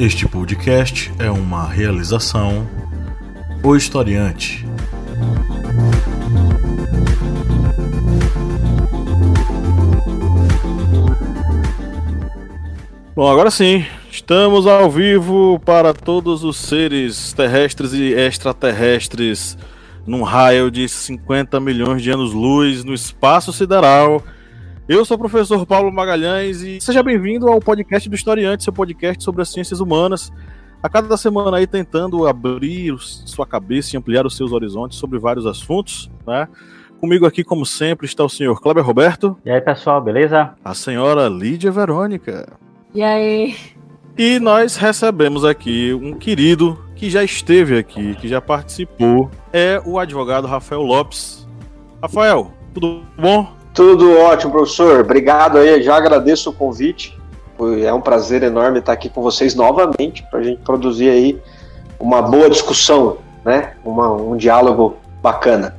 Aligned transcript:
Este 0.00 0.26
podcast 0.26 1.12
é 1.18 1.30
uma 1.30 1.68
realização 1.68 2.66
O 3.62 3.76
Historiante. 3.76 4.66
Bom, 13.14 13.30
agora 13.30 13.50
sim, 13.50 13.84
estamos 14.10 14.66
ao 14.66 14.90
vivo 14.90 15.60
para 15.66 15.92
todos 15.92 16.44
os 16.44 16.56
seres 16.56 17.34
terrestres 17.34 17.92
e 17.92 18.14
extraterrestres 18.14 19.58
num 20.06 20.22
raio 20.22 20.70
de 20.70 20.88
50 20.88 21.60
milhões 21.60 22.00
de 22.00 22.10
anos-luz 22.10 22.84
no 22.84 22.94
espaço 22.94 23.52
sideral. 23.52 24.24
Eu 24.90 25.04
sou 25.04 25.14
o 25.14 25.18
professor 25.20 25.64
Paulo 25.64 25.92
Magalhães 25.92 26.62
e 26.62 26.80
seja 26.80 27.00
bem-vindo 27.00 27.46
ao 27.46 27.60
podcast 27.60 28.08
do 28.08 28.16
Historiante, 28.16 28.64
seu 28.64 28.72
podcast 28.72 29.22
sobre 29.22 29.40
as 29.40 29.48
ciências 29.48 29.78
humanas. 29.78 30.32
A 30.82 30.88
cada 30.88 31.16
semana 31.16 31.58
aí 31.58 31.66
tentando 31.68 32.26
abrir 32.26 32.98
sua 32.98 33.46
cabeça 33.46 33.94
e 33.94 33.96
ampliar 33.96 34.26
os 34.26 34.36
seus 34.36 34.50
horizontes 34.50 34.98
sobre 34.98 35.16
vários 35.16 35.46
assuntos, 35.46 36.10
né? 36.26 36.48
Comigo 36.98 37.24
aqui, 37.24 37.44
como 37.44 37.64
sempre, 37.64 38.04
está 38.04 38.24
o 38.24 38.28
senhor 38.28 38.60
Kleber 38.60 38.84
Roberto. 38.84 39.38
E 39.44 39.50
aí, 39.52 39.60
pessoal, 39.60 40.02
beleza? 40.02 40.54
A 40.64 40.74
senhora 40.74 41.28
Lídia 41.28 41.70
Verônica. 41.70 42.48
E 42.92 43.00
aí? 43.00 43.54
E 44.18 44.40
nós 44.40 44.74
recebemos 44.74 45.44
aqui 45.44 45.94
um 45.94 46.14
querido 46.14 46.76
que 46.96 47.08
já 47.08 47.22
esteve 47.22 47.78
aqui, 47.78 48.16
que 48.16 48.26
já 48.26 48.40
participou, 48.40 49.30
é 49.52 49.80
o 49.86 50.00
advogado 50.00 50.48
Rafael 50.48 50.82
Lopes. 50.82 51.48
Rafael, 52.02 52.50
tudo 52.74 53.04
bom? 53.16 53.59
Tudo 53.74 54.18
ótimo, 54.18 54.52
professor. 54.52 55.00
Obrigado 55.00 55.58
aí, 55.58 55.82
já 55.82 55.96
agradeço 55.96 56.50
o 56.50 56.52
convite. 56.52 57.18
É 57.84 57.92
um 57.92 58.00
prazer 58.00 58.42
enorme 58.42 58.78
estar 58.78 58.92
aqui 58.92 59.08
com 59.08 59.22
vocês 59.22 59.54
novamente 59.54 60.24
para 60.30 60.40
a 60.40 60.42
gente 60.42 60.62
produzir 60.62 61.10
aí 61.10 61.38
uma 61.98 62.22
boa 62.22 62.48
discussão, 62.48 63.18
né? 63.44 63.74
Uma, 63.84 64.10
um 64.10 64.36
diálogo 64.36 64.96
bacana. 65.22 65.74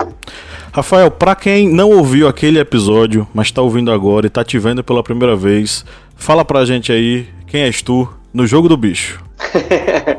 Rafael, 0.72 1.12
para 1.12 1.36
quem 1.36 1.68
não 1.68 1.90
ouviu 1.90 2.28
aquele 2.28 2.60
episódio, 2.60 3.28
mas 3.34 3.48
está 3.48 3.62
ouvindo 3.62 3.92
agora 3.92 4.26
e 4.26 4.30
está 4.30 4.44
te 4.44 4.58
vendo 4.58 4.84
pela 4.84 5.04
primeira 5.04 5.36
vez, 5.36 5.84
fala 6.16 6.46
pra 6.46 6.64
gente 6.64 6.92
aí 6.92 7.28
quem 7.48 7.64
és 7.64 7.82
tu 7.82 8.08
no 8.34 8.48
jogo 8.48 8.70
do 8.70 8.78
bicho. 8.78 9.22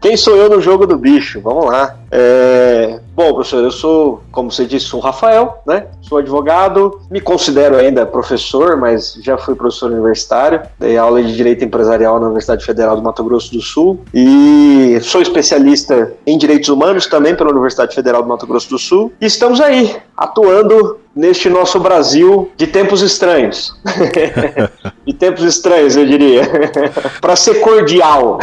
quem 0.00 0.16
sou 0.16 0.36
eu 0.36 0.48
no 0.48 0.60
jogo 0.60 0.86
do 0.86 0.96
bicho? 0.96 1.40
Vamos 1.40 1.66
lá. 1.66 1.96
É... 2.10 3.00
Bom, 3.14 3.34
professor, 3.34 3.62
eu 3.62 3.70
sou, 3.70 4.22
como 4.32 4.50
você 4.50 4.64
disse, 4.64 4.86
sou 4.86 4.98
Rafael, 4.98 5.62
né? 5.66 5.88
Sou 6.00 6.18
advogado, 6.18 7.00
me 7.10 7.20
considero 7.20 7.76
ainda 7.76 8.06
professor, 8.06 8.76
mas 8.76 9.18
já 9.22 9.36
fui 9.36 9.54
professor 9.54 9.90
universitário, 9.90 10.62
dei 10.78 10.96
aula 10.96 11.22
de 11.22 11.36
Direito 11.36 11.64
Empresarial 11.64 12.18
na 12.18 12.26
Universidade 12.26 12.64
Federal 12.64 12.96
do 12.96 13.02
Mato 13.02 13.22
Grosso 13.22 13.52
do 13.52 13.60
Sul 13.60 14.00
e 14.14 14.98
sou 15.02 15.20
especialista 15.20 16.12
em 16.26 16.38
Direitos 16.38 16.70
Humanos 16.70 17.06
também 17.06 17.34
pela 17.34 17.50
Universidade 17.50 17.94
Federal 17.94 18.22
do 18.22 18.28
Mato 18.28 18.46
Grosso 18.46 18.70
do 18.70 18.78
Sul. 18.78 19.12
E 19.20 19.26
estamos 19.26 19.60
aí, 19.60 19.96
atuando 20.16 20.99
neste 21.14 21.48
nosso 21.48 21.78
Brasil 21.80 22.50
de 22.56 22.66
tempos 22.66 23.02
estranhos. 23.02 23.74
de 25.06 25.12
tempos 25.14 25.44
estranhos, 25.44 25.96
eu 25.96 26.06
diria. 26.06 26.42
Para 27.20 27.36
ser 27.36 27.60
cordial. 27.60 28.38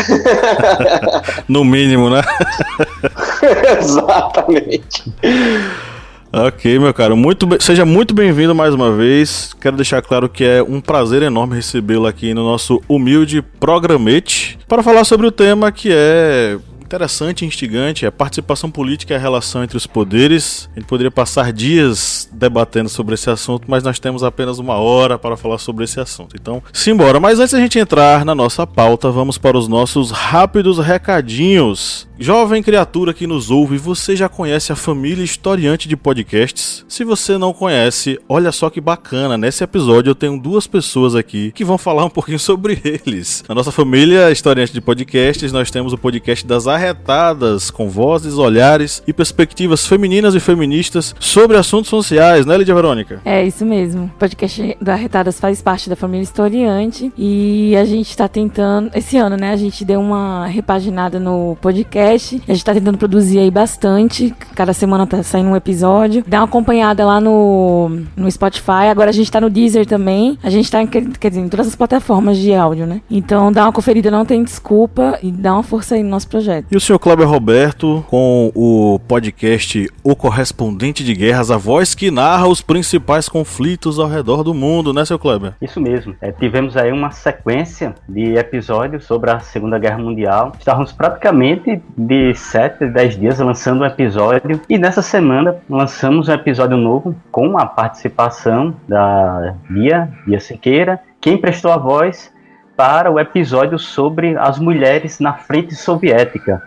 no 1.47 1.63
mínimo, 1.63 2.09
né? 2.09 2.21
Exatamente. 3.79 5.11
Ok, 6.31 6.77
meu 6.77 6.93
caro, 6.93 7.15
muito 7.15 7.47
seja 7.59 7.85
muito 7.85 8.13
bem-vindo 8.13 8.53
mais 8.53 8.73
uma 8.73 8.91
vez. 8.91 9.55
Quero 9.61 9.77
deixar 9.77 10.01
claro 10.01 10.27
que 10.27 10.43
é 10.43 10.61
um 10.61 10.81
prazer 10.81 11.23
enorme 11.23 11.55
recebê-lo 11.55 12.05
aqui 12.05 12.33
no 12.33 12.43
nosso 12.43 12.81
humilde 12.87 13.41
programete 13.41 14.59
para 14.67 14.83
falar 14.83 15.05
sobre 15.05 15.25
o 15.25 15.31
tema 15.31 15.71
que 15.71 15.89
é 15.91 16.57
interessante 16.87 17.41
e 17.41 17.45
instigante 17.45 18.05
é 18.05 18.07
a 18.07 18.11
participação 18.11 18.71
política 18.71 19.13
e 19.13 19.17
a 19.17 19.19
relação 19.19 19.61
entre 19.61 19.75
os 19.75 19.85
poderes. 19.85 20.69
A 20.73 20.79
gente 20.79 20.87
poderia 20.87 21.11
passar 21.11 21.51
dias 21.51 22.29
debatendo 22.31 22.87
sobre 22.87 23.13
esse 23.13 23.29
assunto, 23.29 23.65
mas 23.67 23.83
nós 23.83 23.99
temos 23.99 24.23
apenas 24.23 24.57
uma 24.57 24.75
hora 24.75 25.19
para 25.19 25.35
falar 25.35 25.57
sobre 25.57 25.83
esse 25.83 25.99
assunto. 25.99 26.35
Então, 26.39 26.63
simbora. 26.71 27.19
Mas 27.19 27.39
antes 27.39 27.51
da 27.51 27.59
gente 27.59 27.77
entrar 27.77 28.23
na 28.23 28.33
nossa 28.33 28.65
pauta, 28.65 29.11
vamos 29.11 29.37
para 29.37 29.57
os 29.57 29.67
nossos 29.67 30.11
rápidos 30.11 30.79
recadinhos. 30.79 32.07
Jovem 32.19 32.63
criatura 32.63 33.13
que 33.13 33.27
nos 33.27 33.51
ouve, 33.51 33.77
você 33.77 34.15
já 34.15 34.27
conhece 34.27 34.71
a 34.71 34.75
família 34.75 35.23
historiante 35.23 35.87
de 35.87 35.95
podcasts? 35.95 36.83
Se 36.87 37.03
você 37.03 37.37
não 37.37 37.53
conhece, 37.53 38.19
olha 38.27 38.51
só 38.51 38.71
que 38.71 38.81
bacana. 38.81 39.37
Nesse 39.37 39.63
episódio 39.63 40.09
eu 40.09 40.15
tenho 40.15 40.39
duas 40.39 40.65
pessoas 40.65 41.13
aqui 41.13 41.51
que 41.51 41.63
vão 41.63 41.77
falar 41.77 42.05
um 42.05 42.09
pouquinho 42.09 42.39
sobre 42.39 42.81
eles. 42.83 43.43
Na 43.47 43.53
nossa 43.53 43.71
família 43.71 44.31
historiante 44.31 44.73
de 44.73 44.81
podcasts, 44.81 45.51
nós 45.51 45.69
temos 45.69 45.93
o 45.93 45.97
podcast 45.97 46.45
das 46.47 46.65
arretadas, 46.77 47.69
com 47.69 47.89
vozes, 47.89 48.37
olhares 48.37 49.03
e 49.07 49.13
perspectivas 49.13 49.85
femininas 49.85 50.35
e 50.35 50.39
feministas 50.39 51.15
sobre 51.19 51.57
assuntos 51.57 51.89
sociais, 51.89 52.45
né, 52.45 52.57
Lídia 52.57 52.75
Verônica? 52.75 53.19
É, 53.25 53.45
isso 53.45 53.65
mesmo. 53.65 54.05
O 54.05 54.19
podcast 54.19 54.77
do 54.79 54.89
Arretadas 54.89 55.39
faz 55.39 55.61
parte 55.61 55.89
da 55.89 55.95
família 55.95 56.23
historiante 56.23 57.11
e 57.17 57.75
a 57.75 57.85
gente 57.85 58.09
está 58.09 58.27
tentando, 58.27 58.91
esse 58.95 59.17
ano, 59.17 59.35
né, 59.35 59.51
a 59.51 59.55
gente 59.55 59.83
deu 59.83 59.99
uma 59.99 60.45
repaginada 60.47 61.19
no 61.19 61.57
podcast. 61.61 62.41
A 62.47 62.53
gente 62.53 62.63
tá 62.65 62.73
tentando 62.73 62.97
produzir 62.97 63.39
aí 63.39 63.51
bastante. 63.51 64.33
Cada 64.55 64.73
semana 64.73 65.07
tá 65.07 65.23
saindo 65.23 65.49
um 65.49 65.55
episódio. 65.55 66.23
Dá 66.27 66.39
uma 66.39 66.45
acompanhada 66.45 67.05
lá 67.05 67.19
no, 67.19 67.89
no 68.15 68.29
Spotify. 68.29 68.87
Agora 68.89 69.09
a 69.09 69.13
gente 69.13 69.31
tá 69.31 69.41
no 69.41 69.49
Deezer 69.49 69.85
também. 69.85 70.37
A 70.43 70.49
gente 70.49 70.69
tá 70.69 70.81
em, 70.81 70.87
quer 70.87 71.29
dizer, 71.29 71.41
em 71.41 71.49
todas 71.49 71.67
as 71.67 71.75
plataformas 71.75 72.37
de 72.37 72.53
áudio, 72.53 72.85
né? 72.85 73.01
Então 73.09 73.51
dá 73.51 73.63
uma 73.63 73.71
conferida, 73.71 74.11
não 74.11 74.25
tem 74.25 74.43
desculpa. 74.43 75.19
E 75.21 75.31
dá 75.31 75.53
uma 75.53 75.63
força 75.63 75.95
aí 75.95 76.03
no 76.03 76.09
nosso 76.09 76.27
projeto. 76.27 76.66
E 76.69 76.75
o 76.75 76.81
senhor 76.81 76.99
Kleber 76.99 77.25
Roberto 77.25 78.03
com 78.09 78.51
o 78.53 78.99
podcast 79.07 79.89
O 80.03 80.17
Correspondente 80.17 81.01
de 81.01 81.13
Guerras, 81.13 81.49
a 81.49 81.55
voz 81.55 81.95
que 81.95 82.11
narra 82.11 82.45
os 82.45 82.61
principais 82.61 83.29
conflitos 83.29 83.97
ao 83.97 84.07
redor 84.07 84.43
do 84.43 84.53
mundo, 84.53 84.91
né, 84.91 85.05
seu 85.05 85.17
Kleber? 85.17 85.53
Isso 85.61 85.79
mesmo. 85.79 86.13
É, 86.19 86.29
tivemos 86.29 86.75
aí 86.75 86.91
uma 86.91 87.11
sequência 87.11 87.95
de 88.07 88.35
episódios 88.35 89.05
sobre 89.05 89.31
a 89.31 89.39
Segunda 89.39 89.79
Guerra 89.79 89.97
Mundial. 89.97 90.51
Estávamos 90.59 90.91
praticamente 90.91 91.81
de 91.97 92.33
7 92.35 92.83
a 92.83 92.87
10 92.87 93.17
dias 93.17 93.39
lançando 93.39 93.83
um 93.83 93.85
episódio. 93.85 94.59
E 94.67 94.77
nessa 94.77 95.01
semana 95.01 95.55
lançamos 95.69 96.27
um 96.27 96.33
episódio 96.33 96.75
novo 96.75 97.15
com 97.31 97.57
a 97.57 97.65
participação 97.65 98.75
da 98.85 99.55
Bia, 99.69 100.09
Bia 100.25 100.41
Siqueira, 100.41 100.99
quem 101.21 101.37
prestou 101.37 101.71
a 101.71 101.77
voz 101.77 102.31
para 102.77 103.11
o 103.11 103.19
episódio 103.19 103.79
sobre 103.79 104.37
as 104.37 104.59
mulheres 104.59 105.19
na 105.19 105.33
frente 105.33 105.73
soviética. 105.73 106.61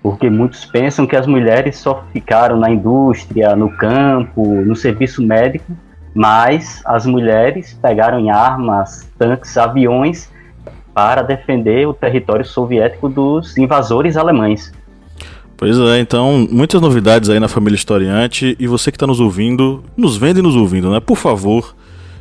Porque 0.00 0.30
muitos 0.30 0.64
pensam 0.64 1.04
que 1.04 1.16
as 1.16 1.26
mulheres 1.26 1.76
só 1.76 2.04
ficaram 2.12 2.56
na 2.56 2.70
indústria, 2.70 3.56
no 3.56 3.68
campo, 3.68 4.46
no 4.64 4.76
serviço 4.76 5.20
médico, 5.20 5.76
mas 6.14 6.80
as 6.86 7.04
mulheres 7.04 7.76
pegaram 7.82 8.20
em 8.20 8.30
armas, 8.30 9.10
tanques, 9.18 9.58
aviões 9.58 10.30
para 10.94 11.22
defender 11.22 11.86
o 11.86 11.92
território 11.92 12.44
soviético 12.44 13.08
dos 13.08 13.58
invasores 13.58 14.16
alemães. 14.16 14.72
Pois 15.56 15.76
é, 15.76 15.98
então, 15.98 16.46
muitas 16.48 16.80
novidades 16.80 17.28
aí 17.28 17.40
na 17.40 17.48
família 17.48 17.74
historiante 17.74 18.56
e 18.60 18.66
você 18.68 18.92
que 18.92 18.96
está 18.96 19.08
nos 19.08 19.18
ouvindo, 19.18 19.82
nos 19.96 20.16
vendo 20.16 20.38
e 20.38 20.42
nos 20.42 20.54
ouvindo, 20.54 20.88
né? 20.88 21.00
Por 21.00 21.16
favor, 21.16 21.74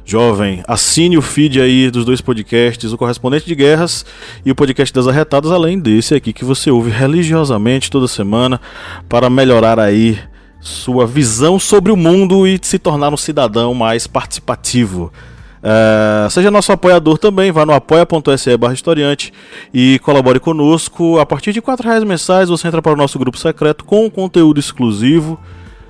jovem, 0.07 0.63
assine 0.65 1.17
o 1.17 1.21
feed 1.21 1.59
aí 1.59 1.91
dos 1.91 2.05
dois 2.05 2.21
podcasts, 2.21 2.93
o 2.93 2.97
Correspondente 2.97 3.45
de 3.45 3.53
Guerras 3.53 4.05
e 4.45 4.49
o 4.49 4.55
podcast 4.55 4.93
das 4.93 5.05
Arretadas, 5.05 5.51
além 5.51 5.77
desse 5.77 6.15
aqui 6.15 6.31
que 6.31 6.45
você 6.45 6.71
ouve 6.71 6.89
religiosamente 6.89 7.91
toda 7.91 8.07
semana 8.07 8.61
para 9.09 9.29
melhorar 9.29 9.77
aí 9.77 10.17
sua 10.61 11.05
visão 11.05 11.59
sobre 11.59 11.91
o 11.91 11.97
mundo 11.97 12.47
e 12.47 12.57
se 12.61 12.79
tornar 12.79 13.13
um 13.13 13.17
cidadão 13.17 13.73
mais 13.73 14.07
participativo. 14.07 15.11
Uh, 15.57 16.29
seja 16.29 16.49
nosso 16.49 16.71
apoiador 16.71 17.17
também, 17.17 17.51
vá 17.51 17.65
no 17.65 17.73
apoia.se 17.73 18.55
barra 18.55 18.73
historiante 18.73 19.33
e 19.73 19.99
colabore 19.99 20.39
conosco. 20.39 21.19
A 21.19 21.25
partir 21.25 21.51
de 21.51 21.59
R$ 21.59 21.65
reais 21.83 22.05
mensais 22.05 22.47
você 22.47 22.65
entra 22.65 22.81
para 22.81 22.93
o 22.93 22.97
nosso 22.97 23.19
grupo 23.19 23.37
secreto 23.37 23.83
com 23.83 24.09
conteúdo 24.09 24.57
exclusivo. 24.57 25.37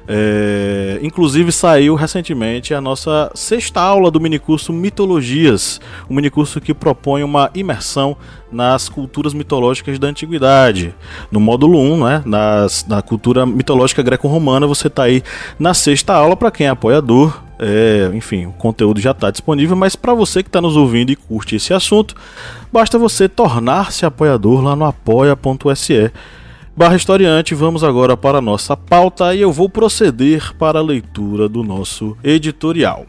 É, 0.09 0.99
inclusive 1.03 1.51
saiu 1.51 1.93
recentemente 1.93 2.73
a 2.73 2.79
nossa 2.79 3.29
sexta 3.35 3.81
aula 3.81 4.09
do 4.09 4.21
minicurso 4.21 4.71
Mitologias, 4.71 5.81
um 6.09 6.15
minicurso 6.15 6.61
que 6.61 6.73
propõe 6.73 7.23
uma 7.23 7.51
imersão 7.53 8.15
nas 8.49 8.87
culturas 8.87 9.33
mitológicas 9.33 9.99
da 9.99 10.07
antiguidade. 10.07 10.95
No 11.29 11.41
módulo 11.41 11.77
1, 11.79 12.05
né, 12.05 12.23
nas, 12.25 12.85
na 12.87 13.01
cultura 13.01 13.45
mitológica 13.45 14.01
greco-romana, 14.01 14.65
você 14.65 14.87
está 14.87 15.03
aí 15.03 15.21
na 15.59 15.73
sexta 15.73 16.13
aula 16.13 16.37
para 16.37 16.51
quem 16.51 16.67
é 16.67 16.69
apoiador. 16.69 17.43
É, 17.59 18.09
enfim, 18.13 18.45
o 18.45 18.53
conteúdo 18.53 19.01
já 19.01 19.11
está 19.11 19.29
disponível, 19.29 19.75
mas 19.75 19.95
para 19.95 20.13
você 20.13 20.41
que 20.41 20.47
está 20.47 20.61
nos 20.61 20.77
ouvindo 20.77 21.11
e 21.11 21.15
curte 21.15 21.55
esse 21.55 21.73
assunto, 21.73 22.15
basta 22.71 22.97
você 22.97 23.27
tornar-se 23.27 24.05
apoiador 24.05 24.63
lá 24.63 24.75
no 24.75 24.85
apoia.se 24.85 26.11
barra 26.77 26.95
historiante, 26.95 27.55
vamos 27.55 27.83
agora 27.83 28.15
para 28.15 28.37
a 28.37 28.41
nossa 28.41 28.77
pauta 28.77 29.33
e 29.33 29.41
eu 29.41 29.51
vou 29.51 29.67
proceder 29.67 30.55
para 30.57 30.77
a 30.77 30.83
leitura 30.83 31.49
do 31.49 31.63
nosso 31.63 32.15
editorial. 32.23 33.07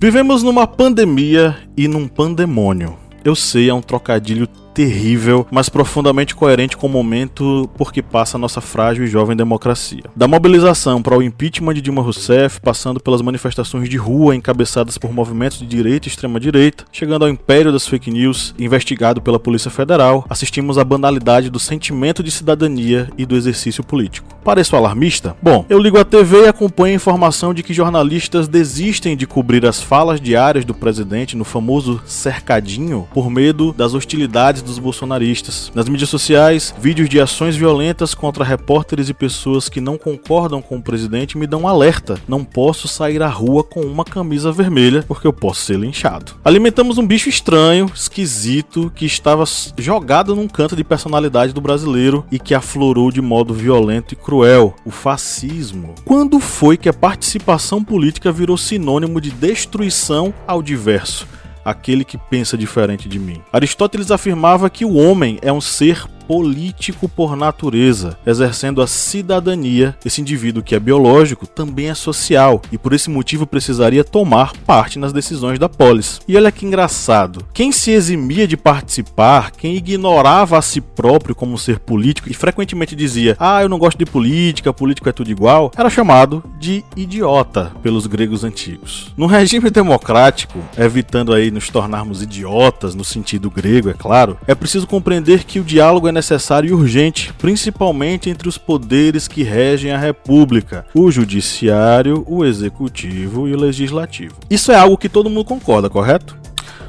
Vivemos 0.00 0.42
numa 0.42 0.66
pandemia 0.66 1.58
e 1.76 1.86
num 1.86 2.08
pandemônio. 2.08 2.96
Eu 3.22 3.36
sei, 3.36 3.68
é 3.68 3.74
um 3.74 3.82
trocadilho 3.82 4.48
terrível, 4.72 5.46
mas 5.50 5.68
profundamente 5.68 6.34
coerente 6.34 6.76
com 6.76 6.86
o 6.86 6.90
momento 6.90 7.68
por 7.76 7.92
que 7.92 8.02
passa 8.02 8.36
a 8.36 8.40
nossa 8.40 8.60
frágil 8.60 9.04
e 9.04 9.08
jovem 9.08 9.36
democracia. 9.36 10.04
Da 10.16 10.28
mobilização 10.28 11.02
para 11.02 11.16
o 11.16 11.22
impeachment 11.22 11.74
de 11.74 11.82
Dilma 11.82 12.02
Rousseff, 12.02 12.60
passando 12.60 13.00
pelas 13.00 13.22
manifestações 13.22 13.88
de 13.88 13.96
rua 13.96 14.34
encabeçadas 14.34 14.98
por 14.98 15.12
movimentos 15.12 15.58
de 15.58 15.66
direita 15.66 16.08
e 16.08 16.10
extrema-direita, 16.10 16.84
chegando 16.92 17.24
ao 17.24 17.30
império 17.30 17.72
das 17.72 17.86
fake 17.86 18.10
news, 18.10 18.54
investigado 18.58 19.20
pela 19.20 19.38
Polícia 19.38 19.70
Federal, 19.70 20.24
assistimos 20.28 20.78
à 20.78 20.84
banalidade 20.84 21.50
do 21.50 21.58
sentimento 21.58 22.22
de 22.22 22.30
cidadania 22.30 23.10
e 23.16 23.26
do 23.26 23.36
exercício 23.36 23.84
político. 23.84 24.28
Pareço 24.44 24.74
alarmista? 24.74 25.36
Bom, 25.40 25.64
eu 25.68 25.78
ligo 25.78 25.98
a 25.98 26.04
TV 26.04 26.44
e 26.44 26.48
acompanho 26.48 26.94
a 26.94 26.96
informação 26.96 27.54
de 27.54 27.62
que 27.62 27.72
jornalistas 27.72 28.48
desistem 28.48 29.16
de 29.16 29.26
cobrir 29.26 29.64
as 29.66 29.80
falas 29.80 30.20
diárias 30.20 30.64
do 30.64 30.74
presidente 30.74 31.36
no 31.36 31.44
famoso 31.44 32.00
cercadinho 32.06 33.06
por 33.12 33.30
medo 33.30 33.72
das 33.72 33.94
hostilidades 33.94 34.61
dos 34.62 34.78
bolsonaristas. 34.78 35.70
Nas 35.74 35.88
mídias 35.88 36.10
sociais, 36.10 36.74
vídeos 36.78 37.08
de 37.08 37.20
ações 37.20 37.56
violentas 37.56 38.14
contra 38.14 38.44
repórteres 38.44 39.08
e 39.08 39.14
pessoas 39.14 39.68
que 39.68 39.80
não 39.80 39.98
concordam 39.98 40.62
com 40.62 40.76
o 40.76 40.82
presidente 40.82 41.36
me 41.36 41.46
dão 41.46 41.62
um 41.62 41.68
alerta. 41.68 42.20
Não 42.26 42.44
posso 42.44 42.88
sair 42.88 43.22
à 43.22 43.28
rua 43.28 43.62
com 43.64 43.80
uma 43.80 44.04
camisa 44.04 44.52
vermelha 44.52 45.04
porque 45.06 45.26
eu 45.26 45.32
posso 45.32 45.62
ser 45.62 45.78
linchado. 45.78 46.32
Alimentamos 46.44 46.98
um 46.98 47.06
bicho 47.06 47.28
estranho, 47.28 47.90
esquisito, 47.94 48.92
que 48.94 49.06
estava 49.06 49.44
jogado 49.78 50.34
num 50.34 50.48
canto 50.48 50.76
de 50.76 50.84
personalidade 50.84 51.52
do 51.52 51.60
brasileiro 51.60 52.24
e 52.30 52.38
que 52.38 52.54
aflorou 52.54 53.10
de 53.10 53.20
modo 53.20 53.54
violento 53.54 54.12
e 54.12 54.16
cruel: 54.16 54.74
o 54.84 54.90
fascismo. 54.90 55.94
Quando 56.04 56.40
foi 56.40 56.76
que 56.76 56.88
a 56.88 56.92
participação 56.92 57.82
política 57.82 58.32
virou 58.32 58.56
sinônimo 58.56 59.20
de 59.20 59.30
destruição 59.30 60.32
ao 60.46 60.62
diverso? 60.62 61.26
Aquele 61.64 62.04
que 62.04 62.18
pensa 62.18 62.56
diferente 62.56 63.08
de 63.08 63.18
mim. 63.18 63.40
Aristóteles 63.52 64.10
afirmava 64.10 64.70
que 64.70 64.84
o 64.84 64.94
homem 64.94 65.38
é 65.42 65.52
um 65.52 65.60
ser 65.60 66.06
político 66.26 67.08
por 67.08 67.36
natureza, 67.36 68.18
exercendo 68.26 68.80
a 68.82 68.86
cidadania. 68.86 69.96
Esse 70.04 70.20
indivíduo 70.20 70.62
que 70.62 70.74
é 70.74 70.80
biológico 70.80 71.46
também 71.46 71.88
é 71.88 71.94
social 71.94 72.62
e 72.70 72.78
por 72.78 72.92
esse 72.92 73.10
motivo 73.10 73.46
precisaria 73.46 74.04
tomar 74.04 74.52
parte 74.66 74.98
nas 74.98 75.12
decisões 75.12 75.58
da 75.58 75.68
polis. 75.68 76.20
E 76.26 76.36
olha 76.36 76.52
que 76.52 76.66
engraçado, 76.66 77.44
quem 77.52 77.72
se 77.72 77.90
eximia 77.90 78.46
de 78.46 78.56
participar, 78.56 79.50
quem 79.50 79.76
ignorava 79.76 80.58
a 80.58 80.62
si 80.62 80.80
próprio 80.80 81.34
como 81.34 81.58
ser 81.58 81.78
político 81.78 82.30
e 82.30 82.34
frequentemente 82.34 82.96
dizia: 82.96 83.36
"Ah, 83.38 83.62
eu 83.62 83.68
não 83.68 83.78
gosto 83.78 83.98
de 83.98 84.06
política, 84.06 84.72
político 84.72 85.08
é 85.08 85.12
tudo 85.12 85.30
igual", 85.30 85.70
era 85.76 85.90
chamado 85.90 86.42
de 86.58 86.84
idiota 86.96 87.72
pelos 87.82 88.06
gregos 88.06 88.44
antigos. 88.44 89.12
No 89.16 89.26
regime 89.26 89.70
democrático, 89.70 90.58
evitando 90.76 91.32
aí 91.32 91.50
nos 91.50 91.68
tornarmos 91.68 92.22
idiotas 92.22 92.94
no 92.94 93.04
sentido 93.04 93.50
grego, 93.50 93.90
é 93.90 93.94
claro, 93.94 94.38
é 94.46 94.54
preciso 94.54 94.86
compreender 94.86 95.44
que 95.44 95.58
o 95.58 95.64
diálogo 95.64 96.08
é 96.08 96.11
é 96.12 96.14
necessário 96.14 96.68
e 96.68 96.72
urgente, 96.72 97.32
principalmente 97.38 98.30
entre 98.30 98.48
os 98.48 98.58
poderes 98.58 99.26
que 99.26 99.42
regem 99.42 99.90
a 99.90 99.98
República: 99.98 100.86
o 100.94 101.10
Judiciário, 101.10 102.24
o 102.28 102.44
Executivo 102.44 103.48
e 103.48 103.54
o 103.54 103.58
Legislativo. 103.58 104.36
Isso 104.48 104.70
é 104.70 104.76
algo 104.76 104.98
que 104.98 105.08
todo 105.08 105.30
mundo 105.30 105.44
concorda, 105.44 105.90
correto? 105.90 106.36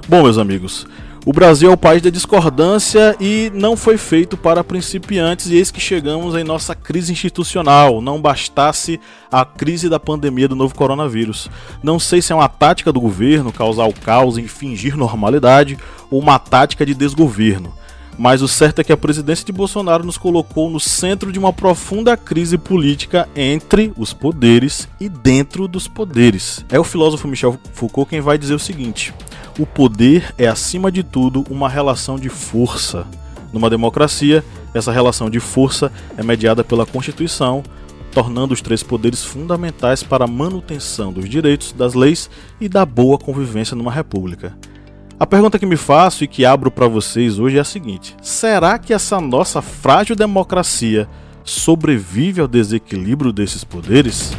Bom, 0.07 0.23
meus 0.23 0.37
amigos, 0.37 0.85
o 1.25 1.31
Brasil 1.31 1.69
é 1.69 1.73
o 1.73 1.77
país 1.77 2.01
da 2.01 2.09
discordância 2.09 3.15
e 3.17 3.49
não 3.55 3.77
foi 3.77 3.97
feito 3.97 4.35
para 4.35 4.61
principiantes, 4.61 5.47
e 5.47 5.55
eis 5.55 5.71
que 5.71 5.79
chegamos 5.79 6.35
em 6.35 6.43
nossa 6.43 6.75
crise 6.75 7.13
institucional. 7.13 8.01
Não 8.01 8.21
bastasse 8.21 8.99
a 9.31 9.45
crise 9.45 9.87
da 9.87 9.97
pandemia 9.97 10.49
do 10.49 10.55
novo 10.55 10.75
coronavírus. 10.75 11.49
Não 11.81 11.97
sei 11.97 12.21
se 12.21 12.33
é 12.33 12.35
uma 12.35 12.49
tática 12.49 12.91
do 12.91 12.99
governo 12.99 13.53
causar 13.53 13.85
o 13.85 13.93
caos 13.93 14.37
e 14.37 14.49
fingir 14.49 14.97
normalidade 14.97 15.77
ou 16.11 16.19
uma 16.19 16.37
tática 16.37 16.85
de 16.85 16.93
desgoverno. 16.93 17.73
Mas 18.17 18.41
o 18.41 18.47
certo 18.47 18.79
é 18.79 18.83
que 18.83 18.91
a 18.91 18.97
presidência 18.97 19.45
de 19.45 19.51
Bolsonaro 19.51 20.03
nos 20.03 20.17
colocou 20.17 20.69
no 20.69 20.79
centro 20.79 21.31
de 21.31 21.39
uma 21.39 21.51
profunda 21.51 22.15
crise 22.15 22.57
política 22.57 23.27
entre 23.35 23.91
os 23.97 24.13
poderes 24.13 24.87
e 24.99 25.09
dentro 25.09 25.67
dos 25.67 25.87
poderes. 25.87 26.63
É 26.69 26.79
o 26.79 26.83
filósofo 26.83 27.27
Michel 27.27 27.57
Foucault 27.73 28.09
quem 28.09 28.21
vai 28.21 28.37
dizer 28.37 28.53
o 28.53 28.59
seguinte: 28.59 29.13
o 29.57 29.65
poder 29.65 30.33
é, 30.37 30.47
acima 30.47 30.91
de 30.91 31.03
tudo, 31.03 31.43
uma 31.49 31.67
relação 31.67 32.17
de 32.17 32.29
força. 32.29 33.05
Numa 33.51 33.69
democracia, 33.69 34.43
essa 34.73 34.91
relação 34.91 35.29
de 35.29 35.39
força 35.39 35.91
é 36.17 36.23
mediada 36.23 36.63
pela 36.63 36.85
Constituição, 36.85 37.63
tornando 38.11 38.53
os 38.53 38.61
três 38.61 38.81
poderes 38.81 39.23
fundamentais 39.23 40.03
para 40.03 40.25
a 40.25 40.27
manutenção 40.27 41.11
dos 41.11 41.29
direitos, 41.29 41.71
das 41.71 41.93
leis 41.93 42.29
e 42.59 42.69
da 42.69 42.85
boa 42.85 43.17
convivência 43.17 43.75
numa 43.75 43.91
república. 43.91 44.55
A 45.23 45.25
pergunta 45.25 45.57
que 45.57 45.65
me 45.65 45.77
faço 45.77 46.25
e 46.25 46.27
que 46.27 46.43
abro 46.43 46.69
para 46.69 46.85
vocês 46.85 47.39
hoje 47.39 47.57
é 47.57 47.61
a 47.61 47.63
seguinte: 47.63 48.13
será 48.21 48.77
que 48.77 48.93
essa 48.93 49.21
nossa 49.21 49.61
frágil 49.61 50.17
democracia 50.17 51.07
sobrevive 51.45 52.41
ao 52.41 52.47
desequilíbrio 52.47 53.31
desses 53.31 53.63
poderes? 53.63 54.33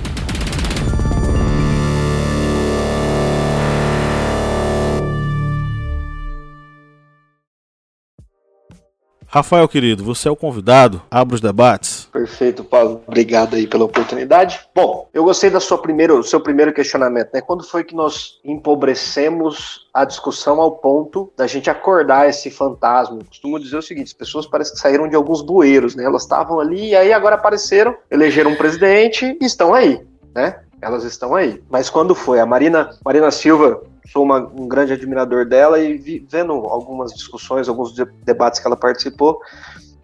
Rafael, 9.34 9.66
querido, 9.66 10.04
você 10.04 10.28
é 10.28 10.30
o 10.30 10.36
convidado. 10.36 11.02
Abra 11.10 11.34
os 11.34 11.40
debates. 11.40 12.08
Perfeito, 12.12 12.62
Paulo. 12.62 13.02
Obrigado 13.04 13.56
aí 13.56 13.66
pela 13.66 13.84
oportunidade. 13.84 14.60
Bom, 14.72 15.08
eu 15.12 15.24
gostei 15.24 15.50
da 15.50 15.58
sua 15.58 15.76
primeiro, 15.76 16.22
seu 16.22 16.40
primeiro 16.40 16.72
questionamento, 16.72 17.30
né? 17.34 17.40
Quando 17.40 17.64
foi 17.64 17.82
que 17.82 17.96
nós 17.96 18.38
empobrecemos 18.44 19.88
a 19.92 20.04
discussão 20.04 20.60
ao 20.60 20.76
ponto 20.76 21.32
da 21.36 21.48
gente 21.48 21.68
acordar 21.68 22.28
esse 22.28 22.48
fantasma? 22.48 23.18
Eu 23.18 23.24
costumo 23.24 23.58
dizer 23.58 23.76
o 23.76 23.82
seguinte: 23.82 24.06
as 24.06 24.12
pessoas 24.12 24.46
parecem 24.46 24.74
que 24.74 24.80
saíram 24.80 25.08
de 25.08 25.16
alguns 25.16 25.42
bueiros, 25.42 25.96
né? 25.96 26.04
Elas 26.04 26.22
estavam 26.22 26.60
ali 26.60 26.90
e 26.90 26.94
aí 26.94 27.12
agora 27.12 27.34
apareceram, 27.34 27.96
elegeram 28.08 28.52
um 28.52 28.56
presidente 28.56 29.36
e 29.40 29.44
estão 29.44 29.74
aí, 29.74 30.00
né? 30.32 30.60
Elas 30.84 31.02
estão 31.04 31.34
aí. 31.34 31.62
Mas 31.70 31.88
quando 31.88 32.14
foi? 32.14 32.38
A 32.40 32.44
Marina, 32.44 32.90
Marina 33.02 33.30
Silva 33.30 33.80
sou 34.12 34.22
uma, 34.22 34.38
um 34.38 34.68
grande 34.68 34.92
admirador 34.92 35.46
dela 35.46 35.80
e 35.80 35.96
vi, 35.96 36.26
vendo 36.30 36.52
algumas 36.52 37.12
discussões, 37.12 37.68
alguns 37.68 37.94
de, 37.94 38.04
debates 38.22 38.60
que 38.60 38.66
ela 38.66 38.76
participou, 38.76 39.40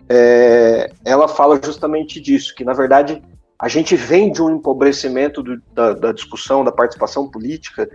é, 0.08 0.90
ela 1.04 1.28
fala 1.28 1.60
justamente 1.62 2.18
disso, 2.18 2.54
que 2.54 2.64
na 2.64 2.72
verdade 2.72 3.22
a 3.58 3.68
gente 3.68 3.94
vem 3.94 4.32
de 4.32 4.42
um 4.42 4.48
empobrecimento 4.56 5.42
do, 5.42 5.60
da, 5.74 5.92
da, 5.92 6.12
discussão, 6.12 6.64
da 6.64 6.72
participação 6.72 7.30
política, 7.30 7.86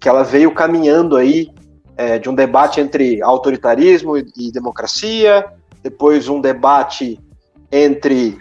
que 0.00 0.08
ela 0.08 0.22
veio 0.22 0.54
caminhando 0.54 1.18
aí 1.18 1.50
é, 1.98 2.18
de 2.18 2.30
um 2.30 2.34
debate 2.34 2.80
entre 2.80 3.22
autoritarismo 3.22 4.16
e, 4.16 4.26
e 4.36 4.50
democracia, 4.50 5.44
depois 5.82 6.28
um 6.30 6.40
debate 6.40 7.20
entre 7.70 8.38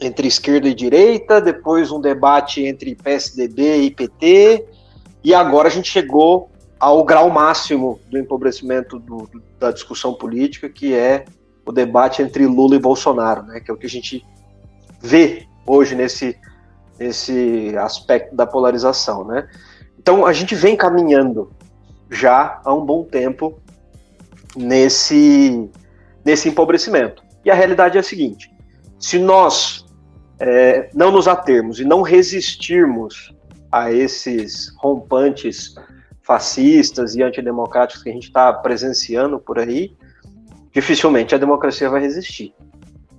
entre 0.00 0.28
esquerda 0.28 0.68
e 0.68 0.74
direita, 0.74 1.40
depois 1.40 1.90
um 1.90 2.00
debate 2.00 2.64
entre 2.64 2.94
PSDB 2.94 3.82
e 3.82 3.90
PT, 3.90 4.66
e 5.24 5.34
agora 5.34 5.68
a 5.68 5.70
gente 5.70 5.90
chegou 5.90 6.50
ao 6.78 7.04
grau 7.04 7.28
máximo 7.28 7.98
do 8.08 8.16
empobrecimento 8.18 8.98
do, 8.98 9.26
do, 9.26 9.42
da 9.58 9.72
discussão 9.72 10.14
política, 10.14 10.68
que 10.68 10.94
é 10.94 11.24
o 11.66 11.72
debate 11.72 12.22
entre 12.22 12.46
Lula 12.46 12.76
e 12.76 12.78
Bolsonaro, 12.78 13.42
né, 13.42 13.60
que 13.60 13.70
é 13.70 13.74
o 13.74 13.76
que 13.76 13.86
a 13.86 13.90
gente 13.90 14.24
vê 15.00 15.46
hoje 15.66 15.94
nesse, 15.94 16.36
nesse 16.98 17.76
aspecto 17.76 18.34
da 18.34 18.46
polarização. 18.46 19.24
Né? 19.24 19.48
Então 19.98 20.24
a 20.24 20.32
gente 20.32 20.54
vem 20.54 20.76
caminhando 20.76 21.50
já 22.10 22.60
há 22.64 22.72
um 22.72 22.86
bom 22.86 23.04
tempo 23.04 23.60
nesse, 24.56 25.68
nesse 26.24 26.48
empobrecimento. 26.48 27.22
E 27.44 27.50
a 27.50 27.54
realidade 27.54 27.96
é 27.96 28.00
a 28.00 28.04
seguinte: 28.04 28.50
se 28.98 29.18
nós 29.18 29.84
é, 30.40 30.90
não 30.94 31.10
nos 31.10 31.26
atermos 31.26 31.80
e 31.80 31.84
não 31.84 32.02
resistirmos 32.02 33.34
a 33.70 33.92
esses 33.92 34.72
rompantes 34.76 35.74
fascistas 36.22 37.14
e 37.14 37.22
antidemocráticos 37.22 38.02
que 38.02 38.10
a 38.10 38.12
gente 38.12 38.28
está 38.28 38.52
presenciando 38.52 39.38
por 39.38 39.58
aí, 39.58 39.96
dificilmente 40.72 41.34
a 41.34 41.38
democracia 41.38 41.88
vai 41.88 42.00
resistir. 42.00 42.54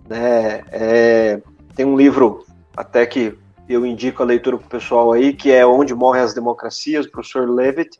Né? 0.07 0.63
É, 0.71 1.41
tem 1.75 1.85
um 1.85 1.97
livro 1.97 2.45
até 2.75 3.05
que 3.05 3.37
eu 3.67 3.85
indico 3.85 4.23
a 4.23 4.25
leitura 4.25 4.57
para 4.57 4.65
o 4.65 4.69
pessoal 4.69 5.11
aí, 5.11 5.33
que 5.33 5.51
é 5.51 5.65
Onde 5.65 5.93
Morrem 5.93 6.23
as 6.23 6.33
Democracias, 6.33 7.05
do 7.05 7.11
professor 7.11 7.47
Levitt, 7.49 7.99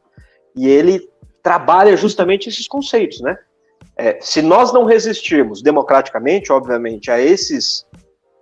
e 0.56 0.68
ele 0.68 1.08
trabalha 1.44 1.96
justamente 1.96 2.50
esses 2.50 2.68
conceitos, 2.68 3.22
né? 3.22 3.38
É, 3.96 4.18
se 4.22 4.42
nós 4.42 4.72
não 4.72 4.86
resistirmos 4.86 5.62
democraticamente, 5.62 6.52
obviamente, 6.52 7.12
a 7.12 7.20
esses 7.22 7.86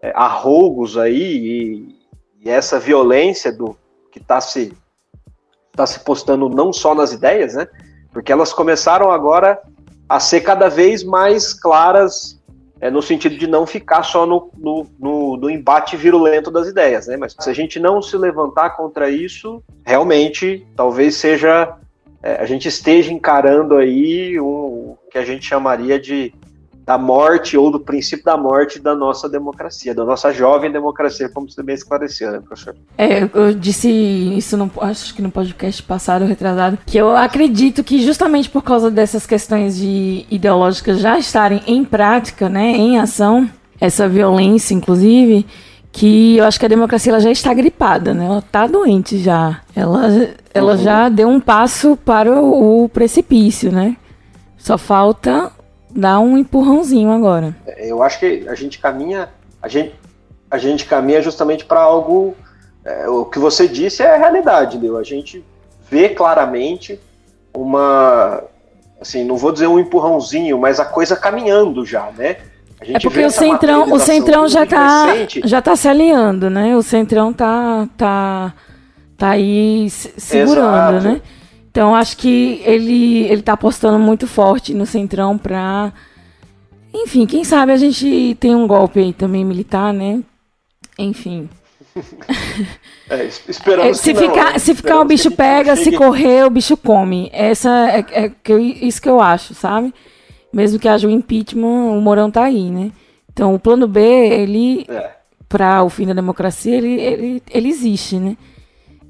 é, 0.02 0.12
arrougos 0.16 0.98
aí 0.98 1.16
e, 1.22 1.96
e 2.46 2.50
essa 2.50 2.80
violência 2.80 3.52
do, 3.52 3.78
que 4.12 4.20
está 4.20 4.40
se, 4.42 4.74
tá 5.74 5.86
se 5.86 6.00
postando 6.00 6.50
não 6.50 6.72
só 6.72 6.94
nas 6.96 7.14
ideias, 7.14 7.56
né? 7.56 7.68
Porque 8.12 8.32
elas 8.32 8.54
começaram 8.54 9.12
agora 9.12 9.62
a 10.10 10.20
ser 10.20 10.42
cada 10.42 10.70
vez 10.70 11.04
mais 11.04 11.54
claras 11.54 12.42
é, 12.80 12.90
no 12.90 13.02
sentido 13.02 13.36
de 13.38 13.48
não 13.48 13.66
ficar 13.66 14.04
só 14.04 14.26
no, 14.26 14.52
no, 14.56 14.88
no, 15.00 15.38
no, 15.38 15.50
embate 15.50 15.98
virulento 15.98 16.52
das 16.52 16.68
ideias, 16.68 17.08
né? 17.08 17.18
Mas 17.18 17.36
se 17.38 17.50
a 17.50 17.54
gente 17.54 17.80
não 17.80 18.02
se 18.02 18.16
levantar 18.18 18.72
contra 18.72 19.10
isso, 19.10 19.64
realmente 19.86 20.66
talvez 20.76 21.16
seja 21.16 21.76
é, 22.22 22.42
a 22.42 22.46
gente 22.46 22.68
esteja 22.68 23.12
encarando 23.12 23.76
aí 23.76 24.40
um, 24.40 24.46
o 24.46 24.98
que 25.12 25.18
a 25.18 25.26
gente 25.26 25.46
chamaria 25.46 26.00
de 26.00 26.34
da 26.88 26.98
morte 26.98 27.58
ou 27.58 27.70
do 27.70 27.82
princípio 27.82 28.24
da 28.24 28.38
morte 28.38 28.80
da 28.80 28.96
nossa 28.96 29.28
democracia, 29.28 29.94
da 29.94 30.06
nossa 30.06 30.32
jovem 30.32 30.72
democracia, 30.72 31.28
como 31.28 31.52
você 31.52 31.62
bem 31.62 31.76
esclareceu, 31.76 32.32
né, 32.32 32.40
professor? 32.40 32.78
É, 32.98 33.24
eu 33.34 33.54
disse 33.54 33.90
isso, 33.90 34.56
no, 34.56 34.72
acho 34.80 35.14
que 35.14 35.22
no 35.22 35.30
podcast 35.30 35.84
passado, 35.84 36.24
retrasado, 36.24 36.78
que 36.86 36.98
eu 36.98 37.10
acredito 37.10 37.84
que 37.84 38.02
justamente 38.02 38.50
por 38.50 38.64
causa 38.64 38.90
dessas 38.90 39.28
questões 39.28 39.76
de 39.76 40.26
ideológicas 40.32 41.02
já 41.02 41.20
estarem 41.20 41.62
em 41.68 41.84
prática, 41.84 42.48
né, 42.48 42.72
em 42.72 42.98
ação, 42.98 43.50
essa 43.82 44.08
violência, 44.08 44.74
inclusive, 44.74 45.46
que 45.92 46.38
eu 46.38 46.46
acho 46.46 46.58
que 46.58 46.66
a 46.68 46.70
democracia 46.70 47.12
ela 47.12 47.20
já 47.20 47.32
está 47.32 47.54
gripada, 47.54 48.14
né? 48.14 48.26
Ela 48.26 48.40
está 48.40 48.66
doente 48.66 49.18
já. 49.18 49.62
Ela, 49.76 50.30
ela 50.54 50.74
uhum. 50.74 50.78
já 50.78 51.10
deu 51.10 51.28
um 51.28 51.40
passo 51.40 51.98
para 51.98 52.32
o, 52.32 52.84
o 52.84 52.90
precipício, 52.90 53.72
né? 53.72 53.98
Só 54.58 54.78
falta 54.78 55.52
dar 55.90 56.20
um 56.20 56.38
empurrãozinho 56.38 57.12
agora. 57.12 57.56
É, 57.66 57.92
eu 57.92 58.04
acho 58.04 58.20
que 58.20 58.46
a 58.48 58.56
gente 58.56 58.80
caminha, 58.80 59.30
a 59.62 59.68
gente, 59.68 59.96
a 60.50 60.58
gente 60.58 60.86
caminha 60.86 61.22
justamente 61.22 61.66
para 61.66 61.80
algo. 61.80 62.36
É, 62.84 63.08
o 63.10 63.26
que 63.26 63.40
você 63.40 63.68
disse 63.68 64.04
é 64.04 64.16
a 64.16 64.18
realidade, 64.18 64.78
Leo. 64.78 64.98
A 64.98 65.04
gente 65.04 65.44
vê 65.90 66.10
claramente 66.10 67.00
uma, 67.54 68.44
assim, 69.02 69.24
não 69.24 69.38
vou 69.38 69.52
dizer 69.52 69.68
um 69.68 69.80
empurrãozinho, 69.80 70.58
mas 70.58 70.80
a 70.80 70.86
coisa 70.86 71.16
caminhando 71.16 71.86
já, 71.86 72.12
né? 72.12 72.38
é 72.80 73.00
porque 73.00 73.26
o 73.26 73.32
centrão, 73.32 73.92
o 73.92 74.00
centrão 74.00 74.48
já 74.48 74.64
está 74.64 75.08
já 75.44 75.62
tá 75.62 75.76
se 75.76 75.88
alinhando, 75.88 76.48
né? 76.50 76.76
O 76.76 76.84
centrão 76.84 77.34
tá 77.34 77.88
tá 77.98 78.54
tá 79.18 79.30
aí 79.32 79.90
segurando, 79.90 80.98
Exato. 80.98 81.08
né? 81.08 81.22
Então 81.78 81.94
acho 81.94 82.18
que 82.18 82.60
ele 82.66 83.28
ele 83.28 83.44
tá 83.44 83.54
apostando 83.54 84.00
muito 84.00 84.26
forte 84.26 84.74
no 84.74 84.84
Centrão 84.84 85.38
para 85.38 85.94
enfim, 86.92 87.28
quem 87.28 87.44
sabe 87.44 87.72
a 87.72 87.78
gente 87.78 88.36
tem 88.40 88.56
um 88.56 88.66
golpe 88.66 89.00
aí 89.00 89.14
também 89.14 89.46
militar, 89.46 89.94
né? 89.94 90.24
Enfim. 90.98 91.48
É, 93.10 93.24
esperamos 93.26 94.00
é, 94.00 94.04
se 94.04 94.14
que 94.14 94.20
ficar, 94.20 94.52
não, 94.52 94.60
se 94.60 94.76
ficar 94.76 95.00
o 95.00 95.06
bicho 95.06 95.32
pega, 95.32 95.78
se 95.78 95.94
correr 95.94 96.46
o 96.46 96.50
bicho 96.50 96.76
come. 96.76 97.30
Essa 97.32 97.70
é, 97.90 98.06
é 98.12 98.30
que 98.30 98.52
eu, 98.52 98.60
isso 98.60 99.02
que 99.02 99.08
eu 99.08 99.22
acho, 99.22 99.54
sabe? 99.54 99.94
Mesmo 100.52 100.78
que 100.78 100.90
haja 100.90 101.08
o 101.08 101.10
impeachment, 101.10 101.90
o 101.90 102.02
Morão 102.02 102.30
tá 102.30 102.44
aí, 102.44 102.70
né? 102.70 102.92
Então 103.32 103.56
o 103.56 103.60
plano 103.60 103.88
B, 103.88 104.02
ele 104.02 104.86
é. 104.90 105.12
para 105.48 105.84
o 105.84 105.90
fim 105.90 106.06
da 106.06 106.14
democracia, 106.14 106.76
ele, 106.76 107.00
ele, 107.00 107.44
ele 107.50 107.70
existe, 107.70 108.18
né? 108.18 108.36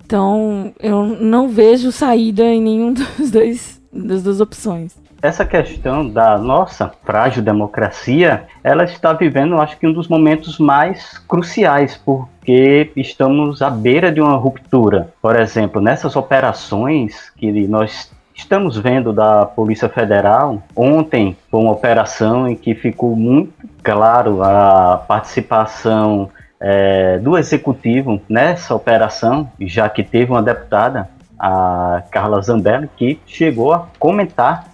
Então, 0.08 0.72
eu 0.80 1.06
não 1.06 1.50
vejo 1.50 1.92
saída 1.92 2.42
em 2.42 2.62
nenhum 2.62 2.94
dos 3.20 3.30
dois 3.30 3.82
das 3.92 4.24
duas 4.24 4.40
opções. 4.40 4.96
Essa 5.22 5.44
questão 5.44 6.08
da 6.08 6.38
nossa 6.38 6.90
frágil 7.04 7.44
democracia, 7.44 8.46
ela 8.64 8.86
está 8.86 9.12
vivendo, 9.12 9.60
acho 9.60 9.78
que 9.78 9.86
um 9.86 9.92
dos 9.92 10.08
momentos 10.08 10.60
mais 10.60 11.18
cruciais, 11.18 12.00
porque 12.06 12.90
estamos 12.96 13.62
à 13.62 13.70
beira 13.70 14.10
de 14.10 14.22
uma 14.22 14.38
ruptura. 14.38 15.10
Por 15.22 15.36
exemplo, 15.36 15.82
nessas 15.82 16.16
operações 16.16 17.30
que 17.32 17.68
nós 17.68 18.10
estamos 18.34 18.78
vendo 18.78 19.12
da 19.12 19.46
Polícia 19.46 19.90
Federal, 19.90 20.64
ontem 20.74 21.36
foi 21.52 21.60
uma 21.60 21.72
operação 21.74 22.48
em 22.48 22.56
que 22.56 22.76
ficou 22.76 23.14
muito 23.14 23.52
claro 23.84 24.42
a 24.42 25.04
participação 25.06 26.30
é, 26.60 27.18
do 27.20 27.38
executivo 27.38 28.22
nessa 28.28 28.74
operação, 28.74 29.50
já 29.62 29.88
que 29.90 30.04
teve 30.04 30.32
uma 30.32 30.42
deputada, 30.42 31.10
a 31.38 32.04
Carla 32.10 32.42
Zambelli, 32.42 32.90
que 32.96 33.20
chegou 33.26 33.74
a 33.74 33.88
comentar 34.00 34.66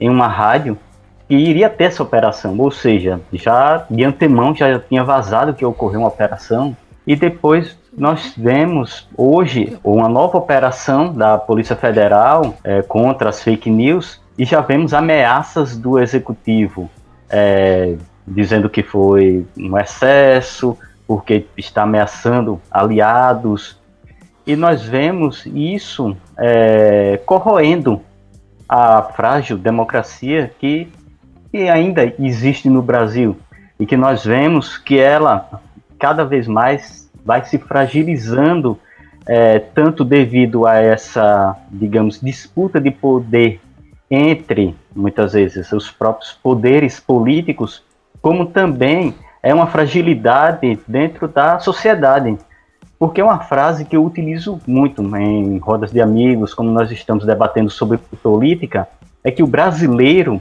em 0.00 0.08
uma 0.08 0.26
rádio 0.26 0.76
que 1.28 1.36
iria 1.36 1.70
ter 1.70 1.84
essa 1.84 2.02
operação, 2.02 2.58
ou 2.58 2.70
seja, 2.72 3.20
já 3.32 3.84
de 3.88 4.02
antemão 4.02 4.54
já 4.54 4.80
tinha 4.80 5.04
vazado 5.04 5.54
que 5.54 5.64
ocorreu 5.64 6.00
uma 6.00 6.08
operação. 6.08 6.76
E 7.06 7.14
depois 7.14 7.78
nós 7.96 8.34
vemos 8.36 9.08
hoje 9.16 9.78
uma 9.84 10.08
nova 10.08 10.38
operação 10.38 11.12
da 11.12 11.38
Polícia 11.38 11.76
Federal 11.76 12.54
é, 12.64 12.82
contra 12.82 13.28
as 13.28 13.42
fake 13.42 13.70
news 13.70 14.20
e 14.36 14.44
já 14.44 14.60
vemos 14.60 14.92
ameaças 14.92 15.76
do 15.76 15.98
executivo 15.98 16.90
é, 17.28 17.94
dizendo 18.26 18.68
que 18.68 18.82
foi 18.82 19.46
um 19.56 19.78
excesso, 19.78 20.76
porque 21.10 21.44
está 21.56 21.82
ameaçando 21.82 22.60
aliados. 22.70 23.76
E 24.46 24.54
nós 24.54 24.84
vemos 24.84 25.44
isso 25.44 26.16
é, 26.38 27.20
corroendo 27.26 28.00
a 28.68 29.02
frágil 29.02 29.58
democracia 29.58 30.52
que, 30.60 30.86
que 31.50 31.68
ainda 31.68 32.14
existe 32.16 32.70
no 32.70 32.80
Brasil 32.80 33.36
e 33.76 33.86
que 33.86 33.96
nós 33.96 34.24
vemos 34.24 34.78
que 34.78 35.00
ela 35.00 35.60
cada 35.98 36.24
vez 36.24 36.46
mais 36.46 37.10
vai 37.24 37.44
se 37.44 37.58
fragilizando, 37.58 38.78
é, 39.26 39.58
tanto 39.58 40.04
devido 40.04 40.64
a 40.64 40.76
essa, 40.76 41.56
digamos, 41.72 42.20
disputa 42.20 42.80
de 42.80 42.92
poder 42.92 43.60
entre, 44.08 44.76
muitas 44.94 45.32
vezes, 45.32 45.72
os 45.72 45.90
próprios 45.90 46.38
poderes 46.40 47.00
políticos, 47.00 47.82
como 48.22 48.46
também 48.46 49.12
é 49.42 49.54
uma 49.54 49.66
fragilidade 49.66 50.78
dentro 50.86 51.26
da 51.26 51.58
sociedade. 51.58 52.36
Porque 52.98 53.20
é 53.20 53.24
uma 53.24 53.40
frase 53.40 53.84
que 53.84 53.96
eu 53.96 54.04
utilizo 54.04 54.60
muito 54.66 55.02
em 55.16 55.56
rodas 55.58 55.90
de 55.90 56.00
amigos, 56.00 56.52
como 56.52 56.70
nós 56.70 56.90
estamos 56.90 57.24
debatendo 57.24 57.70
sobre 57.70 57.98
política, 58.22 58.86
é 59.24 59.30
que 59.30 59.42
o 59.42 59.46
brasileiro 59.46 60.40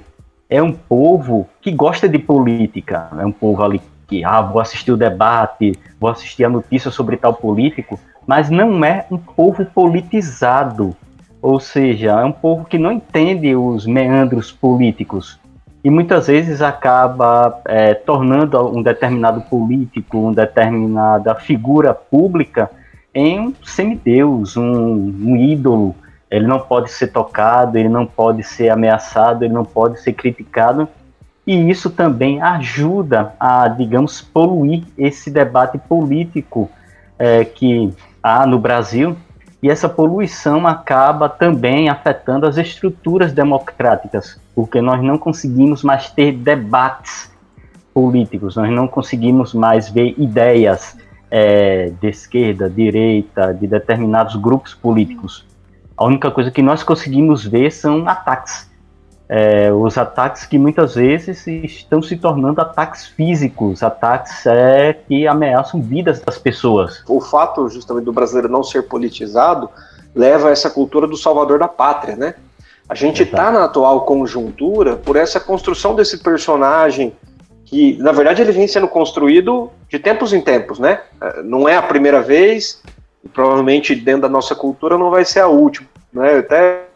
é 0.49 0.61
um 0.61 0.73
povo 0.73 1.47
que 1.61 1.71
gosta 1.71 2.09
de 2.09 2.19
política, 2.19 3.07
é 3.17 3.25
um 3.25 3.31
povo 3.31 3.63
ali 3.63 3.81
que, 4.07 4.25
ah, 4.25 4.41
vou 4.41 4.59
assistir 4.59 4.91
o 4.91 4.97
debate, 4.97 5.77
vou 5.99 6.09
assistir 6.09 6.43
a 6.43 6.49
notícia 6.49 6.91
sobre 6.91 7.15
tal 7.15 7.33
político, 7.33 7.99
mas 8.27 8.49
não 8.49 8.83
é 8.83 9.05
um 9.09 9.17
povo 9.17 9.63
politizado, 9.63 10.95
ou 11.41 11.59
seja, 11.59 12.19
é 12.19 12.25
um 12.25 12.31
povo 12.31 12.65
que 12.65 12.77
não 12.77 12.91
entende 12.91 13.55
os 13.55 13.85
meandros 13.85 14.51
políticos 14.51 15.39
e 15.89 15.91
muitas 15.91 16.27
vezes 16.27 16.61
acaba 16.61 17.63
é, 17.65 17.95
tornando 17.95 18.77
um 18.77 18.83
determinado 18.83 19.41
político, 19.41 20.19
uma 20.19 20.35
determinada 20.35 21.33
figura 21.33 21.95
pública 21.95 22.69
em 23.11 23.39
um 23.39 23.53
semideus, 23.63 24.55
um, 24.55 24.63
um 24.63 25.35
ídolo. 25.35 25.95
Ele 26.29 26.45
não 26.45 26.59
pode 26.59 26.91
ser 26.91 27.07
tocado, 27.07 27.75
ele 27.75 27.89
não 27.89 28.05
pode 28.05 28.43
ser 28.43 28.69
ameaçado, 28.69 29.43
ele 29.43 29.51
não 29.51 29.65
pode 29.65 29.99
ser 29.99 30.13
criticado. 30.13 30.87
E 31.47 31.71
isso 31.71 31.89
também 31.89 32.39
ajuda 32.39 33.33
a, 33.39 33.67
digamos, 33.67 34.21
poluir 34.21 34.83
esse 34.95 35.31
debate 35.31 35.79
político 35.79 36.69
é, 37.17 37.43
que 37.43 37.91
há 38.21 38.45
no 38.45 38.59
Brasil 38.59 39.17
e 39.61 39.69
essa 39.69 39.89
poluição 39.89 40.65
acaba 40.65 41.27
também 41.27 41.89
afetando 41.89 42.47
as 42.47 42.57
estruturas 42.57 43.33
democráticas, 43.33 44.39
porque 44.55 44.81
nós 44.81 45.01
não 45.03 45.17
conseguimos 45.17 45.83
mais 45.83 46.09
ter 46.09 46.31
debates 46.31 47.31
políticos, 47.93 48.55
nós 48.55 48.71
não 48.71 48.87
conseguimos 48.87 49.53
mais 49.53 49.89
ver 49.89 50.15
ideias 50.17 50.97
é, 51.29 51.91
de 52.01 52.07
esquerda, 52.07 52.69
direita, 52.69 53.53
de 53.53 53.67
determinados 53.67 54.35
grupos 54.35 54.73
políticos. 54.73 55.45
A 55.97 56.05
única 56.05 56.31
coisa 56.31 56.49
que 56.49 56.61
nós 56.61 56.81
conseguimos 56.81 57.45
ver 57.45 57.71
são 57.71 58.07
ataques 58.07 58.68
é, 59.29 59.71
os 59.71 59.95
ataques 59.95 60.47
que 60.47 60.57
muitas 60.57 60.95
vezes 60.95 61.45
estão 61.45 62.01
se 62.01 62.17
tornando 62.17 62.59
ataques 62.59 63.05
físicos, 63.05 63.83
ataques 63.83 64.43
é, 64.47 64.93
que 65.07 65.27
ameaçam 65.27 65.79
vidas 65.79 66.19
das 66.19 66.39
pessoas. 66.39 67.03
O 67.07 67.21
fato 67.21 67.69
justamente 67.69 68.05
do 68.05 68.11
brasileiro 68.11 68.49
não 68.49 68.63
ser 68.63 68.81
politizado 68.83 69.69
leva 70.15 70.49
a 70.49 70.51
essa 70.51 70.71
cultura 70.71 71.05
do 71.05 71.15
salvador 71.15 71.59
da 71.59 71.67
pátria, 71.67 72.15
né? 72.15 72.33
A 72.89 72.95
gente 72.95 73.21
está 73.21 73.51
na 73.51 73.65
atual 73.65 74.01
conjuntura 74.01 74.95
por 74.95 75.15
essa 75.15 75.39
construção 75.39 75.93
desse 75.93 76.17
personagem 76.17 77.13
que, 77.65 77.95
na 77.99 78.11
verdade, 78.11 78.41
ele 78.41 78.51
vem 78.51 78.67
sendo 78.67 78.87
construído 78.87 79.69
de 79.87 79.99
tempos 79.99 80.33
em 80.33 80.41
tempos, 80.41 80.79
né? 80.79 81.01
É, 81.21 81.43
não 81.43 81.69
é 81.69 81.77
a 81.77 81.83
primeira 81.83 82.19
vez, 82.19 82.81
e 83.23 83.29
provavelmente 83.29 83.93
dentro 83.93 84.23
da 84.23 84.29
nossa 84.29 84.55
cultura 84.55 84.97
não 84.97 85.11
vai 85.11 85.23
ser 85.23 85.41
a 85.41 85.47
última, 85.47 85.87
né? 86.11 86.39
Até 86.39 86.88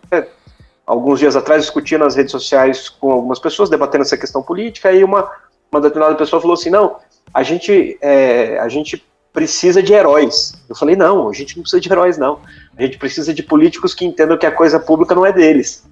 alguns 0.93 1.19
dias 1.19 1.35
atrás 1.35 1.63
discutia 1.63 1.97
nas 1.97 2.15
redes 2.15 2.31
sociais 2.31 2.87
com 2.87 3.11
algumas 3.11 3.39
pessoas 3.39 3.69
debatendo 3.69 4.03
essa 4.03 4.17
questão 4.17 4.41
política, 4.41 4.91
e 4.91 5.03
uma, 5.03 5.29
uma 5.71 5.81
determinada 5.81 6.15
pessoa 6.15 6.41
falou 6.41 6.53
assim, 6.53 6.69
não, 6.69 6.97
a 7.33 7.41
gente, 7.43 7.97
é, 8.01 8.59
a 8.59 8.69
gente 8.69 9.03
precisa 9.31 9.81
de 9.81 9.91
heróis. 9.91 10.53
Eu 10.69 10.75
falei, 10.75 10.95
não, 10.95 11.27
a 11.27 11.33
gente 11.33 11.55
não 11.57 11.63
precisa 11.63 11.81
de 11.81 11.91
heróis, 11.91 12.17
não. 12.17 12.39
A 12.77 12.83
gente 12.83 12.97
precisa 12.97 13.33
de 13.33 13.41
políticos 13.41 13.95
que 13.95 14.05
entendam 14.05 14.37
que 14.37 14.45
a 14.45 14.51
coisa 14.51 14.79
pública 14.79 15.15
não 15.15 15.25
é 15.25 15.33
deles. 15.33 15.83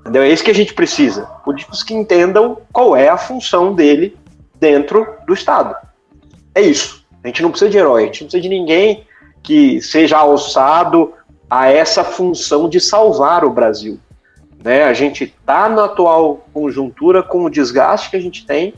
Entendeu? 0.00 0.22
É 0.22 0.30
isso 0.30 0.42
que 0.42 0.50
a 0.50 0.54
gente 0.54 0.72
precisa. 0.72 1.26
Políticos 1.44 1.82
que 1.82 1.92
entendam 1.92 2.58
qual 2.72 2.96
é 2.96 3.08
a 3.10 3.18
função 3.18 3.74
dele 3.74 4.16
dentro 4.54 5.06
do 5.26 5.34
Estado. 5.34 5.76
É 6.54 6.62
isso. 6.62 7.04
A 7.22 7.26
gente 7.28 7.42
não 7.42 7.50
precisa 7.50 7.70
de 7.70 7.76
herói, 7.76 8.04
a 8.04 8.06
gente 8.06 8.22
não 8.22 8.28
precisa 8.28 8.42
de 8.42 8.48
ninguém 8.48 9.06
que 9.42 9.82
seja 9.82 10.16
alçado 10.16 11.12
a 11.50 11.70
essa 11.70 12.02
função 12.02 12.68
de 12.68 12.80
salvar 12.80 13.44
o 13.44 13.50
Brasil. 13.50 14.00
Né? 14.62 14.84
A 14.84 14.92
gente 14.92 15.24
está 15.24 15.68
na 15.68 15.84
atual 15.84 16.46
conjuntura 16.52 17.22
com 17.22 17.44
o 17.44 17.50
desgaste 17.50 18.10
que 18.10 18.16
a 18.16 18.20
gente 18.20 18.44
tem, 18.44 18.74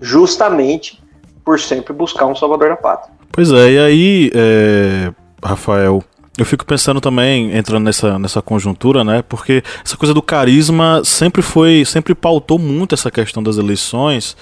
justamente 0.00 1.02
por 1.44 1.58
sempre 1.58 1.92
buscar 1.92 2.26
um 2.26 2.34
salvador 2.34 2.68
da 2.70 2.76
pátria. 2.76 3.12
Pois 3.32 3.50
é, 3.52 3.72
e 3.72 3.78
aí, 3.78 4.30
é, 4.34 5.12
Rafael, 5.42 6.02
eu 6.40 6.44
fico 6.44 6.64
pensando 6.64 7.00
também, 7.00 7.54
entrando 7.56 7.84
nessa, 7.84 8.18
nessa 8.18 8.40
conjuntura, 8.40 9.04
né? 9.04 9.22
Porque 9.28 9.62
essa 9.84 9.96
coisa 9.96 10.14
do 10.14 10.22
carisma 10.22 11.02
sempre 11.04 11.42
foi, 11.42 11.84
sempre 11.84 12.14
pautou 12.14 12.58
muito 12.58 12.94
essa 12.94 13.10
questão 13.10 13.42
das 13.42 13.58
eleições, 13.58 14.36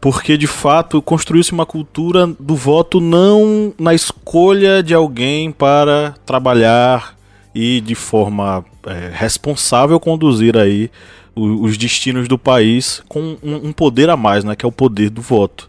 porque 0.00 0.36
de 0.36 0.46
fato 0.46 1.00
construiu-se 1.00 1.52
uma 1.52 1.64
cultura 1.64 2.26
do 2.26 2.54
voto 2.54 3.00
não 3.00 3.72
na 3.78 3.94
escolha 3.94 4.82
de 4.82 4.92
alguém 4.92 5.50
para 5.50 6.14
trabalhar 6.26 7.16
e 7.54 7.80
de 7.80 7.94
forma 7.94 8.64
é, 8.86 9.10
responsável 9.12 9.98
conduzir 9.98 10.56
aí 10.56 10.90
os, 11.34 11.70
os 11.70 11.78
destinos 11.78 12.28
do 12.28 12.38
país 12.38 13.02
com 13.08 13.36
um, 13.42 13.68
um 13.68 13.72
poder 13.72 14.10
a 14.10 14.16
mais, 14.16 14.44
né? 14.44 14.54
Que 14.54 14.64
é 14.64 14.68
o 14.68 14.72
poder 14.72 15.10
do 15.10 15.20
voto. 15.20 15.68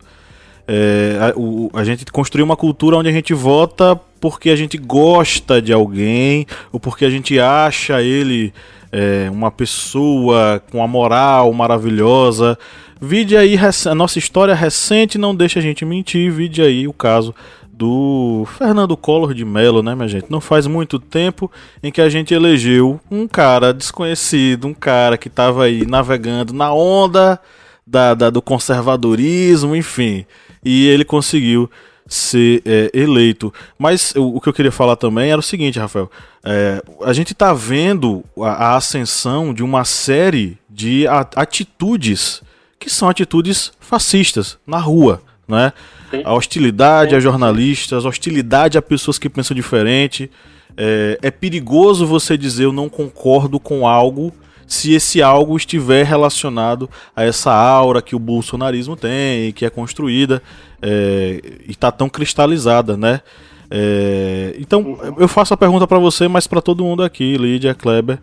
É, 0.67 1.17
a, 1.19 1.39
o, 1.39 1.69
a 1.73 1.83
gente 1.83 2.05
construiu 2.05 2.45
uma 2.45 2.55
cultura 2.55 2.97
onde 2.97 3.09
a 3.09 3.11
gente 3.11 3.33
vota 3.33 4.00
porque 4.19 4.50
a 4.50 4.55
gente 4.55 4.77
gosta 4.77 5.61
de 5.61 5.73
alguém 5.73 6.45
ou 6.71 6.79
porque 6.79 7.03
a 7.03 7.09
gente 7.09 7.39
acha 7.39 8.01
ele 8.01 8.53
é, 8.91 9.29
uma 9.31 9.50
pessoa 9.50 10.61
com 10.71 10.83
a 10.83 10.88
moral 10.88 11.51
maravilhosa. 11.53 12.57
Vide 13.01 13.35
aí, 13.35 13.55
a 13.57 13.95
nossa 13.95 14.19
história 14.19 14.53
recente 14.53 15.17
não 15.17 15.35
deixa 15.35 15.57
a 15.57 15.61
gente 15.61 15.83
mentir. 15.83 16.31
Vide 16.31 16.61
aí 16.61 16.88
o 16.88 16.93
caso 16.93 17.33
do 17.81 18.45
Fernando 18.57 18.95
Collor 18.95 19.33
de 19.33 19.43
Mello, 19.43 19.81
né, 19.81 19.95
minha 19.95 20.07
gente? 20.07 20.29
Não 20.29 20.39
faz 20.39 20.67
muito 20.67 21.00
tempo 21.00 21.51
em 21.81 21.91
que 21.91 22.01
a 22.01 22.09
gente 22.09 22.33
elegeu 22.33 23.00
um 23.09 23.27
cara 23.27 23.73
desconhecido, 23.73 24.67
um 24.67 24.73
cara 24.73 25.17
que 25.17 25.27
estava 25.27 25.63
aí 25.65 25.85
navegando 25.85 26.53
na 26.53 26.73
onda 26.73 27.39
da, 27.85 28.13
da, 28.13 28.29
do 28.29 28.41
conservadorismo, 28.41 29.75
enfim 29.75 30.25
e 30.63 30.88
ele 30.88 31.03
conseguiu 31.03 31.69
ser 32.07 32.61
é, 32.65 32.91
eleito. 32.93 33.53
Mas 33.77 34.13
o, 34.15 34.38
o, 34.38 34.41
que 34.41 34.50
eu 34.50 34.53
queria 34.53 34.71
falar 34.71 34.95
também 34.95 35.31
era 35.31 35.39
o 35.39 35.43
seguinte, 35.43 35.79
Rafael. 35.79 36.09
É, 36.43 36.83
a 37.03 37.13
gente 37.13 37.33
está 37.33 37.53
vendo 37.53 38.23
a, 38.39 38.50
a, 38.50 38.75
ascensão 38.75 39.53
de 39.53 39.63
uma 39.63 39.85
série 39.85 40.57
de 40.69 41.05
atitudes 41.35 42.41
que 42.79 42.89
são 42.89 43.07
atitudes 43.07 43.71
fascistas 43.79 44.57
na 44.65 44.79
rua, 44.79 45.21
né? 45.48 45.74
A 46.24 46.33
hostilidade 46.33 47.15
a 47.15 47.19
jornalistas, 47.19 48.05
a 48.05 48.10
hostilidade 48.10 48.77
a 48.77 48.81
pessoas 48.81 49.17
que 49.17 49.29
pensam 49.29 49.55
diferente. 49.55 50.29
É, 50.77 51.17
é 51.21 51.31
perigoso 51.31 52.05
você 52.05 52.38
dizer 52.38 52.65
eu 52.65 52.74
não 52.74 52.89
concordo 52.89 53.60
com 53.60 53.88
algo 53.88 54.33
se 54.65 54.93
esse 54.93 55.21
algo 55.21 55.57
estiver 55.57 56.05
relacionado 56.05 56.89
a 57.13 57.25
essa 57.25 57.53
aura 57.53 58.01
que 58.01 58.15
o 58.15 58.19
bolsonarismo 58.19 58.95
tem, 58.95 59.51
que 59.51 59.65
é 59.65 59.69
construída 59.69 60.41
é, 60.81 61.41
e 61.67 61.71
está 61.71 61.91
tão 61.91 62.07
cristalizada, 62.07 62.95
né? 62.95 63.19
É, 63.69 64.55
então, 64.57 64.98
eu 65.17 65.27
faço 65.27 65.53
a 65.53 65.57
pergunta 65.57 65.86
para 65.86 66.00
você, 66.00 66.27
mas 66.27 66.48
para 66.48 66.62
todo 66.62 66.86
mundo 66.86 67.03
aqui, 67.03 67.38
Lídia, 67.38 67.74
Kleber. 67.74 68.19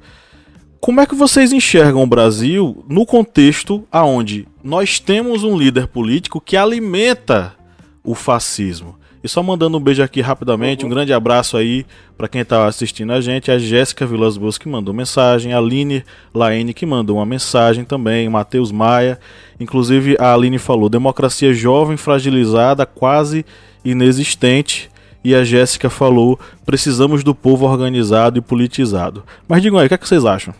Como 0.80 1.00
é 1.00 1.06
que 1.06 1.14
vocês 1.14 1.52
enxergam 1.52 2.02
o 2.02 2.06
Brasil 2.06 2.84
no 2.88 3.04
contexto 3.04 3.84
aonde 3.90 4.46
nós 4.62 5.00
temos 5.00 5.42
um 5.42 5.56
líder 5.56 5.88
político 5.88 6.40
que 6.40 6.56
alimenta 6.56 7.54
o 8.02 8.14
fascismo? 8.14 8.96
E 9.22 9.28
só 9.28 9.42
mandando 9.42 9.76
um 9.76 9.80
beijo 9.80 10.02
aqui 10.02 10.20
rapidamente, 10.20 10.86
um 10.86 10.88
grande 10.88 11.12
abraço 11.12 11.56
aí 11.56 11.84
para 12.16 12.28
quem 12.28 12.42
está 12.42 12.66
assistindo 12.66 13.12
a 13.12 13.20
gente, 13.20 13.50
a 13.50 13.58
Jéssica 13.58 14.06
Vilas 14.06 14.36
Boas 14.36 14.56
que 14.56 14.68
mandou 14.68 14.94
mensagem, 14.94 15.52
a 15.52 15.58
Aline 15.58 16.04
Laene 16.32 16.72
que 16.72 16.86
mandou 16.86 17.16
uma 17.16 17.26
mensagem 17.26 17.84
também, 17.84 18.28
Matheus 18.28 18.70
Maia, 18.70 19.18
inclusive 19.58 20.16
a 20.20 20.32
Aline 20.32 20.58
falou, 20.58 20.88
democracia 20.88 21.52
jovem, 21.52 21.96
fragilizada, 21.96 22.86
quase 22.86 23.44
inexistente, 23.84 24.88
e 25.24 25.34
a 25.34 25.42
Jéssica 25.42 25.90
falou, 25.90 26.38
precisamos 26.64 27.24
do 27.24 27.34
povo 27.34 27.66
organizado 27.66 28.38
e 28.38 28.40
politizado. 28.40 29.24
Mas 29.48 29.60
digam 29.60 29.80
aí, 29.80 29.86
o 29.86 29.88
que, 29.88 29.94
é 29.94 29.98
que 29.98 30.06
vocês 30.08 30.24
acham? 30.24 30.54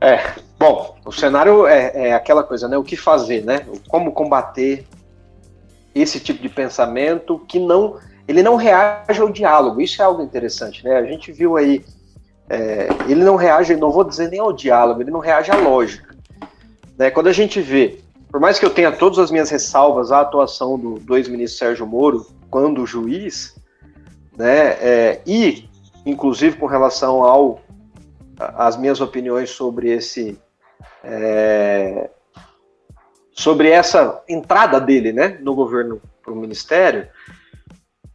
É, 0.00 0.34
bom, 0.58 0.96
o 1.04 1.12
cenário 1.12 1.66
é, 1.66 2.08
é 2.08 2.14
aquela 2.14 2.42
coisa, 2.42 2.68
né, 2.68 2.78
o 2.78 2.84
que 2.84 2.96
fazer, 2.96 3.44
né, 3.44 3.66
como 3.88 4.12
combater 4.12 4.86
esse 5.94 6.20
tipo 6.20 6.40
de 6.40 6.48
pensamento 6.48 7.38
que 7.48 7.58
não 7.58 7.96
ele 8.28 8.42
não 8.42 8.56
reage 8.56 9.20
ao 9.20 9.30
diálogo. 9.30 9.80
Isso 9.80 10.02
é 10.02 10.04
algo 10.04 10.22
interessante, 10.22 10.84
né? 10.84 10.98
A 10.98 11.04
gente 11.04 11.32
viu 11.32 11.56
aí 11.56 11.82
é, 12.48 12.88
ele 13.08 13.24
não 13.24 13.36
reage, 13.36 13.74
não 13.74 13.90
vou 13.90 14.04
dizer 14.04 14.28
nem 14.28 14.38
ao 14.38 14.52
diálogo, 14.52 15.00
ele 15.00 15.10
não 15.10 15.18
reage 15.18 15.50
à 15.50 15.56
lógica. 15.56 16.14
Né? 16.98 17.10
Quando 17.10 17.28
a 17.28 17.32
gente 17.32 17.60
vê, 17.60 18.00
por 18.30 18.38
mais 18.38 18.58
que 18.58 18.66
eu 18.66 18.70
tenha 18.70 18.92
todas 18.92 19.18
as 19.18 19.30
minhas 19.30 19.48
ressalvas 19.48 20.12
à 20.12 20.20
atuação 20.20 20.78
do, 20.78 20.94
do 20.98 21.16
ex-ministro 21.16 21.58
Sérgio 21.58 21.86
Moro 21.86 22.26
quando 22.50 22.86
juiz, 22.86 23.54
né? 24.36 24.76
É, 24.80 25.20
e 25.26 25.68
inclusive 26.04 26.56
com 26.56 26.66
relação 26.66 27.22
ao 27.22 27.60
as 28.38 28.76
minhas 28.76 29.00
opiniões 29.00 29.50
sobre 29.50 29.90
esse 29.90 30.38
é, 31.02 32.10
sobre 33.32 33.70
essa 33.70 34.22
entrada 34.28 34.80
dele 34.80 35.12
né, 35.12 35.38
no 35.40 35.54
governo 35.54 36.00
para 36.22 36.32
o 36.32 36.36
ministério, 36.36 37.08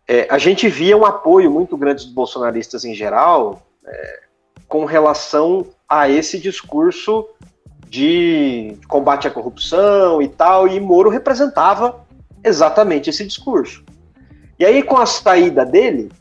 é, 0.08 0.28
a 0.30 0.38
gente 0.38 0.68
via 0.68 0.98
um 0.98 1.06
apoio 1.06 1.50
muito 1.50 1.78
grande 1.78 2.04
dos 2.04 2.14
bolsonaristas 2.14 2.84
em 2.84 2.94
geral 2.94 3.66
é, 3.86 4.20
com 4.68 4.86
relação 4.86 5.68
a 5.88 6.10
esse 6.10 6.40
discurso 6.40 7.28
de 7.88 8.78
combate 8.88 9.28
à 9.28 9.32
corrupção 9.32 10.22
e 10.22 10.28
tal, 10.28 10.68
e 10.68 10.80
Moro 10.80 11.10
representava 11.10 12.04
exatamente 12.44 13.10
esse 13.10 13.26
discurso. 13.26 13.84
E 14.58 14.66
aí, 14.66 14.82
com 14.82 14.98
a 14.98 15.06
saída 15.06 15.66
dele, 15.66 16.12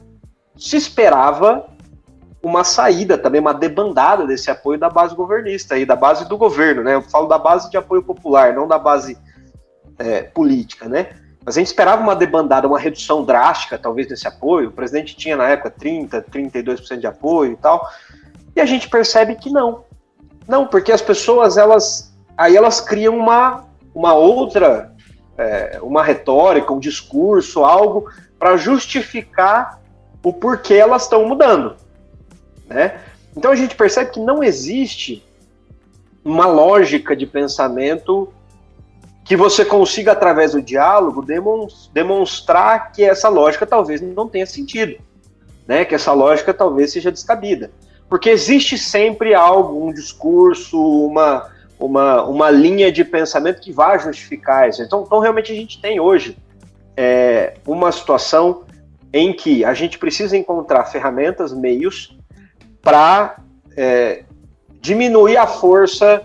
se 0.56 0.76
esperava 0.76 1.66
uma 2.42 2.64
saída 2.64 3.16
também, 3.16 3.40
uma 3.40 3.54
debandada 3.54 4.26
desse 4.26 4.50
apoio 4.50 4.78
da 4.78 4.90
base 4.90 5.14
governista 5.14 5.78
e 5.78 5.86
da 5.86 5.94
base 5.94 6.28
do 6.28 6.36
governo, 6.36 6.82
né? 6.82 6.94
Eu 6.94 7.02
falo 7.02 7.28
da 7.28 7.38
base 7.38 7.70
de 7.70 7.76
apoio 7.76 8.02
popular, 8.02 8.52
não 8.52 8.66
da 8.66 8.78
base 8.78 9.16
é, 9.98 10.22
política, 10.22 10.88
né? 10.88 11.10
Mas 11.44 11.56
a 11.56 11.60
gente 11.60 11.68
esperava 11.68 12.02
uma 12.02 12.16
debandada, 12.16 12.66
uma 12.66 12.78
redução 12.78 13.24
drástica, 13.24 13.78
talvez, 13.78 14.08
desse 14.08 14.26
apoio. 14.26 14.68
O 14.68 14.72
presidente 14.72 15.16
tinha, 15.16 15.36
na 15.36 15.48
época, 15.48 15.70
30%, 15.70 16.24
32% 16.30 16.98
de 16.98 17.06
apoio 17.06 17.52
e 17.52 17.56
tal. 17.56 17.88
E 18.54 18.60
a 18.60 18.66
gente 18.66 18.88
percebe 18.88 19.34
que 19.36 19.50
não. 19.50 19.84
Não, 20.46 20.66
porque 20.66 20.92
as 20.92 21.02
pessoas, 21.02 21.56
elas. 21.56 22.12
Aí 22.36 22.56
elas 22.56 22.80
criam 22.80 23.16
uma, 23.16 23.64
uma 23.94 24.14
outra. 24.14 24.92
É, 25.38 25.78
uma 25.82 26.04
retórica, 26.04 26.72
um 26.72 26.78
discurso, 26.78 27.64
algo 27.64 28.08
para 28.38 28.56
justificar 28.56 29.80
o 30.22 30.32
porquê 30.32 30.74
elas 30.74 31.04
estão 31.04 31.26
mudando. 31.26 31.74
Né? 32.72 33.00
Então 33.36 33.50
a 33.50 33.56
gente 33.56 33.74
percebe 33.74 34.10
que 34.10 34.20
não 34.20 34.42
existe 34.42 35.24
uma 36.24 36.46
lógica 36.46 37.16
de 37.16 37.26
pensamento 37.26 38.32
que 39.24 39.36
você 39.36 39.64
consiga, 39.64 40.12
através 40.12 40.52
do 40.52 40.60
diálogo, 40.60 41.24
demonstrar 41.92 42.92
que 42.92 43.04
essa 43.04 43.28
lógica 43.28 43.64
talvez 43.64 44.00
não 44.00 44.28
tenha 44.28 44.46
sentido, 44.46 44.96
né? 45.66 45.84
que 45.84 45.94
essa 45.94 46.12
lógica 46.12 46.52
talvez 46.52 46.92
seja 46.92 47.10
descabida. 47.10 47.70
Porque 48.08 48.28
existe 48.28 48.76
sempre 48.76 49.32
algo, 49.32 49.86
um 49.86 49.92
discurso, 49.92 50.78
uma, 50.78 51.48
uma, 51.78 52.24
uma 52.24 52.50
linha 52.50 52.90
de 52.90 53.04
pensamento 53.04 53.60
que 53.60 53.72
vai 53.72 53.98
justificar 53.98 54.68
isso. 54.68 54.82
Então, 54.82 55.04
então 55.06 55.20
realmente 55.20 55.52
a 55.52 55.54
gente 55.54 55.80
tem 55.80 55.98
hoje 55.98 56.36
é, 56.96 57.54
uma 57.66 57.90
situação 57.90 58.64
em 59.12 59.32
que 59.32 59.64
a 59.64 59.72
gente 59.72 59.98
precisa 59.98 60.36
encontrar 60.36 60.84
ferramentas, 60.86 61.52
meios 61.52 62.16
para 62.82 63.36
é, 63.76 64.24
diminuir 64.80 65.36
a 65.36 65.46
força 65.46 66.22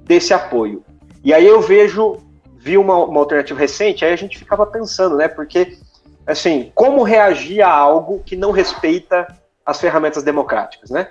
desse 0.00 0.32
apoio. 0.32 0.82
E 1.22 1.32
aí 1.32 1.46
eu 1.46 1.60
vejo, 1.60 2.18
vi 2.56 2.76
uma, 2.76 2.96
uma, 3.04 3.20
alternativa 3.20 3.60
recente, 3.60 4.04
aí 4.04 4.12
a 4.12 4.16
gente 4.16 4.38
ficava 4.38 4.66
pensando, 4.66 5.16
né? 5.16 5.28
Porque, 5.28 5.78
assim, 6.26 6.72
como 6.74 7.02
reagir 7.02 7.62
a 7.62 7.70
algo 7.70 8.22
que 8.24 8.34
não 8.34 8.50
respeita 8.50 9.26
as 9.64 9.80
ferramentas 9.80 10.22
democráticas, 10.22 10.90
né? 10.90 11.08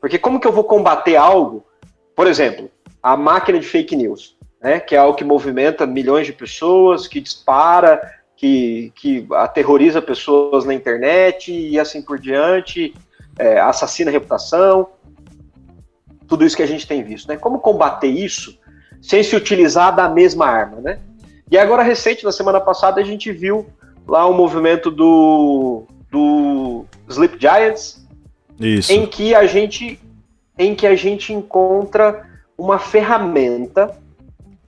Porque 0.00 0.18
como 0.18 0.40
que 0.40 0.46
eu 0.46 0.52
vou 0.52 0.64
combater 0.64 1.16
algo, 1.16 1.64
por 2.16 2.26
exemplo, 2.26 2.70
a 3.02 3.16
máquina 3.16 3.58
de 3.58 3.66
fake 3.66 3.94
news, 3.96 4.36
né? 4.62 4.80
Que 4.80 4.94
é 4.94 4.98
algo 4.98 5.16
que 5.16 5.24
movimenta 5.24 5.86
milhões 5.86 6.26
de 6.26 6.32
pessoas, 6.32 7.06
que 7.06 7.20
dispara, 7.20 8.00
que, 8.36 8.90
que 8.94 9.26
aterroriza 9.32 10.00
pessoas 10.00 10.64
na 10.64 10.72
internet 10.72 11.52
e 11.52 11.78
assim 11.78 12.00
por 12.00 12.18
diante, 12.18 12.94
é, 13.40 13.58
assassina 13.58 14.10
a 14.10 14.12
reputação, 14.12 14.88
tudo 16.28 16.44
isso 16.44 16.56
que 16.56 16.62
a 16.62 16.66
gente 16.66 16.86
tem 16.86 17.02
visto. 17.02 17.26
Né? 17.28 17.36
Como 17.36 17.58
combater 17.58 18.08
isso 18.08 18.58
sem 19.00 19.22
se 19.22 19.34
utilizar 19.34 19.94
da 19.94 20.08
mesma 20.08 20.46
arma? 20.46 20.76
Né? 20.80 20.98
E 21.50 21.56
agora, 21.56 21.82
recente, 21.82 22.24
na 22.24 22.30
semana 22.30 22.60
passada, 22.60 23.00
a 23.00 23.04
gente 23.04 23.32
viu 23.32 23.66
lá 24.06 24.26
o 24.26 24.32
um 24.32 24.36
movimento 24.36 24.90
do, 24.90 25.84
do 26.10 26.84
Sleep 27.08 27.36
Giants, 27.40 28.06
Isso. 28.58 28.92
em 28.92 29.06
que 29.06 29.34
a 29.34 29.46
gente 29.46 29.98
em 30.58 30.74
que 30.74 30.86
a 30.86 30.94
gente 30.94 31.32
encontra 31.32 32.26
uma 32.58 32.78
ferramenta 32.78 33.96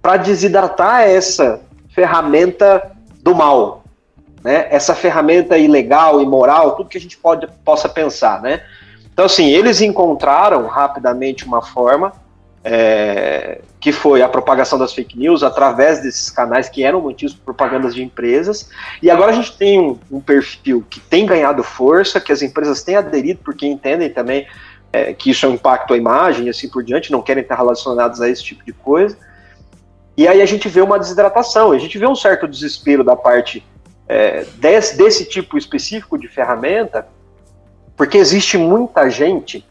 para 0.00 0.16
desidratar 0.16 1.02
essa 1.02 1.60
ferramenta 1.90 2.92
do 3.22 3.34
mal, 3.34 3.81
né? 4.42 4.66
Essa 4.70 4.94
ferramenta 4.94 5.56
ilegal, 5.56 6.20
imoral, 6.20 6.76
tudo 6.76 6.88
que 6.88 6.98
a 6.98 7.00
gente 7.00 7.16
pode, 7.16 7.46
possa 7.64 7.88
pensar, 7.88 8.40
né? 8.42 8.62
Então, 9.12 9.26
assim, 9.26 9.50
eles 9.50 9.80
encontraram 9.80 10.66
rapidamente 10.66 11.44
uma 11.44 11.62
forma 11.62 12.12
é, 12.64 13.60
que 13.80 13.92
foi 13.92 14.22
a 14.22 14.28
propagação 14.28 14.78
das 14.78 14.94
fake 14.94 15.18
news 15.18 15.42
através 15.42 16.00
desses 16.02 16.30
canais 16.30 16.68
que 16.68 16.84
eram 16.84 17.00
mantidos 17.00 17.34
por 17.34 17.54
propagandas 17.54 17.94
de 17.94 18.02
empresas. 18.02 18.70
E 19.02 19.10
agora 19.10 19.32
a 19.32 19.34
gente 19.34 19.56
tem 19.56 19.80
um, 19.80 19.98
um, 20.10 20.20
perfil 20.20 20.84
que 20.88 21.00
tem 21.00 21.26
ganhado 21.26 21.62
força, 21.62 22.20
que 22.20 22.32
as 22.32 22.42
empresas 22.42 22.82
têm 22.82 22.96
aderido, 22.96 23.40
porque 23.44 23.66
entendem 23.66 24.08
também 24.08 24.46
é, 24.92 25.12
que 25.12 25.30
isso 25.30 25.44
é 25.44 25.48
um 25.48 25.54
impacto 25.54 25.94
à 25.94 25.96
imagem 25.96 26.46
e 26.46 26.50
assim 26.50 26.68
por 26.68 26.84
diante, 26.84 27.10
não 27.10 27.22
querem 27.22 27.42
estar 27.42 27.56
relacionados 27.56 28.20
a 28.20 28.28
esse 28.28 28.42
tipo 28.42 28.64
de 28.64 28.72
coisa. 28.72 29.16
E 30.16 30.28
aí 30.28 30.40
a 30.40 30.46
gente 30.46 30.68
vê 30.68 30.80
uma 30.80 30.98
desidratação, 30.98 31.72
a 31.72 31.78
gente 31.78 31.98
vê 31.98 32.06
um 32.06 32.14
certo 32.14 32.46
desespero 32.46 33.02
da 33.02 33.16
parte 33.16 33.64
é, 34.12 34.44
desse, 34.56 34.94
desse 34.94 35.24
tipo 35.24 35.56
específico 35.56 36.18
de 36.18 36.28
ferramenta, 36.28 37.08
porque 37.96 38.18
existe 38.18 38.58
muita 38.58 39.08
gente 39.08 39.64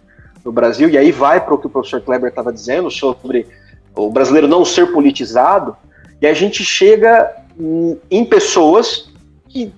no 0.43 0.51
Brasil, 0.51 0.89
e 0.89 0.97
aí 0.97 1.11
vai 1.11 1.39
para 1.39 1.53
o 1.53 1.59
que 1.59 1.67
o 1.67 1.69
professor 1.69 2.01
Kleber 2.01 2.29
estava 2.29 2.51
dizendo 2.51 2.89
sobre 2.89 3.47
o 3.95 4.09
brasileiro 4.09 4.47
não 4.47 4.65
ser 4.65 4.91
politizado, 4.91 5.77
e 6.19 6.25
a 6.25 6.33
gente 6.33 6.65
chega 6.65 7.31
em 8.09 8.25
pessoas 8.25 9.11
que, 9.47 9.71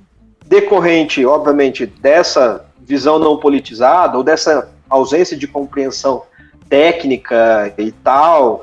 decorrente, 0.46 1.26
obviamente, 1.26 1.86
dessa 1.86 2.66
visão 2.80 3.20
não 3.20 3.36
politizada, 3.36 4.18
ou 4.18 4.24
dessa 4.24 4.72
ausência 4.90 5.36
de 5.36 5.46
compreensão 5.46 6.24
técnica 6.70 7.74
e 7.78 7.92
tal, 7.92 8.62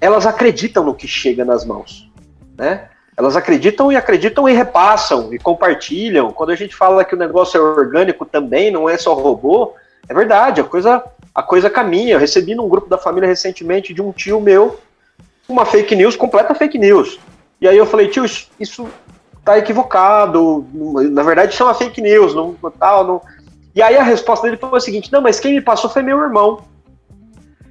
elas 0.00 0.24
acreditam 0.24 0.84
no 0.84 0.94
que 0.94 1.08
chega 1.08 1.44
nas 1.44 1.64
mãos, 1.64 2.08
né? 2.56 2.90
Elas 3.16 3.36
acreditam 3.36 3.90
e 3.90 3.96
acreditam 3.96 4.48
e 4.48 4.52
repassam 4.52 5.32
e 5.32 5.38
compartilham. 5.38 6.30
Quando 6.32 6.50
a 6.50 6.56
gente 6.56 6.74
fala 6.74 7.04
que 7.04 7.14
o 7.14 7.18
negócio 7.18 7.56
é 7.56 7.60
orgânico 7.60 8.26
também, 8.26 8.70
não 8.70 8.88
é 8.88 8.98
só 8.98 9.14
robô, 9.14 9.74
é 10.08 10.14
verdade, 10.14 10.60
a 10.60 10.64
coisa 10.64 11.02
a 11.34 11.42
coisa 11.42 11.68
caminha. 11.68 12.14
Eu 12.14 12.18
recebi 12.18 12.54
num 12.54 12.68
grupo 12.68 12.88
da 12.88 12.96
família 12.96 13.28
recentemente 13.28 13.92
de 13.92 14.00
um 14.00 14.12
tio 14.12 14.40
meu 14.40 14.78
uma 15.48 15.64
fake 15.64 15.94
news, 15.94 16.16
completa 16.16 16.54
fake 16.54 16.78
news. 16.78 17.18
E 17.60 17.68
aí 17.68 17.76
eu 17.76 17.86
falei, 17.86 18.08
tio, 18.08 18.24
isso, 18.24 18.48
isso 18.58 18.88
tá 19.44 19.56
equivocado. 19.56 20.66
Na 20.72 21.22
verdade, 21.22 21.54
isso 21.54 21.62
é 21.62 21.66
uma 21.66 21.74
fake 21.74 22.00
news, 22.00 22.34
não 22.34 22.54
tal, 22.78 23.06
não. 23.06 23.22
E 23.74 23.82
aí 23.82 23.96
a 23.96 24.02
resposta 24.02 24.46
dele 24.46 24.58
foi 24.58 24.76
a 24.76 24.80
seguinte: 24.80 25.12
não, 25.12 25.20
mas 25.20 25.38
quem 25.38 25.54
me 25.54 25.60
passou 25.60 25.88
foi 25.88 26.02
meu 26.02 26.18
irmão. 26.18 26.64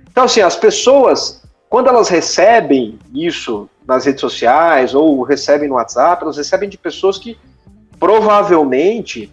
Então, 0.10 0.24
assim, 0.24 0.42
as 0.42 0.56
pessoas, 0.56 1.44
quando 1.70 1.88
elas 1.90 2.08
recebem 2.08 2.98
isso 3.14 3.70
nas 3.88 4.06
redes 4.06 4.22
sociais 4.22 4.94
ou 4.94 5.22
recebem 5.24 5.70
no 5.70 5.76
WhatsApp, 5.76 6.24
elas 6.24 6.38
recebem 6.38 6.68
de 6.68 6.78
pessoas 6.78 7.18
que 7.18 7.38
provavelmente 8.00 9.32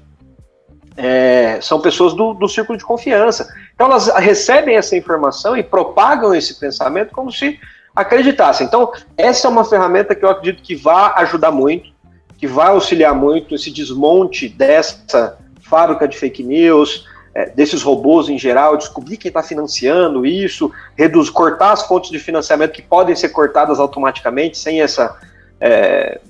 é, 0.97 1.59
são 1.61 1.81
pessoas 1.81 2.15
do, 2.15 2.35
do 2.35 2.49
círculo 2.49 2.79
de 2.79 2.85
confiança. 2.85 3.49
Então 3.75 3.87
elas 3.87 4.09
recebem 4.09 4.77
essa 4.77 4.97
informação 4.97 5.57
e 5.57 5.63
propagam 5.63 6.35
esse 6.35 6.59
pensamento 6.61 7.13
como 7.13 7.33
se 7.33 7.59
acreditassem. 7.95 8.67
Então, 8.67 8.91
essa 9.17 9.47
é 9.47 9.51
uma 9.51 9.65
ferramenta 9.65 10.15
que 10.15 10.25
eu 10.25 10.31
acredito 10.31 10.63
que 10.63 10.75
vai 10.75 11.13
ajudar 11.17 11.51
muito, 11.51 11.91
que 12.39 12.47
vai 12.47 12.69
auxiliar 12.69 13.15
muito 13.15 13.55
esse 13.55 13.71
desmonte 13.71 14.49
dessa 14.49 15.39
fábrica 15.61 16.09
de 16.09 16.17
fake 16.17 16.43
news, 16.43 17.07
é, 17.35 17.47
desses 17.51 17.83
robôs 17.83 18.29
em 18.29 18.39
geral, 18.39 18.77
descobrir 18.77 19.17
quem 19.17 19.29
está 19.29 19.43
financiando 19.43 20.27
isso, 20.27 20.71
reduz, 20.97 21.31
cortar 21.31 21.73
as 21.73 21.83
fontes 21.87 22.11
de 22.11 22.19
financiamento 22.19 22.73
que 22.73 22.83
podem 22.83 23.17
ser 23.17 23.31
cortadas 23.31 23.81
automaticamente 23.81 24.59
sem 24.59 24.83
essa 24.83 25.19
é, 25.61 26.21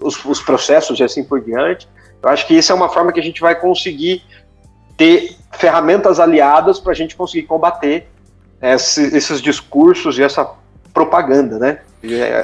os, 0.00 0.22
os 0.24 0.40
processos 0.40 0.98
e 1.00 1.02
assim 1.02 1.24
por 1.24 1.40
diante. 1.40 1.88
Eu 2.22 2.28
acho 2.28 2.46
que 2.46 2.54
isso 2.54 2.70
é 2.70 2.74
uma 2.74 2.88
forma 2.88 3.12
que 3.12 3.20
a 3.20 3.22
gente 3.22 3.40
vai 3.40 3.54
conseguir 3.58 4.22
ter 4.96 5.36
ferramentas 5.52 6.20
aliadas 6.20 6.78
para 6.78 6.92
a 6.92 6.94
gente 6.94 7.16
conseguir 7.16 7.46
combater 7.46 8.06
esse, 8.62 9.16
esses 9.16 9.40
discursos 9.40 10.18
e 10.18 10.22
essa 10.22 10.48
propaganda, 10.92 11.58
né? 11.58 11.80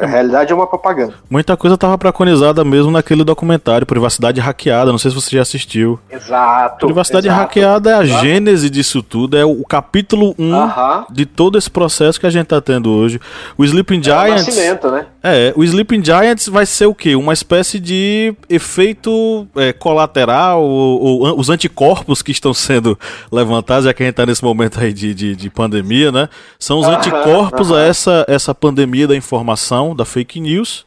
A 0.02 0.06
realidade 0.06 0.52
é 0.52 0.54
uma 0.54 0.66
propaganda. 0.66 1.14
Muita 1.28 1.56
coisa 1.56 1.74
estava 1.74 1.96
preconizada 1.98 2.64
mesmo 2.64 2.90
naquele 2.90 3.22
documentário, 3.24 3.86
Privacidade 3.86 4.40
Hackeada. 4.40 4.90
Não 4.90 4.98
sei 4.98 5.10
se 5.10 5.14
você 5.14 5.36
já 5.36 5.42
assistiu. 5.42 5.98
Exato. 6.10 6.86
Privacidade 6.86 7.26
exato, 7.26 7.42
Hackeada 7.42 7.90
é 7.90 7.94
a 7.94 8.02
exato. 8.02 8.24
gênese 8.24 8.70
disso 8.70 9.02
tudo, 9.02 9.36
é 9.36 9.44
o 9.44 9.62
capítulo 9.64 10.34
1 10.38 10.44
um 10.44 10.64
uh 10.64 10.68
-huh. 10.68 11.06
de 11.10 11.26
todo 11.26 11.58
esse 11.58 11.70
processo 11.70 12.18
que 12.18 12.26
a 12.26 12.30
gente 12.30 12.44
está 12.44 12.60
tendo 12.60 12.90
hoje. 12.90 13.20
O 13.58 13.64
Sleeping 13.64 14.02
Giants. 14.02 14.30
É, 14.30 14.32
o 14.32 14.46
nascimento, 14.46 14.90
né? 14.90 15.06
é, 15.22 15.52
o 15.54 15.62
Sleeping 15.62 16.02
Giants 16.02 16.48
vai 16.48 16.64
ser 16.64 16.86
o 16.86 16.94
quê? 16.94 17.14
Uma 17.14 17.32
espécie 17.32 17.78
de 17.78 18.34
efeito 18.48 19.46
é, 19.56 19.72
colateral, 19.72 20.62
ou, 20.62 21.00
ou, 21.02 21.38
os 21.38 21.50
anticorpos 21.50 22.22
que 22.22 22.32
estão 22.32 22.54
sendo 22.54 22.98
levantados, 23.30 23.84
já 23.84 23.92
que 23.92 24.02
a 24.02 24.06
gente 24.06 24.14
está 24.14 24.24
nesse 24.24 24.42
momento 24.42 24.80
aí 24.80 24.92
de, 24.92 25.14
de, 25.14 25.36
de, 25.36 25.50
pandemia, 25.50 26.10
né? 26.10 26.28
São 26.58 26.78
os 26.78 26.86
uh 26.86 26.90
-huh, 26.90 26.96
anticorpos 26.96 27.70
uh 27.70 27.74
-huh. 27.74 27.78
a 27.78 27.82
essa, 27.82 28.24
essa 28.26 28.54
pandemia 28.54 29.06
da 29.06 29.16
informação 29.16 29.49
informação, 29.50 29.94
da 29.94 30.04
fake 30.04 30.40
news, 30.40 30.86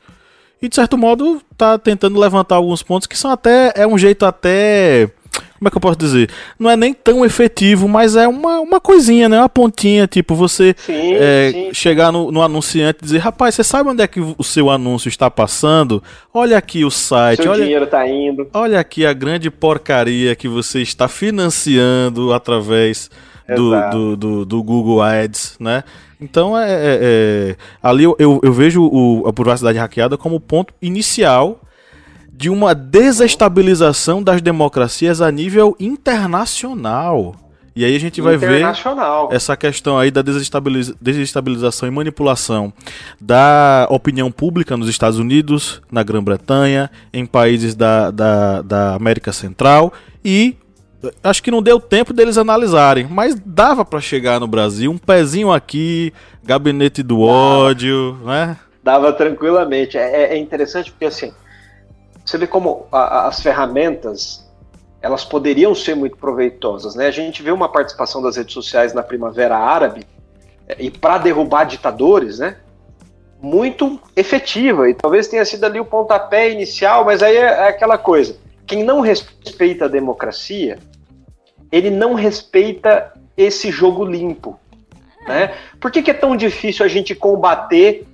e 0.61 0.69
de 0.69 0.75
certo 0.75 0.97
modo 0.97 1.41
tá 1.57 1.77
tentando 1.77 2.19
levantar 2.19 2.55
alguns 2.55 2.81
pontos 2.81 3.05
que 3.05 3.17
são 3.17 3.31
até. 3.31 3.73
É 3.75 3.85
um 3.85 3.97
jeito 3.97 4.25
até. 4.25 5.09
Como 5.57 5.67
é 5.67 5.71
que 5.71 5.77
eu 5.77 5.81
posso 5.81 5.97
dizer? 5.97 6.29
Não 6.59 6.69
é 6.69 6.75
nem 6.75 6.93
tão 6.93 7.25
efetivo, 7.25 7.87
mas 7.87 8.15
é 8.15 8.27
uma, 8.27 8.59
uma 8.59 8.79
coisinha, 8.81 9.27
né? 9.27 9.39
Uma 9.39 9.49
pontinha, 9.49 10.05
tipo, 10.07 10.35
você 10.35 10.75
sim, 10.77 11.13
é, 11.15 11.51
sim. 11.51 11.73
chegar 11.73 12.11
no, 12.11 12.31
no, 12.31 12.41
anunciante 12.41 12.99
e 13.01 13.05
dizer, 13.05 13.19
rapaz, 13.19 13.55
você 13.55 13.63
sabe 13.63 13.89
onde 13.89 14.03
é 14.03 14.07
que 14.07 14.19
o 14.19 14.43
seu 14.43 14.69
anúncio 14.69 15.07
está 15.07 15.31
passando? 15.31 16.03
Olha 16.33 16.57
aqui 16.57 16.83
o 16.83 16.91
site. 16.91 17.43
Seu 17.43 17.51
olha, 17.51 17.63
dinheiro 17.63 17.87
tá 17.87 18.07
indo. 18.07 18.47
Olha 18.53 18.79
aqui 18.79 19.05
a 19.05 19.13
grande 19.13 19.49
porcaria 19.49 20.35
que 20.35 20.47
você 20.47 20.81
está 20.81 21.07
financiando 21.07 22.33
através 22.33 23.09
do, 23.47 23.89
do, 23.89 24.15
do, 24.15 24.45
do, 24.45 24.63
Google 24.63 25.01
Ads, 25.01 25.55
né? 25.59 25.83
Então, 26.23 26.57
é, 26.57 26.71
é, 26.71 26.99
é 27.01 27.55
ali 27.81 28.03
eu, 28.03 28.15
eu, 28.17 28.39
eu 28.43 28.53
vejo 28.53 28.81
o, 28.83 29.27
a 29.27 29.33
privacidade 29.33 29.77
hackeada 29.77 30.17
como 30.17 30.39
ponto 30.39 30.73
inicial 30.81 31.59
de 32.31 32.49
uma 32.49 32.73
desestabilização 32.73 34.23
das 34.23 34.41
democracias 34.41 35.21
a 35.21 35.29
nível 35.31 35.75
internacional. 35.79 37.35
E 37.75 37.83
aí 37.83 37.95
a 37.95 37.99
gente 37.99 38.21
vai 38.21 38.37
ver 38.37 38.63
essa 39.31 39.57
questão 39.57 39.97
aí 39.97 40.11
da 40.11 40.21
desestabiliza 40.21 40.95
desestabilização 41.01 41.87
e 41.87 41.91
manipulação 41.91 42.71
da 43.19 43.87
opinião 43.89 44.31
pública 44.31 44.77
nos 44.77 44.87
Estados 44.87 45.17
Unidos, 45.17 45.81
na 45.91 46.03
Grã-Bretanha, 46.03 46.89
em 47.11 47.25
países 47.25 47.73
da, 47.73 48.11
da, 48.11 48.61
da 48.61 48.95
América 48.95 49.33
Central 49.33 49.91
e 50.23 50.55
acho 51.23 51.43
que 51.43 51.51
não 51.51 51.61
deu 51.61 51.79
tempo 51.79 52.13
deles 52.13 52.37
analisarem, 52.37 53.07
mas 53.09 53.35
dava 53.35 53.83
para 53.83 53.99
chegar 53.99 54.39
no 54.39 54.47
Brasil, 54.47 54.91
um 54.91 54.97
pezinho 54.97 55.51
aqui, 55.51 56.13
gabinete 56.43 57.01
do 57.01 57.21
ódio, 57.21 58.17
né? 58.23 58.57
Dava 58.83 59.11
tranquilamente. 59.13 59.97
É, 59.97 60.33
é 60.33 60.37
interessante 60.37 60.91
porque 60.91 61.05
assim, 61.05 61.33
você 62.23 62.37
vê 62.37 62.47
como 62.47 62.87
a, 62.91 63.27
as 63.27 63.41
ferramentas 63.41 64.43
elas 65.01 65.25
poderiam 65.25 65.75
ser 65.75 65.95
muito 65.95 66.15
proveitosas, 66.15 66.95
né? 66.95 67.07
A 67.07 67.11
gente 67.11 67.43
vê 67.43 67.51
uma 67.51 67.67
participação 67.67 68.21
das 68.21 68.37
redes 68.37 68.53
sociais 68.53 68.93
na 68.93 69.03
Primavera 69.03 69.57
Árabe 69.57 70.07
é, 70.67 70.77
e 70.79 70.89
para 70.89 71.17
derrubar 71.17 71.65
ditadores, 71.65 72.39
né? 72.39 72.57
Muito 73.41 73.99
efetiva 74.15 74.89
e 74.89 74.93
talvez 74.93 75.27
tenha 75.27 75.43
sido 75.43 75.65
ali 75.65 75.77
o 75.77 75.85
pontapé 75.85 76.49
inicial, 76.49 77.03
mas 77.03 77.21
aí 77.21 77.35
é, 77.35 77.41
é 77.41 77.67
aquela 77.67 77.97
coisa. 77.97 78.37
Quem 78.65 78.81
não 78.81 79.01
respeita 79.01 79.85
a 79.85 79.89
democracia 79.89 80.79
ele 81.73 81.89
não 81.89 82.13
respeita 82.13 83.11
esse 83.35 83.71
jogo 83.71 84.05
limpo. 84.05 84.59
Né? 85.27 85.55
Por 85.81 85.89
que, 85.89 86.03
que 86.03 86.11
é 86.11 86.13
tão 86.13 86.37
difícil 86.37 86.85
a 86.85 86.87
gente 86.87 87.15
combater 87.15 88.05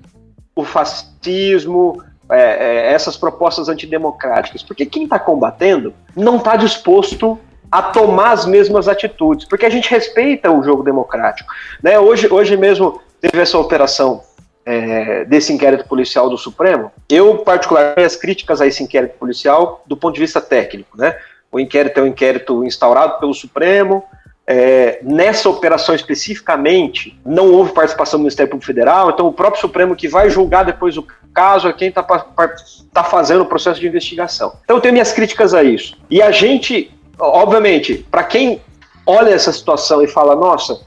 o 0.56 0.64
fascismo, 0.64 2.02
é, 2.30 2.40
é, 2.40 2.94
essas 2.94 3.18
propostas 3.18 3.68
antidemocráticas? 3.68 4.64
Porque 4.64 4.86
quem 4.86 5.04
está 5.04 5.20
combatendo 5.20 5.94
não 6.16 6.38
está 6.38 6.56
disposto 6.56 7.38
a 7.70 7.82
tomar 7.82 8.32
as 8.32 8.46
mesmas 8.46 8.88
atitudes, 8.88 9.46
porque 9.46 9.66
a 9.66 9.70
gente 9.70 9.90
respeita 9.90 10.50
o 10.50 10.64
jogo 10.64 10.82
democrático. 10.82 11.54
Né? 11.84 12.00
Hoje, 12.00 12.32
hoje 12.32 12.56
mesmo 12.56 13.02
teve 13.20 13.42
essa 13.42 13.58
operação 13.58 14.24
é, 14.66 15.26
desse 15.26 15.52
inquérito 15.52 15.86
policial 15.86 16.30
do 16.30 16.38
Supremo. 16.38 16.94
Eu, 17.10 17.40
particularmente, 17.40 18.04
as 18.04 18.16
críticas 18.16 18.62
a 18.62 18.68
esse 18.68 18.82
inquérito 18.82 19.18
policial 19.18 19.84
do 19.86 19.98
ponto 19.98 20.16
de 20.16 20.22
vista 20.22 20.40
técnico. 20.40 20.98
Né? 20.98 21.14
O 21.52 21.60
inquérito 21.60 22.00
é 22.00 22.04
um 22.04 22.08
inquérito 22.08 22.64
instaurado 22.64 23.20
pelo 23.20 23.34
Supremo. 23.34 24.04
É, 24.46 25.00
nessa 25.04 25.48
operação 25.48 25.94
especificamente, 25.94 27.20
não 27.26 27.52
houve 27.52 27.72
participação 27.72 28.20
do 28.20 28.24
Ministério 28.24 28.50
Público 28.50 28.66
Federal, 28.66 29.12
então 29.12 29.28
o 29.28 29.34
próprio 29.34 29.62
Supremo 29.62 29.96
que 29.96 30.08
vai 30.08 30.30
julgar 30.30 30.66
depois 30.66 30.98
o 30.98 31.06
caso, 31.34 31.68
a 31.68 31.74
quem 31.74 31.90
está 31.90 32.02
tá 32.02 33.04
fazendo 33.04 33.42
o 33.42 33.46
processo 33.46 33.80
de 33.80 33.88
investigação. 33.88 34.54
Então 34.64 34.78
eu 34.78 34.82
tenho 34.82 34.94
minhas 34.94 35.12
críticas 35.12 35.54
a 35.54 35.64
isso. 35.64 35.96
E 36.10 36.22
a 36.22 36.32
gente, 36.32 36.92
obviamente, 37.20 38.06
para 38.10 38.24
quem 38.24 38.60
olha 39.06 39.30
essa 39.30 39.54
situação 39.54 40.02
e 40.02 40.08
fala, 40.08 40.36
nossa, 40.36 40.82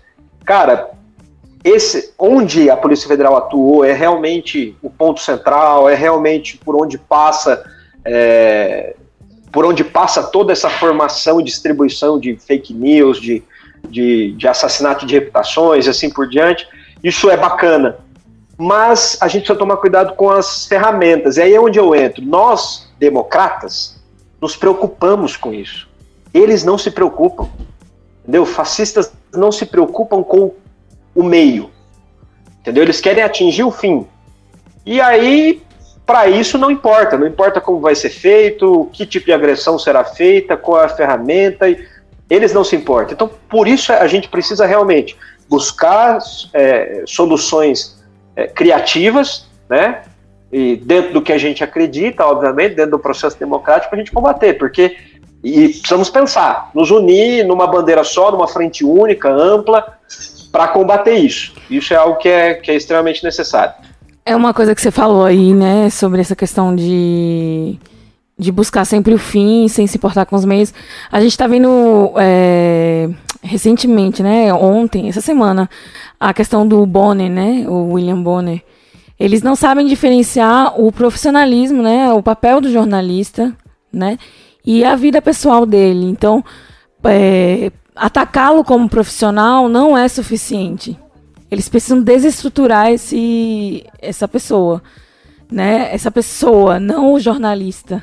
cara, 0.45 0.91
esse 1.65 2.13
onde 2.19 2.69
a 2.69 2.77
Polícia 2.77 3.07
Federal 3.07 3.37
atuou 3.37 3.85
é 3.85 3.93
realmente 3.93 4.77
o 4.83 4.91
ponto 4.91 5.21
central, 5.21 5.89
é 5.89 5.95
realmente 5.95 6.59
por 6.59 6.75
onde 6.75 6.99
passa 6.99 7.65
é, 8.05 8.97
por 9.53 9.67
onde 9.67 9.85
passa 9.85 10.23
toda 10.23 10.51
essa 10.51 10.71
formação 10.71 11.39
e 11.39 11.45
distribuição 11.45 12.19
de 12.19 12.37
fake 12.37 12.73
news, 12.73 13.21
de, 13.21 13.43
de, 13.89 14.33
de 14.33 14.49
assassinato 14.49 15.05
de 15.05 15.15
reputações 15.15 15.87
e 15.87 15.91
assim 15.91 16.09
por 16.09 16.27
diante. 16.27 16.67
Isso 17.05 17.31
é 17.31 17.37
bacana. 17.37 17.99
Mas 18.57 19.19
a 19.21 19.29
gente 19.29 19.43
precisa 19.43 19.59
tomar 19.59 19.77
cuidado 19.77 20.15
com 20.15 20.31
as 20.31 20.67
ferramentas. 20.67 21.37
E 21.37 21.43
aí 21.43 21.55
é 21.55 21.61
onde 21.61 21.79
eu 21.79 21.95
entro. 21.95 22.25
Nós, 22.25 22.91
democratas, 22.99 24.01
nos 24.41 24.57
preocupamos 24.57 25.37
com 25.37 25.53
isso. 25.53 25.87
Eles 26.33 26.65
não 26.65 26.79
se 26.79 26.91
preocupam. 26.91 27.49
Entendeu? 28.23 28.47
Fascistas 28.47 29.13
não 29.35 29.53
se 29.53 29.67
preocupam 29.67 30.23
com 30.23 30.55
o 31.15 31.23
meio. 31.23 31.71
Entendeu? 32.61 32.85
Eles 32.85 33.01
querem 33.01 33.23
atingir 33.23 33.65
o 33.65 33.71
fim. 33.71 34.07
E 34.87 35.01
aí 35.01 35.61
para 36.05 36.29
isso 36.29 36.59
não 36.59 36.71
importa, 36.71 37.17
não 37.17 37.27
importa 37.27 37.61
como 37.61 37.81
vai 37.81 37.95
ser 37.95 38.11
feito, 38.11 38.89
que 38.93 39.07
tipo 39.07 39.27
de 39.27 39.33
agressão 39.33 39.79
será 39.79 40.05
feita, 40.05 40.57
qual 40.57 40.83
é 40.83 40.85
a 40.87 40.89
ferramenta, 40.89 41.67
eles 42.29 42.53
não 42.53 42.65
se 42.65 42.75
importam. 42.75 43.15
Então, 43.15 43.31
por 43.49 43.69
isso 43.69 43.93
a 43.93 44.07
gente 44.07 44.29
precisa 44.29 44.67
realmente 44.67 45.17
buscar 45.49 46.19
é, 46.53 47.05
soluções 47.07 48.03
é, 48.35 48.47
criativas, 48.47 49.47
né? 49.69 50.03
E 50.51 50.77
dentro 50.77 51.15
do 51.15 51.23
que 51.23 51.33
a 51.33 51.39
gente 51.39 51.65
acredita, 51.65 52.27
obviamente, 52.27 52.75
dentro 52.75 52.93
do 52.93 52.99
processo 52.99 53.39
democrático, 53.39 53.95
a 53.95 53.99
gente 53.99 54.13
combater, 54.13 54.55
porque 54.55 54.97
e 55.43 55.69
precisamos 55.71 56.09
pensar, 56.09 56.71
nos 56.73 56.91
unir 56.91 57.45
numa 57.45 57.67
bandeira 57.67 58.05
só, 58.05 58.31
numa 58.31 58.47
frente 58.47 58.85
única, 58.85 59.29
ampla, 59.29 59.99
para 60.53 60.69
combater 60.69 61.15
isso. 61.15 61.55
Isso 61.69 61.93
é 61.93 61.97
algo 61.97 62.17
que 62.17 62.29
é, 62.29 62.55
que 62.55 62.71
é 62.71 62.75
extremamente 62.75 63.25
necessário. 63.25 63.75
É 64.25 64.37
uma 64.37 64.55
coisa 64.55 64.73
que 64.73 64.81
você 64.81 64.93
falou 64.93 65.25
aí, 65.25 65.53
né, 65.53 65.91
sobre 65.91 66.21
essa 66.21 66.37
questão 66.37 66.77
de, 66.77 67.77
de 68.39 68.53
buscar 68.53 68.85
sempre 68.85 69.13
o 69.13 69.19
fim, 69.19 69.67
sem 69.67 69.85
se 69.89 69.97
importar 69.97 70.27
com 70.27 70.37
os 70.37 70.45
meios. 70.45 70.73
A 71.11 71.21
gente 71.21 71.33
está 71.33 71.49
vendo 71.49 72.13
é, 72.17 73.11
recentemente, 73.43 74.23
né, 74.23 74.55
ontem, 74.55 75.09
essa 75.09 75.21
semana, 75.21 75.69
a 76.21 76.33
questão 76.33 76.67
do 76.67 76.87
Bonner, 76.87 77.29
né, 77.29 77.65
o 77.69 77.95
William 77.95 78.23
Bonner. 78.23 78.63
Eles 79.19 79.43
não 79.43 79.57
sabem 79.57 79.87
diferenciar 79.89 80.81
o 80.81 80.93
profissionalismo, 80.93 81.83
né, 81.83 82.13
o 82.13 82.23
papel 82.23 82.61
do 82.61 82.71
jornalista, 82.71 83.53
né, 83.93 84.17
e 84.65 84.85
a 84.85 84.95
vida 84.95 85.21
pessoal 85.21 85.67
dele. 85.67 86.07
Então, 86.07 86.45
é, 87.03 87.73
atacá-lo 87.97 88.63
como 88.63 88.89
profissional 88.89 89.69
não 89.69 89.99
é 89.99 90.07
suficiente. 90.07 90.97
Eles 91.53 91.69
precisam 91.69 92.03
desestruturar 92.03 92.91
esse, 92.91 93.85
essa 94.01 94.27
pessoa, 94.27 94.83
né? 95.51 95.91
Essa 95.93 96.11
pessoa, 96.11 96.81
não 96.81 97.13
o 97.13 97.21
jornalista. 97.21 98.03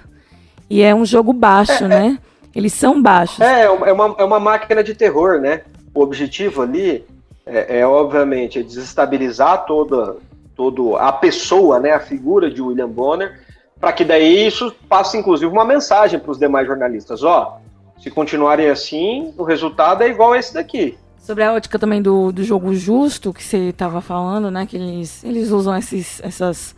E 0.69 0.83
é 0.83 0.93
um 0.93 1.03
jogo 1.03 1.33
baixo, 1.33 1.85
é, 1.85 1.87
né? 1.87 2.19
É, 2.21 2.59
Eles 2.59 2.73
são 2.73 3.01
baixos. 3.01 3.41
É, 3.41 3.63
é 3.63 3.91
uma, 3.91 4.15
é 4.19 4.23
uma 4.23 4.39
máquina 4.39 4.83
de 4.83 4.93
terror, 4.93 5.41
né? 5.41 5.63
O 5.95 6.01
objetivo 6.03 6.61
ali 6.61 7.03
é, 7.43 7.79
é 7.79 7.87
obviamente, 7.87 8.59
é 8.59 8.61
desestabilizar 8.61 9.65
toda, 9.65 10.17
toda 10.55 10.99
a 10.99 11.11
pessoa, 11.11 11.79
né? 11.79 11.93
A 11.93 11.99
figura 11.99 12.51
de 12.51 12.61
William 12.61 12.87
Bonner, 12.89 13.41
para 13.79 13.91
que 13.91 14.05
daí 14.05 14.45
isso 14.45 14.75
passe, 14.87 15.17
inclusive, 15.17 15.51
uma 15.51 15.65
mensagem 15.65 16.19
para 16.19 16.29
os 16.29 16.37
demais 16.37 16.67
jornalistas. 16.67 17.23
Ó, 17.23 17.57
se 17.97 18.11
continuarem 18.11 18.69
assim, 18.69 19.33
o 19.35 19.43
resultado 19.43 20.03
é 20.03 20.07
igual 20.07 20.33
a 20.33 20.37
esse 20.37 20.53
daqui. 20.53 20.99
Sobre 21.21 21.43
a 21.43 21.53
ótica 21.53 21.77
também 21.77 22.01
do, 22.01 22.31
do 22.31 22.43
jogo 22.43 22.73
justo 22.73 23.33
que 23.33 23.43
você 23.43 23.69
estava 23.69 24.01
falando, 24.01 24.49
né? 24.49 24.65
Que 24.65 24.77
eles, 24.77 25.23
eles 25.23 25.51
usam 25.51 25.75
esses, 25.75 26.19
essas, 26.23 26.75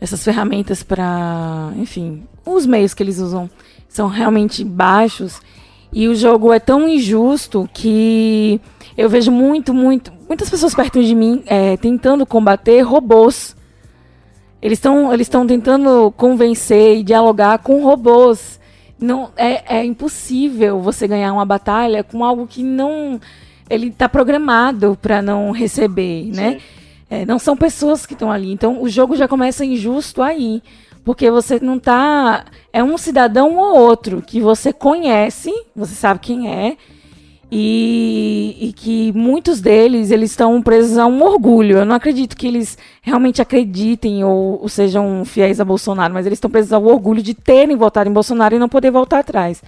essas 0.00 0.24
ferramentas 0.24 0.82
para. 0.82 1.72
Enfim, 1.76 2.26
os 2.44 2.66
meios 2.66 2.94
que 2.94 3.02
eles 3.02 3.18
usam 3.18 3.48
são 3.88 4.08
realmente 4.08 4.64
baixos. 4.64 5.40
E 5.92 6.08
o 6.08 6.14
jogo 6.14 6.52
é 6.52 6.60
tão 6.60 6.88
injusto 6.88 7.68
que 7.72 8.60
eu 8.96 9.08
vejo 9.08 9.30
muito, 9.30 9.74
muito, 9.74 10.12
muitas 10.28 10.48
pessoas 10.48 10.74
perto 10.74 11.02
de 11.02 11.14
mim 11.14 11.42
é, 11.46 11.76
tentando 11.76 12.24
combater 12.24 12.80
robôs. 12.82 13.56
Eles 14.62 14.78
estão 14.78 15.12
eles 15.12 15.28
tentando 15.28 16.12
convencer 16.16 16.98
e 16.98 17.02
dialogar 17.02 17.58
com 17.58 17.82
robôs. 17.82 18.60
Não, 18.98 19.30
é, 19.36 19.78
é 19.78 19.84
impossível 19.84 20.80
você 20.80 21.08
ganhar 21.08 21.32
uma 21.32 21.46
batalha 21.46 22.04
com 22.04 22.24
algo 22.24 22.46
que 22.46 22.62
não 22.62 23.18
ele 23.70 23.86
está 23.86 24.08
programado 24.08 24.98
para 25.00 25.22
não 25.22 25.52
receber, 25.52 26.26
né? 26.26 26.58
É, 27.08 27.24
não 27.24 27.38
são 27.38 27.56
pessoas 27.56 28.04
que 28.04 28.12
estão 28.12 28.30
ali. 28.30 28.52
Então 28.52 28.82
o 28.82 28.88
jogo 28.88 29.16
já 29.16 29.26
começa 29.26 29.64
injusto 29.64 30.20
aí. 30.20 30.62
Porque 31.04 31.30
você 31.30 31.58
não 31.60 31.76
está. 31.76 32.44
É 32.72 32.84
um 32.84 32.98
cidadão 32.98 33.56
ou 33.56 33.76
outro 33.78 34.22
que 34.22 34.40
você 34.40 34.72
conhece, 34.72 35.50
você 35.74 35.94
sabe 35.94 36.20
quem 36.20 36.48
é, 36.48 36.76
e, 37.50 38.56
e, 38.60 38.72
que 38.72 39.12
muitos 39.12 39.60
deles 39.60 40.10
eles 40.10 40.30
estão 40.30 40.62
presos 40.62 40.98
a 40.98 41.06
um 41.06 41.22
orgulho. 41.22 41.78
Eu 41.78 41.84
não 41.84 41.96
acredito 41.96 42.36
que 42.36 42.46
eles 42.46 42.78
realmente 43.02 43.42
acreditem 43.42 44.22
ou, 44.22 44.60
ou 44.62 44.68
sejam 44.68 45.24
fiéis 45.24 45.60
a 45.60 45.64
Bolsonaro, 45.64 46.14
mas 46.14 46.26
eles 46.26 46.36
estão 46.36 46.50
presos 46.50 46.72
ao 46.72 46.84
orgulho 46.84 47.22
de 47.22 47.34
terem 47.34 47.76
votado 47.76 48.08
em 48.08 48.12
Bolsonaro 48.12 48.54
e 48.54 48.58
não 48.58 48.68
poder 48.68 48.90
voltar 48.90 49.20
atrás. 49.20 49.62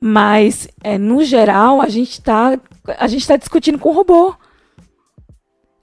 Mas, 0.00 0.68
é, 0.82 0.98
no 0.98 1.24
geral, 1.24 1.80
a 1.80 1.88
gente 1.88 2.12
está 2.12 2.58
a 2.86 3.06
gente 3.06 3.22
está 3.22 3.36
discutindo 3.36 3.78
com 3.78 3.90
o 3.90 3.92
robô. 3.92 4.34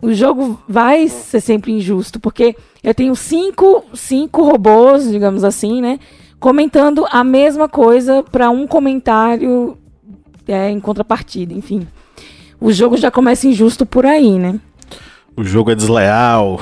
O 0.01 0.13
jogo 0.13 0.61
vai 0.67 1.07
ser 1.09 1.41
sempre 1.41 1.73
injusto, 1.73 2.19
porque 2.19 2.55
eu 2.83 2.93
tenho 2.93 3.15
cinco, 3.15 3.83
cinco 3.93 4.43
robôs, 4.43 5.09
digamos 5.09 5.43
assim, 5.43 5.81
né? 5.81 5.99
Comentando 6.39 7.05
a 7.11 7.21
mesma 7.23 7.67
coisa 7.67 8.23
para 8.23 8.49
um 8.49 8.65
comentário 8.65 9.77
é, 10.47 10.69
em 10.69 10.79
contrapartida, 10.79 11.53
enfim. 11.53 11.85
O 12.61 12.71
jogo 12.71 12.97
já 12.97 13.11
começa 13.11 13.47
injusto 13.47 13.85
por 13.85 14.05
aí, 14.05 14.39
né? 14.39 14.59
O 15.35 15.43
jogo 15.43 15.71
é 15.71 15.75
desleal. 15.75 16.59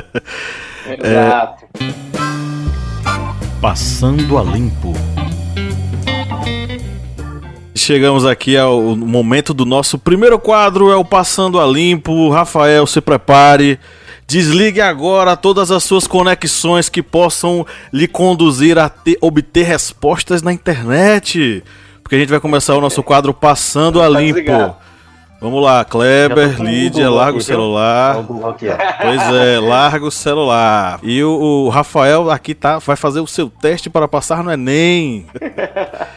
Exato. 1.02 1.64
É... 1.64 1.96
Passando 3.60 4.38
a 4.38 4.42
limpo. 4.42 4.92
Chegamos 7.86 8.26
aqui 8.26 8.56
ao 8.56 8.96
momento 8.96 9.54
do 9.54 9.64
nosso 9.64 9.96
primeiro 9.96 10.40
quadro, 10.40 10.90
é 10.90 10.96
o 10.96 11.04
Passando 11.04 11.60
a 11.60 11.64
Limpo. 11.64 12.30
Rafael, 12.30 12.84
se 12.84 13.00
prepare. 13.00 13.78
Desligue 14.26 14.80
agora 14.80 15.36
todas 15.36 15.70
as 15.70 15.84
suas 15.84 16.04
conexões 16.04 16.88
que 16.88 17.00
possam 17.00 17.64
lhe 17.92 18.08
conduzir 18.08 18.76
a 18.76 18.88
ter, 18.88 19.16
obter 19.20 19.62
respostas 19.62 20.42
na 20.42 20.52
internet. 20.52 21.62
Porque 22.02 22.16
a 22.16 22.18
gente 22.18 22.30
vai 22.30 22.40
começar 22.40 22.74
o 22.74 22.80
nosso 22.80 23.04
quadro 23.04 23.32
Passando 23.32 24.02
a 24.02 24.08
Limpo. 24.08 24.74
Vamos 25.40 25.62
lá, 25.62 25.84
Kleber, 25.84 26.60
Lídia, 26.60 27.10
larga 27.10 27.38
o 27.38 27.42
celular. 27.42 28.24
Pois 29.00 29.22
é, 29.32 29.60
larga 29.60 30.06
o 30.06 30.10
celular. 30.10 30.98
E 31.02 31.22
o, 31.22 31.30
o, 31.30 31.68
Rafael 31.68 32.30
aqui 32.30 32.54
tá, 32.54 32.78
vai 32.78 32.96
fazer 32.96 33.20
o 33.20 33.26
seu 33.26 33.48
teste 33.48 33.90
para 33.90 34.08
passar 34.08 34.42
no 34.42 34.50
Enem. 34.50 35.26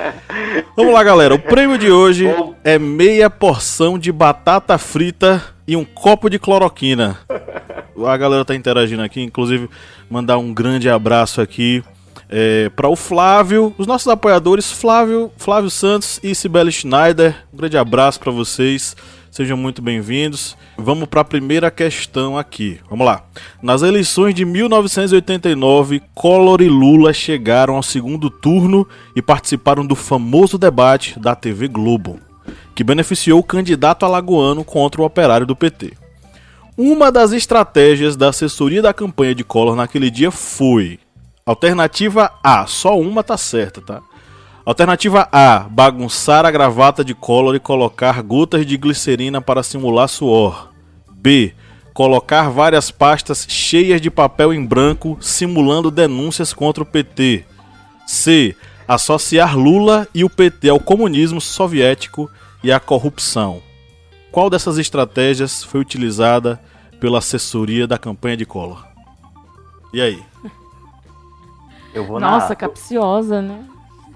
Vamos 0.79 0.93
lá, 0.93 1.03
galera. 1.03 1.35
O 1.35 1.39
prêmio 1.39 1.77
de 1.77 1.91
hoje 1.91 2.25
é 2.63 2.79
meia 2.79 3.29
porção 3.29 3.99
de 3.99 4.13
batata 4.13 4.77
frita 4.77 5.43
e 5.67 5.75
um 5.75 5.83
copo 5.83 6.29
de 6.29 6.39
cloroquina. 6.39 7.19
A 8.07 8.15
galera 8.15 8.45
tá 8.45 8.55
interagindo 8.55 9.01
aqui, 9.01 9.21
inclusive 9.21 9.69
mandar 10.09 10.37
um 10.37 10.53
grande 10.53 10.89
abraço 10.89 11.41
aqui 11.41 11.83
é, 12.29 12.69
para 12.69 12.87
o 12.87 12.95
Flávio, 12.95 13.75
os 13.77 13.85
nossos 13.85 14.07
apoiadores 14.07 14.71
Flávio, 14.71 15.29
Flávio 15.35 15.69
Santos 15.69 16.17
e 16.23 16.33
Sibeli 16.33 16.71
Schneider. 16.71 17.35
Um 17.53 17.57
grande 17.57 17.77
abraço 17.77 18.17
para 18.17 18.31
vocês. 18.31 18.95
Sejam 19.31 19.55
muito 19.55 19.79
bem-vindos. 19.79 20.57
Vamos 20.75 21.07
para 21.07 21.21
a 21.21 21.25
primeira 21.25 21.69
questão 21.69 22.35
aqui. 22.35 22.79
Vamos 22.89 23.05
lá. 23.05 23.23
Nas 23.61 23.83
eleições 23.83 24.33
de 24.33 24.43
1989, 24.43 26.01
Collor 26.15 26.61
e 26.61 26.67
Lula 26.67 27.13
chegaram 27.13 27.75
ao 27.75 27.83
segundo 27.83 28.31
turno 28.31 28.87
e 29.15 29.21
participaram 29.21 29.85
do 29.85 29.95
famoso 29.95 30.57
debate 30.57 31.19
da 31.19 31.35
TV 31.35 31.67
Globo, 31.67 32.19
que 32.73 32.83
beneficiou 32.83 33.39
o 33.39 33.43
candidato 33.43 34.03
alagoano 34.03 34.63
contra 34.63 34.99
o 34.99 35.05
operário 35.05 35.45
do 35.45 35.55
PT. 35.55 35.93
Uma 36.75 37.11
das 37.11 37.31
estratégias 37.31 38.15
da 38.15 38.29
assessoria 38.29 38.81
da 38.81 38.93
campanha 38.93 39.35
de 39.35 39.43
Collor 39.43 39.75
naquele 39.75 40.09
dia 40.09 40.31
foi 40.31 40.97
Alternativa 41.45 42.31
A, 42.43 42.65
só 42.65 42.99
uma 42.99 43.23
tá 43.23 43.37
certa, 43.37 43.81
tá? 43.81 44.01
Alternativa 44.65 45.27
A, 45.31 45.59
bagunçar 45.69 46.45
a 46.45 46.51
gravata 46.51 47.03
de 47.03 47.13
Collor 47.13 47.55
e 47.55 47.59
colocar 47.59 48.21
gotas 48.21 48.65
de 48.65 48.77
glicerina 48.77 49.41
para 49.41 49.63
simular 49.63 50.07
suor. 50.07 50.69
B, 51.11 51.53
Colocar 51.99 52.49
várias 52.49 52.89
pastas 52.89 53.45
cheias 53.49 53.99
de 53.99 54.09
papel 54.09 54.53
em 54.53 54.65
branco 54.65 55.17
simulando 55.19 55.91
denúncias 55.91 56.53
contra 56.53 56.81
o 56.81 56.85
PT. 56.85 57.43
C. 58.07 58.55
Associar 58.87 59.57
Lula 59.57 60.07
e 60.15 60.23
o 60.23 60.29
PT 60.29 60.69
ao 60.69 60.79
comunismo 60.79 61.41
soviético 61.41 62.31
e 62.63 62.71
à 62.71 62.79
corrupção. 62.79 63.61
Qual 64.31 64.49
dessas 64.49 64.77
estratégias 64.77 65.61
foi 65.61 65.81
utilizada 65.81 66.57
pela 67.01 67.17
assessoria 67.17 67.85
da 67.85 67.97
campanha 67.97 68.37
de 68.37 68.45
Collor? 68.45 68.87
E 69.93 70.01
aí? 70.01 70.23
Eu 71.93 72.05
vou 72.05 72.17
Nossa, 72.17 72.49
na... 72.49 72.55
capciosa, 72.55 73.41
né? 73.41 73.65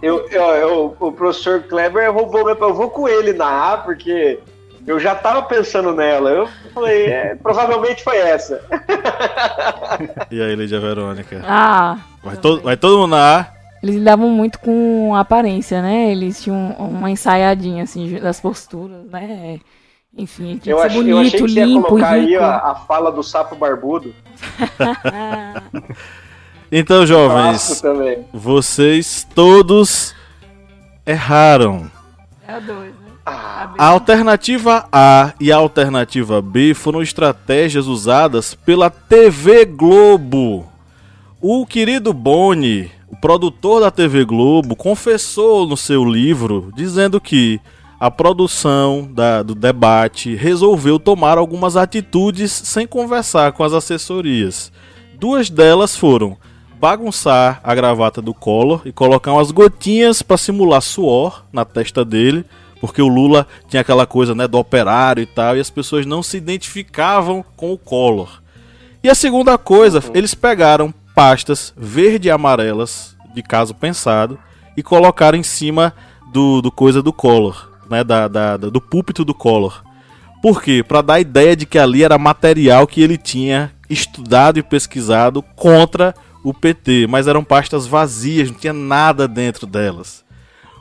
Eu, 0.04 0.28
eu, 0.30 0.42
eu- 0.44 0.96
o 1.00 1.12
professor 1.14 1.64
Kleber 1.64 2.12
roubou 2.12 2.44
meu. 2.46 2.56
Eu 2.56 2.74
vou 2.74 2.90
com 2.90 3.08
ele 3.08 3.32
na 3.34 3.74
A, 3.74 3.78
porque 3.78 4.40
eu 4.86 5.00
já 5.00 5.16
tava 5.16 5.42
pensando 5.44 5.94
nela. 5.94 6.30
Eu 6.30 6.48
falei, 6.74 7.06
é, 7.08 7.36
provavelmente 7.36 8.04
foi 8.04 8.18
essa. 8.18 8.62
E 10.30 10.42
aí, 10.42 10.56
Lídia 10.56 10.80
Verônica? 10.80 11.42
Ah, 11.46 11.98
Vai, 12.22 12.36
to- 12.38 12.62
vai 12.62 12.76
todo 12.78 12.98
mundo 13.00 13.12
na 13.12 13.40
A? 13.40 13.54
eles 13.82 13.96
lidavam 13.96 14.30
muito 14.30 14.60
com 14.60 15.14
a 15.16 15.20
aparência, 15.22 15.82
né? 15.82 16.12
Eles 16.12 16.42
tinham 16.42 16.72
uma 16.80 17.10
ensaiadinha, 17.12 17.84
assim, 17.84 18.18
das 18.20 18.40
posturas, 18.40 19.06
né? 19.12 19.60
Enfim, 20.18 20.58
tinha 20.58 20.74
Eu, 20.74 20.78
que 20.78 20.82
ser 20.84 20.88
achei, 20.88 20.98
bonito, 21.00 21.16
eu 21.16 21.20
achei 21.20 21.32
que 21.42 21.48
você 21.50 21.60
ia 21.60 21.66
limpo, 21.66 21.88
colocar 21.88 22.10
aí 22.12 22.26
rico. 22.28 22.44
a, 22.44 22.72
a 22.72 22.76
fala 22.76 23.12
do 23.12 23.24
sapo 23.24 23.56
barbudo. 23.56 24.14
Então, 26.76 27.06
jovens, 27.06 27.84
vocês 28.34 29.28
todos 29.36 30.16
erraram. 31.06 31.90
É 32.48 32.58
o 32.58 32.62
dois, 32.62 32.90
né? 32.90 33.12
Ah, 33.24 33.74
A 33.78 33.86
alternativa 33.90 34.88
A 34.92 35.34
e 35.40 35.52
a 35.52 35.56
alternativa 35.58 36.42
B 36.42 36.74
foram 36.74 37.02
estratégias 37.04 37.86
usadas 37.86 38.56
pela 38.56 38.90
TV 38.90 39.66
Globo. 39.66 40.66
O 41.40 41.64
querido 41.68 42.12
Boni, 42.12 42.90
o 43.08 43.16
produtor 43.16 43.80
da 43.82 43.92
TV 43.92 44.26
Globo, 44.26 44.76
confessou 44.76 45.68
no 45.68 45.78
seu 45.78 46.04
livro 46.04 46.72
dizendo 46.76 47.22
que 47.22 47.62
a 48.00 48.10
produção 48.10 49.08
da- 49.14 49.44
do 49.44 49.54
debate 49.54 50.34
resolveu 50.36 50.98
tomar 50.98 51.38
algumas 51.38 51.78
atitudes 51.78 52.52
sem 52.52 52.88
conversar 52.88 53.52
com 53.52 53.64
as 53.64 53.74
assessorias. 53.74 54.72
Duas 55.20 55.52
delas 55.52 55.96
foram 55.96 56.36
bagunçar 56.88 57.62
a 57.64 57.74
gravata 57.74 58.22
do 58.22 58.34
Collor 58.34 58.82
e 58.84 58.92
colocar 58.92 59.32
umas 59.32 59.52
gotinhas 59.52 60.22
para 60.22 60.36
simular 60.36 60.82
suor 60.82 61.46
na 61.54 61.64
testa 61.64 62.04
dele, 62.04 62.44
porque 62.82 63.02
o 63.02 63.08
Lula 63.08 63.48
tinha 63.70 63.80
aquela 63.80 64.06
coisa 64.06 64.36
né, 64.36 64.50
do 64.50 64.58
operário 64.58 65.24
e 65.24 65.26
tal, 65.26 65.56
e 65.56 65.62
as 65.62 65.70
pessoas 65.70 66.06
não 66.06 66.22
se 66.22 66.36
identificavam 66.36 67.42
com 67.56 67.72
o 67.72 67.78
Collor. 67.78 68.42
E 69.02 69.08
a 69.10 69.16
segunda 69.16 69.58
coisa, 69.58 70.04
eles 70.14 70.34
pegaram 70.36 70.94
pastas 71.16 71.74
verde 71.78 72.28
e 72.28 72.32
amarelas, 72.32 73.16
de 73.34 73.42
caso 73.42 73.74
pensado, 73.74 74.38
e 74.76 74.84
colocaram 74.84 75.38
em 75.38 75.44
cima 75.44 75.94
do, 76.34 76.62
do 76.62 76.70
coisa 76.70 77.02
do 77.02 77.14
Collor, 77.14 77.70
né, 77.90 78.04
da, 78.04 78.28
da- 78.28 78.58
da- 78.58 78.70
do 78.70 78.82
púlpito 78.82 79.24
do 79.24 79.34
Collor. 79.34 79.82
Por 80.42 80.62
quê? 80.62 80.84
Para 80.86 81.02
dar 81.02 81.14
a 81.14 81.20
ideia 81.22 81.56
de 81.56 81.66
que 81.66 81.80
ali 81.80 82.04
era 82.04 82.18
material 82.18 82.86
que 82.86 83.02
ele 83.02 83.18
tinha 83.18 83.72
estudado 83.90 84.60
e 84.60 84.64
pesquisado 84.64 85.42
contra 85.56 86.14
o 86.44 86.54
PT, 86.54 87.08
mas 87.08 87.28
eram 87.28 87.44
pastas 87.44 87.88
vazias, 87.88 88.50
não 88.52 88.58
tinha 88.58 88.74
nada 88.74 89.28
dentro 89.28 89.66
delas. 89.66 90.24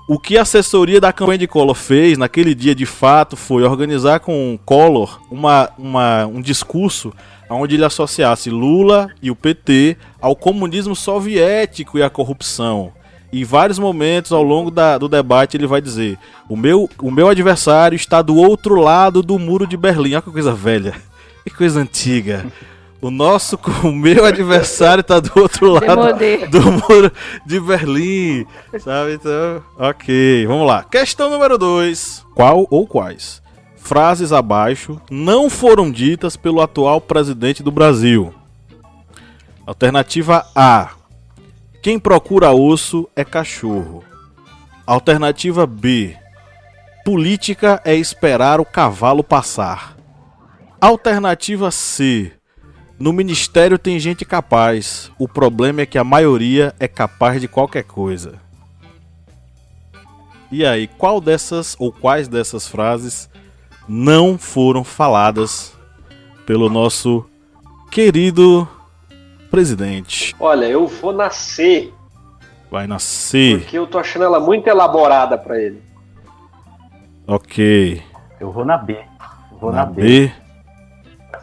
O 0.09 0.19
que 0.19 0.37
a 0.37 0.43
assessoria 0.43 1.01
da 1.01 1.13
campanha 1.13 1.39
de 1.39 1.47
Collor 1.47 1.77
fez 1.77 2.19
naquele 2.19 2.55
dia 2.55 2.75
de 2.75 2.85
fato 2.85 3.37
foi 3.37 3.63
organizar 3.63 4.19
com 4.21 4.59
Collor 4.65 5.21
uma, 5.31 5.71
uma, 5.79 6.27
um 6.27 6.41
discurso 6.43 7.13
onde 7.49 7.77
ele 7.77 7.85
associasse 7.85 8.51
Lula 8.51 9.09
e 9.23 9.31
o 9.31 9.37
PT 9.37 9.97
ao 10.21 10.35
comunismo 10.35 10.97
soviético 10.97 11.99
e 11.99 12.03
à 12.03 12.11
corrupção. 12.11 12.93
Em 13.33 13.45
vários 13.45 13.79
momentos 13.79 14.33
ao 14.33 14.43
longo 14.43 14.71
da- 14.71 14.99
do 14.99 15.09
debate 15.09 15.57
ele 15.57 15.67
vai 15.67 15.81
dizer: 15.81 16.19
o 16.49 16.57
meu, 16.57 16.91
o 17.01 17.11
meu 17.11 17.29
adversário 17.29 17.97
está 17.97 18.21
do 18.21 18.37
outro 18.37 18.75
lado 18.81 19.23
do 19.23 19.39
muro 19.39 19.67
de 19.67 19.77
Berlim. 19.77 20.15
Olha 20.15 20.23
que 20.23 20.31
coisa 20.31 20.53
velha, 20.53 20.95
que 21.45 21.51
coisa 21.55 21.81
antiga. 21.81 22.45
O 23.03 23.11
nosso, 23.11 23.59
o 23.83 23.91
meu 23.91 24.25
adversário 24.25 25.01
está 25.01 25.19
do 25.19 25.33
outro 25.41 25.73
lado 25.73 26.17
do 26.49 26.63
muro 26.71 27.11
de 27.45 27.59
Berlim, 27.59 28.47
sabe? 28.79 29.15
Então, 29.15 29.61
ok, 29.77 30.47
vamos 30.47 30.69
lá. 30.69 30.85
Questão 30.85 31.29
número 31.29 31.59
2. 31.59 32.25
Qual 32.33 32.65
ou 32.71 32.87
quais 32.87 33.43
frases 33.77 34.33
abaixo 34.33 35.01
não 35.11 35.51
foram 35.51 35.91
ditas 35.91 36.37
pelo 36.37 36.61
atual 36.61 37.01
presidente 37.01 37.61
do 37.61 37.73
Brasil? 37.73 38.33
Alternativa 39.67 40.47
A. 40.55 40.91
Quem 41.83 41.99
procura 41.99 42.53
osso 42.53 43.09
é 43.17 43.25
cachorro. 43.25 44.05
Alternativa 44.87 45.67
B. 45.67 46.17
Política 47.05 47.83
é 47.85 47.97
esperar 47.97 48.61
o 48.61 48.65
cavalo 48.65 49.25
passar. 49.25 49.97
Alternativa 50.81 51.73
C. 51.73 52.33
No 53.03 53.13
ministério 53.13 53.81
tem 53.81 53.99
gente 53.99 54.25
capaz. 54.25 55.11
O 55.19 55.27
problema 55.27 55.81
é 55.81 55.87
que 55.87 55.99
a 55.99 56.05
maioria 56.05 56.73
é 56.79 56.87
capaz 56.87 57.41
de 57.41 57.49
qualquer 57.49 57.83
coisa. 57.83 58.35
E 60.53 60.65
aí, 60.65 60.87
qual 60.87 61.21
dessas 61.21 61.75
ou 61.81 61.91
quais 61.91 62.29
dessas 62.29 62.69
frases 62.69 63.29
não 63.89 64.39
foram 64.39 64.85
faladas 64.85 65.77
pelo 66.47 66.71
nosso 66.71 67.27
querido 67.91 68.69
presidente? 69.51 70.33
olha, 70.39 70.67
eu 70.67 70.87
vou 70.87 71.13
nascer, 71.13 71.93
Vai 72.71 72.87
nascer. 72.87 73.63
porque 73.63 73.79
eu 73.79 73.89
tô 73.89 73.99
achando 73.99 74.27
ela 74.27 74.39
muito 74.39 74.69
elaborada 74.69 75.37
pra 75.37 75.61
ele. 75.61 75.83
Ok. 77.27 78.01
Eu 78.39 78.53
vou 78.53 78.65
na 78.65 78.77
B. 78.79 78.97
Vou 79.61 79.73
na, 79.73 79.79
Na 79.79 79.87
B. 79.87 80.03
B. 80.29 80.33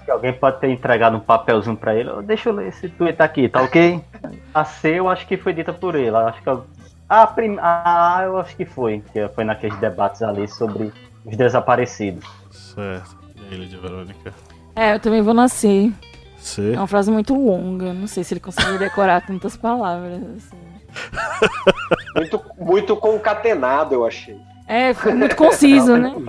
Que 0.09 0.13
alguém 0.13 0.33
pode 0.33 0.59
ter 0.59 0.71
entregado 0.71 1.17
um 1.17 1.19
papelzinho 1.19 1.77
pra 1.77 1.93
ele. 1.93 2.09
Deixa 2.23 2.49
eu 2.49 2.53
ler 2.53 2.69
esse 2.69 2.89
tweet 2.89 3.21
aqui, 3.21 3.47
tá 3.47 3.61
ok? 3.61 4.03
A 4.51 4.65
C 4.65 4.95
eu 4.95 5.07
acho 5.07 5.27
que 5.27 5.37
foi 5.37 5.53
dita 5.53 5.71
por 5.71 5.93
ele. 5.93 6.15
Acho 6.15 6.41
que 6.41 6.49
eu... 6.49 6.65
a, 7.07 7.27
prim... 7.27 7.57
a 7.59 8.21
eu 8.23 8.39
acho 8.39 8.55
que 8.55 8.65
foi. 8.65 9.03
Que 9.13 9.27
foi 9.27 9.43
naqueles 9.43 9.77
debates 9.77 10.23
ali 10.23 10.47
sobre 10.47 10.91
os 11.23 11.37
desaparecidos. 11.37 12.27
Certo. 12.49 13.19
E 13.35 13.53
aí, 13.53 13.59
Lídia 13.59 13.79
Verônica? 13.79 14.33
É, 14.75 14.95
eu 14.95 14.99
também 14.99 15.21
vou 15.21 15.35
nascer. 15.35 15.93
C. 16.39 16.73
É 16.73 16.77
uma 16.79 16.87
frase 16.87 17.11
muito 17.11 17.35
longa. 17.35 17.93
Não 17.93 18.07
sei 18.07 18.23
se 18.23 18.33
ele 18.33 18.41
conseguiu 18.41 18.79
decorar 18.79 19.23
tantas 19.23 19.55
palavras. 19.55 20.23
assim. 20.37 20.57
Muito, 22.15 22.41
muito 22.57 22.95
concatenado, 22.95 23.93
eu 23.93 24.03
achei. 24.07 24.35
É, 24.67 24.91
foi 24.95 25.13
muito 25.13 25.35
conciso, 25.35 25.95
né? 25.95 26.11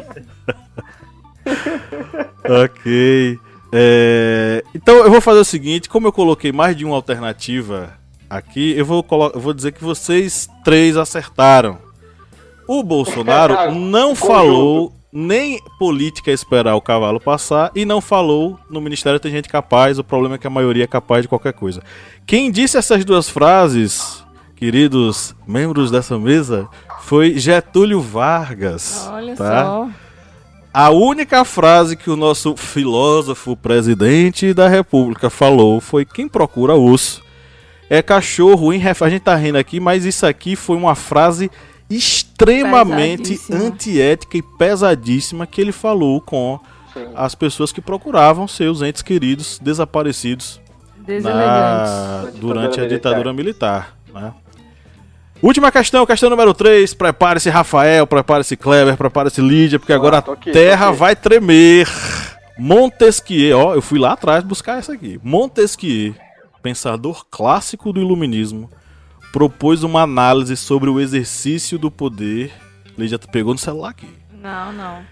Ok. 2.45 3.39
É, 3.73 4.65
Então 4.75 4.97
eu 4.97 5.11
vou 5.11 5.21
fazer 5.21 5.41
o 5.41 5.45
seguinte, 5.45 5.89
como 5.89 6.07
eu 6.07 6.13
coloquei 6.13 6.53
mais 6.53 6.77
de 6.77 6.85
uma 6.85 6.97
alternativa 6.97 7.93
aqui, 8.29 8.75
eu 8.77 8.85
vou, 8.85 9.05
eu 9.35 9.41
vou 9.41 9.53
dizer 9.53 9.73
que 9.73 9.83
vocês 9.83 10.49
três 10.65 10.97
acertaram. 10.97 11.79
O 12.67 12.83
Bolsonaro 12.83 13.75
não 13.75 14.15
falou 14.15 14.93
nem 15.13 15.61
política 15.79 16.31
é 16.31 16.35
esperar 16.35 16.77
o 16.77 16.81
cavalo 16.81 17.19
passar 17.19 17.71
e 17.75 17.85
não 17.85 18.01
falou 18.01 18.59
no 18.71 18.81
Ministério 18.81 19.19
tem 19.19 19.33
gente 19.33 19.49
capaz, 19.49 19.99
o 19.99 20.05
problema 20.05 20.37
é 20.37 20.39
que 20.39 20.47
a 20.47 20.51
maioria 20.51 20.85
é 20.85 20.87
capaz 20.87 21.23
de 21.23 21.29
qualquer 21.29 21.53
coisa. 21.53 21.83
Quem 22.27 22.51
disse 22.51 22.79
essas 22.79 23.05
duas 23.05 23.29
frases, 23.29 24.25
queridos 24.55 25.35
membros 25.47 25.91
dessa 25.91 26.19
mesa, 26.19 26.69
foi 27.01 27.39
Getúlio 27.39 28.01
Vargas. 28.01 29.09
Olha 29.11 29.35
tá? 29.35 29.65
só. 29.65 29.89
A 30.73 30.91
única 30.91 31.45
frase 31.45 31.97
que 31.97 32.11
o 32.11 32.17
nosso 32.17 32.57
filósofo 32.57 33.57
presidente 33.57 34.55
da 34.55 34.69
República 34.69 35.29
falou 35.29 35.81
foi: 35.81 36.05
quem 36.05 36.29
procura 36.29 36.75
osso 36.75 37.23
é 37.89 38.01
cachorro 38.01 38.73
em 38.73 38.79
ref... 38.79 39.03
A 39.03 39.11
gente 39.11 39.23
tá 39.23 39.35
rindo 39.35 39.59
aqui, 39.59 39.81
mas 39.81 40.05
isso 40.05 40.25
aqui 40.25 40.55
foi 40.55 40.77
uma 40.77 40.95
frase 40.95 41.51
extremamente 41.91 43.41
antiética 43.51 44.39
e 44.39 44.43
pesadíssima 44.43 45.45
que 45.45 45.61
ele 45.61 45.73
falou 45.73 46.21
com 46.21 46.61
Sim. 46.95 47.09
as 47.17 47.35
pessoas 47.35 47.73
que 47.73 47.81
procuravam 47.81 48.47
seus 48.47 48.81
entes 48.81 49.03
queridos 49.03 49.59
desaparecidos 49.61 50.61
na... 51.21 52.31
Durante 52.37 52.79
a 52.79 52.85
militar. 52.85 52.89
ditadura 52.89 53.33
militar. 53.33 53.97
né? 54.15 54.33
Última 55.43 55.73
questão, 55.73 56.05
questão 56.05 56.29
número 56.29 56.53
3. 56.53 56.93
Prepare-se, 56.93 57.49
Rafael, 57.49 58.07
prepare-se, 58.07 58.57
Kleber, 58.57 58.97
prepare-se, 58.97 59.41
Lídia, 59.41 59.79
porque 59.79 59.93
agora 59.93 60.21
tô 60.21 60.33
aqui, 60.33 60.51
a 60.51 60.53
terra 60.53 60.91
vai 60.91 61.17
tremer. 61.17 61.89
Montesquieu, 62.59 63.59
ó, 63.59 63.75
eu 63.75 63.81
fui 63.81 63.99
lá 63.99 64.13
atrás 64.13 64.45
buscar 64.45 64.79
essa 64.79 64.93
aqui. 64.93 65.19
Montesquieu, 65.23 66.15
pensador 66.63 67.25
clássico 67.31 67.91
do 67.91 68.01
iluminismo, 68.01 68.71
propôs 69.33 69.83
uma 69.83 70.03
análise 70.03 70.57
sobre 70.59 70.91
o 70.91 71.01
exercício 71.01 71.79
do 71.79 71.91
poder. 71.91 72.53
Lídia 72.99 73.19
pegou 73.19 73.55
no 73.55 73.59
celular 73.59 73.91
aqui. 73.91 74.09
Não, 74.31 74.73
não. 74.75 75.03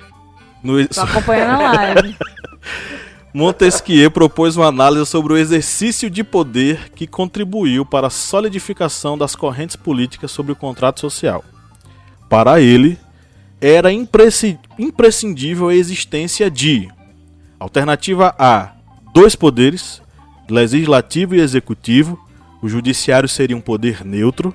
No, 0.62 0.86
Tô 0.88 1.00
acompanhando 1.00 1.62
a 1.62 1.72
live. 1.72 2.16
Montesquieu 3.32 4.10
propôs 4.10 4.56
uma 4.56 4.66
análise 4.66 5.04
sobre 5.06 5.32
o 5.34 5.36
exercício 5.36 6.08
de 6.08 6.24
poder 6.24 6.90
que 6.90 7.06
contribuiu 7.06 7.84
para 7.84 8.06
a 8.06 8.10
solidificação 8.10 9.18
das 9.18 9.36
correntes 9.36 9.76
políticas 9.76 10.30
sobre 10.30 10.52
o 10.52 10.56
contrato 10.56 11.00
social. 11.00 11.44
Para 12.28 12.60
ele, 12.60 12.98
era 13.60 13.92
imprescindível 13.92 15.68
a 15.68 15.74
existência 15.74 16.50
de 16.50 16.88
alternativa 17.60 18.34
A, 18.38 18.72
dois 19.12 19.36
poderes, 19.36 20.00
legislativo 20.48 21.34
e 21.34 21.40
executivo, 21.40 22.18
o 22.62 22.68
judiciário 22.68 23.28
seria 23.28 23.56
um 23.56 23.60
poder 23.60 24.04
neutro. 24.04 24.54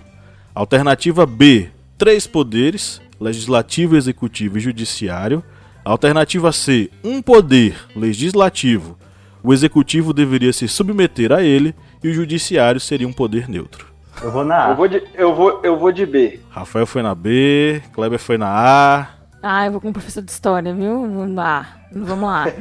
Alternativa 0.53 1.25
B, 1.25 1.69
três 1.97 2.27
poderes, 2.27 3.01
legislativo, 3.19 3.95
executivo 3.95 4.57
e 4.57 4.61
judiciário. 4.61 5.43
Alternativa 5.85 6.51
C, 6.53 6.89
um 7.03 7.21
poder 7.21 7.75
legislativo. 7.93 8.97
O 9.43 9.53
executivo 9.53 10.13
deveria 10.13 10.53
se 10.53 10.65
submeter 10.65 11.33
a 11.33 11.43
ele 11.43 11.75
e 12.01 12.07
o 12.07 12.13
judiciário 12.13 12.79
seria 12.79 13.07
um 13.07 13.11
poder 13.11 13.49
neutro. 13.49 13.87
Eu 14.21 14.31
vou 14.31 14.45
na 14.45 14.67
A. 14.67 14.69
Eu 14.69 14.75
vou 14.77 14.87
de, 14.87 15.03
eu 15.13 15.35
vou, 15.35 15.59
eu 15.61 15.77
vou 15.77 15.91
de 15.91 16.05
B. 16.05 16.39
Rafael 16.49 16.87
foi 16.87 17.01
na 17.01 17.13
B, 17.13 17.81
Kleber 17.91 18.17
foi 18.17 18.37
na 18.37 18.47
A. 18.47 19.07
Ah, 19.41 19.65
eu 19.65 19.73
vou 19.73 19.81
com 19.81 19.89
o 19.89 19.93
professor 19.93 20.23
de 20.23 20.31
história, 20.31 20.73
viu? 20.73 21.05
Ah, 21.37 21.65
vamos 21.95 22.29
lá. 22.29 22.45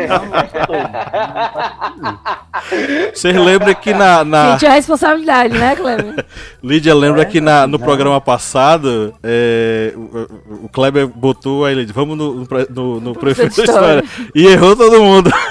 Vocês 3.13 3.37
lembram 3.37 3.75
que 3.75 3.93
na. 3.95 4.25
na... 4.25 4.53
Sente 4.53 4.67
a 4.67 4.73
responsabilidade, 4.73 5.57
né, 5.57 5.77
Kleber? 5.77 6.27
Lídia 6.63 6.95
lembra 6.95 7.23
é, 7.23 7.25
que 7.25 7.41
na, 7.41 7.67
no 7.67 7.79
programa 7.79 8.21
passado 8.21 9.15
é, 9.23 9.95
o, 9.97 10.67
o, 10.67 10.69
Kleber 10.69 11.07
botou 11.07 11.65
aí, 11.65 11.87
vamos 11.87 12.19
no, 12.19 12.35
no, 12.35 12.47
no, 12.71 13.01
no 13.01 13.15
prefeito 13.15 13.55
de 13.55 13.63
história. 13.63 14.05
E 14.35 14.47
errou 14.47 14.77
todo 14.77 15.03
mundo. 15.03 15.33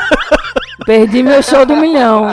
Perdi 0.86 1.22
meu 1.22 1.44
show 1.44 1.66
do 1.66 1.76
milhão. 1.76 2.28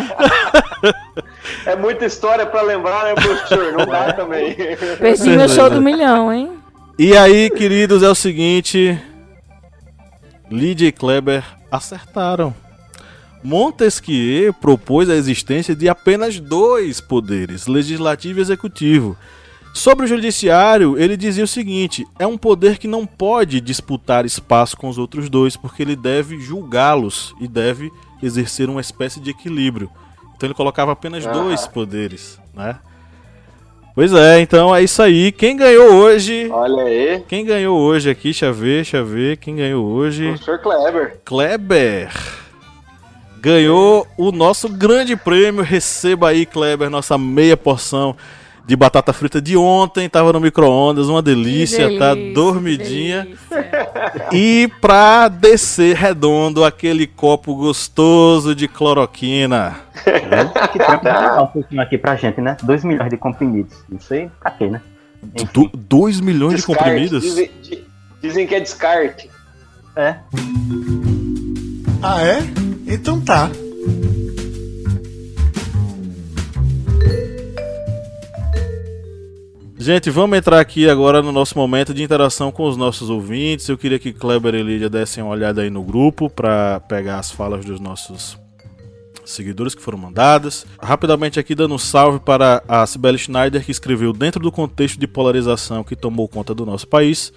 É 1.67 1.77
muita 1.77 2.07
história 2.07 2.47
pra 2.47 2.63
lembrar, 2.63 3.05
né, 3.05 3.15
professor? 3.15 3.73
Não 3.73 3.87
dá 3.87 4.13
também. 4.13 4.57
Perdi 4.99 5.31
meu 5.31 5.49
show 5.49 5.69
do 5.69 5.83
milhão, 5.83 6.33
hein? 6.33 6.53
E 6.99 7.17
aí, 7.17 7.51
queridos, 7.51 8.03
é 8.03 8.09
o 8.09 8.15
seguinte. 8.15 8.99
Lídia 10.51 10.89
e 10.89 10.93
Kleber 10.93 11.45
acertaram. 11.71 12.55
Montesquieu 13.43 14.53
propôs 14.53 15.09
a 15.09 15.15
existência 15.15 15.75
de 15.75 15.89
apenas 15.89 16.41
dois 16.41 17.01
poderes, 17.01 17.67
legislativo 17.67 18.39
e 18.39 18.43
executivo. 18.43 19.17
Sobre 19.75 20.07
o 20.07 20.09
judiciário, 20.09 20.99
ele 20.99 21.17
dizia 21.17 21.45
o 21.45 21.49
seguinte: 21.49 22.07
é 22.19 22.27
um 22.27 22.37
poder 22.37 22.79
que 22.79 22.89
não 22.89 23.07
pode 23.07 23.61
disputar 23.61 24.27
espaço 24.27 24.77
com 24.77 24.89
os 24.89 24.99
outros 24.99 25.29
dois, 25.29 25.57
porque 25.57 25.83
ele 25.83 25.95
deve 25.95 26.41
julgá-los 26.41 27.35
e 27.41 27.47
deve 27.47 27.91
exercer 28.23 28.69
uma 28.69 28.81
espécie 28.81 29.21
de 29.21 29.31
equilíbrio. 29.31 29.91
Então 30.35 30.49
ele 30.49 30.55
colocava 30.55 30.93
apenas 30.93 31.25
dois 31.27 31.67
poderes, 31.67 32.41
né? 32.55 32.79
Pois 33.99 34.13
é, 34.13 34.41
então 34.41 34.73
é 34.73 34.81
isso 34.81 35.03
aí. 35.03 35.33
Quem 35.33 35.57
ganhou 35.57 35.93
hoje? 35.93 36.49
Olha 36.53 36.85
aí. 36.85 37.21
Quem 37.27 37.45
ganhou 37.45 37.77
hoje 37.77 38.09
aqui? 38.09 38.29
Deixa 38.29 38.47
eu 38.47 38.55
ver, 38.55 38.75
deixa 38.77 38.99
eu 38.99 39.05
ver. 39.05 39.39
Quem 39.39 39.57
ganhou 39.57 39.85
hoje? 39.85 40.29
Professor 40.29 40.61
Kleber. 40.61 41.17
Kleber. 41.25 42.13
Ganhou 43.41 44.07
o 44.17 44.31
nosso 44.31 44.69
grande 44.69 45.17
prêmio. 45.17 45.65
Receba 45.65 46.29
aí, 46.29 46.47
Kleber, 46.47 46.89
nossa 46.89 47.19
meia 47.19 47.57
porção 47.57 48.15
de 48.69 48.77
batata 48.77 49.15
frita 49.15 49.41
de 49.41 49.57
ontem, 49.57 50.11
tava 50.11 50.31
no 50.31 50.39
micro-ondas, 50.39 51.09
uma 51.09 51.23
delícia, 51.23 51.87
delícia, 51.87 51.99
tá 51.99 52.15
dormidinha. 52.35 53.23
Delícia. 53.25 54.29
E 54.31 54.71
pra 54.79 55.29
descer 55.29 55.97
redondo 55.97 56.63
aquele 56.63 57.07
copo 57.07 57.55
gostoso 57.55 58.55
de 58.55 58.69
cloroquina. 58.69 59.81
que 60.05 61.41
um 61.43 61.47
pouquinho 61.47 61.81
aqui 61.81 61.97
pra 61.97 62.15
gente, 62.15 62.43
né? 62.43 62.59
2 62.63 62.85
milhões 62.85 63.09
de 63.09 63.17
comprimidos. 63.17 63.75
Não 63.89 63.99
sei 63.99 64.31
pra 64.39 64.51
quê, 64.51 64.67
né? 64.67 64.83
2 65.75 66.21
milhões 66.21 66.57
descarte, 66.57 66.61
de 66.61 66.85
comprimidos? 66.85 67.23
Dizem, 67.23 67.51
dizem 68.21 68.47
que 68.47 68.55
é 68.55 68.61
descarte. 68.61 69.31
É. 69.97 70.17
Ah, 72.03 72.23
é? 72.23 72.41
Então 72.87 73.19
tá. 73.19 73.51
Gente, 79.81 80.11
vamos 80.11 80.37
entrar 80.37 80.59
aqui 80.59 80.91
agora 80.91 81.23
no 81.23 81.31
nosso 81.31 81.57
momento 81.57 81.95
de 81.95 82.03
interação 82.03 82.51
com 82.51 82.65
os 82.65 82.77
nossos 82.77 83.09
ouvintes. 83.11 83.69
Eu 83.69 83.79
queria 83.79 83.97
que 83.97 84.13
Kleber 84.13 84.57
e 84.57 84.63
Lídia 84.63 84.91
dessem 84.91 85.23
uma 85.23 85.33
olhada 85.33 85.63
aí 85.63 85.71
no 85.71 85.85
grupo 85.85 86.29
para 86.29 86.81
pegar 86.81 87.21
as 87.21 87.31
falas 87.31 87.65
dos 87.65 87.79
nossos 87.79 88.37
seguidores 89.25 89.77
que 89.77 89.81
foram 89.81 89.97
mandadas. 89.97 90.67
Rapidamente 90.83 91.39
aqui 91.39 91.55
dando 91.55 91.77
um 91.77 91.79
salve 91.79 92.19
para 92.19 92.61
a 92.67 92.85
Sibeli 92.87 93.19
Schneider 93.19 93.65
que 93.65 93.71
escreveu 93.71 94.13
dentro 94.13 94.43
do 94.43 94.51
contexto 94.51 94.99
de 94.99 95.07
polarização 95.07 95.85
que 95.85 95.95
tomou 95.95 96.27
conta 96.27 96.53
do 96.53 96.67
nosso 96.67 96.89
país. 96.89 97.33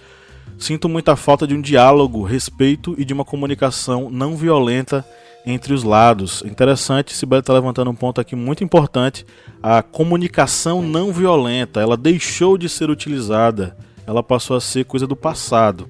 Sinto 0.58 0.88
muita 0.88 1.14
falta 1.14 1.46
de 1.46 1.54
um 1.54 1.60
diálogo, 1.60 2.24
respeito 2.24 2.96
e 2.98 3.04
de 3.04 3.14
uma 3.14 3.24
comunicação 3.24 4.10
não 4.10 4.36
violenta 4.36 5.06
entre 5.44 5.72
os 5.74 5.82
lados. 5.82 6.42
Interessante, 6.46 7.14
Sibeli 7.14 7.40
está 7.40 7.52
levantando 7.52 7.90
um 7.90 7.94
ponto 7.94 8.20
aqui 8.20 8.36
muito 8.36 8.62
importante. 8.62 9.26
A 9.62 9.82
comunicação 9.82 10.82
não 10.82 11.12
violenta, 11.12 11.80
ela 11.80 11.96
deixou 11.96 12.56
de 12.56 12.68
ser 12.68 12.90
utilizada, 12.90 13.76
ela 14.06 14.22
passou 14.22 14.56
a 14.56 14.60
ser 14.60 14.84
coisa 14.84 15.06
do 15.06 15.16
passado. 15.16 15.88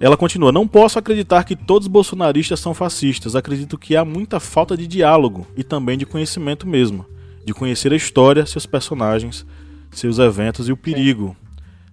Ela 0.00 0.16
continua: 0.16 0.52
Não 0.52 0.66
posso 0.66 0.98
acreditar 0.98 1.44
que 1.44 1.56
todos 1.56 1.86
os 1.86 1.92
bolsonaristas 1.92 2.60
são 2.60 2.74
fascistas. 2.74 3.34
Acredito 3.34 3.78
que 3.78 3.96
há 3.96 4.04
muita 4.04 4.38
falta 4.38 4.76
de 4.76 4.86
diálogo 4.86 5.46
e 5.56 5.64
também 5.64 5.96
de 5.96 6.06
conhecimento 6.06 6.66
mesmo. 6.66 7.06
De 7.44 7.54
conhecer 7.54 7.92
a 7.92 7.96
história, 7.96 8.44
seus 8.44 8.66
personagens, 8.66 9.46
seus 9.90 10.18
eventos 10.18 10.68
e 10.68 10.72
o 10.72 10.76
perigo. 10.76 11.36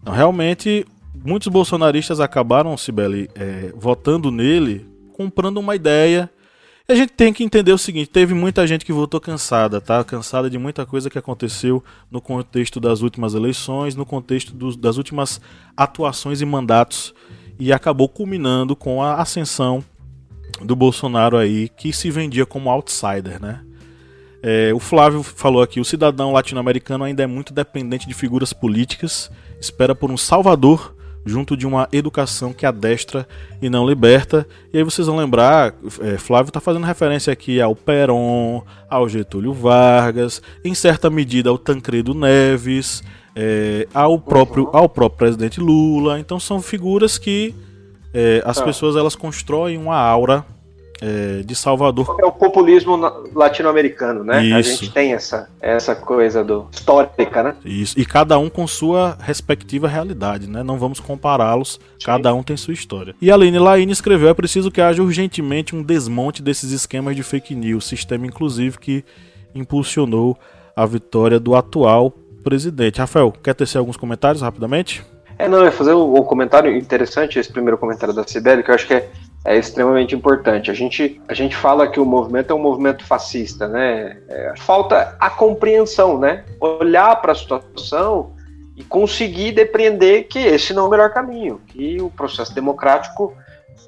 Realmente, 0.05 0.86
muitos 1.24 1.47
bolsonaristas 1.47 2.20
acabaram, 2.20 2.76
Sibeli, 2.76 3.30
é, 3.36 3.72
votando 3.76 4.32
nele, 4.32 4.86
comprando 5.14 5.57
uma 5.59 5.76
ideia 5.76 6.30
a 6.88 6.95
gente 6.95 7.13
tem 7.13 7.31
que 7.31 7.43
entender 7.43 7.71
o 7.71 7.77
seguinte: 7.77 8.09
teve 8.09 8.34
muita 8.34 8.67
gente 8.67 8.86
que 8.86 8.91
votou 8.91 9.19
cansada, 9.19 9.79
tá? 9.79 10.03
Cansada 10.03 10.49
de 10.49 10.57
muita 10.57 10.86
coisa 10.86 11.09
que 11.09 11.17
aconteceu 11.17 11.84
no 12.11 12.19
contexto 12.19 12.79
das 12.79 13.01
últimas 13.01 13.34
eleições, 13.34 13.95
no 13.95 14.05
contexto 14.05 14.53
das 14.75 14.97
últimas 14.97 15.39
atuações 15.77 16.41
e 16.41 16.45
mandatos, 16.45 17.13
e 17.57 17.71
acabou 17.71 18.09
culminando 18.09 18.75
com 18.75 19.01
a 19.01 19.21
ascensão 19.21 19.84
do 20.61 20.75
Bolsonaro 20.75 21.38
aí, 21.38 21.69
que 21.69 21.93
se 21.93 22.11
vendia 22.11 22.45
como 22.45 22.69
outsider, 22.69 23.41
né? 23.41 23.61
É, 24.41 24.73
o 24.73 24.79
Flávio 24.79 25.23
falou 25.23 25.61
aqui: 25.61 25.79
o 25.79 25.86
cidadão 25.86 26.34
latino-americano 26.34 27.05
ainda 27.05 27.23
é 27.23 27.27
muito 27.27 27.53
dependente 27.53 28.05
de 28.05 28.13
figuras 28.13 28.51
políticas, 28.51 29.31
espera 29.57 29.95
por 29.95 30.11
um 30.11 30.17
salvador 30.17 30.93
junto 31.26 31.55
de 31.55 31.65
uma 31.65 31.88
educação 31.91 32.53
que 32.53 32.65
adestra 32.65 33.28
e 33.61 33.69
não 33.69 33.88
liberta. 33.88 34.47
E 34.74 34.78
aí 34.78 34.84
vocês 34.84 35.07
vão 35.07 35.17
lembrar, 35.17 35.74
é, 36.01 36.17
Flávio 36.17 36.49
está 36.49 36.59
fazendo 36.59 36.86
referência 36.86 37.32
aqui 37.32 37.61
ao 37.61 37.76
Peron, 37.76 38.63
ao 38.89 39.07
Getúlio 39.07 39.53
Vargas, 39.53 40.41
em 40.63 40.74
certa 40.74 41.09
medida 41.09 41.49
ao 41.49 41.57
Tancredo 41.57 42.13
Neves, 42.13 43.03
é, 43.36 43.88
ao 43.93 44.19
próprio 44.19 44.69
ao 44.74 44.89
próprio 44.89 45.17
presidente 45.17 45.59
Lula. 45.59 46.19
Então 46.19 46.39
são 46.39 46.61
figuras 46.61 47.17
que 47.17 47.53
é, 48.13 48.43
as 48.45 48.59
ah. 48.59 48.63
pessoas 48.63 48.95
elas 48.95 49.15
constroem 49.15 49.78
uma 49.78 49.97
aura 49.97 50.45
é, 51.04 51.43
de 51.43 51.54
Salvador. 51.54 52.16
É 52.18 52.26
o 52.26 52.32
populismo 52.32 52.95
latino-americano, 53.36 54.24
né? 54.24 54.41
Isso. 54.41 54.56
A 54.56 54.62
gente 54.62 54.91
tem 54.93 55.14
essa, 55.14 55.49
essa 55.60 55.93
coisa 55.93 56.45
do 56.45 56.70
histórica, 56.72 57.43
né? 57.43 57.56
Isso. 57.66 57.99
E 57.99 58.06
cada 58.06 58.39
um 58.39 58.49
com 58.49 58.66
sua 58.66 59.18
respectiva 59.20 59.86
realidade, 59.86 60.47
né? 60.47 60.64
Não 60.64 60.80
vamos 60.80 61.01
compará-los. 61.01 61.78
Cada 62.06 62.34
um 62.34 62.41
tem 62.41 62.56
sua 62.56 62.74
história. 62.74 63.14
E 63.22 63.30
a 63.30 63.34
Aline 63.34 63.60
Laine 63.60 63.91
escreveu: 63.91 64.30
é 64.30 64.34
preciso 64.34 64.72
que 64.72 64.80
haja 64.80 65.04
urgentemente 65.04 65.76
um 65.76 65.84
desmonte 65.84 66.41
desses 66.41 66.72
esquemas 66.72 67.18
de 67.18 67.24
fake 67.24 67.54
news, 67.54 67.86
sistema 67.86 68.26
inclusive 68.26 68.80
que 68.80 69.04
impulsionou 69.54 70.38
a 70.74 70.86
vitória 70.86 71.38
do 71.38 71.54
atual 71.54 72.12
presidente. 72.45 72.99
Rafael, 72.99 73.34
quer 73.43 73.54
tecer 73.54 73.78
alguns 73.78 73.97
comentários 73.97 74.41
rapidamente? 74.41 75.04
É, 75.38 75.49
não, 75.49 75.66
é 75.66 75.72
fazer 75.72 75.93
um, 75.93 76.16
um 76.16 76.24
comentário 76.24 76.76
interessante, 76.78 77.39
esse 77.39 77.51
primeiro 77.51 77.78
comentário 77.78 78.14
da 78.14 78.26
Sibeli, 78.26 78.64
que 78.64 78.72
eu 78.72 78.76
acho 78.76 78.88
que 78.88 78.93
é 78.93 79.10
é 79.45 79.57
extremamente 79.57 80.15
importante. 80.15 80.71
A 80.71 80.73
gente, 80.73 81.21
a 81.27 81.33
gente 81.33 81.55
fala 81.55 81.87
que 81.87 81.99
o 81.99 82.05
movimento 82.05 82.51
é 82.51 82.55
um 82.55 82.61
movimento 82.61 83.05
fascista, 83.05 83.67
né? 83.67 84.17
É, 84.29 84.53
falta 84.57 85.15
a 85.19 85.29
compreensão, 85.29 86.17
né? 86.17 86.45
Olhar 86.59 87.15
para 87.21 87.33
a 87.33 87.35
situação 87.35 88.35
e 88.75 88.83
conseguir 88.83 89.51
depreender 89.51 90.27
que 90.27 90.39
esse 90.39 90.73
não 90.73 90.85
é 90.85 90.87
o 90.87 90.89
melhor 90.89 91.11
caminho, 91.11 91.61
que 91.67 92.01
o 92.01 92.09
processo 92.09 92.55
democrático, 92.55 93.35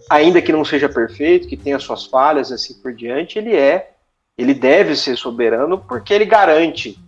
ainda 0.10 0.42
que 0.42 0.52
não 0.52 0.66
seja 0.66 0.90
perfeito, 0.90 1.48
que 1.48 1.58
tenha 1.58 1.80
suas 1.80 2.06
falhas 2.06 2.52
assim 2.52 2.74
por 2.82 2.94
diante, 2.94 3.40
ele 3.40 3.56
é, 3.56 3.92
ele 4.38 4.54
deve 4.54 4.96
ser 4.96 5.18
soberano 5.18 5.78
porque 5.78 6.14
ele 6.14 6.26
garante, 6.26 7.00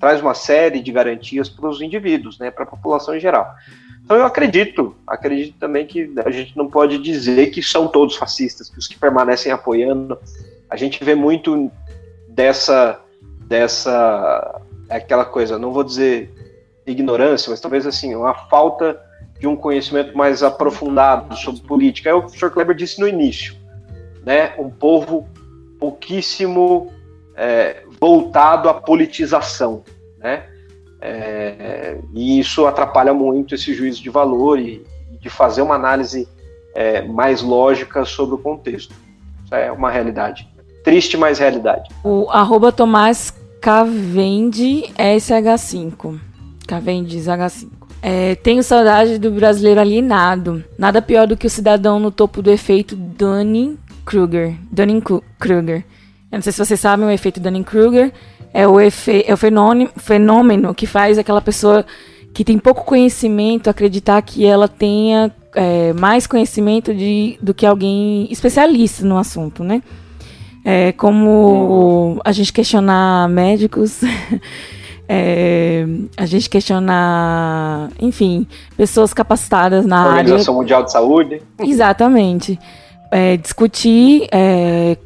traz 0.00 0.22
uma 0.22 0.34
série 0.34 0.80
de 0.80 0.90
garantias 0.90 1.50
para 1.50 1.68
os 1.68 1.82
indivíduos, 1.82 2.38
né? 2.38 2.50
Para 2.50 2.64
a 2.64 2.68
população 2.68 3.14
em 3.14 3.20
geral. 3.20 3.54
Então 4.10 4.18
eu 4.18 4.26
acredito, 4.26 4.96
acredito 5.06 5.56
também 5.56 5.86
que 5.86 6.12
a 6.24 6.32
gente 6.32 6.56
não 6.56 6.68
pode 6.68 6.98
dizer 6.98 7.52
que 7.52 7.62
são 7.62 7.86
todos 7.86 8.16
fascistas, 8.16 8.68
que 8.68 8.76
os 8.76 8.88
que 8.88 8.98
permanecem 8.98 9.52
apoiando 9.52 10.18
A 10.68 10.76
gente 10.76 11.04
vê 11.04 11.14
muito 11.14 11.70
dessa, 12.28 13.00
dessa, 13.46 14.62
aquela 14.88 15.24
coisa, 15.24 15.60
não 15.60 15.72
vou 15.72 15.84
dizer 15.84 16.28
ignorância, 16.84 17.50
mas 17.50 17.60
talvez 17.60 17.86
assim, 17.86 18.12
uma 18.16 18.34
falta 18.34 19.00
de 19.38 19.46
um 19.46 19.54
conhecimento 19.54 20.18
mais 20.18 20.42
aprofundado 20.42 21.36
sobre 21.36 21.60
política. 21.60 22.10
É 22.10 22.12
o 22.12 22.22
que 22.22 22.36
o 22.36 22.40
Sr. 22.40 22.50
Kleber 22.50 22.74
disse 22.74 22.98
no 22.98 23.06
início, 23.06 23.54
né? 24.26 24.54
Um 24.58 24.70
povo 24.70 25.28
pouquíssimo 25.78 26.92
é, 27.36 27.84
voltado 28.00 28.68
à 28.68 28.74
politização, 28.74 29.84
né? 30.18 30.49
É, 31.00 31.98
e 32.12 32.38
isso 32.38 32.66
atrapalha 32.66 33.14
muito 33.14 33.54
esse 33.54 33.72
juízo 33.72 34.02
de 34.02 34.10
valor 34.10 34.58
e, 34.58 34.84
de 35.20 35.28
fazer 35.28 35.62
uma 35.62 35.74
análise 35.74 36.28
é, 36.74 37.02
mais 37.02 37.42
lógica 37.42 38.04
sobre 38.04 38.34
o 38.34 38.38
contexto. 38.38 38.94
Isso 39.44 39.54
é 39.54 39.70
uma 39.70 39.90
realidade. 39.90 40.48
Triste, 40.84 41.16
mas 41.16 41.38
realidade. 41.38 41.90
O 42.02 42.28
arroba 42.30 42.72
Tomás 42.72 43.34
Cavende 43.60 44.84
SH5. 44.96 46.18
Cavendes 46.66 47.26
H5. 47.26 47.68
É, 48.02 48.34
tenho 48.36 48.62
saudade 48.62 49.18
do 49.18 49.30
brasileiro 49.30 49.80
alienado. 49.80 50.64
Nada 50.78 51.02
pior 51.02 51.26
do 51.26 51.36
que 51.36 51.46
o 51.46 51.50
cidadão 51.50 52.00
no 52.00 52.10
topo 52.10 52.40
do 52.40 52.50
efeito 52.50 52.96
Dunning-Kruger. 52.96 54.54
Dunning-Kruger. 54.72 55.84
Eu 56.32 56.36
não 56.36 56.42
sei 56.42 56.52
se 56.52 56.64
vocês 56.64 56.80
sabem 56.80 57.06
o 57.06 57.10
efeito 57.10 57.40
Dunning-Kruger. 57.40 58.12
É 58.52 58.66
o, 58.66 58.80
efe, 58.80 59.24
é 59.26 59.32
o 59.32 59.36
fenômeno, 59.36 59.90
fenômeno 59.96 60.74
que 60.74 60.86
faz 60.86 61.18
aquela 61.18 61.40
pessoa 61.40 61.84
que 62.32 62.44
tem 62.44 62.58
pouco 62.58 62.84
conhecimento 62.84 63.70
acreditar 63.70 64.20
que 64.22 64.44
ela 64.44 64.68
tenha 64.68 65.32
é, 65.54 65.92
mais 65.92 66.26
conhecimento 66.26 66.94
de, 66.94 67.38
do 67.42 67.52
que 67.52 67.66
alguém 67.66 68.28
especialista 68.30 69.04
no 69.04 69.18
assunto, 69.18 69.64
né? 69.64 69.82
É 70.64 70.92
como 70.92 72.20
a 72.24 72.32
gente 72.32 72.52
questionar 72.52 73.28
médicos, 73.28 74.00
é, 75.08 75.86
a 76.16 76.26
gente 76.26 76.50
questionar, 76.50 77.88
enfim, 77.98 78.46
pessoas 78.76 79.14
capacitadas 79.14 79.86
na 79.86 79.96
Organização 79.96 80.18
área. 80.18 80.20
Organização 80.20 80.54
Mundial 80.54 80.84
de 80.84 80.92
Saúde. 80.92 81.42
Exatamente. 81.58 82.58
É, 83.10 83.36
discutir 83.38 84.28
é, 84.30 84.96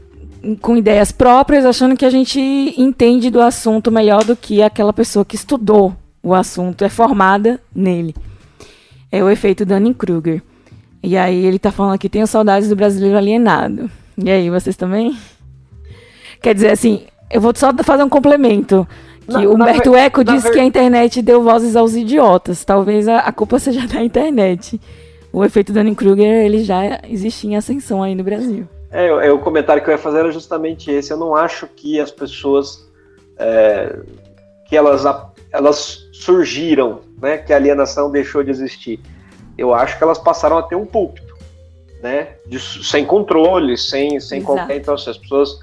com 0.60 0.76
ideias 0.76 1.10
próprias, 1.12 1.64
achando 1.64 1.96
que 1.96 2.04
a 2.04 2.10
gente 2.10 2.40
entende 2.76 3.30
do 3.30 3.40
assunto 3.40 3.90
melhor 3.90 4.24
do 4.24 4.36
que 4.36 4.62
aquela 4.62 4.92
pessoa 4.92 5.24
que 5.24 5.36
estudou 5.36 5.94
o 6.22 6.34
assunto, 6.34 6.84
é 6.84 6.88
formada 6.88 7.60
nele. 7.74 8.14
É 9.12 9.22
o 9.22 9.30
efeito 9.30 9.66
Dunning-Kruger. 9.66 10.42
E 11.02 11.16
aí 11.16 11.44
ele 11.44 11.58
tá 11.58 11.70
falando 11.70 11.94
aqui, 11.94 12.08
tenho 12.08 12.26
saudades 12.26 12.68
do 12.68 12.76
brasileiro 12.76 13.16
alienado. 13.16 13.90
E 14.16 14.30
aí, 14.30 14.48
vocês 14.48 14.76
também? 14.76 15.16
Quer 16.40 16.54
dizer, 16.54 16.70
assim, 16.70 17.02
eu 17.30 17.40
vou 17.40 17.52
só 17.54 17.72
fazer 17.82 18.02
um 18.02 18.08
complemento. 18.08 18.86
Que 19.26 19.46
o 19.46 19.54
Humberto 19.54 19.94
Eco 19.94 20.22
disse 20.22 20.50
que 20.50 20.58
a 20.58 20.64
internet 20.64 21.22
deu 21.22 21.42
vozes 21.42 21.76
aos 21.76 21.94
idiotas. 21.94 22.64
Talvez 22.64 23.08
a, 23.08 23.20
a 23.20 23.32
culpa 23.32 23.58
seja 23.58 23.86
da 23.86 24.02
internet. 24.02 24.80
O 25.32 25.44
efeito 25.44 25.72
Dunning-Kruger, 25.72 26.44
ele 26.44 26.62
já 26.62 27.00
existia 27.08 27.50
em 27.50 27.56
ascensão 27.56 28.02
aí 28.02 28.14
no 28.14 28.22
Brasil. 28.22 28.68
É, 28.94 29.08
é, 29.08 29.32
o 29.32 29.40
comentário 29.40 29.82
que 29.82 29.90
eu 29.90 29.92
ia 29.92 29.98
fazer 29.98 30.20
era 30.20 30.30
justamente 30.30 30.88
esse. 30.88 31.12
Eu 31.12 31.16
não 31.16 31.34
acho 31.34 31.66
que 31.66 31.98
as 31.98 32.12
pessoas 32.12 32.88
é, 33.36 33.98
que 34.66 34.76
elas, 34.76 35.04
elas 35.52 36.08
surgiram, 36.12 37.00
né, 37.20 37.38
que 37.38 37.52
a 37.52 37.56
alienação 37.56 38.08
deixou 38.08 38.44
de 38.44 38.52
existir. 38.52 39.00
Eu 39.58 39.74
acho 39.74 39.98
que 39.98 40.04
elas 40.04 40.18
passaram 40.18 40.56
a 40.58 40.62
ter 40.62 40.76
um 40.76 40.86
púlpito, 40.86 41.36
né, 42.00 42.36
de, 42.46 42.60
sem 42.60 43.04
controle, 43.04 43.76
sem, 43.76 44.20
sem 44.20 44.40
qualquer. 44.40 44.76
Então, 44.76 44.96
se 44.96 45.10
as 45.10 45.18
pessoas 45.18 45.58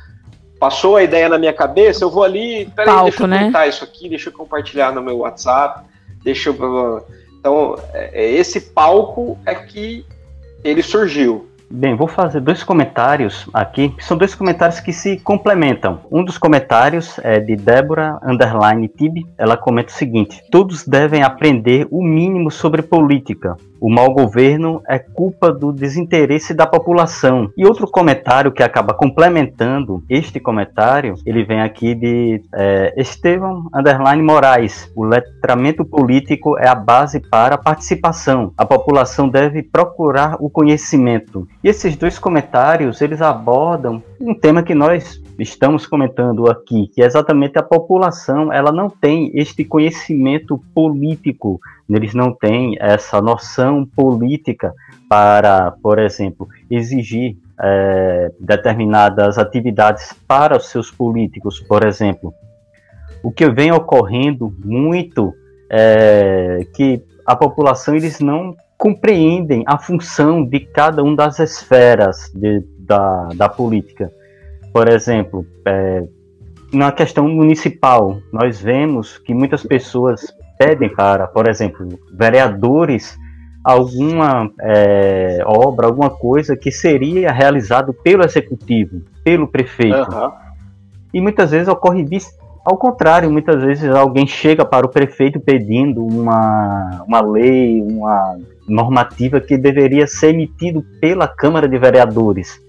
passou 0.60 0.98
a 0.98 1.04
ideia 1.04 1.30
na 1.30 1.38
minha 1.38 1.54
cabeça, 1.54 2.04
eu 2.04 2.10
vou 2.10 2.24
ali, 2.24 2.66
peraí, 2.76 2.94
Palco, 2.94 3.10
deixa 3.10 3.24
eu 3.24 3.28
né? 3.28 3.68
isso 3.70 3.84
aqui, 3.84 4.10
deixa 4.10 4.30
eu 4.30 4.34
compartilhar 4.34 4.92
no 4.92 5.02
meu 5.02 5.20
WhatsApp, 5.20 5.86
deixa 6.22 6.50
eu. 6.50 7.06
Então, 7.40 7.76
é, 7.94 8.26
é, 8.26 8.32
esse 8.34 8.60
palco 8.60 9.40
é 9.46 9.56
que 9.56 10.06
ele 10.64 10.84
surgiu. 10.84 11.50
Bem, 11.74 11.96
vou 11.96 12.08
fazer 12.08 12.42
dois 12.42 12.66
comentários 12.66 13.50
aqui, 13.54 13.96
são 14.00 14.18
dois 14.18 14.36
comentários 14.36 14.82
que 14.82 14.92
se 14.92 15.18
complementam. 15.18 16.02
Um 16.12 16.22
dos 16.22 16.38
comentários 16.38 17.18
é 17.20 17.40
de 17.40 17.56
Débora 17.56 18.20
Underline 18.22 18.90
Tib. 18.90 19.26
Ela 19.38 19.56
comenta 19.56 19.90
o 19.90 19.96
seguinte: 19.96 20.42
Todos 20.52 20.86
devem 20.86 21.24
aprender 21.24 21.88
o 21.90 22.04
mínimo 22.04 22.52
sobre 22.52 22.82
política. 22.82 23.56
O 23.82 23.90
mau 23.90 24.14
governo 24.14 24.84
é 24.88 25.00
culpa 25.00 25.52
do 25.52 25.74
desinteresse 25.74 26.54
da 26.54 26.68
população. 26.68 27.50
E 27.58 27.66
outro 27.66 27.90
comentário 27.90 28.52
que 28.52 28.62
acaba 28.62 28.94
complementando 28.94 30.04
este 30.08 30.40
comentário, 30.40 31.16
ele 31.26 31.44
vem 31.44 31.62
aqui 31.62 31.96
de 31.96 32.44
é, 32.54 32.94
Estevam 32.96 33.68
Underline 33.74 34.22
Moraes. 34.22 34.88
O 34.96 35.04
letramento 35.04 35.84
político 35.84 36.60
é 36.60 36.68
a 36.68 36.76
base 36.76 37.20
para 37.20 37.56
a 37.56 37.58
participação. 37.58 38.54
A 38.56 38.68
população 38.68 39.28
deve 39.28 39.64
procurar 39.64 40.38
o 40.40 40.48
conhecimento. 40.48 41.48
E 41.64 41.68
esses 41.68 41.96
dois 41.96 42.20
comentários, 42.20 43.02
eles 43.02 43.20
abordam 43.20 44.04
um 44.20 44.36
tema 44.36 44.62
que 44.62 44.76
nós 44.76 45.20
estamos 45.42 45.86
comentando 45.86 46.50
aqui, 46.50 46.88
que 46.88 47.02
exatamente 47.02 47.58
a 47.58 47.64
população, 47.64 48.54
ela 48.54 48.72
não 48.72 48.90
tem 48.90 49.32
este 49.34 49.64
conhecimento 49.66 50.62
político, 50.74 51.60
eles 51.90 52.14
não 52.14 52.32
têm 52.32 52.76
essa 52.80 53.22
noção 53.22 53.86
política 53.86 54.74
para, 55.10 55.72
por 55.84 56.00
exemplo, 56.00 56.48
exigir 56.70 57.36
é, 57.60 58.32
determinadas 58.40 59.38
atividades 59.38 60.14
para 60.28 60.58
os 60.58 60.70
seus 60.70 60.92
políticos, 60.92 61.60
por 61.60 61.86
exemplo. 61.86 62.34
O 63.24 63.32
que 63.32 63.50
vem 63.50 63.72
ocorrendo 63.72 64.54
muito 64.64 65.34
é 65.70 66.66
que 66.74 67.04
a 67.26 67.36
população 67.36 67.96
eles 67.96 68.20
não 68.20 68.56
compreendem 68.78 69.64
a 69.68 69.78
função 69.78 70.44
de 70.44 70.60
cada 70.60 71.04
uma 71.04 71.16
das 71.16 71.40
esferas 71.40 72.32
de, 72.34 72.64
da, 72.80 73.30
da 73.36 73.48
política. 73.48 74.12
Por 74.74 74.88
exemplo, 74.88 75.46
é, 75.66 76.04
na 76.72 76.92
questão 76.92 77.28
municipal, 77.28 78.20
nós 78.32 78.62
vemos 78.62 79.18
que 79.18 79.34
muitas 79.34 79.64
pessoas 79.64 80.34
pedem 80.58 80.90
para, 80.90 81.28
por 81.28 81.48
exemplo, 81.50 81.88
vereadores 82.14 83.18
alguma 83.64 84.50
é, 84.60 85.40
obra, 85.46 85.88
alguma 85.88 86.10
coisa 86.10 86.56
que 86.56 86.72
seria 86.72 87.32
realizado 87.32 87.94
pelo 87.94 88.24
executivo, 88.24 89.02
pelo 89.24 89.48
prefeito. 89.48 90.12
Uhum. 90.12 90.32
E 91.14 91.22
muitas 91.22 91.52
vezes 91.52 91.68
ocorre 91.68 92.04
ao 92.64 92.78
contrário, 92.78 93.32
muitas 93.32 93.62
vezes 93.62 93.90
alguém 93.90 94.28
chega 94.28 94.64
para 94.64 94.86
o 94.86 94.90
prefeito 94.90 95.40
pedindo 95.40 96.06
uma, 96.06 97.04
uma 97.08 97.22
lei, 97.22 97.82
uma 97.82 98.38
normativa 98.68 99.42
que 99.42 99.58
deveria 99.58 100.06
ser 100.06 100.30
emitido 100.30 100.86
pela 101.00 101.28
Câmara 101.28 101.68
de 101.68 101.78
Vereadores. 101.78 102.62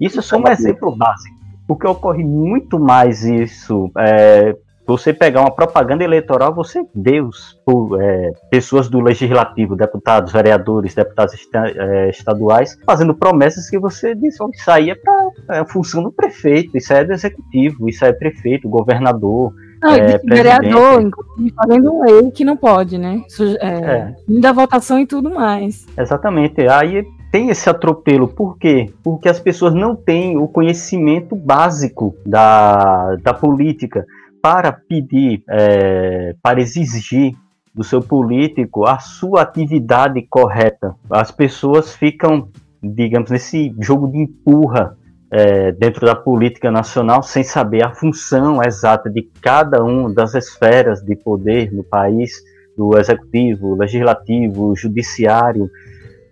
Isso 0.00 0.18
é 0.18 0.22
só 0.22 0.36
um 0.36 0.48
exemplo 0.48 0.94
básico. 0.94 1.37
Porque 1.68 1.86
ocorre 1.86 2.24
muito 2.24 2.80
mais 2.80 3.22
isso. 3.22 3.92
É, 3.96 4.56
você 4.88 5.12
pegar 5.12 5.42
uma 5.42 5.50
propaganda 5.50 6.02
eleitoral, 6.02 6.54
você 6.54 6.82
vê 6.94 7.20
os, 7.20 7.60
é, 8.00 8.32
pessoas 8.50 8.88
do 8.88 9.00
legislativo, 9.00 9.76
deputados, 9.76 10.32
vereadores, 10.32 10.94
deputados 10.94 11.34
é, 11.54 12.08
estaduais, 12.08 12.78
fazendo 12.86 13.14
promessas 13.14 13.68
que 13.68 13.78
você 13.78 14.14
diz, 14.14 14.40
oh, 14.40 14.48
isso 14.48 14.70
aí 14.70 14.88
é 14.88 14.94
para 14.94 15.58
é 15.60 15.64
função 15.66 16.02
do 16.02 16.10
prefeito, 16.10 16.74
isso 16.74 16.90
é 16.94 17.04
do 17.04 17.12
executivo, 17.12 17.86
isso 17.86 18.02
é 18.02 18.12
prefeito, 18.14 18.66
governador. 18.66 19.52
Não, 19.82 19.92
é, 19.92 20.18
vereador, 20.24 21.02
inclusive 21.02 21.54
fazendo 21.54 22.00
lei 22.00 22.30
que 22.30 22.42
não 22.42 22.56
pode, 22.56 22.96
né? 22.96 23.20
É, 23.60 23.68
é. 23.68 24.14
Da 24.40 24.52
votação 24.52 24.98
e 24.98 25.06
tudo 25.06 25.28
mais. 25.30 25.86
Exatamente. 25.98 26.66
Aí 26.66 27.06
tem 27.30 27.50
esse 27.50 27.68
atropelo. 27.68 28.28
Por 28.28 28.58
quê? 28.58 28.90
Porque 29.02 29.28
as 29.28 29.40
pessoas 29.40 29.74
não 29.74 29.94
têm 29.94 30.36
o 30.36 30.48
conhecimento 30.48 31.36
básico 31.36 32.14
da, 32.24 33.16
da 33.16 33.34
política 33.34 34.06
para 34.40 34.72
pedir, 34.72 35.42
é, 35.48 36.34
para 36.42 36.60
exigir 36.60 37.34
do 37.74 37.84
seu 37.84 38.00
político 38.00 38.86
a 38.86 38.98
sua 38.98 39.42
atividade 39.42 40.20
correta. 40.28 40.94
As 41.10 41.30
pessoas 41.30 41.94
ficam, 41.94 42.48
digamos, 42.82 43.30
nesse 43.30 43.74
jogo 43.78 44.08
de 44.08 44.18
empurra 44.18 44.96
é, 45.30 45.72
dentro 45.72 46.06
da 46.06 46.14
política 46.14 46.70
nacional 46.70 47.22
sem 47.22 47.44
saber 47.44 47.84
a 47.84 47.94
função 47.94 48.62
exata 48.62 49.10
de 49.10 49.22
cada 49.42 49.82
uma 49.84 50.12
das 50.12 50.34
esferas 50.34 51.02
de 51.02 51.14
poder 51.14 51.72
no 51.72 51.84
país, 51.84 52.32
do 52.76 52.96
executivo, 52.96 53.74
legislativo, 53.74 54.74
judiciário, 54.74 55.68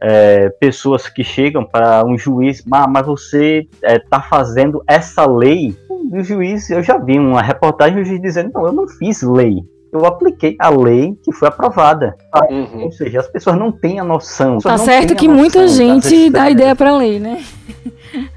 é, 0.01 0.49
pessoas 0.61 1.09
que 1.09 1.25
chegam 1.25 1.65
para 1.65 2.05
um 2.05 2.17
juiz, 2.17 2.63
ah, 2.71 2.87
mas 2.89 3.07
você 3.07 3.67
está 3.83 4.19
é, 4.19 4.29
fazendo 4.29 4.83
essa 4.87 5.27
lei. 5.27 5.77
O 5.89 6.23
juiz, 6.23 6.71
eu 6.71 6.83
já 6.83 6.99
vi 6.99 7.19
uma 7.19 7.43
reportagem, 7.43 8.01
o 8.01 8.05
juiz 8.05 8.21
dizendo, 8.21 8.51
não, 8.55 8.67
eu 8.67 8.73
não 8.73 8.89
fiz 8.89 9.23
lei. 9.23 9.65
eu 9.93 10.05
apliquei 10.05 10.57
a 10.59 10.69
lei 10.69 11.17
que 11.23 11.33
foi 11.33 11.49
aprovada. 11.49 12.17
Uhum. 12.51 12.85
Ou 12.85 12.93
seja, 12.93 13.21
as 13.21 13.29
pessoas 13.29 13.57
não 13.57 13.73
têm 13.73 13.99
a 13.99 14.05
noção. 14.05 14.59
Tá 14.59 14.79
certo 14.79 15.15
que 15.15 15.29
muita 15.29 15.67
gente 15.69 16.31
dá 16.31 16.51
ideia 16.51 16.77
para 16.77 16.91
a 16.91 16.97
lei, 16.97 17.19
né? 17.19 17.43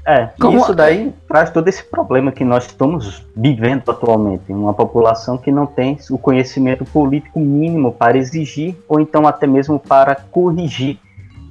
É, 0.06 0.28
Como... 0.40 0.58
isso 0.58 0.74
daí 0.74 1.12
traz 1.28 1.50
todo 1.50 1.68
esse 1.68 1.82
problema 1.84 2.32
que 2.32 2.44
nós 2.44 2.66
estamos 2.66 3.24
vivendo 3.36 3.88
atualmente. 3.88 4.52
Uma 4.52 4.74
população 4.74 5.38
que 5.38 5.50
não 5.50 5.66
tem 5.66 5.96
o 6.10 6.18
conhecimento 6.18 6.84
político 6.84 7.38
mínimo 7.38 7.92
para 7.92 8.18
exigir 8.18 8.76
ou 8.88 9.00
então 9.00 9.26
até 9.26 9.46
mesmo 9.46 9.78
para 9.78 10.14
corrigir 10.14 10.98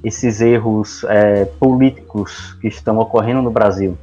esses 0.02 0.40
erros 0.40 1.04
é, 1.04 1.44
políticos 1.44 2.56
que 2.60 2.68
estão 2.68 2.98
ocorrendo 2.98 3.42
no 3.42 3.50
Brasil. 3.50 3.96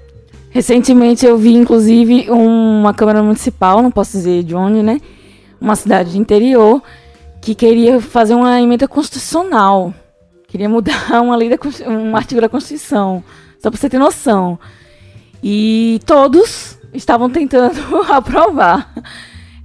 Recentemente 0.49 1.25
eu 1.25 1.37
vi, 1.37 1.53
inclusive, 1.53 2.29
uma 2.29 2.93
Câmara 2.93 3.21
Municipal, 3.21 3.81
não 3.81 3.91
posso 3.91 4.13
dizer 4.13 4.43
de 4.43 4.55
onde, 4.55 4.81
né? 4.81 4.99
Uma 5.59 5.75
cidade 5.75 6.11
de 6.11 6.17
interior, 6.17 6.81
que 7.41 7.53
queria 7.53 7.99
fazer 7.99 8.33
uma 8.33 8.61
emenda 8.61 8.87
constitucional. 8.87 9.93
Queria 10.47 10.69
mudar 10.69 11.11
uma 11.21 11.35
lei 11.35 11.49
da, 11.49 11.57
um 11.89 12.15
artigo 12.15 12.41
da 12.41 12.49
Constituição. 12.49 13.23
Só 13.59 13.69
para 13.69 13.79
você 13.79 13.89
ter 13.89 13.99
noção. 13.99 14.57
E 15.43 15.99
todos 16.05 16.77
estavam 16.93 17.29
tentando 17.29 17.79
aprovar 18.09 18.91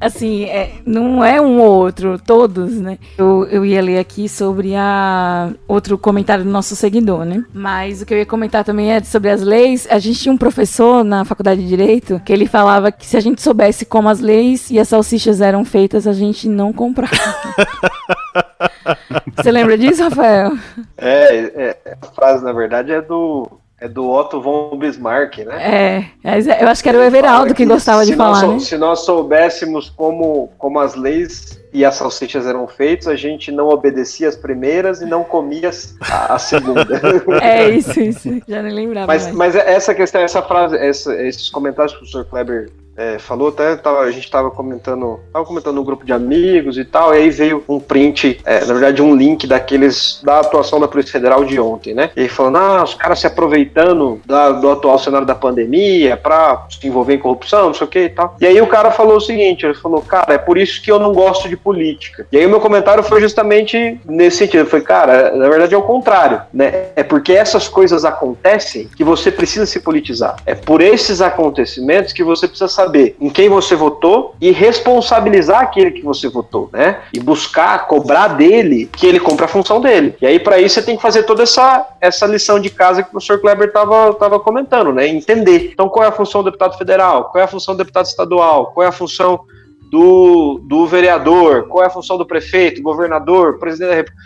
assim, 0.03 0.45
é, 0.45 0.73
não 0.85 1.25
é 1.25 1.41
um 1.41 1.61
ou 1.61 1.71
outro, 1.71 2.19
todos, 2.19 2.73
né? 2.73 2.99
Eu, 3.17 3.47
eu 3.49 3.65
ia 3.65 3.81
ler 3.81 4.01
aqui 4.01 4.29
sobre 4.29 4.75
a 4.75 5.51
outro 5.69 5.97
comentário 5.97 6.45
do 6.45 6.51
nosso 6.51 6.75
seguidor, 6.75 7.25
né? 7.25 7.45
Mas 7.55 8.03
o 8.03 8.07
que 8.07 8.13
eu 8.13 8.19
ia 8.19 8.27
comentar 8.27 8.65
também 8.65 8.93
é 8.93 9.01
sobre 9.03 9.31
as 9.31 9.43
leis. 9.43 9.87
A 9.89 10.01
gente 10.01 10.19
tinha 10.19 10.33
um 10.33 10.39
professor 10.39 11.05
na 11.05 11.25
faculdade 11.25 11.63
de 11.63 11.69
Direito 11.69 12.21
que 12.25 12.33
ele 12.33 12.47
falava 12.47 12.91
que 12.91 13.07
se 13.07 13.17
a 13.17 13.21
gente 13.21 13.41
soubesse 13.41 13.87
como 13.87 14.09
as 14.09 14.21
leis 14.21 14.71
e 14.71 14.79
as 14.79 14.89
salsichas 14.89 15.41
eram 15.41 15.65
feitas, 15.65 16.07
a 16.07 16.13
gente 16.13 16.49
não 16.49 16.73
comprava. 16.73 17.13
Você 19.37 19.51
lembra 19.51 19.79
disso, 19.79 20.03
Rafael? 20.03 20.53
É, 20.99 21.37
é, 21.37 21.77
a 22.03 22.07
frase, 22.07 22.45
na 22.45 22.53
verdade, 22.53 22.93
é 22.93 23.01
do 23.01 23.49
é 23.83 23.89
do 23.89 24.09
Otto 24.09 24.41
von 24.41 24.77
Bismarck, 24.77 25.39
né? 25.39 26.09
É, 26.23 26.63
eu 26.63 26.69
acho 26.69 26.81
que 26.81 26.89
era 26.89 26.99
o 26.99 27.03
Everaldo 27.03 27.49
que, 27.49 27.65
que 27.65 27.67
gostava 27.67 28.07
de 28.07 28.15
falar, 28.15 28.43
nós, 28.43 28.53
né? 28.53 28.59
Se 28.61 28.79
nós 28.79 29.01
soubéssemos 29.01 29.91
como, 29.91 30.53
como 30.57 30.79
as 30.79 30.95
leis 30.95 31.61
e 31.73 31.85
as 31.85 31.97
salsichas 31.97 32.47
eram 32.47 32.69
feitas, 32.69 33.09
a 33.09 33.17
gente 33.17 33.51
não 33.51 33.69
obedecia 33.69 34.29
as 34.29 34.37
primeiras 34.37 35.01
e 35.01 35.05
não 35.05 35.25
comia 35.25 35.71
a, 36.01 36.35
a 36.35 36.39
segunda. 36.39 37.01
é 37.43 37.71
isso, 37.71 38.01
isso. 38.01 38.29
Já 38.47 38.63
nem 38.63 38.73
lembrava. 38.73 39.09
Mas, 39.09 39.33
mas 39.33 39.57
essa 39.57 39.93
questão, 39.93 40.21
essa 40.21 40.43
frase, 40.43 40.77
essa, 40.77 41.21
esses 41.21 41.51
comentários 41.51 41.93
que 41.93 41.99
o 41.99 42.01
professor 42.03 42.25
Kleber 42.25 42.71
é, 42.97 43.19
falou, 43.19 43.49
até 43.49 43.75
tava, 43.77 44.01
a 44.01 44.11
gente 44.11 44.25
estava 44.25 44.51
comentando, 44.51 45.21
tava 45.33 45.45
comentando 45.45 45.77
no 45.77 45.85
grupo 45.85 46.05
de 46.05 46.13
amigos 46.13 46.77
e 46.79 46.85
tal, 46.85 47.15
e 47.15 47.19
aí 47.19 47.31
veio 47.31 47.65
um 47.69 47.81
print, 47.81 48.41
é, 48.45 48.65
na 48.65 48.73
verdade 48.73 49.03
um 49.03 49.15
link 49.15 49.47
daqueles 49.47 50.21
da 50.23 50.41
atuação 50.41 50.79
da 50.79 50.89
Polícia 50.89 51.13
Federal 51.13 51.45
de 51.45 51.59
ontem, 51.59 51.95
né? 51.95 52.11
E 52.17 52.29
falando, 52.29 52.59
ah, 52.59 52.83
os 52.83 52.95
caras 52.95 53.21
se 53.21 53.27
aproveitando 53.27 54.21
da, 54.27 54.51
do 54.51 54.71
atual 54.71 54.99
cenário 54.99 55.27
da 55.27 55.35
pandemia 55.35 56.17
para 56.17 56.67
se 56.71 56.87
envolver 56.87 57.15
em 57.15 57.19
corrupção, 57.19 57.67
não 57.67 57.75
sei 57.75 57.87
o 57.87 57.91
que 57.91 57.99
e 58.01 58.09
tal. 58.11 58.37
E 58.41 58.47
aí 58.47 58.61
o 58.61 58.67
cara 58.67 58.91
falou 58.91 59.17
o 59.17 59.21
seguinte, 59.21 59.65
ele 59.65 59.75
falou, 59.75 60.03
cara, 60.03 60.35
é 60.35 60.39
por 60.39 60.59
isso 60.59 60.83
que 60.83 60.91
eu 60.91 60.99
não 60.99 61.13
gosto 61.13 61.49
de 61.49 61.57
política. 61.57 62.27
E 62.31 62.37
aí 62.37 62.47
o 62.47 62.51
meu 62.51 62.61
comentário 62.61 63.03
foi 63.03 63.21
justamente 63.21 64.01
nesse 64.05 64.39
sentido, 64.39 64.67
foi, 64.67 64.81
cara, 64.81 65.35
na 65.35 65.49
verdade 65.49 65.75
é 65.75 65.79
o 65.79 65.83
contrário, 65.83 66.43
né? 66.53 66.87
É 66.95 67.03
porque 67.03 67.33
essas 67.33 67.69
coisas 67.69 68.05
acontecem 68.05 68.89
que 68.97 69.05
você 69.05 69.31
precisa 69.31 69.67
se 69.67 69.81
politizar. 69.81 70.37
É 70.45 70.55
por 70.55 70.81
esses 70.81 71.21
acontecimentos 71.21 72.13
que 72.13 72.23
você 72.23 72.47
precisa 72.47 72.69
saber 72.69 72.82
em 73.21 73.31
quem 73.31 73.49
você 73.49 73.75
votou 73.75 74.35
e 74.41 74.51
responsabilizar 74.51 75.61
aquele 75.61 75.91
que 75.91 76.03
você 76.03 76.29
votou, 76.29 76.69
né? 76.73 77.01
E 77.13 77.21
buscar, 77.21 77.87
cobrar 77.87 78.29
dele 78.29 78.89
que 78.93 79.07
ele 79.07 79.21
compre 79.21 79.45
a 79.45 79.49
função 79.49 79.81
dele. 79.81 80.15
E 80.21 80.27
aí, 80.27 80.39
para 80.39 80.61
isso, 80.61 80.77
você 80.77 80.83
tem 80.83 80.97
que 80.97 81.03
fazer 81.03 81.25
toda 81.25 81.43
essa, 81.43 81.97
essa 82.01 82.27
lição 82.27 82.59
de 82.59 82.71
casa 82.71 83.03
que 83.03 83.09
o 83.09 83.13
professor 83.13 83.41
Kleber 83.41 83.69
estava 83.69 84.15
tava 84.15 84.41
comentando, 84.41 84.93
né? 84.93 85.07
Entender. 85.07 85.71
Então, 85.73 85.89
qual 85.89 86.05
é 86.05 86.09
a 86.09 86.13
função 86.13 86.43
do 86.43 86.51
deputado 86.51 86.77
federal? 86.77 87.31
Qual 87.31 87.41
é 87.41 87.45
a 87.45 87.49
função 87.49 87.75
do 87.75 87.79
deputado 87.79 88.07
estadual? 88.07 88.73
Qual 88.73 88.85
é 88.85 88.89
a 88.89 88.93
função 88.93 89.41
do, 89.91 90.61
do 90.65 90.87
vereador? 90.87 91.69
Qual 91.69 91.85
é 91.85 91.87
a 91.87 91.91
função 91.91 92.17
do 92.17 92.27
prefeito, 92.27 92.83
governador, 92.83 93.59
presidente 93.59 93.91
da 93.91 93.97
República? 93.97 94.23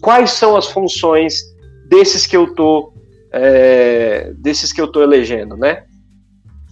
Quais 0.00 0.30
são 0.32 0.56
as 0.56 0.66
funções 0.66 1.54
desses 1.88 2.26
que 2.26 2.36
eu 2.36 2.54
tô 2.54 2.92
é, 3.34 4.32
desses 4.38 4.72
que 4.72 4.80
eu 4.80 4.86
tô 4.86 5.02
elegendo, 5.02 5.56
né? 5.56 5.84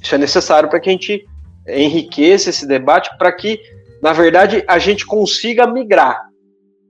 Isso 0.02 0.14
é 0.14 0.18
necessário 0.18 0.68
para 0.68 0.80
que 0.80 0.88
a 0.88 0.92
gente 0.92 1.26
enriqueça 1.68 2.50
esse 2.50 2.66
debate, 2.66 3.10
para 3.16 3.30
que, 3.32 3.60
na 4.02 4.12
verdade, 4.12 4.64
a 4.66 4.78
gente 4.78 5.06
consiga 5.06 5.66
migrar 5.66 6.28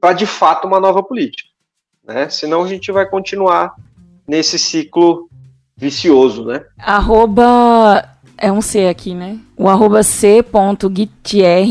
para 0.00 0.14
de 0.14 0.26
fato 0.26 0.66
uma 0.66 0.80
nova 0.80 1.02
política. 1.02 1.48
Né? 2.04 2.28
Senão 2.28 2.64
a 2.64 2.68
gente 2.68 2.90
vai 2.90 3.06
continuar 3.06 3.74
nesse 4.26 4.58
ciclo 4.58 5.28
vicioso, 5.76 6.44
né? 6.44 6.64
Arroba 6.78 8.04
é 8.38 8.50
um 8.50 8.60
C 8.60 8.88
aqui, 8.88 9.14
né? 9.14 9.38
O 9.56 9.68
arroba 9.68 10.02
c.guitier, 10.02 11.68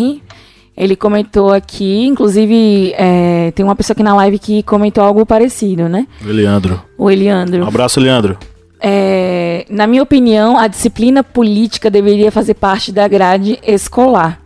ele 0.77 0.95
comentou 0.95 1.51
aqui, 1.51 2.05
inclusive 2.05 2.93
é, 2.95 3.51
tem 3.51 3.65
uma 3.65 3.75
pessoa 3.75 3.93
aqui 3.93 4.03
na 4.03 4.15
live 4.15 4.39
que 4.39 4.63
comentou 4.63 5.03
algo 5.03 5.25
parecido, 5.25 5.89
né? 5.89 6.07
O 6.25 6.29
Eliandro. 6.29 6.81
O 6.97 7.11
Eliandro. 7.11 7.63
Um 7.63 7.67
abraço, 7.67 7.99
Eliandro. 7.99 8.37
É, 8.83 9.65
na 9.69 9.85
minha 9.85 10.01
opinião, 10.01 10.57
a 10.57 10.67
disciplina 10.67 11.23
política 11.23 11.89
deveria 11.89 12.31
fazer 12.31 12.55
parte 12.55 12.91
da 12.91 13.07
grade 13.07 13.59
escolar. 13.61 14.41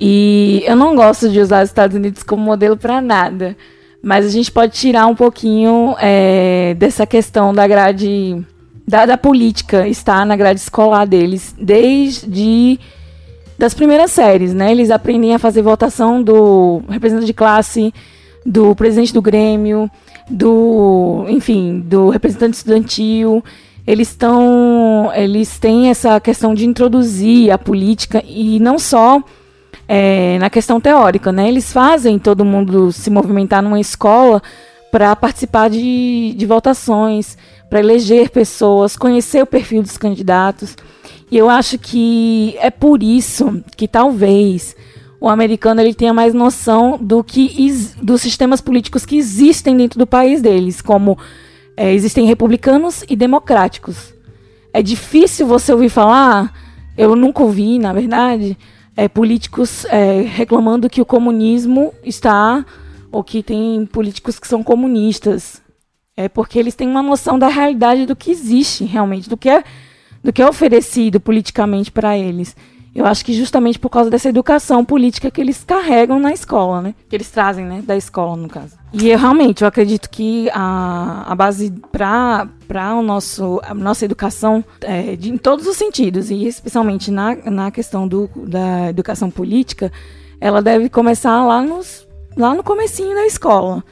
E 0.00 0.64
eu 0.66 0.74
não 0.74 0.96
gosto 0.96 1.28
de 1.28 1.38
usar 1.38 1.62
os 1.62 1.68
Estados 1.68 1.94
Unidos 1.94 2.22
como 2.22 2.42
modelo 2.42 2.76
para 2.76 3.00
nada, 3.00 3.56
mas 4.02 4.26
a 4.26 4.30
gente 4.30 4.50
pode 4.50 4.72
tirar 4.72 5.06
um 5.06 5.14
pouquinho 5.14 5.94
é, 6.00 6.74
dessa 6.78 7.06
questão 7.06 7.54
da 7.54 7.68
grade 7.68 8.42
da, 8.88 9.06
da, 9.06 9.16
política 9.16 9.86
estar 9.86 10.26
na 10.26 10.34
grade 10.34 10.58
escolar 10.58 11.06
deles 11.06 11.54
desde 11.56 12.80
das 13.56 13.74
primeiras 13.74 14.10
séries, 14.10 14.52
né? 14.52 14.72
Eles 14.72 14.90
aprendem 14.90 15.34
a 15.34 15.38
fazer 15.38 15.62
votação 15.62 16.20
do 16.20 16.82
representante 16.88 17.26
de 17.26 17.32
classe, 17.32 17.94
do 18.44 18.74
presidente 18.74 19.14
do 19.14 19.22
Grêmio, 19.22 19.88
do, 20.28 21.24
enfim, 21.28 21.80
do 21.80 22.08
representante 22.08 22.56
estudantil. 22.56 23.44
Eles 23.86 24.08
estão, 24.08 25.10
eles 25.14 25.58
têm 25.58 25.88
essa 25.88 26.20
questão 26.20 26.54
de 26.54 26.64
introduzir 26.66 27.50
a 27.50 27.58
política 27.58 28.22
e 28.26 28.60
não 28.60 28.78
só 28.78 29.22
é, 29.88 30.38
na 30.38 30.48
questão 30.48 30.80
teórica, 30.80 31.32
né? 31.32 31.48
Eles 31.48 31.72
fazem 31.72 32.18
todo 32.18 32.44
mundo 32.44 32.92
se 32.92 33.10
movimentar 33.10 33.62
numa 33.62 33.80
escola 33.80 34.40
para 34.90 35.16
participar 35.16 35.68
de, 35.70 36.34
de 36.36 36.46
votações, 36.46 37.36
para 37.68 37.80
eleger 37.80 38.30
pessoas, 38.30 38.96
conhecer 38.96 39.42
o 39.42 39.46
perfil 39.46 39.82
dos 39.82 39.96
candidatos. 39.96 40.76
E 41.30 41.38
eu 41.38 41.48
acho 41.48 41.78
que 41.78 42.54
é 42.60 42.70
por 42.70 43.02
isso 43.02 43.64
que 43.76 43.88
talvez 43.88 44.76
o 45.22 45.28
americano 45.28 45.80
ele 45.80 45.94
tenha 45.94 46.12
mais 46.12 46.34
noção 46.34 46.98
do 47.00 47.22
que 47.22 47.72
dos 48.02 48.20
sistemas 48.20 48.60
políticos 48.60 49.06
que 49.06 49.16
existem 49.16 49.76
dentro 49.76 49.96
do 49.96 50.04
país 50.04 50.42
deles, 50.42 50.82
como 50.82 51.16
é, 51.76 51.94
existem 51.94 52.26
republicanos 52.26 53.04
e 53.08 53.14
democráticos. 53.14 54.12
É 54.72 54.82
difícil 54.82 55.46
você 55.46 55.72
ouvir 55.72 55.90
falar, 55.90 56.52
eu 56.98 57.14
nunca 57.14 57.40
ouvi, 57.40 57.78
na 57.78 57.92
verdade, 57.92 58.58
é, 58.96 59.06
políticos 59.08 59.84
é, 59.84 60.22
reclamando 60.22 60.90
que 60.90 61.00
o 61.00 61.06
comunismo 61.06 61.94
está, 62.02 62.66
ou 63.12 63.22
que 63.22 63.44
tem 63.44 63.86
políticos 63.86 64.40
que 64.40 64.48
são 64.48 64.60
comunistas. 64.60 65.62
É 66.16 66.28
porque 66.28 66.58
eles 66.58 66.74
têm 66.74 66.88
uma 66.88 67.02
noção 67.02 67.38
da 67.38 67.46
realidade 67.46 68.06
do 68.06 68.16
que 68.16 68.32
existe 68.32 68.82
realmente, 68.84 69.30
do 69.30 69.36
que 69.36 69.48
é, 69.48 69.62
do 70.20 70.32
que 70.32 70.42
é 70.42 70.48
oferecido 70.48 71.20
politicamente 71.20 71.92
para 71.92 72.18
eles. 72.18 72.56
Eu 72.94 73.06
acho 73.06 73.24
que 73.24 73.32
justamente 73.32 73.78
por 73.78 73.88
causa 73.88 74.10
dessa 74.10 74.28
educação 74.28 74.84
política 74.84 75.30
que 75.30 75.40
eles 75.40 75.64
carregam 75.64 76.20
na 76.20 76.32
escola, 76.32 76.82
né? 76.82 76.94
Que 77.08 77.16
eles 77.16 77.30
trazem, 77.30 77.64
né? 77.64 77.82
Da 77.82 77.96
escola, 77.96 78.36
no 78.36 78.48
caso. 78.48 78.76
E 78.92 79.08
eu 79.08 79.18
realmente, 79.18 79.62
eu 79.62 79.68
acredito 79.68 80.10
que 80.10 80.50
a, 80.52 81.24
a 81.26 81.34
base 81.34 81.72
para 81.90 82.46
para 82.68 82.94
o 82.94 83.02
nosso 83.02 83.60
a 83.62 83.74
nossa 83.74 84.04
educação 84.04 84.62
é, 84.82 85.16
de, 85.16 85.30
em 85.30 85.38
todos 85.38 85.66
os 85.66 85.76
sentidos 85.76 86.30
e 86.30 86.46
especialmente 86.46 87.10
na, 87.10 87.34
na 87.50 87.70
questão 87.70 88.06
do, 88.06 88.28
da 88.36 88.90
educação 88.90 89.30
política, 89.30 89.90
ela 90.38 90.60
deve 90.60 90.90
começar 90.90 91.42
lá 91.44 91.62
nos 91.62 92.06
lá 92.36 92.54
no 92.54 92.62
comecinho 92.62 93.14
da 93.14 93.26
escola, 93.26 93.82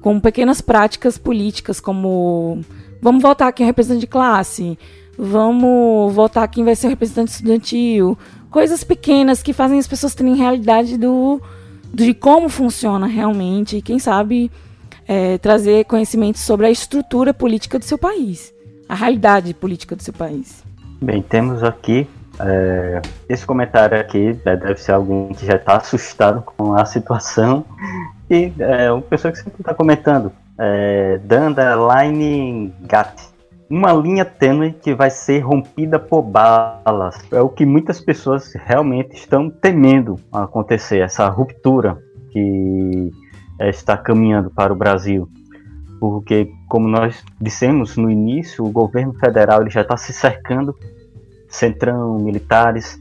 com 0.00 0.20
pequenas 0.20 0.60
práticas 0.60 1.18
políticas 1.18 1.80
como 1.80 2.60
vamos 3.02 3.22
votar 3.22 3.52
quem 3.52 3.64
é 3.64 3.66
representante 3.66 4.00
de 4.00 4.06
classe, 4.06 4.78
vamos 5.18 6.12
votar 6.14 6.46
quem 6.48 6.64
vai 6.64 6.76
ser 6.76 6.88
representante 6.88 7.32
estudantil, 7.32 8.18
coisas 8.56 8.82
pequenas 8.82 9.42
que 9.42 9.52
fazem 9.52 9.78
as 9.78 9.86
pessoas 9.86 10.14
terem 10.14 10.34
realidade 10.34 10.96
do, 10.96 11.42
de 11.92 12.14
como 12.14 12.48
funciona 12.48 13.06
realmente 13.06 13.76
e 13.76 13.82
quem 13.82 13.98
sabe 13.98 14.50
é, 15.06 15.36
trazer 15.36 15.84
conhecimento 15.84 16.38
sobre 16.38 16.64
a 16.64 16.70
estrutura 16.70 17.34
política 17.34 17.78
do 17.78 17.84
seu 17.84 17.98
país, 17.98 18.54
a 18.88 18.94
realidade 18.94 19.52
política 19.52 19.94
do 19.94 20.02
seu 20.02 20.14
país. 20.14 20.64
Bem, 21.02 21.20
temos 21.20 21.62
aqui 21.62 22.08
É, 22.38 23.00
esse 23.28 23.46
comentário 23.46 23.98
aqui 23.98 24.38
né, 24.44 24.56
deve 24.56 24.76
ser 24.76 24.92
alguém 24.92 25.28
que 25.34 25.46
já 25.46 25.56
está 25.56 25.76
assustado 25.76 26.42
com 26.42 26.74
a 26.74 26.84
situação 26.84 27.64
e 28.30 28.52
é 28.58 28.92
uma 28.92 29.02
pessoa 29.02 29.32
que 29.32 29.38
sempre 29.38 29.60
está 29.60 29.72
comentando. 29.72 30.30
É, 30.58 31.18
Danda 31.24 31.74
Line 31.74 32.72
Gat. 32.82 33.35
Uma 33.68 33.92
linha 33.92 34.24
tênue 34.24 34.72
que 34.72 34.94
vai 34.94 35.10
ser 35.10 35.40
rompida 35.40 35.98
por 35.98 36.22
balas. 36.22 37.18
É 37.32 37.40
o 37.40 37.48
que 37.48 37.66
muitas 37.66 38.00
pessoas 38.00 38.52
realmente 38.54 39.16
estão 39.16 39.50
temendo 39.50 40.16
acontecer, 40.32 41.00
essa 41.00 41.28
ruptura 41.28 41.98
que 42.30 43.10
é, 43.58 43.68
está 43.70 43.96
caminhando 43.96 44.50
para 44.50 44.72
o 44.72 44.76
Brasil. 44.76 45.28
Porque, 45.98 46.52
como 46.68 46.86
nós 46.86 47.24
dissemos 47.40 47.96
no 47.96 48.10
início, 48.10 48.64
o 48.64 48.70
governo 48.70 49.14
federal 49.14 49.62
ele 49.62 49.70
já 49.70 49.80
está 49.80 49.96
se 49.96 50.12
cercando 50.12 50.74
centrão, 51.48 52.18
militares, 52.18 52.98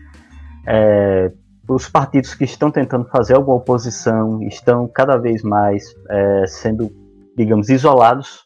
é, 0.65 1.31
os 1.67 1.89
partidos 1.89 2.33
que 2.33 2.43
estão 2.43 2.71
tentando 2.71 3.05
fazer 3.05 3.35
alguma 3.35 3.57
oposição 3.57 4.41
estão 4.43 4.87
cada 4.87 5.17
vez 5.17 5.41
mais 5.43 5.95
é, 6.09 6.45
sendo, 6.47 6.91
digamos, 7.35 7.69
isolados, 7.69 8.44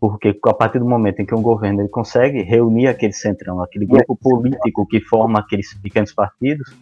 porque 0.00 0.38
a 0.44 0.54
partir 0.54 0.78
do 0.78 0.84
momento 0.84 1.20
em 1.20 1.26
que 1.26 1.34
um 1.34 1.42
governo 1.42 1.80
ele 1.80 1.88
consegue 1.88 2.42
reunir 2.42 2.86
aquele 2.86 3.12
centrão, 3.12 3.62
aquele 3.62 3.86
grupo 3.86 4.16
político 4.16 4.86
que 4.86 5.00
forma 5.00 5.38
aqueles 5.38 5.72
pequenos 5.80 6.12
partidos, 6.12 6.74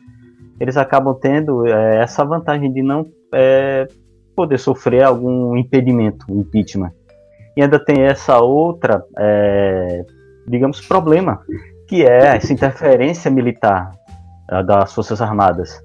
eles 0.59 0.77
acabam 0.77 1.17
tendo 1.21 1.67
é, 1.67 2.03
essa 2.03 2.25
vantagem 2.25 2.73
de 2.73 2.83
não 2.83 3.07
é, 3.33 3.87
poder 4.35 4.59
sofrer 4.59 5.05
algum 5.05 5.57
impedimento, 5.57 6.27
impeachment. 6.29 6.93
E 7.57 7.62
ainda 7.62 7.79
tem 7.79 8.03
essa 8.03 8.41
outra, 8.41 9.05
é, 9.17 10.05
digamos, 10.47 10.81
problema, 10.81 11.41
que 11.87 12.03
é 12.03 12.37
essa 12.37 12.53
interferência 12.53 13.31
militar 13.31 13.93
das 14.67 14.93
Forças 14.93 15.23
Armadas. 15.23 15.81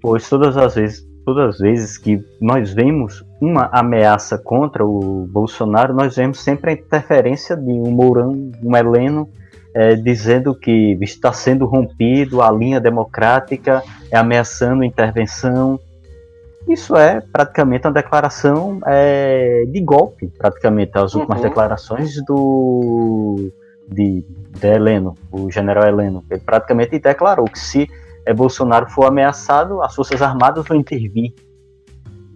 Pois 0.00 0.28
todas 0.28 0.56
as 0.56 0.74
vezes, 0.76 1.06
todas 1.24 1.54
as 1.54 1.58
vezes 1.58 1.98
que 1.98 2.24
nós 2.40 2.72
vemos 2.72 3.24
uma 3.40 3.68
ameaça 3.72 4.38
contra 4.38 4.84
o 4.84 5.26
Bolsonaro, 5.30 5.94
nós 5.94 6.16
vemos 6.16 6.40
sempre 6.40 6.70
a 6.70 6.74
interferência 6.74 7.56
de 7.56 7.70
um 7.70 7.90
Mourão, 7.90 8.50
um 8.62 8.76
Heleno, 8.76 9.28
é, 9.74 9.94
dizendo 9.94 10.54
que 10.54 10.98
está 11.00 11.32
sendo 11.32 11.64
rompido 11.66 12.42
a 12.42 12.50
linha 12.50 12.80
democrática, 12.80 13.82
é 14.10 14.16
ameaçando 14.16 14.84
intervenção. 14.84 15.80
Isso 16.68 16.96
é 16.96 17.20
praticamente 17.20 17.86
uma 17.86 17.92
declaração 17.92 18.80
é, 18.86 19.64
de 19.66 19.80
golpe, 19.80 20.28
praticamente, 20.38 20.92
as 20.94 21.14
últimas 21.14 21.38
uhum. 21.38 21.48
declarações 21.48 22.24
do 22.24 23.50
de, 23.88 24.24
de 24.58 24.66
Heleno, 24.66 25.16
o 25.30 25.50
general 25.50 25.86
Heleno. 25.86 26.24
Ele 26.30 26.40
praticamente 26.40 26.98
declarou 26.98 27.46
que 27.46 27.58
se 27.58 27.88
é, 28.26 28.32
Bolsonaro 28.32 28.90
for 28.90 29.06
ameaçado, 29.06 29.82
as 29.82 29.94
Forças 29.94 30.20
Armadas 30.22 30.64
vão 30.66 30.76
intervir. 30.76 31.32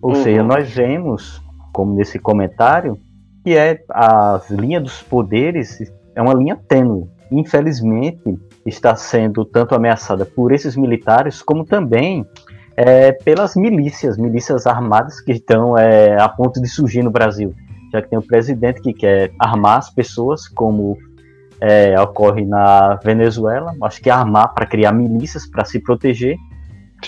Ou 0.03 0.11
uhum. 0.15 0.23
seja, 0.23 0.43
nós 0.43 0.71
vemos, 0.71 1.41
como 1.73 1.95
nesse 1.95 2.19
comentário, 2.19 2.99
que 3.45 3.57
é 3.57 3.85
a 3.91 4.41
linha 4.51 4.81
dos 4.81 5.03
poderes 5.03 5.79
é 6.15 6.23
uma 6.23 6.35
linha 6.35 6.57
tênue. 6.69 7.09
Infelizmente, 7.31 8.39
está 8.65 8.97
sendo 8.97 9.45
tanto 9.45 9.75
ameaçada 9.75 10.25
por 10.25 10.53
esses 10.53 10.77
militares, 10.77 11.43
como 11.43 11.65
também 11.65 12.27
é, 12.77 13.13
pelas 13.13 13.55
milícias, 13.57 14.19
milícias 14.19 14.67
armadas 14.67 15.21
que 15.21 15.33
estão 15.33 15.77
é, 15.77 16.21
a 16.21 16.29
ponto 16.29 16.61
de 16.61 16.69
surgir 16.69 17.03
no 17.03 17.11
Brasil. 17.11 17.55
Já 17.93 18.03
que 18.03 18.11
tem 18.11 18.19
um 18.19 18.27
presidente 18.27 18.81
que 18.81 18.93
quer 18.93 19.33
armar 19.39 19.79
as 19.79 19.91
pessoas, 19.91 20.49
como 20.49 20.97
é, 21.61 21.99
ocorre 22.01 22.45
na 22.45 22.97
Venezuela, 22.97 23.75
acho 23.83 24.01
que 24.01 24.11
é 24.11 24.13
armar 24.13 24.55
para 24.55 24.67
criar 24.67 24.93
milícias 24.93 25.47
para 25.47 25.65
se 25.65 25.81
proteger. 25.81 26.37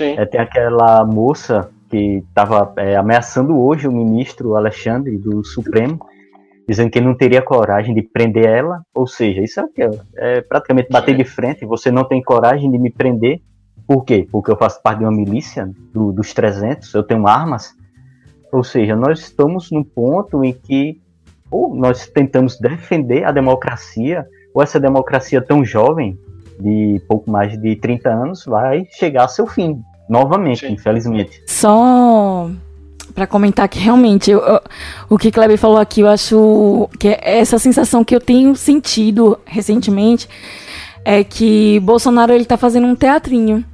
É, 0.00 0.24
tem 0.26 0.40
aquela 0.40 1.04
moça 1.04 1.70
que 1.90 2.22
estava 2.28 2.72
é, 2.76 2.96
ameaçando 2.96 3.58
hoje 3.58 3.88
o 3.88 3.92
ministro 3.92 4.54
Alexandre 4.54 5.16
do 5.16 5.44
Supremo, 5.44 5.98
dizendo 6.68 6.90
que 6.90 6.98
ele 6.98 7.06
não 7.06 7.16
teria 7.16 7.42
coragem 7.42 7.94
de 7.94 8.02
prender 8.02 8.46
ela. 8.46 8.82
Ou 8.94 9.06
seja, 9.06 9.42
isso 9.42 9.60
é 9.60 9.64
o 9.64 9.68
que 9.68 9.82
é 10.16 10.40
praticamente 10.42 10.88
bater 10.90 11.16
de 11.16 11.24
frente. 11.24 11.64
Você 11.66 11.90
não 11.90 12.04
tem 12.04 12.22
coragem 12.22 12.70
de 12.70 12.78
me 12.78 12.90
prender. 12.90 13.40
Por 13.86 14.04
quê? 14.04 14.28
Porque 14.30 14.50
eu 14.50 14.56
faço 14.56 14.82
parte 14.82 14.98
de 14.98 15.04
uma 15.04 15.12
milícia 15.12 15.70
do, 15.92 16.12
dos 16.12 16.34
300, 16.34 16.92
eu 16.92 17.02
tenho 17.02 17.26
armas. 17.26 17.74
Ou 18.52 18.62
seja, 18.62 18.94
nós 18.94 19.20
estamos 19.20 19.70
num 19.70 19.82
ponto 19.82 20.44
em 20.44 20.52
que 20.52 21.00
ou 21.50 21.74
nós 21.74 22.06
tentamos 22.06 22.58
defender 22.58 23.24
a 23.24 23.32
democracia 23.32 24.26
ou 24.58 24.62
essa 24.62 24.80
democracia 24.80 25.40
tão 25.40 25.64
jovem, 25.64 26.18
de 26.58 27.00
pouco 27.06 27.30
mais 27.30 27.56
de 27.56 27.76
30 27.76 28.08
anos, 28.10 28.44
vai 28.44 28.88
chegar 28.90 29.22
ao 29.22 29.28
seu 29.28 29.46
fim, 29.46 29.80
novamente, 30.10 30.66
Sim. 30.66 30.72
infelizmente. 30.72 31.40
Só 31.46 32.50
para 33.14 33.24
comentar 33.24 33.68
que 33.68 33.78
realmente 33.78 34.32
eu, 34.32 34.40
eu, 34.40 34.60
o 35.08 35.16
que 35.16 35.30
Kleber 35.30 35.56
falou 35.56 35.78
aqui, 35.78 36.00
eu 36.00 36.08
acho 36.08 36.90
que 36.98 37.06
é 37.06 37.38
essa 37.38 37.56
sensação 37.56 38.02
que 38.02 38.12
eu 38.12 38.20
tenho 38.20 38.56
sentido 38.56 39.38
recentemente 39.46 40.28
é 41.04 41.22
que 41.22 41.78
Bolsonaro 41.78 42.32
ele 42.32 42.44
tá 42.44 42.56
fazendo 42.56 42.88
um 42.88 42.96
teatrinho. 42.96 43.64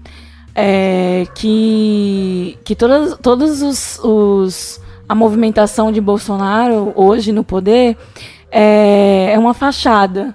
É, 0.55 1.27
que 1.35 2.59
que 2.63 2.77
todas, 2.77 3.19
todos 3.21 3.61
os, 3.61 3.99
os 4.05 4.81
a 5.09 5.15
movimentação 5.15 5.91
de 5.91 6.01
Bolsonaro 6.01 6.93
hoje 6.95 7.33
no 7.33 7.43
poder 7.43 7.97
é, 8.53 9.33
é 9.33 9.39
uma 9.39 9.53
fachada 9.53 10.33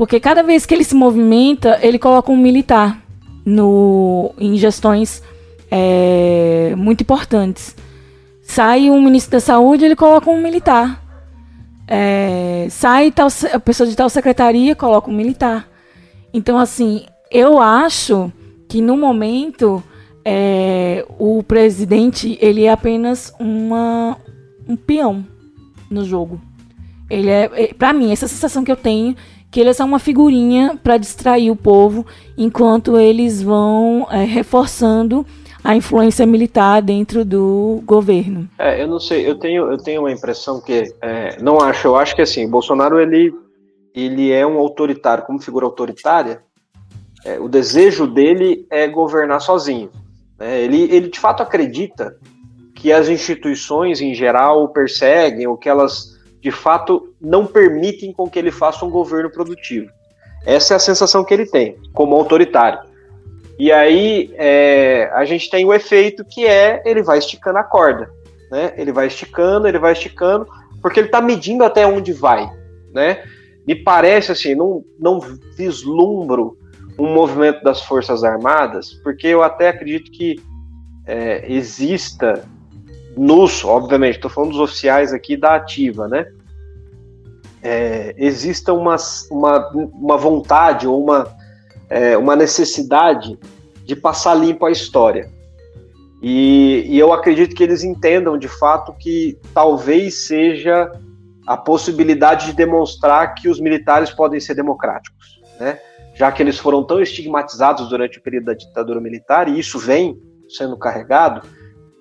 porque 0.00 0.18
cada 0.18 0.42
vez 0.42 0.64
que 0.64 0.72
ele 0.72 0.82
se 0.82 0.94
movimenta, 0.94 1.78
ele 1.82 1.98
coloca 1.98 2.32
um 2.32 2.36
militar 2.38 3.02
no, 3.44 4.32
em 4.38 4.56
gestões 4.56 5.22
é, 5.70 6.72
muito 6.74 7.02
importantes. 7.02 7.76
Sai 8.40 8.88
um 8.88 8.98
ministro 9.02 9.32
da 9.32 9.40
saúde, 9.40 9.84
ele 9.84 9.94
coloca 9.94 10.30
um 10.30 10.40
militar. 10.40 11.04
É, 11.86 12.66
sai 12.70 13.10
tal, 13.10 13.28
a 13.52 13.60
pessoa 13.60 13.86
de 13.86 13.94
tal 13.94 14.08
secretaria, 14.08 14.74
coloca 14.74 15.10
um 15.10 15.14
militar. 15.14 15.68
Então, 16.32 16.56
assim, 16.56 17.04
eu 17.30 17.60
acho 17.60 18.32
que 18.70 18.80
no 18.80 18.96
momento 18.96 19.82
é, 20.24 21.04
o 21.18 21.42
presidente 21.42 22.38
ele 22.40 22.64
é 22.64 22.72
apenas 22.72 23.34
uma, 23.38 24.16
um 24.66 24.76
peão 24.76 25.26
no 25.90 26.06
jogo. 26.06 26.40
Ele 27.10 27.28
é, 27.28 27.50
é 27.52 27.74
para 27.74 27.92
mim, 27.92 28.12
essa 28.12 28.26
sensação 28.26 28.64
que 28.64 28.72
eu 28.72 28.76
tenho 28.76 29.14
que 29.50 29.60
ele 29.60 29.70
é 29.70 29.72
só 29.72 29.84
uma 29.84 29.98
figurinha 29.98 30.78
para 30.82 30.96
distrair 30.96 31.50
o 31.50 31.56
povo, 31.56 32.06
enquanto 32.38 32.98
eles 32.98 33.42
vão 33.42 34.06
é, 34.10 34.24
reforçando 34.24 35.26
a 35.62 35.76
influência 35.76 36.26
militar 36.26 36.80
dentro 36.80 37.24
do 37.24 37.82
governo. 37.84 38.48
É, 38.58 38.82
eu 38.82 38.88
não 38.88 38.98
sei, 38.98 39.28
eu 39.28 39.38
tenho, 39.38 39.70
eu 39.70 39.76
tenho 39.76 40.02
uma 40.02 40.12
impressão 40.12 40.60
que 40.60 40.94
é, 41.02 41.36
não 41.42 41.60
acho, 41.60 41.88
eu 41.88 41.96
acho 41.96 42.14
que 42.14 42.22
assim, 42.22 42.48
Bolsonaro 42.48 42.98
ele, 42.98 43.34
ele 43.94 44.32
é 44.32 44.46
um 44.46 44.58
autoritário, 44.58 45.24
como 45.24 45.40
figura 45.40 45.66
autoritária, 45.66 46.42
é, 47.24 47.38
o 47.38 47.48
desejo 47.48 48.06
dele 48.06 48.66
é 48.70 48.86
governar 48.86 49.40
sozinho. 49.40 49.90
Né? 50.38 50.62
Ele, 50.62 50.82
ele 50.90 51.08
de 51.08 51.18
fato 51.18 51.42
acredita 51.42 52.16
que 52.74 52.90
as 52.90 53.08
instituições 53.08 54.00
em 54.00 54.14
geral 54.14 54.64
o 54.64 54.68
perseguem, 54.68 55.46
ou 55.46 55.58
que 55.58 55.68
elas 55.68 56.18
de 56.40 56.50
fato 56.50 57.14
não 57.20 57.46
permitem 57.46 58.12
com 58.12 58.28
que 58.28 58.38
ele 58.38 58.50
faça 58.50 58.84
um 58.84 58.90
governo 58.90 59.30
produtivo. 59.30 59.90
Essa 60.44 60.74
é 60.74 60.76
a 60.76 60.80
sensação 60.80 61.24
que 61.24 61.34
ele 61.34 61.46
tem, 61.46 61.76
como 61.92 62.16
autoritário. 62.16 62.80
E 63.58 63.70
aí 63.70 64.32
é, 64.36 65.10
a 65.12 65.24
gente 65.26 65.50
tem 65.50 65.66
o 65.66 65.74
efeito 65.74 66.24
que 66.24 66.46
é 66.46 66.82
ele 66.86 67.02
vai 67.02 67.18
esticando 67.18 67.58
a 67.58 67.62
corda, 67.62 68.10
né? 68.50 68.72
Ele 68.76 68.90
vai 68.90 69.06
esticando, 69.06 69.68
ele 69.68 69.78
vai 69.78 69.92
esticando, 69.92 70.46
porque 70.80 70.98
ele 70.98 71.08
está 71.08 71.20
medindo 71.20 71.62
até 71.62 71.86
onde 71.86 72.12
vai, 72.12 72.50
né? 72.92 73.22
Me 73.66 73.74
parece 73.74 74.32
assim, 74.32 74.54
não, 74.54 74.82
não 74.98 75.20
vislumbro 75.56 76.56
um 76.98 77.12
movimento 77.12 77.62
das 77.62 77.82
Forças 77.82 78.24
Armadas, 78.24 78.94
porque 79.02 79.26
eu 79.26 79.42
até 79.42 79.68
acredito 79.68 80.10
que 80.10 80.40
é, 81.06 81.50
exista 81.52 82.44
nos, 83.16 83.64
obviamente, 83.64 84.16
estou 84.16 84.30
falando 84.30 84.52
dos 84.52 84.60
oficiais 84.60 85.12
aqui 85.12 85.36
da 85.36 85.54
ativa, 85.54 86.08
né? 86.08 86.26
É, 87.62 88.14
exista 88.16 88.72
uma, 88.72 88.96
uma, 89.30 89.68
uma 89.74 90.16
vontade 90.16 90.86
ou 90.86 91.02
uma, 91.02 91.28
é, 91.88 92.16
uma 92.16 92.34
necessidade 92.34 93.38
de 93.84 93.94
passar 93.94 94.34
limpo 94.34 94.64
a 94.64 94.70
história. 94.70 95.28
E, 96.22 96.84
e, 96.86 96.98
eu 96.98 97.12
acredito 97.12 97.54
que 97.54 97.62
eles 97.62 97.82
entendam 97.82 98.38
de 98.38 98.48
fato 98.48 98.92
que 98.92 99.38
talvez 99.54 100.26
seja 100.26 100.90
a 101.46 101.56
possibilidade 101.56 102.46
de 102.46 102.52
demonstrar 102.52 103.34
que 103.34 103.48
os 103.48 103.58
militares 103.58 104.10
podem 104.10 104.38
ser 104.38 104.54
democráticos, 104.54 105.40
né? 105.58 105.78
já 106.14 106.30
que 106.30 106.42
eles 106.42 106.58
foram 106.58 106.84
tão 106.84 107.00
estigmatizados 107.00 107.88
durante 107.88 108.18
o 108.18 108.22
período 108.22 108.44
da 108.44 108.54
ditadura 108.54 109.00
militar, 109.00 109.48
e 109.48 109.58
isso 109.58 109.78
vem 109.78 110.20
sendo 110.48 110.76
carregado, 110.76 111.46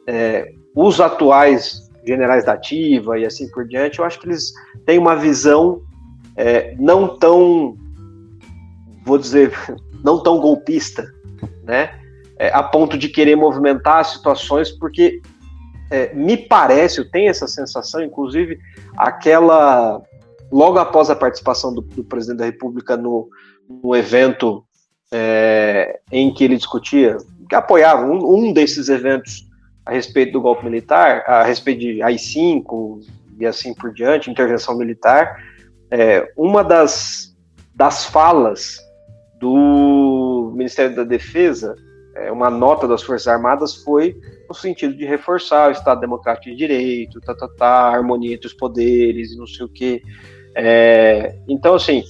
é, 0.05 0.51
os 0.76 0.99
atuais 0.99 1.89
generais 2.05 2.45
da 2.45 2.53
ativa 2.53 3.20
e 3.20 3.26
assim 3.26 3.49
por 3.51 3.67
diante, 3.67 3.99
eu 3.99 4.05
acho 4.05 4.20
que 4.20 4.28
eles 4.28 4.53
têm 4.86 4.97
uma 4.97 5.15
visão 5.15 5.82
é, 6.36 6.76
não 6.80 7.17
tão 7.17 7.76
vou 9.09 9.17
dizer, 9.17 9.51
não 10.03 10.22
tão 10.22 10.39
golpista, 10.39 11.11
né? 11.63 11.99
É, 12.38 12.53
a 12.53 12.63
ponto 12.63 12.97
de 12.97 13.09
querer 13.09 13.36
movimentar 13.36 13.97
as 13.97 14.13
situações, 14.13 14.72
porque 14.72 15.22
é, 15.91 16.13
me 16.13 16.38
parece, 16.38 16.99
eu 16.99 17.09
tenho 17.09 17.30
essa 17.30 17.47
sensação, 17.47 18.01
inclusive, 18.01 18.59
aquela. 18.95 20.01
Logo 20.51 20.80
após 20.80 21.09
a 21.09 21.15
participação 21.15 21.74
do, 21.74 21.82
do 21.82 22.03
presidente 22.03 22.39
da 22.39 22.45
República 22.45 22.97
no, 22.97 23.28
no 23.67 23.95
evento 23.95 24.63
é, 25.11 25.99
em 26.11 26.34
que 26.34 26.43
ele 26.43 26.55
discutia, 26.55 27.17
que 27.47 27.55
apoiava 27.55 28.05
um, 28.05 28.47
um, 28.47 28.53
desses 28.53 28.89
eventos 28.89 29.47
a 29.90 29.92
respeito 29.92 30.34
do 30.34 30.42
golpe 30.42 30.64
militar, 30.64 31.24
a 31.26 31.44
respeito 31.44 31.80
de 31.80 32.04
AI-5 32.04 33.00
e 33.40 33.46
assim 33.46 33.74
por 33.74 33.92
diante, 33.92 34.30
intervenção 34.30 34.78
militar, 34.78 35.44
é, 35.90 36.32
uma 36.38 36.64
das, 36.64 37.36
das 37.74 38.06
falas 38.06 38.78
do 39.40 40.52
Ministério 40.56 40.96
da 40.96 41.04
Defesa, 41.04 41.76
é, 42.16 42.32
uma 42.32 42.52
nota 42.52 42.88
das 42.88 43.02
Forças 43.02 43.28
Armadas 43.28 43.78
foi 43.78 44.16
no 44.48 44.54
sentido 44.54 44.96
de 44.96 45.06
reforçar 45.06 45.70
o 45.70 45.72
Estado 45.72 46.02
Democrático 46.02 46.52
de 46.52 46.56
Direito, 46.56 47.20
tá, 47.22 47.34
tá, 47.34 47.48
tá, 47.58 47.88
harmonia 47.88 48.36
entre 48.36 48.46
os 48.46 48.54
poderes 48.54 49.32
e 49.32 49.38
não 49.38 49.48
sei 49.48 49.66
o 49.66 49.70
quê. 49.70 50.04
É, 50.56 51.36
então, 51.48 51.74
assim, 51.74 52.04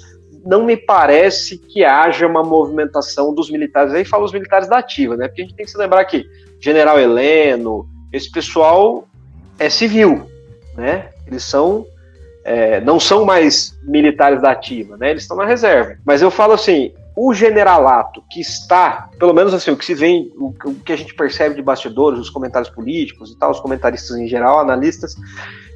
não 0.46 0.66
me 0.66 0.78
parece 0.78 1.58
que 1.58 1.84
haja 1.84 2.28
uma 2.28 2.44
movimentação 2.44 3.34
dos 3.34 3.50
militares, 3.50 3.94
aí 3.94 4.06
fala 4.06 4.26
os 4.26 4.34
militares 4.34 4.68
da 4.68 4.78
ativa, 4.78 5.16
né? 5.16 5.28
Porque 5.28 5.42
a 5.42 5.46
gente 5.46 5.56
tem 5.56 5.66
que 5.66 5.72
se 5.72 5.78
lembrar 5.78 6.06
que 6.06 6.26
General 6.60 7.00
Heleno, 7.00 7.88
esse 8.12 8.32
pessoal 8.32 9.08
é 9.58 9.70
civil, 9.70 10.30
né? 10.76 11.10
Eles 11.28 11.44
são 11.44 11.86
é, 12.44 12.82
não 12.82 13.00
são 13.00 13.26
mais 13.26 13.78
militares 13.84 14.42
da 14.42 14.52
ativa, 14.52 14.98
né? 14.98 15.12
Eles 15.12 15.24
estão 15.24 15.38
na 15.38 15.46
reserva. 15.46 15.98
Mas 16.06 16.22
eu 16.22 16.32
falo 16.32 16.54
assim, 16.54 16.94
o 17.16 17.34
generalato 17.34 18.24
que 18.32 18.40
está, 18.40 19.10
pelo 19.20 19.34
menos 19.34 19.54
assim, 19.54 19.72
o 19.72 19.78
que 19.78 19.86
se 19.86 19.94
vê, 19.94 20.32
o, 20.36 20.54
o 20.66 20.76
que 20.76 20.94
a 20.94 20.96
gente 20.96 21.14
percebe 21.14 21.56
de 21.56 21.62
bastidores, 21.62 22.20
os 22.20 22.30
comentários 22.30 22.70
políticos 22.72 23.32
e 23.32 23.38
tal, 23.38 23.52
os 23.52 23.60
comentaristas 23.60 24.18
em 24.18 24.28
geral, 24.28 24.60
analistas, 24.60 25.16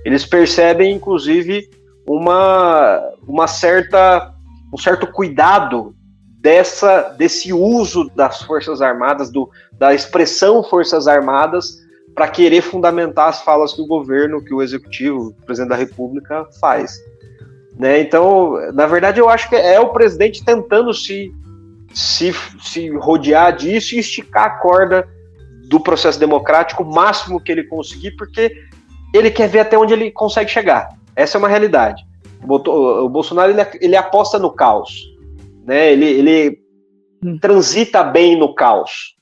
eles 0.05 0.25
percebem, 0.25 0.93
inclusive, 0.93 1.69
uma, 2.07 3.01
uma 3.27 3.47
certa, 3.47 4.32
um 4.73 4.77
certo 4.77 5.05
cuidado 5.05 5.95
dessa, 6.41 7.09
desse 7.17 7.53
uso 7.53 8.09
das 8.15 8.41
Forças 8.41 8.81
Armadas, 8.81 9.31
do, 9.31 9.49
da 9.73 9.93
expressão 9.93 10.63
Forças 10.63 11.07
Armadas, 11.07 11.83
para 12.15 12.27
querer 12.27 12.61
fundamentar 12.61 13.29
as 13.29 13.41
falas 13.41 13.73
que 13.73 13.81
o 13.81 13.87
governo, 13.87 14.43
que 14.43 14.53
o 14.53 14.61
executivo, 14.61 15.27
o 15.27 15.45
presidente 15.45 15.69
da 15.69 15.75
República 15.75 16.47
faz. 16.59 16.99
Né? 17.77 18.01
Então, 18.01 18.53
na 18.73 18.85
verdade, 18.85 19.19
eu 19.19 19.29
acho 19.29 19.47
que 19.47 19.55
é 19.55 19.79
o 19.79 19.89
presidente 19.89 20.43
tentando 20.43 20.93
se, 20.93 21.31
se, 21.93 22.33
se 22.61 22.89
rodear 22.89 23.55
disso 23.55 23.95
e 23.95 23.99
esticar 23.99 24.45
a 24.45 24.57
corda 24.59 25.07
do 25.69 25.79
processo 25.79 26.19
democrático 26.19 26.83
o 26.83 26.93
máximo 26.93 27.39
que 27.39 27.51
ele 27.51 27.63
conseguir, 27.63 28.11
porque 28.11 28.51
ele 29.13 29.31
quer 29.31 29.47
ver 29.47 29.59
até 29.59 29.77
onde 29.77 29.93
ele 29.93 30.11
consegue 30.11 30.51
chegar. 30.51 30.89
Essa 31.15 31.37
é 31.37 31.39
uma 31.39 31.47
realidade. 31.47 32.03
O 32.47 33.09
Bolsonaro 33.09 33.51
ele, 33.51 33.61
ele 33.81 33.95
aposta 33.95 34.37
no 34.37 34.51
caos, 34.51 35.01
né? 35.65 35.91
Ele, 35.91 36.05
ele 36.05 36.59
hum. 37.23 37.37
transita 37.39 38.03
bem 38.03 38.37
no 38.37 38.53
caos. 38.53 39.15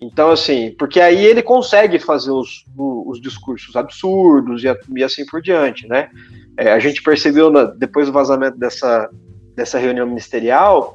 Então, 0.00 0.30
assim, 0.30 0.74
porque 0.78 1.00
aí 1.00 1.24
ele 1.24 1.42
consegue 1.42 1.98
fazer 1.98 2.30
os, 2.30 2.64
os 2.76 3.20
discursos 3.20 3.74
absurdos 3.74 4.62
e, 4.62 4.66
e 4.96 5.04
assim 5.04 5.24
por 5.24 5.40
diante, 5.40 5.88
né? 5.88 6.10
É, 6.58 6.72
a 6.72 6.78
gente 6.78 7.02
percebeu 7.02 7.50
na, 7.50 7.64
depois 7.64 8.06
do 8.06 8.12
vazamento 8.12 8.58
dessa, 8.58 9.08
dessa 9.56 9.78
reunião 9.78 10.06
ministerial 10.06 10.94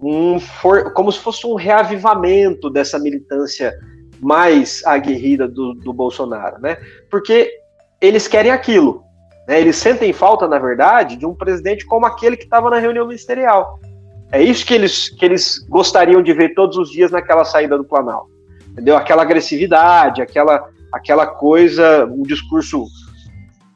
um 0.00 0.38
for, 0.38 0.92
como 0.92 1.10
se 1.10 1.18
fosse 1.18 1.46
um 1.46 1.54
reavivamento 1.54 2.68
dessa 2.68 2.98
militância 2.98 3.72
mais 4.20 4.84
aguerrida 4.84 5.48
do, 5.48 5.74
do 5.74 5.92
Bolsonaro, 5.92 6.60
né? 6.60 6.76
Porque 7.10 7.50
eles 8.00 8.28
querem 8.28 8.52
aquilo, 8.52 9.03
né? 9.46 9.60
Eles 9.60 9.76
sentem 9.76 10.12
falta, 10.12 10.48
na 10.48 10.58
verdade, 10.58 11.16
de 11.16 11.26
um 11.26 11.34
presidente 11.34 11.84
como 11.84 12.06
aquele 12.06 12.36
que 12.36 12.44
estava 12.44 12.70
na 12.70 12.78
reunião 12.78 13.06
ministerial. 13.06 13.78
É 14.32 14.42
isso 14.42 14.66
que 14.66 14.74
eles, 14.74 15.08
que 15.08 15.24
eles 15.24 15.64
gostariam 15.68 16.22
de 16.22 16.32
ver 16.32 16.54
todos 16.54 16.76
os 16.76 16.90
dias 16.90 17.10
naquela 17.10 17.44
saída 17.44 17.76
do 17.76 17.84
Planalto. 17.84 18.30
Entendeu? 18.72 18.96
Aquela 18.96 19.22
agressividade, 19.22 20.20
aquela, 20.20 20.68
aquela 20.92 21.26
coisa, 21.26 22.04
um 22.06 22.22
discurso 22.22 22.86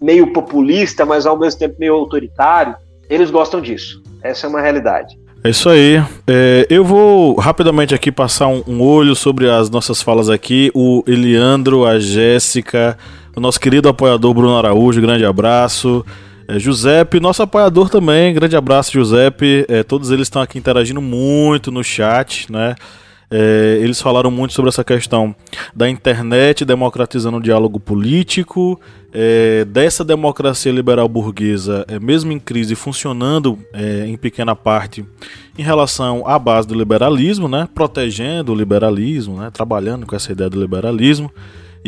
meio 0.01 0.33
populista, 0.33 1.05
mas 1.05 1.27
ao 1.27 1.39
mesmo 1.39 1.61
tempo 1.61 1.77
meio 1.79 1.95
autoritário, 1.95 2.75
eles 3.09 3.31
gostam 3.31 3.61
disso. 3.61 4.03
Essa 4.23 4.47
é 4.47 4.51
uma 4.51 4.61
realidade. 4.61 5.17
É 5.45 5.51
isso 5.51 5.69
aí. 5.69 6.03
É, 6.27 6.67
eu 6.69 6.85
vou 6.85 7.37
rapidamente 7.37 7.95
aqui 7.95 8.11
passar 8.11 8.49
um, 8.49 8.63
um, 8.67 8.83
olho 8.83 9.15
sobre 9.15 9.49
as 9.49 9.71
nossas 9.71 10.03
falas 10.03 10.29
aqui. 10.29 10.71
O 10.75 11.05
Eliandro, 11.07 11.87
a 11.87 11.99
Jéssica, 11.99 12.99
o 13.39 13.41
nosso 13.41 13.61
querido 13.61 13.89
apoiador 13.89 14.35
Bruno 14.35 14.57
Araújo, 14.57 15.01
grande 15.01 15.25
abraço. 15.25 16.05
É, 16.47 16.59
Giuseppe, 16.59 17.21
nosso 17.21 17.43
apoiador 17.43 17.89
também, 17.89 18.35
grande 18.35 18.57
abraço, 18.57 18.93
Giuseppe. 18.93 19.65
É, 19.69 19.83
todos 19.83 20.11
eles 20.11 20.27
estão 20.27 20.43
aqui 20.43 20.59
interagindo 20.59 21.01
muito 21.01 21.71
no 21.71 21.85
chat, 21.85 22.51
né? 22.51 22.75
É, 23.31 23.79
eles 23.83 24.01
falaram 24.01 24.31
muito 24.31 24.55
sobre 24.55 24.71
essa 24.71 24.83
questão 24.83 25.37
da 25.75 25.89
internet 25.89 26.65
democratizando 26.65 27.37
o 27.37 27.43
diálogo 27.43 27.79
político, 27.79 28.81
é, 29.13 29.67
dessa 29.67 30.03
democracia 30.03 30.73
liberal 30.73 31.07
burguesa, 31.09 31.85
é, 31.89 31.99
mesmo 32.01 32.33
em 32.33 32.41
crise, 32.41 32.75
funcionando 32.75 33.59
é, 33.73 34.07
em 34.07 34.17
pequena 34.17 34.57
parte 34.57 35.05
em 35.59 35.63
relação 35.63 36.27
à 36.27 36.39
base 36.39 36.67
do 36.67 36.75
liberalismo, 36.75 37.49
né, 37.49 37.69
protegendo 37.75 38.53
o 38.53 38.55
liberalismo, 38.55 39.39
né, 39.39 39.51
trabalhando 39.53 40.07
com 40.07 40.17
essa 40.17 40.33
ideia 40.33 40.49
do 40.49 40.59
liberalismo. 40.59 41.31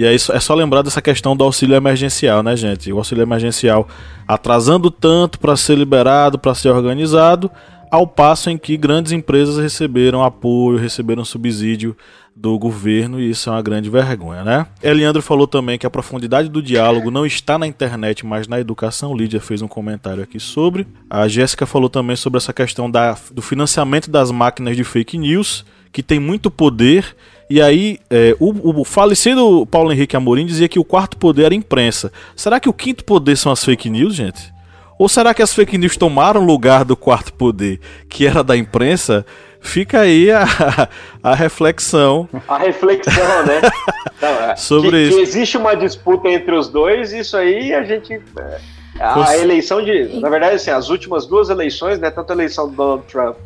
E 0.01 0.07
aí 0.07 0.15
é 0.15 0.41
só 0.41 0.55
lembrar 0.55 0.81
dessa 0.81 1.03
questão 1.03 1.37
do 1.37 1.45
auxílio 1.45 1.77
emergencial, 1.77 2.43
né, 2.43 2.57
gente? 2.57 2.91
O 2.91 2.97
auxílio 2.97 3.21
emergencial 3.21 3.87
atrasando 4.27 4.91
tanto 4.91 5.39
para 5.39 5.55
ser 5.57 5.77
liberado, 5.77 6.39
para 6.39 6.55
ser 6.55 6.71
organizado, 6.71 7.51
ao 7.91 8.07
passo 8.07 8.49
em 8.49 8.57
que 8.57 8.79
grandes 8.79 9.13
empresas 9.13 9.59
receberam 9.59 10.25
apoio, 10.25 10.79
receberam 10.79 11.23
subsídio 11.23 11.95
do 12.35 12.59
governo 12.59 13.21
e 13.21 13.29
isso 13.29 13.51
é 13.51 13.53
uma 13.53 13.61
grande 13.61 13.91
vergonha, 13.91 14.43
né? 14.43 14.67
Eliandro 14.83 15.21
falou 15.21 15.47
também 15.47 15.79
que 15.79 15.85
a 15.85 15.91
profundidade 15.91 16.49
do 16.49 16.63
diálogo 16.63 17.11
não 17.11 17.27
está 17.27 17.59
na 17.59 17.67
internet, 17.67 18.25
mas 18.25 18.49
na 18.49 18.59
educação. 18.59 19.15
Lídia 19.15 19.39
fez 19.39 19.61
um 19.61 19.69
comentário 19.69 20.23
aqui 20.23 20.41
sobre. 20.41 20.87
A 21.11 21.29
Jéssica 21.29 21.67
falou 21.67 21.91
também 21.91 22.17
sobre 22.17 22.39
essa 22.39 22.55
questão 22.55 22.91
da, 22.91 23.19
do 23.31 23.43
financiamento 23.43 24.11
das 24.11 24.31
máquinas 24.31 24.79
de 24.79 24.83
fake 24.83 25.19
news, 25.19 25.63
que 25.93 26.03
tem 26.03 26.19
muito 26.19 26.51
poder. 26.51 27.15
E 27.51 27.61
aí, 27.61 27.99
é, 28.09 28.37
o, 28.39 28.81
o 28.81 28.85
falecido 28.85 29.67
Paulo 29.67 29.93
Henrique 29.93 30.17
Amorim 30.17 30.47
dizia 30.47 30.69
que 30.69 30.79
o 30.79 30.85
quarto 30.85 31.17
poder 31.17 31.47
era 31.47 31.55
a 31.55 31.57
imprensa. 31.57 32.13
Será 32.37 32.61
que 32.61 32.69
o 32.69 32.73
quinto 32.73 33.05
poder 33.05 33.37
são 33.37 33.51
as 33.51 33.65
fake 33.65 33.91
news, 33.91 34.15
gente? 34.15 34.55
Ou 34.97 35.09
será 35.09 35.35
que 35.35 35.43
as 35.43 35.53
fake 35.53 35.77
news 35.77 35.97
tomaram 35.97 36.45
lugar 36.45 36.85
do 36.85 36.97
quarto 36.97 37.33
poder, 37.33 37.81
que 38.09 38.25
era 38.25 38.45
da 38.45 38.57
imprensa? 38.57 39.27
Fica 39.61 40.03
aí 40.03 40.31
a, 40.31 40.45
a 41.21 41.35
reflexão. 41.35 42.29
A 42.47 42.57
reflexão, 42.57 43.45
né? 43.45 43.61
Não, 44.23 44.29
é, 44.29 44.55
Sobre 44.55 44.91
que, 44.91 44.97
isso. 44.99 45.17
Que 45.17 45.23
existe 45.23 45.57
uma 45.57 45.75
disputa 45.75 46.29
entre 46.29 46.55
os 46.55 46.69
dois, 46.69 47.13
isso 47.13 47.37
aí 47.37 47.75
a 47.75 47.83
gente. 47.83 48.13
É, 48.15 48.61
a 49.01 49.37
eleição 49.37 49.83
de. 49.83 50.21
Na 50.21 50.29
verdade, 50.29 50.55
assim, 50.55 50.71
as 50.71 50.89
últimas 50.89 51.27
duas 51.27 51.51
eleições, 51.51 51.99
né? 51.99 52.11
Tanto 52.11 52.31
a 52.31 52.35
eleição 52.35 52.69
do 52.69 52.77
Donald 52.77 53.03
Trump 53.11 53.37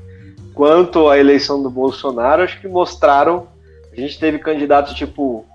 quanto 0.55 1.09
a 1.09 1.19
eleição 1.19 1.63
do 1.63 1.69
Bolsonaro, 1.69 2.43
acho 2.43 2.61
que 2.61 2.69
mostraram. 2.69 3.54
A 3.97 4.01
gente 4.01 4.18
teve 4.18 4.38
candidatos 4.38 4.92
tipo 4.95 5.47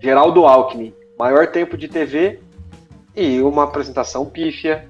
Geraldo 0.00 0.46
Alckmin, 0.46 0.94
maior 1.18 1.48
tempo 1.48 1.76
de 1.76 1.88
TV 1.88 2.38
e 3.16 3.40
uma 3.40 3.64
apresentação 3.64 4.24
pífia 4.24 4.86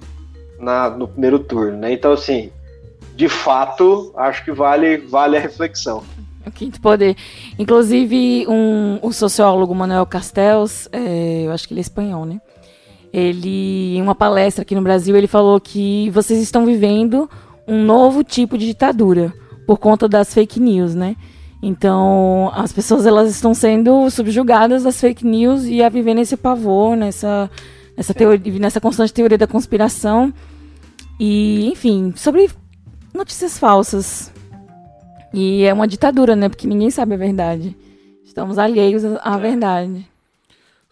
na, 0.59 0.91
no 0.91 1.09
primeiro 1.09 1.39
turno, 1.39 1.79
né? 1.79 1.93
Então, 1.93 2.13
assim, 2.13 2.51
de 3.17 3.29
fato, 3.29 4.13
acho 4.15 4.45
que 4.45 4.53
vale, 4.53 4.99
vale 4.99 5.39
a 5.39 5.41
reflexão. 5.41 6.05
O 6.47 6.51
quinto 6.51 6.81
poder. 6.81 7.17
Inclusive, 7.59 8.47
um, 8.47 8.99
o 9.03 9.13
sociólogo 9.13 9.75
Manuel 9.75 10.05
Castells, 10.05 10.89
é, 10.93 11.45
eu 11.47 11.53
acho 11.53 11.67
que 11.67 11.73
ele 11.73 11.81
é 11.81 11.83
espanhol, 11.83 12.27
né? 12.27 12.41
Ele, 13.11 13.97
em 13.97 14.03
uma 14.03 14.15
palestra 14.15 14.63
aqui 14.63 14.75
no 14.75 14.83
Brasil, 14.83 15.17
ele 15.17 15.27
falou 15.27 15.59
que 15.59 16.11
vocês 16.11 16.41
estão 16.41 16.67
vivendo 16.67 17.29
um 17.67 17.83
novo 17.83 18.23
tipo 18.23 18.59
de 18.59 18.67
ditadura 18.67 19.33
por 19.67 19.79
conta 19.79 20.07
das 20.07 20.33
fake 20.33 20.61
news, 20.61 20.95
né? 20.95 21.17
Então, 21.63 22.53
as 22.55 22.73
pessoas 22.73 23.05
elas 23.05 23.31
estão 23.31 23.53
sendo 23.53 24.09
subjugadas 24.11 24.85
das 24.85 25.01
fake 25.01 25.27
news 25.27 25.65
e 25.65 25.83
a 25.83 25.89
viver 25.89 26.15
nesse 26.15 26.37
pavor, 26.37 26.97
nessa 26.97 27.51
nessa, 27.99 28.15
teoria, 28.15 28.59
nessa 28.61 28.81
constante 28.81 29.13
teoria 29.13 29.37
da 29.37 29.47
conspiração. 29.47 30.33
E, 31.19 31.67
enfim, 31.67 32.13
sobre 32.15 32.49
notícias 33.13 33.59
falsas. 33.59 34.33
E 35.35 35.65
é 35.65 35.73
uma 35.75 35.89
ditadura, 35.89 36.37
né? 36.37 36.49
Porque 36.49 36.69
ninguém 36.69 36.91
sabe 36.91 37.15
a 37.15 37.19
verdade. 37.19 37.77
Estamos 38.25 38.57
alheios 38.57 39.05
à, 39.05 39.35
é. 39.35 39.39
verdade. 39.39 40.09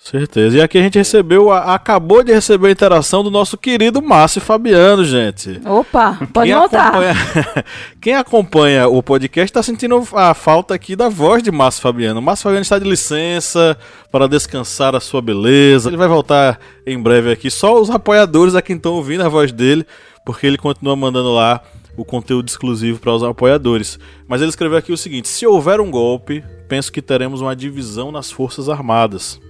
Certeza. 0.07 0.57
E 0.57 0.61
aqui 0.61 0.78
a 0.78 0.82
gente 0.82 0.98
recebeu, 0.98 1.50
a, 1.50 1.74
acabou 1.74 2.22
de 2.22 2.32
receber 2.32 2.68
a 2.68 2.70
interação 2.70 3.24
do 3.24 3.30
nosso 3.30 3.59
querido 3.59 4.00
Márcio 4.00 4.40
Fabiano, 4.40 5.04
gente. 5.04 5.61
Opa, 5.66 6.16
pode 6.32 6.48
Quem 6.48 6.57
voltar. 6.57 6.86
acompanha, 6.86 7.14
quem 8.00 8.14
acompanha 8.14 8.86
o 8.88 9.02
podcast 9.02 9.50
está 9.50 9.64
sentindo 9.64 10.00
a 10.12 10.32
falta 10.32 10.74
aqui 10.74 10.94
da 10.94 11.09
voz 11.09 11.42
de 11.42 11.50
Márcio 11.50 11.82
Fabiano. 11.82 12.22
Márcio 12.22 12.44
Fabiano 12.44 12.62
está 12.62 12.78
de 12.78 12.88
licença 12.88 13.76
para 14.12 14.28
descansar 14.28 14.94
a 14.94 15.00
sua 15.00 15.20
beleza. 15.20 15.90
Ele 15.90 15.96
vai 15.96 16.07
voltar 16.07 16.61
em 16.86 17.02
breve 17.02 17.32
aqui. 17.32 17.50
Só 17.50 17.76
os 17.80 17.90
apoiadores 17.90 18.54
a 18.54 18.62
quem 18.62 18.76
estão 18.76 18.92
ouvindo 18.92 19.24
a 19.24 19.28
voz 19.28 19.50
dele, 19.50 19.84
porque 20.24 20.46
ele 20.46 20.57
continua 20.57 20.94
mandando 20.94 21.34
lá 21.34 21.61
o 21.96 22.04
conteúdo 22.04 22.46
exclusivo 22.46 23.00
para 23.00 23.12
os 23.12 23.24
apoiadores. 23.24 23.98
Mas 24.28 24.40
ele 24.40 24.50
escreveu 24.50 24.78
aqui 24.78 24.92
o 24.92 24.96
seguinte: 24.96 25.26
se 25.26 25.44
houver 25.44 25.80
um 25.80 25.90
golpe, 25.90 26.44
penso 26.68 26.92
que 26.92 27.02
teremos 27.02 27.40
uma 27.40 27.57
divisão 27.57 28.12
nas 28.12 28.30
Forças 28.30 28.68
Armadas. 28.68 29.44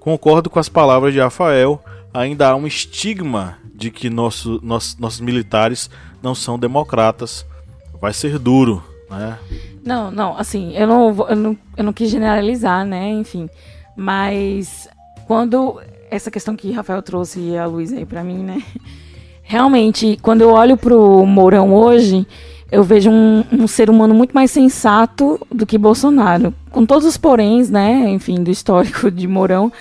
Concordo 0.00 0.48
com 0.48 0.58
as 0.58 0.68
palavras 0.68 1.12
de 1.12 1.20
Rafael, 1.20 1.82
ainda 2.12 2.48
há 2.48 2.56
um 2.56 2.66
estigma 2.66 3.58
de 3.74 3.90
que 3.90 4.10
nosso, 4.10 4.60
nossos, 4.62 4.96
nossos 4.98 5.20
militares 5.20 5.90
não 6.22 6.34
são 6.34 6.58
democratas. 6.58 7.44
Vai 8.00 8.12
ser 8.12 8.38
duro, 8.38 8.82
né? 9.10 9.38
Não, 9.84 10.10
não, 10.10 10.36
assim, 10.36 10.72
eu 10.74 10.86
não, 10.86 11.28
eu 11.28 11.36
não, 11.36 11.58
eu 11.76 11.84
não 11.84 11.92
quis 11.92 12.10
generalizar, 12.10 12.84
né, 12.84 13.10
enfim. 13.10 13.48
Mas 13.96 14.88
quando 15.26 15.80
essa 16.10 16.30
questão 16.30 16.56
que 16.56 16.72
Rafael 16.72 17.02
trouxe 17.02 17.56
a 17.56 17.66
Luísa 17.66 17.96
aí 17.96 18.06
pra 18.06 18.24
mim, 18.24 18.38
né? 18.38 18.62
Realmente, 19.42 20.18
quando 20.20 20.42
eu 20.42 20.50
olho 20.50 20.76
pro 20.76 21.24
Mourão 21.24 21.72
hoje, 21.72 22.26
eu 22.70 22.82
vejo 22.82 23.10
um, 23.10 23.44
um 23.52 23.66
ser 23.66 23.88
humano 23.88 24.14
muito 24.14 24.32
mais 24.32 24.50
sensato 24.50 25.40
do 25.50 25.64
que 25.64 25.78
Bolsonaro. 25.78 26.54
Com 26.70 26.84
todos 26.84 27.06
os 27.06 27.16
poréns, 27.16 27.70
né, 27.70 28.08
enfim, 28.10 28.42
do 28.42 28.50
histórico 28.50 29.10
de 29.10 29.26
Mourão, 29.26 29.72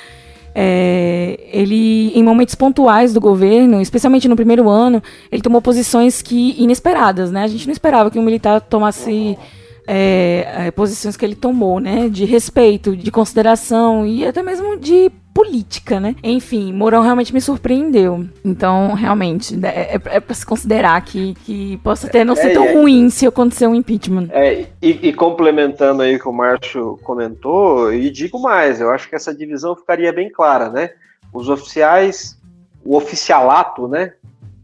é, 0.59 1.39
ele, 1.51 2.11
em 2.15 2.23
momentos 2.23 2.55
pontuais 2.55 3.13
do 3.13 3.21
governo, 3.21 3.79
especialmente 3.79 4.27
no 4.27 4.35
primeiro 4.35 4.67
ano, 4.67 5.03
ele 5.31 5.41
tomou 5.41 5.61
posições 5.61 6.23
que 6.23 6.55
inesperadas, 6.57 7.31
né? 7.31 7.43
A 7.43 7.47
gente 7.47 7.67
não 7.67 7.71
esperava 7.71 8.09
que 8.09 8.17
um 8.17 8.23
militar 8.23 8.59
tomasse 8.61 9.37
é, 9.85 10.65
é, 10.65 10.71
posições 10.71 11.15
que 11.15 11.23
ele 11.23 11.35
tomou, 11.35 11.79
né? 11.79 12.09
De 12.09 12.25
respeito, 12.25 12.97
de 12.97 13.11
consideração 13.11 14.03
e 14.03 14.25
até 14.25 14.41
mesmo 14.41 14.77
de 14.77 15.11
política, 15.37 15.99
né? 15.99 16.15
Enfim, 16.23 16.73
Mourão 16.73 17.03
realmente 17.03 17.31
me 17.31 17.39
surpreendeu. 17.39 18.25
Então, 18.43 18.95
realmente, 18.95 19.55
é, 19.63 19.93
é, 19.93 20.01
é 20.15 20.19
para 20.19 20.33
se 20.33 20.43
considerar 20.43 20.99
que, 21.05 21.35
que 21.45 21.77
possa 21.83 22.07
até 22.07 22.25
não 22.25 22.35
ser 22.35 22.47
É, 22.47 22.53
tão 22.55 22.63
é. 22.63 22.73
ruim 22.73 23.07
se 23.11 23.27
acontecer 23.27 23.67
um 23.67 23.75
impeachment. 23.75 24.29
É, 24.31 24.65
e, 24.81 25.09
e 25.09 25.13
complementando 25.13 26.01
aí 26.01 26.15
o 26.15 26.19
que 26.19 26.27
o 26.27 26.33
Márcio 26.33 26.99
comentou, 27.03 27.93
e 27.93 28.09
digo 28.09 28.41
mais, 28.41 28.81
eu 28.81 28.89
acho 28.89 29.07
que 29.07 29.15
essa 29.15 29.31
divisão 29.31 29.75
ficaria 29.75 30.11
bem 30.11 30.27
clara, 30.27 30.71
né? 30.71 30.89
Os 31.31 31.49
oficiais, 31.49 32.41
o 32.83 32.97
oficialato, 32.97 33.87
né? 33.87 34.13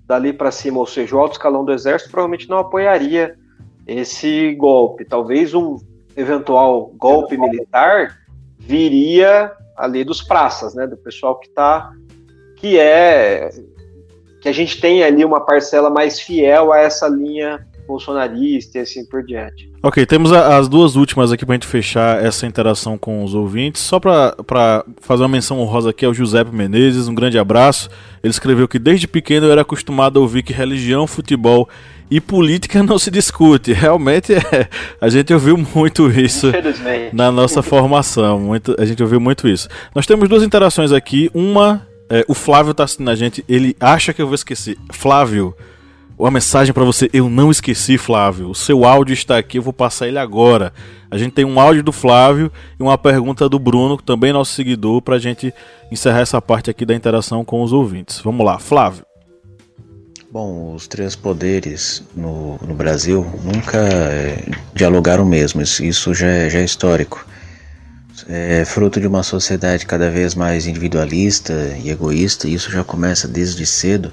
Dali 0.07 0.33
para 0.33 0.49
cima, 0.49 0.79
ou 0.79 0.87
seja, 0.87 1.15
o 1.15 1.19
alto 1.19 1.33
escalão 1.33 1.63
do 1.63 1.71
exército, 1.71 2.09
provavelmente 2.09 2.49
não 2.49 2.57
apoiaria 2.57 3.35
esse 3.85 4.55
golpe. 4.55 5.05
Talvez 5.05 5.53
um 5.53 5.77
eventual 6.17 6.91
golpe 6.97 7.37
militar 7.37 8.17
viria 8.57 9.51
ali 9.83 10.03
dos 10.03 10.21
praças, 10.21 10.73
né? 10.73 10.87
Do 10.87 10.97
pessoal 10.97 11.39
que 11.39 11.49
tá. 11.49 11.91
que 12.57 12.79
é. 12.79 13.49
que 14.41 14.47
a 14.49 14.53
gente 14.53 14.79
tem 14.79 15.03
ali 15.03 15.23
uma 15.25 15.45
parcela 15.45 15.89
mais 15.89 16.19
fiel 16.19 16.71
a 16.73 16.79
essa 16.79 17.07
linha 17.07 17.65
bolsonarista 17.87 18.77
e 18.77 18.81
assim 18.81 19.05
por 19.05 19.23
diante. 19.23 19.69
Ok, 19.81 20.05
temos 20.05 20.31
a- 20.31 20.57
as 20.57 20.69
duas 20.69 20.95
últimas 20.95 21.31
aqui 21.31 21.45
pra 21.45 21.55
gente 21.55 21.67
fechar 21.67 22.23
essa 22.23 22.45
interação 22.47 22.97
com 22.97 23.23
os 23.23 23.33
ouvintes. 23.33 23.81
Só 23.81 23.99
pra 23.99 24.83
fazer 25.01 25.23
uma 25.23 25.29
menção 25.29 25.59
honrosa 25.59 25.89
aqui 25.89 26.05
ao 26.05 26.13
Giuseppe 26.13 26.55
Menezes, 26.55 27.07
um 27.09 27.15
grande 27.15 27.37
abraço. 27.37 27.89
Ele 28.23 28.31
escreveu 28.31 28.67
que 28.67 28.79
desde 28.79 29.07
pequeno 29.07 29.47
eu 29.47 29.51
era 29.51 29.61
acostumado 29.61 30.17
a 30.17 30.21
ouvir 30.21 30.43
que 30.43 30.53
religião, 30.53 31.05
futebol 31.05 31.67
e 32.15 32.21
política 32.21 32.83
não 32.83 32.99
se 32.99 33.09
discute. 33.09 33.73
Realmente 33.73 34.33
é, 34.33 34.69
a 35.01 35.09
gente 35.09 35.33
ouviu 35.33 35.57
muito 35.57 36.11
isso 36.11 36.51
na 37.11 37.31
nossa 37.31 37.63
formação. 37.63 38.39
Muito, 38.39 38.75
a 38.77 38.85
gente 38.85 39.01
ouviu 39.01 39.19
muito 39.19 39.47
isso. 39.47 39.67
Nós 39.95 40.05
temos 40.05 40.29
duas 40.29 40.43
interações 40.43 40.91
aqui. 40.91 41.31
Uma, 41.33 41.87
é, 42.07 42.23
o 42.27 42.35
Flávio 42.35 42.71
tá 42.71 42.83
assistindo 42.83 43.09
a 43.09 43.15
gente, 43.15 43.43
ele 43.49 43.75
acha 43.79 44.13
que 44.13 44.21
eu 44.21 44.27
vou 44.27 44.35
esquecer. 44.35 44.77
Flávio, 44.91 45.55
uma 46.15 46.29
mensagem 46.29 46.71
pra 46.71 46.83
você. 46.83 47.09
Eu 47.11 47.27
não 47.27 47.49
esqueci, 47.49 47.97
Flávio. 47.97 48.51
O 48.51 48.55
seu 48.55 48.85
áudio 48.85 49.13
está 49.13 49.39
aqui, 49.39 49.57
eu 49.57 49.63
vou 49.63 49.73
passar 49.73 50.07
ele 50.07 50.19
agora. 50.19 50.71
A 51.09 51.17
gente 51.17 51.31
tem 51.31 51.45
um 51.45 51.59
áudio 51.59 51.81
do 51.81 51.91
Flávio 51.91 52.51
e 52.79 52.83
uma 52.83 52.95
pergunta 52.95 53.49
do 53.49 53.57
Bruno, 53.57 53.97
também 53.97 54.31
nosso 54.31 54.53
seguidor, 54.53 55.01
pra 55.01 55.17
gente 55.17 55.51
encerrar 55.91 56.19
essa 56.19 56.39
parte 56.39 56.69
aqui 56.69 56.85
da 56.85 56.93
interação 56.93 57.43
com 57.43 57.63
os 57.63 57.73
ouvintes. 57.73 58.19
Vamos 58.19 58.45
lá, 58.45 58.59
Flávio. 58.59 59.03
Bom, 60.33 60.73
os 60.73 60.87
três 60.87 61.15
poderes 61.15 62.01
no, 62.15 62.57
no 62.57 62.73
Brasil 62.73 63.23
nunca 63.43 63.77
eh, 63.77 64.43
dialogaram 64.73 65.23
mesmo, 65.23 65.61
isso, 65.61 66.11
já, 66.11 66.25
é, 66.25 66.49
já 66.49 66.57
é 66.57 66.63
histórico. 66.63 67.23
É 68.27 68.65
fruto 68.65 68.99
de 68.99 69.05
uma 69.05 69.21
sociedade 69.21 69.85
cada 69.85 70.09
vez 70.09 70.33
mais 70.33 70.65
individualista 70.65 71.53
e 71.83 71.91
egoísta, 71.91 72.47
e 72.47 72.55
isso 72.55 72.71
já 72.71 72.83
começa 72.83 73.27
desde 73.27 73.63
cedo 73.63 74.11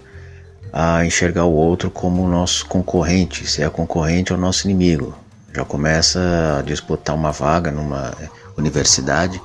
a 0.70 1.06
enxergar 1.06 1.46
o 1.46 1.54
outro 1.54 1.90
como 1.90 2.28
nosso 2.28 2.66
concorrente, 2.66 3.46
se 3.46 3.62
é 3.62 3.70
concorrente 3.70 4.30
ou 4.30 4.38
nosso 4.38 4.68
inimigo. 4.68 5.16
Já 5.54 5.64
começa 5.64 6.58
a 6.58 6.60
disputar 6.60 7.16
uma 7.16 7.32
vaga 7.32 7.70
numa 7.70 8.12
eh, 8.20 8.28
universidade 8.58 9.40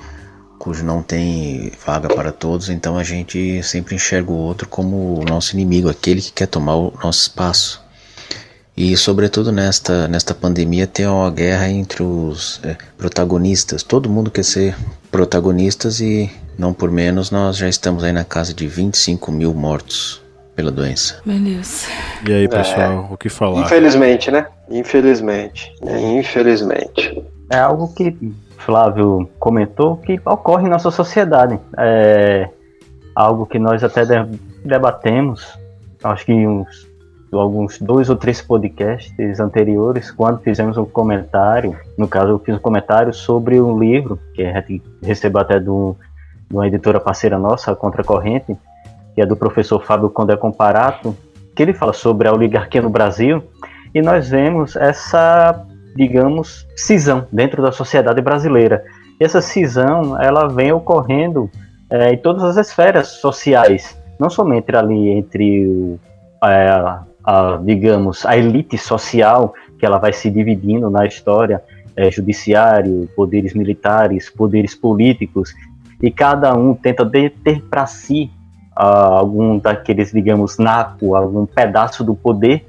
cujo 0.66 0.84
não 0.84 1.04
tem 1.04 1.72
vaga 1.86 2.10
para 2.10 2.32
todos, 2.32 2.70
então 2.70 2.98
a 2.98 3.04
gente 3.04 3.62
sempre 3.62 3.94
enxerga 3.94 4.32
o 4.32 4.36
outro 4.36 4.68
como 4.68 5.20
o 5.20 5.24
nosso 5.24 5.54
inimigo, 5.54 5.88
aquele 5.88 6.20
que 6.20 6.32
quer 6.32 6.48
tomar 6.48 6.76
o 6.76 6.92
nosso 7.04 7.22
espaço. 7.22 7.86
E 8.76 8.98
sobretudo 8.98 9.52
nesta, 9.52 10.08
nesta 10.08 10.34
pandemia 10.34 10.88
tem 10.88 11.06
uma 11.06 11.30
guerra 11.30 11.70
entre 11.70 12.02
os 12.02 12.60
eh, 12.64 12.76
protagonistas. 12.98 13.84
Todo 13.84 14.10
mundo 14.10 14.32
quer 14.32 14.44
ser 14.44 14.76
protagonistas 15.12 16.00
e 16.00 16.32
não 16.58 16.74
por 16.74 16.90
menos 16.90 17.30
nós 17.30 17.58
já 17.58 17.70
estamos 17.70 18.04
aí 18.04 18.12
na 18.12 18.26
casa 18.26 18.52
de 18.52 18.66
25 18.68 19.32
mil 19.32 19.54
mortos 19.54 20.20
pela 20.56 20.72
doença. 20.72 21.22
Meu 21.24 21.38
Deus. 21.38 21.86
E 22.28 22.34
aí, 22.34 22.50
pessoal, 22.50 23.08
o 23.12 23.16
que 23.16 23.30
falar? 23.30 23.62
Infelizmente, 23.62 24.32
né? 24.32 24.48
Infelizmente. 24.72 25.72
Infelizmente. 26.18 27.24
É 27.50 27.60
algo 27.60 27.94
que 27.94 28.18
Flávio 28.58 29.30
comentou 29.40 29.98
que 29.98 30.20
ocorre 30.26 30.66
em 30.66 30.70
nossa 30.70 30.90
sociedade. 30.90 31.60
É 31.78 32.50
algo 33.16 33.46
que 33.46 33.60
nós 33.60 33.84
até 33.84 34.04
de- 34.06 34.38
debatemos, 34.64 35.58
acho 36.04 36.26
que 36.26 36.34
uns 36.34 36.94
alguns 37.32 37.80
dois 37.80 38.10
ou 38.10 38.16
três 38.16 38.42
podcasts 38.42 39.40
anteriores, 39.42 40.10
quando 40.10 40.40
fizemos 40.40 40.78
um 40.78 40.86
comentário, 40.86 41.78
no 41.98 42.08
caso 42.08 42.30
eu 42.30 42.40
fiz 42.40 42.56
um 42.56 42.60
comentário 42.60 43.14
sobre 43.14 43.60
um 43.60 43.78
livro 43.78 44.18
que 44.34 44.42
a 44.42 44.54
gente 44.54 44.82
recebeu 45.04 45.42
até 45.42 45.60
de 45.60 45.70
uma 45.70 46.66
editora 46.66 46.98
parceira 46.98 47.38
nossa, 47.38 47.72
a 47.72 47.76
Contracorrente, 47.76 48.56
que 49.14 49.22
é 49.22 49.26
do 49.26 49.36
professor 49.36 49.84
Fábio 49.84 50.10
Condé 50.10 50.38
Comparato, 50.38 51.14
que 51.54 51.62
ele 51.62 51.74
fala 51.74 51.92
sobre 51.92 52.28
a 52.28 52.34
oligarquia 52.34 52.82
no 52.82 52.90
Brasil, 52.90 53.44
e 53.94 54.02
nós 54.02 54.30
vemos 54.30 54.78
essa 54.78 55.66
digamos, 55.96 56.68
cisão 56.76 57.28
dentro 57.32 57.62
da 57.62 57.72
sociedade 57.72 58.22
brasileira. 58.22 58.84
E 59.20 59.24
essa 59.24 59.42
cisão, 59.42 60.22
ela 60.22 60.48
vem 60.48 60.72
ocorrendo 60.72 61.50
é, 61.90 62.14
em 62.14 62.18
todas 62.18 62.44
as 62.44 62.58
esferas 62.58 63.08
sociais, 63.08 63.98
não 64.20 64.30
somente 64.30 64.76
ali 64.76 65.10
entre, 65.10 65.66
o, 65.68 66.00
é, 66.44 66.70
a, 66.70 67.04
a, 67.24 67.60
digamos, 67.64 68.26
a 68.26 68.36
elite 68.36 68.78
social, 68.78 69.54
que 69.80 69.86
ela 69.86 69.98
vai 69.98 70.12
se 70.12 70.30
dividindo 70.30 70.90
na 70.90 71.06
história, 71.06 71.64
é, 71.96 72.12
judiciário, 72.12 73.10
poderes 73.16 73.54
militares, 73.54 74.30
poderes 74.30 74.76
políticos, 74.76 75.54
e 76.02 76.12
cada 76.12 76.54
um 76.54 76.74
tenta 76.74 77.06
de, 77.06 77.30
ter 77.30 77.62
para 77.64 77.86
si 77.86 78.30
ah, 78.76 79.20
algum 79.20 79.58
daqueles, 79.58 80.12
digamos, 80.12 80.58
naco, 80.58 81.16
algum 81.16 81.46
pedaço 81.46 82.04
do 82.04 82.14
poder, 82.14 82.66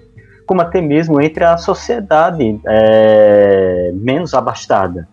como 0.47 0.63
até 0.63 0.81
mesmo 0.81 1.21
entre 1.21 1.45
a 1.45 1.57
sociedade 1.57 2.61
é, 2.67 3.91
menos 3.95 4.33
abastada. 4.33 5.09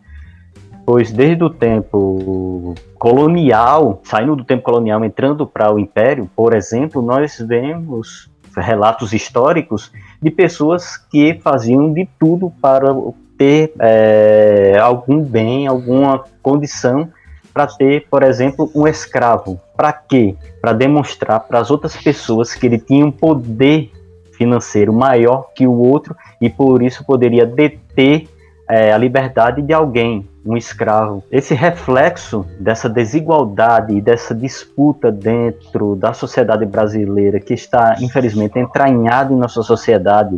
Pois 0.85 1.11
desde 1.11 1.43
o 1.43 1.49
tempo 1.49 2.75
colonial, 2.95 4.01
saindo 4.03 4.35
do 4.35 4.43
tempo 4.43 4.63
colonial, 4.63 5.03
entrando 5.03 5.47
para 5.47 5.73
o 5.73 5.79
império, 5.79 6.29
por 6.35 6.53
exemplo, 6.53 7.01
nós 7.01 7.37
vemos 7.39 8.29
relatos 8.55 9.13
históricos 9.13 9.91
de 10.21 10.29
pessoas 10.29 10.97
que 10.97 11.39
faziam 11.41 11.91
de 11.91 12.07
tudo 12.19 12.51
para 12.61 12.93
ter 13.37 13.73
é, 13.79 14.77
algum 14.79 15.23
bem, 15.23 15.67
alguma 15.67 16.23
condição 16.41 17.09
para 17.53 17.67
ter, 17.67 18.07
por 18.09 18.23
exemplo, 18.23 18.69
um 18.73 18.87
escravo. 18.87 19.59
Para 19.75 19.93
quê? 19.93 20.35
Para 20.59 20.73
demonstrar 20.73 21.39
para 21.41 21.59
as 21.59 21.69
outras 21.69 21.95
pessoas 21.95 22.53
que 22.53 22.65
ele 22.65 22.79
tinha 22.79 23.05
um 23.05 23.11
poder 23.11 23.91
financeiro 24.37 24.93
maior 24.93 25.49
que 25.55 25.65
o 25.65 25.73
outro 25.73 26.15
e 26.41 26.49
por 26.49 26.81
isso 26.81 27.05
poderia 27.05 27.45
deter 27.45 28.27
é, 28.69 28.91
a 28.91 28.97
liberdade 28.97 29.61
de 29.61 29.73
alguém. 29.73 30.27
um 30.45 30.57
escravo. 30.57 31.23
Esse 31.31 31.53
reflexo 31.53 32.45
dessa 32.59 32.89
desigualdade 32.89 33.93
e 33.93 34.01
dessa 34.01 34.35
disputa 34.35 35.09
dentro 35.09 35.95
da 35.95 36.11
sociedade 36.11 36.65
brasileira, 36.65 37.39
que 37.39 37.53
está, 37.53 37.95
infelizmente, 38.01 38.59
entranhado 38.59 39.33
em 39.33 39.37
nossa 39.37 39.63
sociedade, 39.63 40.35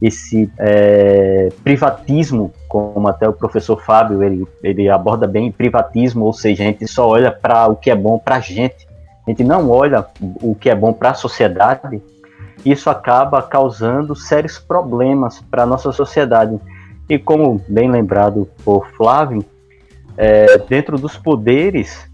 esse 0.00 0.48
é, 0.58 1.48
privatismo, 1.64 2.52
como 2.68 3.08
até 3.08 3.28
o 3.28 3.32
professor 3.32 3.82
Fábio 3.82 4.22
ele, 4.22 4.46
ele 4.62 4.88
aborda 4.88 5.26
bem, 5.26 5.50
privatismo, 5.50 6.24
ou 6.24 6.32
seja, 6.32 6.62
a 6.62 6.66
gente 6.66 6.86
só 6.86 7.08
olha 7.08 7.32
para 7.32 7.66
o 7.66 7.74
que 7.74 7.90
é 7.90 7.96
bom 7.96 8.16
para 8.16 8.36
a 8.36 8.40
gente, 8.40 8.86
a 9.26 9.30
gente 9.30 9.42
não 9.42 9.68
olha 9.70 10.06
o 10.20 10.54
que 10.54 10.70
é 10.70 10.74
bom 10.74 10.92
para 10.92 11.10
a 11.10 11.14
sociedade, 11.14 12.00
isso 12.64 12.90
acaba 12.90 13.42
causando 13.42 14.14
sérios 14.14 14.58
problemas 14.58 15.40
para 15.50 15.62
a 15.62 15.66
nossa 15.66 15.92
sociedade. 15.92 16.58
E 17.08 17.18
como 17.18 17.62
bem 17.68 17.90
lembrado 17.90 18.48
por 18.64 18.88
Flávio, 18.90 19.44
é, 20.16 20.58
dentro 20.58 20.98
dos 20.98 21.16
poderes, 21.16 22.08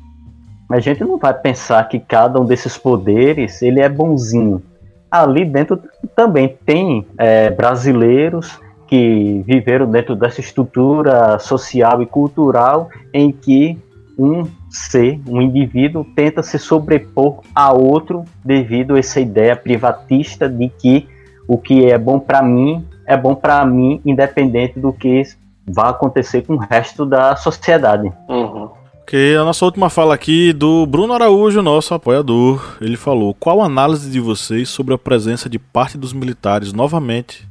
a 0.70 0.78
gente 0.80 1.02
não 1.02 1.18
vai 1.18 1.34
pensar 1.34 1.88
que 1.88 1.98
cada 1.98 2.40
um 2.40 2.44
desses 2.44 2.76
poderes 2.76 3.62
ele 3.62 3.80
é 3.80 3.88
bonzinho. 3.88 4.62
Ali 5.10 5.44
dentro 5.44 5.80
também 6.14 6.56
tem 6.64 7.06
é, 7.16 7.50
brasileiros 7.50 8.60
que 8.86 9.42
viveram 9.46 9.90
dentro 9.90 10.14
dessa 10.14 10.40
estrutura 10.40 11.38
social 11.38 12.02
e 12.02 12.06
cultural 12.06 12.88
em 13.12 13.32
que 13.32 13.78
um 14.18 14.46
ser, 14.74 15.20
um 15.28 15.40
indivíduo, 15.40 16.04
tenta 16.16 16.42
se 16.42 16.58
sobrepor 16.58 17.40
a 17.54 17.72
outro 17.72 18.24
devido 18.44 18.94
a 18.94 18.98
essa 18.98 19.20
ideia 19.20 19.54
privatista 19.54 20.48
de 20.48 20.68
que 20.68 21.08
o 21.46 21.56
que 21.58 21.86
é 21.86 21.96
bom 21.96 22.18
para 22.18 22.42
mim 22.42 22.84
é 23.06 23.16
bom 23.16 23.34
para 23.34 23.64
mim, 23.64 24.00
independente 24.04 24.78
do 24.78 24.92
que 24.92 25.22
vai 25.66 25.90
acontecer 25.90 26.42
com 26.42 26.54
o 26.54 26.58
resto 26.58 27.04
da 27.06 27.36
sociedade. 27.36 28.10
Uhum. 28.28 28.70
Ok, 29.02 29.36
a 29.36 29.44
nossa 29.44 29.64
última 29.64 29.90
fala 29.90 30.14
aqui 30.14 30.52
do 30.52 30.86
Bruno 30.86 31.12
Araújo, 31.12 31.60
nosso 31.60 31.92
apoiador. 31.92 32.78
Ele 32.80 32.96
falou: 32.96 33.34
qual 33.34 33.60
a 33.60 33.66
análise 33.66 34.10
de 34.10 34.18
vocês 34.18 34.68
sobre 34.68 34.94
a 34.94 34.98
presença 34.98 35.48
de 35.48 35.58
parte 35.58 35.98
dos 35.98 36.12
militares 36.12 36.72
novamente 36.72 37.46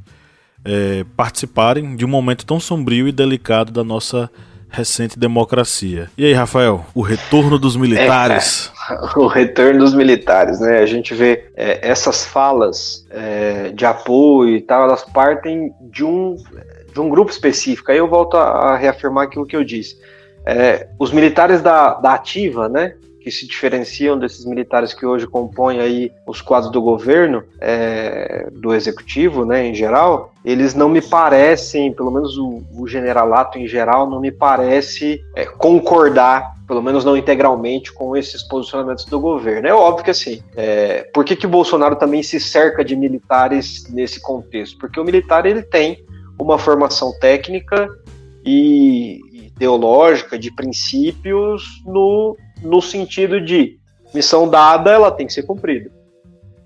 é, 0.65 1.05
participarem 1.15 1.95
de 1.95 2.03
um 2.03 2.07
momento 2.07 2.45
tão 2.45 2.59
sombrio 2.59 3.07
e 3.07 3.11
delicado 3.11 3.71
da 3.71 3.84
nossa 3.84 4.32
recente 4.74 5.19
democracia. 5.19 6.09
E 6.17 6.26
aí, 6.26 6.34
Rafael, 6.34 6.84
o 6.95 7.01
retorno 7.01 7.59
dos 7.59 7.76
militares? 7.76 8.71
É, 8.89 8.95
o 9.19 9.28
retorno 9.28 9.80
dos 9.80 9.93
militares, 9.93 10.59
né? 10.59 10.80
A 10.80 10.86
gente 10.88 11.13
vê 11.13 11.45
é, 11.55 11.88
essas 11.88 12.26
falas 12.26 13.05
é, 13.11 13.69
de 13.69 13.86
apoio 13.86 14.57
e 14.57 14.61
tal, 14.61 14.84
elas 14.84 15.03
partem 15.03 15.71
de 15.80 16.03
um, 16.03 16.36
de 16.91 16.99
um 16.99 17.07
grupo 17.07 17.32
específico. 17.32 17.91
Aí 17.91 17.99
eu 17.99 18.07
volto 18.07 18.36
a, 18.36 18.74
a 18.74 18.76
reafirmar 18.76 19.26
aquilo 19.26 19.45
que 19.45 19.55
eu 19.55 19.63
disse. 19.63 19.95
É, 20.45 20.88
os 20.99 21.11
militares 21.11 21.61
da, 21.61 21.93
da 21.93 22.15
ativa, 22.15 22.67
né? 22.67 22.95
Que 23.24 23.32
se 23.32 23.47
diferenciam 23.47 24.19
desses 24.19 24.45
militares 24.45 24.93
que 24.93 25.05
hoje 25.05 25.26
compõem 25.26 25.80
aí 25.80 26.11
os 26.28 26.41
quadros 26.41 26.71
do 26.71 26.82
governo, 26.82 27.43
é, 27.59 28.49
do 28.51 28.74
executivo, 28.74 29.45
né, 29.45 29.65
em 29.65 29.74
geral, 29.74 30.34
eles 30.43 30.76
não 30.76 30.89
me 30.89 31.01
parecem, 31.01 31.93
pelo 31.93 32.11
menos 32.11 32.38
o, 32.38 32.61
o 32.78 32.86
generalato 32.86 33.57
em 33.57 33.65
geral, 33.65 34.09
não 34.09 34.19
me 34.19 34.32
parece 34.32 35.24
é, 35.36 35.45
concordar 35.45 36.53
pelo 36.67 36.82
menos 36.82 37.03
não 37.03 37.15
integralmente, 37.17 37.91
com 37.91 38.15
esses 38.15 38.41
posicionamentos 38.41 39.05
do 39.05 39.19
governo. 39.19 39.67
É 39.67 39.74
óbvio 39.74 40.05
que 40.05 40.11
assim, 40.11 40.41
é, 40.55 41.03
por 41.13 41.26
que, 41.26 41.36
que 41.36 41.45
o 41.45 41.49
Bolsonaro 41.49 41.97
também 41.97 42.24
se 42.24 42.39
cerca 42.39 42.84
de 42.86 42.95
militares 42.95 43.86
nesse 43.89 44.21
contexto? 44.21 44.78
Porque 44.78 44.99
o 44.99 45.03
militar 45.03 45.45
ele 45.45 45.61
tem 45.61 46.03
uma 46.39 46.57
formação 46.57 47.11
técnica 47.19 47.88
e 48.45 49.19
ideológica, 49.55 50.38
de 50.38 50.51
princípios, 50.51 51.63
no, 51.86 52.36
no 52.64 52.82
sentido 52.82 53.39
de 53.41 53.78
missão 54.14 54.47
dada, 54.47 54.91
ela 54.91 55.11
tem 55.11 55.28
que 55.28 55.34
ser 55.34 55.43
cumprida. 55.43 55.91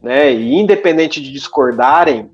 Né? 0.01 0.33
E 0.33 0.55
independente 0.55 1.21
de 1.21 1.31
discordarem, 1.31 2.29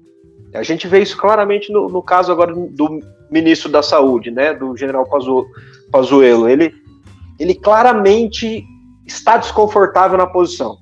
a 0.54 0.64
gente 0.64 0.88
vê 0.88 1.00
isso 1.00 1.18
claramente 1.18 1.72
no, 1.72 1.90
no 1.90 2.02
caso 2.02 2.32
agora 2.32 2.54
do 2.54 3.00
ministro 3.32 3.72
da 3.72 3.82
Saúde, 3.82 4.30
né, 4.30 4.54
do 4.54 4.78
general 4.78 5.08
Pazuello. 5.92 6.48
Ele, 6.48 6.72
ele 7.40 7.56
claramente 7.56 8.64
está 9.06 9.38
desconfortável 9.38 10.18
na 10.18 10.28
posição. 10.28 10.78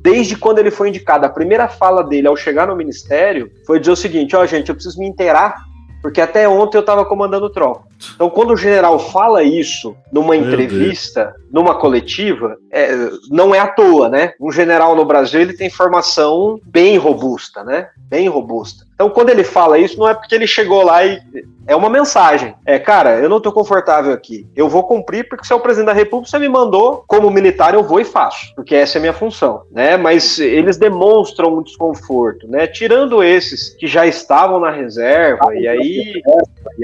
Desde 0.00 0.36
quando 0.36 0.58
ele 0.58 0.70
foi 0.70 0.88
indicado, 0.88 1.26
a 1.26 1.30
primeira 1.30 1.68
fala 1.68 2.02
dele 2.02 2.26
ao 2.26 2.36
chegar 2.36 2.66
no 2.66 2.76
ministério 2.76 3.50
foi 3.66 3.78
dizer 3.78 3.92
o 3.92 3.96
seguinte: 3.96 4.36
ó, 4.36 4.42
oh, 4.42 4.46
gente, 4.46 4.68
eu 4.68 4.74
preciso 4.74 4.98
me 4.98 5.06
inteirar 5.06 5.62
porque 6.02 6.20
até 6.20 6.46
ontem 6.46 6.76
eu 6.76 6.82
estava 6.82 7.04
comandando 7.06 7.48
tropa. 7.48 7.86
Então, 8.14 8.30
quando 8.30 8.52
o 8.52 8.56
general 8.56 8.98
fala 8.98 9.42
isso 9.42 9.96
numa 10.12 10.36
entrevista, 10.36 11.34
numa 11.50 11.74
coletiva, 11.74 12.56
é, 12.70 13.10
não 13.30 13.54
é 13.54 13.58
à 13.58 13.66
toa, 13.66 14.08
né? 14.08 14.32
Um 14.40 14.50
general 14.50 14.94
no 14.94 15.04
Brasil 15.04 15.40
ele 15.40 15.52
tem 15.52 15.70
formação 15.70 16.60
bem 16.64 16.96
robusta, 16.96 17.64
né? 17.64 17.88
Bem 18.08 18.28
robusta. 18.28 18.84
Então, 18.94 19.10
quando 19.10 19.30
ele 19.30 19.42
fala 19.42 19.76
isso, 19.76 19.98
não 19.98 20.08
é 20.08 20.14
porque 20.14 20.34
ele 20.34 20.46
chegou 20.46 20.84
lá 20.84 21.04
e. 21.04 21.20
É 21.66 21.74
uma 21.74 21.88
mensagem. 21.88 22.54
É, 22.64 22.78
cara, 22.78 23.18
eu 23.18 23.28
não 23.28 23.40
tô 23.40 23.50
confortável 23.50 24.12
aqui. 24.12 24.46
Eu 24.54 24.68
vou 24.68 24.84
cumprir 24.84 25.28
porque 25.28 25.44
você 25.44 25.52
é 25.52 25.56
o 25.56 25.60
presidente 25.60 25.86
da 25.86 25.92
República, 25.92 26.30
você 26.30 26.38
me 26.38 26.48
mandou 26.48 27.02
como 27.08 27.30
militar, 27.30 27.74
eu 27.74 27.82
vou 27.82 27.98
e 28.00 28.04
faço. 28.04 28.54
Porque 28.54 28.74
essa 28.74 28.96
é 28.96 29.00
a 29.00 29.00
minha 29.00 29.12
função, 29.12 29.62
né? 29.72 29.96
Mas 29.96 30.38
eles 30.38 30.76
demonstram 30.76 31.56
um 31.56 31.62
desconforto, 31.62 32.46
né? 32.46 32.66
Tirando 32.66 33.22
esses 33.22 33.70
que 33.70 33.86
já 33.86 34.06
estavam 34.06 34.60
na 34.60 34.70
reserva, 34.70 35.54
e 35.56 35.66
aí, 35.66 36.22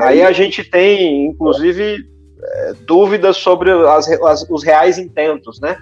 aí 0.00 0.22
a 0.22 0.32
gente 0.32 0.64
tem, 0.64 1.26
inclusive, 1.26 1.98
é, 2.42 2.72
dúvidas 2.86 3.36
sobre 3.36 3.70
as, 3.70 4.10
as, 4.10 4.46
os 4.50 4.64
reais 4.64 4.98
intentos, 4.98 5.60
né? 5.60 5.76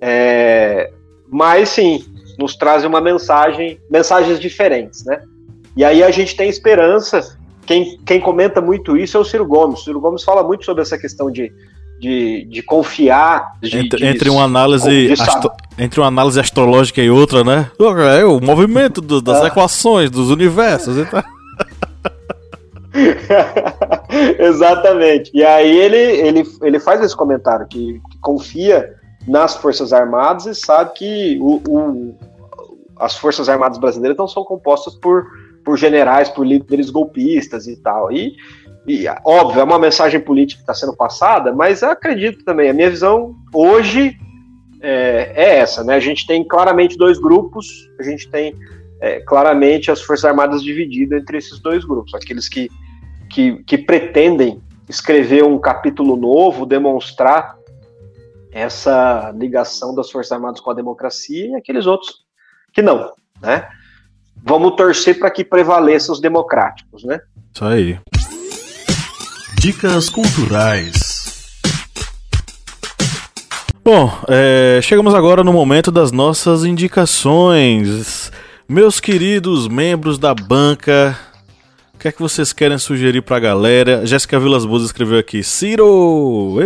É, 0.00 0.90
mas 1.28 1.68
sim, 1.68 2.02
nos 2.38 2.56
trazem 2.56 2.88
uma 2.88 3.00
mensagem, 3.00 3.78
mensagens 3.90 4.40
diferentes, 4.40 5.04
né? 5.04 5.20
E 5.76 5.84
aí 5.84 6.02
a 6.02 6.10
gente 6.10 6.36
tem 6.36 6.48
esperança. 6.48 7.36
Quem, 7.66 7.98
quem 8.04 8.20
comenta 8.20 8.60
muito 8.60 8.96
isso 8.96 9.16
é 9.16 9.20
o 9.20 9.24
Ciro 9.24 9.46
Gomes. 9.46 9.80
O 9.80 9.84
Ciro 9.84 10.00
Gomes 10.00 10.22
fala 10.22 10.42
muito 10.42 10.64
sobre 10.64 10.82
essa 10.82 10.98
questão 10.98 11.30
de, 11.30 11.52
de, 11.98 12.44
de 12.44 12.62
confiar. 12.62 13.52
De, 13.60 13.78
entre, 13.78 13.98
de, 13.98 14.06
entre, 14.06 14.30
uma 14.30 14.44
análise 14.44 15.12
astro, 15.12 15.50
entre 15.78 16.00
uma 16.00 16.08
análise 16.08 16.38
astrológica 16.38 17.00
e 17.00 17.10
outra, 17.10 17.42
né? 17.42 17.70
É 18.18 18.24
o 18.24 18.40
movimento 18.40 19.00
do, 19.00 19.20
das 19.20 19.42
ah. 19.42 19.46
equações, 19.46 20.10
dos 20.10 20.30
universos. 20.30 20.98
Então... 20.98 21.22
Exatamente. 24.38 25.30
E 25.34 25.42
aí 25.42 25.76
ele, 25.76 25.96
ele, 25.96 26.44
ele 26.62 26.78
faz 26.78 27.00
esse 27.00 27.16
comentário 27.16 27.66
que, 27.66 28.00
que, 28.10 28.18
confia 28.20 28.94
nas 29.26 29.56
Forças 29.56 29.92
Armadas 29.92 30.46
e 30.46 30.54
sabe 30.54 30.92
que 30.94 31.38
o, 31.40 31.60
o, 31.66 32.14
as 32.98 33.16
Forças 33.16 33.48
Armadas 33.48 33.78
brasileiras 33.78 34.16
não 34.16 34.28
são 34.28 34.44
compostas 34.44 34.94
por 34.94 35.26
por 35.64 35.78
generais, 35.78 36.28
por 36.28 36.46
líderes 36.46 36.90
golpistas 36.90 37.66
e 37.66 37.76
tal. 37.76 38.12
E, 38.12 38.36
e 38.86 39.06
óbvio, 39.24 39.60
é 39.60 39.64
uma 39.64 39.78
mensagem 39.78 40.20
política 40.20 40.58
que 40.58 40.70
está 40.70 40.74
sendo 40.74 40.94
passada, 40.96 41.52
mas 41.52 41.82
acredito 41.82 42.44
também, 42.44 42.68
a 42.68 42.74
minha 42.74 42.90
visão 42.90 43.34
hoje 43.52 44.16
é, 44.80 45.32
é, 45.34 45.56
essa, 45.56 45.82
né? 45.82 45.94
A 45.94 46.00
gente 46.00 46.26
tem 46.26 46.46
claramente 46.46 46.98
dois 46.98 47.18
grupos, 47.18 47.90
a 47.98 48.02
gente 48.02 48.28
tem 48.28 48.54
é, 49.00 49.20
claramente 49.20 49.90
as 49.90 50.02
Forças 50.02 50.26
Armadas 50.26 50.62
divididas 50.62 51.22
entre 51.22 51.38
esses 51.38 51.58
dois 51.58 51.84
grupos, 51.84 52.14
aqueles 52.14 52.48
que, 52.48 52.68
que, 53.30 53.62
que 53.64 53.78
pretendem 53.78 54.60
escrever 54.86 55.42
um 55.42 55.58
capítulo 55.58 56.16
novo, 56.16 56.66
demonstrar 56.66 57.56
essa 58.52 59.34
ligação 59.34 59.94
das 59.94 60.10
Forças 60.10 60.32
Armadas 60.32 60.60
com 60.60 60.70
a 60.70 60.74
democracia 60.74 61.46
e 61.46 61.54
aqueles 61.54 61.86
outros 61.86 62.24
que 62.72 62.82
não, 62.82 63.12
né? 63.40 63.66
Vamos 64.42 64.76
torcer 64.76 65.18
para 65.18 65.30
que 65.30 65.44
prevaleça 65.44 66.12
os 66.12 66.20
democráticos, 66.20 67.04
né? 67.04 67.20
Isso 67.54 67.64
aí. 67.64 67.98
Dicas 69.58 70.08
culturais. 70.08 71.14
Bom, 73.84 74.10
é, 74.28 74.80
chegamos 74.82 75.14
agora 75.14 75.44
no 75.44 75.52
momento 75.52 75.90
das 75.90 76.10
nossas 76.10 76.64
indicações. 76.64 78.32
Meus 78.66 78.98
queridos 78.98 79.68
membros 79.68 80.18
da 80.18 80.34
banca, 80.34 81.18
que 82.04 82.08
é 82.08 82.12
que 82.12 82.20
vocês 82.20 82.52
querem 82.52 82.76
sugerir 82.76 83.22
pra 83.22 83.40
galera? 83.40 84.04
Jéssica 84.04 84.38
Vilas 84.38 84.66
Boas 84.66 84.82
escreveu 84.82 85.18
aqui: 85.18 85.42
Ciro! 85.42 86.58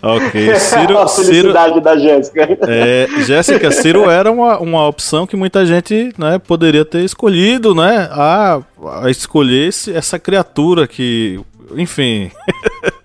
ok, 0.00 0.54
Ciro. 0.54 0.94
A 1.02 1.08
felicidade 1.08 1.72
Ciro, 1.72 1.80
da 1.80 1.98
Jéssica. 1.98 2.48
É, 2.62 3.08
Jéssica, 3.24 3.72
Ciro 3.72 4.08
era 4.08 4.30
uma, 4.30 4.60
uma 4.60 4.86
opção 4.86 5.26
que 5.26 5.34
muita 5.34 5.66
gente 5.66 6.14
né, 6.16 6.38
poderia 6.38 6.84
ter 6.84 7.02
escolhido, 7.02 7.74
né? 7.74 8.08
A, 8.12 8.60
a 9.02 9.10
escolher 9.10 9.66
esse, 9.66 9.92
essa 9.92 10.16
criatura 10.16 10.86
que. 10.86 11.40
Enfim. 11.74 12.30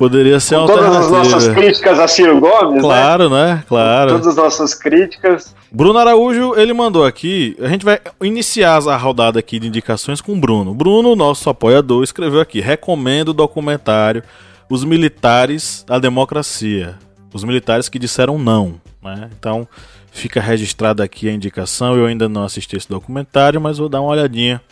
Poderia 0.00 0.40
ser 0.40 0.56
Com 0.56 0.64
todas 0.64 0.96
as 0.96 1.10
nossas 1.10 1.48
críticas 1.48 1.98
a 1.98 2.08
Ciro 2.08 2.40
Gomes, 2.40 2.76
né? 2.76 2.80
Claro, 2.80 3.28
né? 3.28 3.62
Claro. 3.68 4.12
Todas 4.12 4.28
as 4.28 4.36
nossas 4.36 4.72
críticas. 4.72 5.54
Bruno 5.70 5.98
Araújo, 5.98 6.54
ele 6.56 6.72
mandou 6.72 7.04
aqui. 7.04 7.54
A 7.60 7.68
gente 7.68 7.84
vai 7.84 8.00
iniciar 8.22 8.78
a 8.78 8.96
rodada 8.96 9.38
aqui 9.38 9.58
de 9.58 9.66
indicações 9.68 10.22
com 10.22 10.32
o 10.32 10.40
Bruno. 10.40 10.72
Bruno, 10.72 11.14
nosso 11.14 11.50
apoiador, 11.50 12.02
escreveu 12.02 12.40
aqui: 12.40 12.60
recomendo 12.60 13.28
o 13.28 13.34
documentário 13.34 14.22
Os 14.70 14.84
Militares 14.84 15.84
da 15.86 15.98
Democracia. 15.98 16.96
Os 17.34 17.44
militares 17.44 17.90
que 17.90 17.98
disseram 17.98 18.38
não. 18.38 18.80
Né? 19.02 19.28
Então, 19.38 19.68
fica 20.10 20.40
registrada 20.40 21.04
aqui 21.04 21.28
a 21.28 21.32
indicação. 21.32 21.94
Eu 21.94 22.06
ainda 22.06 22.26
não 22.26 22.44
assisti 22.44 22.74
esse 22.74 22.88
documentário, 22.88 23.60
mas 23.60 23.76
vou 23.76 23.90
dar 23.90 24.00
uma 24.00 24.12
olhadinha 24.12 24.62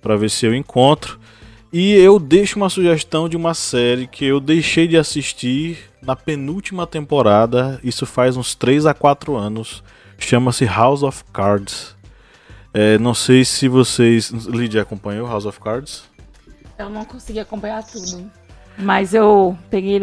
para 0.00 0.16
ver 0.16 0.30
se 0.30 0.46
eu 0.46 0.54
encontro. 0.54 1.20
E 1.72 1.92
eu 1.94 2.18
deixo 2.18 2.58
uma 2.58 2.68
sugestão 2.68 3.28
de 3.28 3.36
uma 3.36 3.54
série 3.54 4.06
que 4.06 4.26
eu 4.26 4.38
deixei 4.38 4.86
de 4.86 4.98
assistir 4.98 5.78
na 6.02 6.14
penúltima 6.14 6.86
temporada. 6.86 7.80
Isso 7.82 8.04
faz 8.04 8.36
uns 8.36 8.54
3 8.54 8.84
a 8.84 8.92
4 8.92 9.34
anos. 9.34 9.82
Chama-se 10.18 10.66
House 10.66 11.02
of 11.02 11.24
Cards. 11.32 11.96
É, 12.74 12.98
não 12.98 13.14
sei 13.14 13.42
se 13.44 13.68
vocês. 13.68 14.30
Lydia 14.30 14.82
acompanhou 14.82 15.26
House 15.26 15.46
of 15.46 15.58
Cards? 15.60 16.04
Eu 16.78 16.90
não 16.90 17.06
consegui 17.06 17.40
acompanhar 17.40 17.82
tudo. 17.82 18.30
Mas 18.76 19.14
eu 19.14 19.56
peguei. 19.70 20.00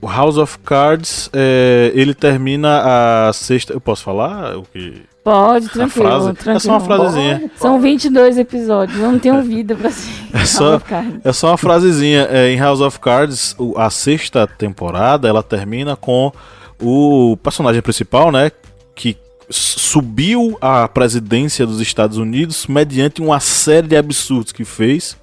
O 0.00 0.06
House 0.08 0.36
of 0.38 0.58
Cards, 0.60 1.28
é, 1.32 1.92
ele 1.94 2.14
termina 2.14 2.82
a 3.28 3.32
sexta. 3.32 3.72
Eu 3.72 3.80
posso 3.80 4.02
falar 4.02 4.56
o 4.56 4.62
que? 4.62 5.02
Pode, 5.22 5.66
A 5.66 5.70
tranquilo. 5.70 6.08
frase? 6.08 6.32
tranquilo. 6.32 6.56
É 6.56 6.58
só 6.58 6.70
uma 6.70 6.80
frasezinha. 6.80 7.50
São 7.56 7.78
22 7.80 8.38
episódios. 8.38 8.98
Eu 8.98 9.12
não 9.12 9.18
tenho 9.18 9.42
vida 9.42 9.74
pra 9.76 9.88
assistir. 9.88 10.20
É 10.32 10.44
só- 10.46 10.64
House 10.70 10.76
of 10.76 10.84
Cards. 10.88 11.20
É 11.24 11.32
só 11.32 11.48
uma 11.48 11.58
frasezinha. 11.58 12.26
É, 12.30 12.50
em 12.50 12.58
House 12.58 12.80
of 12.80 12.98
Cards, 12.98 13.54
a 13.76 13.90
sexta 13.90 14.46
temporada, 14.46 15.28
ela 15.28 15.42
termina 15.42 15.94
com 15.96 16.32
o 16.80 17.36
personagem 17.42 17.82
principal, 17.82 18.32
né? 18.32 18.50
Que 18.94 19.14
subiu 19.50 20.56
à 20.60 20.88
presidência 20.88 21.66
dos 21.66 21.80
Estados 21.80 22.16
Unidos 22.16 22.66
mediante 22.66 23.20
uma 23.20 23.40
série 23.40 23.88
de 23.88 23.96
absurdos 23.96 24.52
que 24.52 24.64
fez. 24.64 25.16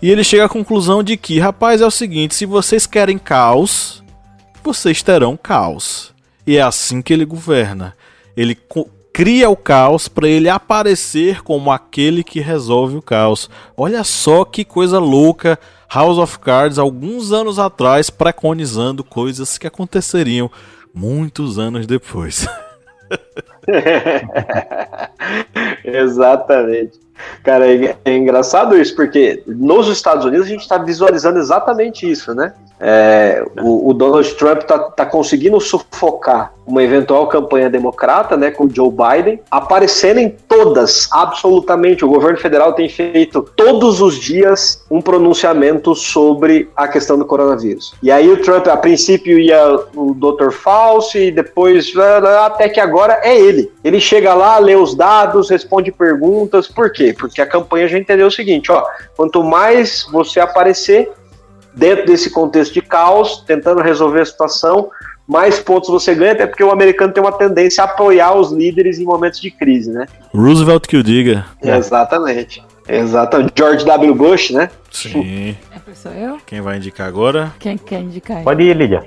E 0.00 0.10
ele 0.10 0.24
chega 0.24 0.44
à 0.44 0.48
conclusão 0.48 1.02
de 1.02 1.16
que, 1.16 1.38
rapaz, 1.38 1.80
é 1.80 1.86
o 1.86 1.90
seguinte: 1.90 2.34
se 2.34 2.46
vocês 2.46 2.86
querem 2.86 3.18
caos, 3.18 4.02
vocês 4.62 5.02
terão 5.02 5.36
caos. 5.36 6.12
E 6.46 6.56
é 6.56 6.62
assim 6.62 7.02
que 7.02 7.12
ele 7.12 7.24
governa. 7.24 7.94
Ele 8.36 8.56
cria 9.12 9.50
o 9.50 9.56
caos 9.56 10.08
para 10.08 10.28
ele 10.28 10.48
aparecer 10.48 11.42
como 11.42 11.70
aquele 11.70 12.24
que 12.24 12.40
resolve 12.40 12.96
o 12.96 13.02
caos. 13.02 13.50
Olha 13.76 14.02
só 14.04 14.44
que 14.44 14.64
coisa 14.64 14.98
louca. 14.98 15.58
House 15.92 16.18
of 16.18 16.38
Cards, 16.38 16.78
alguns 16.78 17.32
anos 17.32 17.58
atrás, 17.58 18.10
preconizando 18.10 19.02
coisas 19.02 19.58
que 19.58 19.66
aconteceriam 19.66 20.48
muitos 20.94 21.58
anos 21.58 21.84
depois. 21.86 22.46
Exatamente. 25.84 26.98
Cara, 27.42 27.66
é, 27.66 27.96
é 28.04 28.16
engraçado 28.16 28.76
isso, 28.76 28.94
porque 28.94 29.42
nos 29.46 29.88
Estados 29.88 30.24
Unidos 30.24 30.46
a 30.46 30.50
gente 30.50 30.62
está 30.62 30.78
visualizando 30.78 31.38
exatamente 31.38 32.10
isso, 32.10 32.34
né? 32.34 32.52
É, 32.82 33.44
o, 33.60 33.90
o 33.90 33.94
Donald 33.94 34.34
Trump 34.36 34.62
tá, 34.62 34.78
tá 34.78 35.04
conseguindo 35.04 35.60
sufocar 35.60 36.54
uma 36.66 36.82
eventual 36.82 37.26
campanha 37.26 37.68
democrata, 37.68 38.36
né, 38.36 38.50
com 38.50 38.64
o 38.64 38.70
Joe 38.72 38.90
Biden, 38.90 39.40
aparecendo 39.50 40.18
em 40.18 40.30
todas, 40.30 41.08
absolutamente. 41.12 42.04
O 42.04 42.08
governo 42.08 42.38
federal 42.38 42.72
tem 42.72 42.88
feito 42.88 43.42
todos 43.56 44.00
os 44.00 44.14
dias 44.14 44.84
um 44.90 45.02
pronunciamento 45.02 45.94
sobre 45.94 46.70
a 46.76 46.86
questão 46.86 47.18
do 47.18 47.24
coronavírus. 47.24 47.92
E 48.02 48.10
aí 48.10 48.30
o 48.30 48.40
Trump, 48.40 48.68
a 48.68 48.76
princípio, 48.76 49.38
ia 49.38 49.78
o 49.94 50.14
Dr. 50.14 50.52
Fauci, 50.52 51.26
e 51.26 51.30
depois, 51.30 51.92
até 52.44 52.68
que 52.68 52.80
agora 52.80 53.20
é 53.22 53.38
ele. 53.38 53.59
Ele 53.82 54.00
chega 54.00 54.34
lá, 54.34 54.58
lê 54.58 54.76
os 54.76 54.94
dados, 54.94 55.50
responde 55.50 55.90
perguntas. 55.90 56.68
Por 56.68 56.92
quê? 56.92 57.14
Porque 57.18 57.40
a 57.40 57.46
campanha 57.46 57.88
já 57.88 57.98
entendeu 57.98 58.28
o 58.28 58.30
seguinte, 58.30 58.70
ó, 58.70 58.84
quanto 59.16 59.42
mais 59.42 60.06
você 60.10 60.40
aparecer 60.40 61.10
dentro 61.74 62.06
desse 62.06 62.30
contexto 62.30 62.74
de 62.74 62.82
caos, 62.82 63.42
tentando 63.46 63.80
resolver 63.80 64.20
a 64.20 64.26
situação, 64.26 64.90
mais 65.26 65.60
pontos 65.60 65.88
você 65.88 66.14
ganha, 66.14 66.32
até 66.32 66.46
porque 66.46 66.64
o 66.64 66.72
americano 66.72 67.12
tem 67.12 67.22
uma 67.22 67.30
tendência 67.30 67.82
a 67.82 67.86
apoiar 67.86 68.34
os 68.34 68.50
líderes 68.50 68.98
em 68.98 69.04
momentos 69.04 69.40
de 69.40 69.50
crise, 69.50 69.90
né? 69.90 70.06
Roosevelt 70.34 70.86
que 70.88 70.96
o 70.96 71.04
diga. 71.04 71.46
Exatamente. 71.62 72.62
Exatamente. 72.88 73.52
George 73.56 73.84
W. 73.84 74.14
Bush, 74.14 74.50
né? 74.50 74.70
Sim. 74.90 75.56
É, 75.72 75.94
sou 75.94 76.12
eu? 76.12 76.38
Quem 76.46 76.60
vai 76.60 76.78
indicar 76.78 77.06
agora? 77.06 77.52
Quem 77.58 77.76
quer 77.76 78.00
indicar? 78.00 78.42
Pode 78.42 78.62
ir, 78.62 78.76
Lídia. 78.76 79.04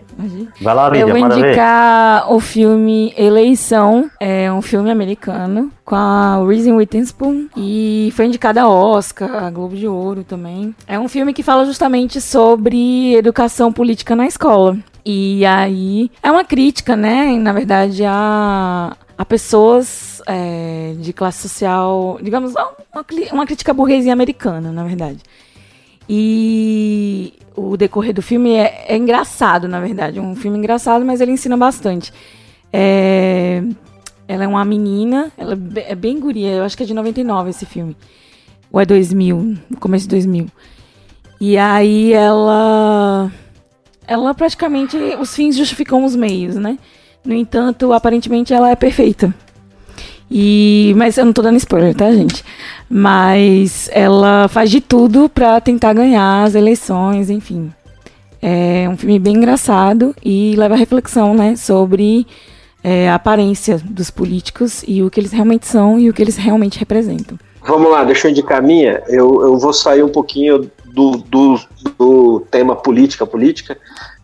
Vai 0.62 0.74
lá, 0.76 0.88
Eu 0.88 0.92
Lídia, 0.94 1.08
vou 1.08 1.20
manda 1.20 1.36
ver. 1.36 1.48
indicar 1.48 2.32
o 2.32 2.40
filme 2.40 3.14
Eleição, 3.18 4.10
é 4.20 4.52
um 4.52 4.62
filme 4.62 4.90
americano 4.92 5.72
com 5.84 5.96
a 5.96 6.44
Reese 6.48 6.72
Witherspoon 6.72 7.48
e 7.58 8.14
foi 8.16 8.26
indicada 8.28 8.62
a 8.62 8.70
Oscar, 8.70 9.44
a 9.44 9.50
Globo 9.50 9.76
de 9.76 9.88
Ouro 9.88 10.24
também. 10.24 10.74
É 10.88 10.98
um 11.00 11.08
filme 11.10 11.34
que 11.34 11.44
fala 11.44 11.66
justamente 11.66 12.22
sobre 12.22 13.16
educação 13.16 13.72
política 13.74 14.16
na 14.16 14.26
escola. 14.28 14.78
E 15.06 15.46
aí 15.46 16.10
é 16.22 16.32
uma 16.32 16.46
crítica, 16.46 16.96
né, 16.96 17.26
na 17.38 17.52
verdade, 17.52 18.04
a, 18.06 18.96
a 19.24 19.26
pessoas 19.26 20.22
é, 20.28 20.96
de 21.00 21.14
classe 21.14 21.48
social, 21.48 22.20
digamos, 22.22 22.52
uma, 22.52 23.06
uma 23.32 23.46
crítica 23.46 23.74
burguesia 23.74 24.12
americana, 24.12 24.70
na 24.70 24.84
verdade. 24.84 25.20
E 26.10 27.34
o 27.56 27.78
decorrer 27.78 28.14
do 28.14 28.22
filme 28.22 28.56
é, 28.56 28.86
é 28.90 28.98
engraçado, 28.98 29.66
na 29.66 29.80
verdade. 29.80 30.20
Um 30.20 30.36
filme 30.36 30.58
engraçado, 30.58 31.06
mas 31.06 31.22
ele 31.22 31.32
ensina 31.32 31.56
bastante. 31.56 32.12
É, 32.72 33.64
ela 34.28 34.44
é 34.44 34.48
uma 34.48 34.66
menina, 34.66 35.32
ela 35.38 35.58
é 35.76 35.94
é 35.94 35.96
bem 35.96 36.20
guria, 36.20 36.52
eu 36.52 36.64
acho 36.66 36.76
que 36.76 36.84
é 36.84 36.86
de 36.86 36.94
99 36.94 37.50
esse 37.50 37.66
filme. 37.66 37.96
Ou 38.74 38.82
é 38.82 38.86
2000, 38.86 39.58
no 39.70 39.80
começo 39.80 40.04
de 40.04 40.10
2000. 40.10 40.48
E 41.40 41.58
aí 41.58 42.12
ela. 42.12 43.32
Ela 44.06 44.34
praticamente. 44.34 44.98
Os 45.18 45.34
fins 45.34 45.56
justificam 45.56 46.04
os 46.04 46.14
meios, 46.14 46.56
né? 46.56 46.78
No 47.26 47.34
entanto, 47.34 47.94
aparentemente 47.94 48.54
ela 48.54 48.70
é 48.70 48.76
perfeita. 48.76 49.34
E, 50.30 50.94
mas 50.98 51.18
eu 51.18 51.26
não 51.26 51.34
tô 51.34 51.42
dando 51.42 51.58
spoiler, 51.58 51.94
tá, 51.94 52.12
gente? 52.12 52.44
Mas 52.90 53.90
ela 53.94 54.48
faz 54.48 54.70
de 54.72 54.82
tudo 54.82 55.30
pra 55.30 55.62
tentar 55.62 55.94
ganhar 55.94 56.44
as 56.44 56.56
eleições, 56.56 57.30
enfim. 57.30 57.72
É 58.42 58.90
um 58.90 58.98
filme 58.98 59.20
bem 59.20 59.36
engraçado 59.36 60.14
e 60.24 60.56
leva 60.58 60.74
a 60.74 60.78
reflexão, 60.78 61.34
né, 61.34 61.56
sobre 61.56 62.28
é, 62.84 63.10
a 63.10 63.16
aparência 63.16 63.78
dos 63.78 64.12
políticos 64.12 64.84
e 64.86 65.02
o 65.02 65.10
que 65.10 65.20
eles 65.20 65.32
realmente 65.32 65.66
são 65.66 65.98
e 65.98 66.10
o 66.10 66.14
que 66.14 66.22
eles 66.22 66.36
realmente 66.36 66.78
representam. 66.78 67.40
Vamos 67.66 67.90
lá, 67.90 68.04
deixa 68.04 68.28
eu 68.28 68.32
indicar 68.32 68.58
a 68.58 68.62
minha. 68.62 69.02
Eu, 69.08 69.42
eu 69.42 69.58
vou 69.58 69.72
sair 69.72 70.04
um 70.04 70.10
pouquinho 70.10 70.70
do, 70.94 71.12
do, 71.12 71.60
do 71.98 72.40
tema 72.52 72.76
política, 72.76 73.26
política, 73.26 73.78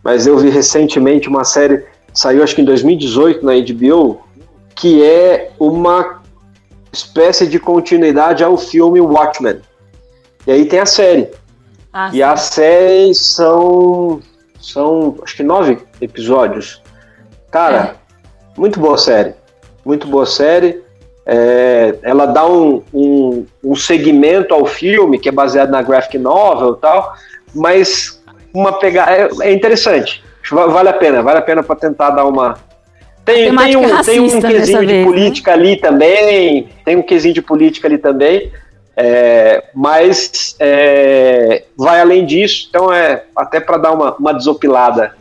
mas 0.04 0.26
eu 0.26 0.36
vi 0.38 0.50
recentemente 0.50 1.28
uma 1.28 1.42
série, 1.42 1.82
saiu 2.12 2.42
acho 2.42 2.54
que 2.54 2.62
em 2.62 2.64
2018 2.64 3.44
na 3.44 3.52
HBO, 3.54 4.20
que 4.74 5.02
é 5.04 5.50
uma 5.58 6.20
espécie 6.92 7.46
de 7.46 7.58
continuidade 7.58 8.42
ao 8.42 8.56
filme 8.56 9.00
Watchmen. 9.00 9.60
E 10.46 10.52
aí 10.52 10.64
tem 10.64 10.80
a 10.80 10.86
série. 10.86 11.28
Ah, 11.92 12.10
E 12.12 12.22
a 12.22 12.36
série 12.36 13.14
são, 13.14 14.20
são 14.60 15.16
acho 15.22 15.36
que 15.36 15.42
nove 15.42 15.78
episódios. 16.00 16.82
Cara, 17.50 17.96
muito 18.56 18.78
boa 18.78 18.96
série. 18.96 19.34
Muito 19.84 20.06
boa 20.06 20.26
série. 20.26 20.82
É, 21.26 21.98
ela 22.02 22.26
dá 22.26 22.46
um, 22.46 22.82
um, 22.92 23.46
um 23.62 23.74
segmento 23.74 24.54
ao 24.54 24.66
filme 24.66 25.18
que 25.18 25.28
é 25.28 25.32
baseado 25.32 25.70
na 25.70 25.82
graphic 25.82 26.18
novel 26.18 26.74
e 26.74 26.80
tal, 26.80 27.14
mas 27.54 28.20
uma 28.52 28.72
pegada 28.78 29.12
é, 29.12 29.28
é 29.42 29.52
interessante. 29.52 30.24
Vale 30.50 30.88
a 30.88 30.92
pena, 30.92 31.22
vale 31.22 31.38
a 31.38 31.42
pena 31.42 31.62
para 31.62 31.76
tentar 31.76 32.10
dar 32.10 32.24
uma. 32.24 32.56
Tem, 33.24 33.54
tem 33.54 33.76
um, 33.76 34.02
tem 34.02 34.20
um 34.20 34.28
quesinho 34.30 34.40
de 34.40 34.46
vez, 34.52 34.68
né? 34.70 35.04
política 35.04 35.52
ali 35.52 35.76
também, 35.76 36.68
tem 36.84 36.96
um 36.96 37.02
quesinho 37.02 37.34
de 37.34 37.42
política 37.42 37.86
ali 37.86 37.98
também, 37.98 38.50
é, 38.96 39.64
mas 39.74 40.56
é, 40.58 41.64
vai 41.76 42.00
além 42.00 42.24
disso, 42.26 42.66
então 42.68 42.92
é 42.92 43.24
até 43.36 43.60
para 43.60 43.76
dar 43.76 43.92
uma, 43.92 44.14
uma 44.16 44.32
desopilada. 44.32 45.14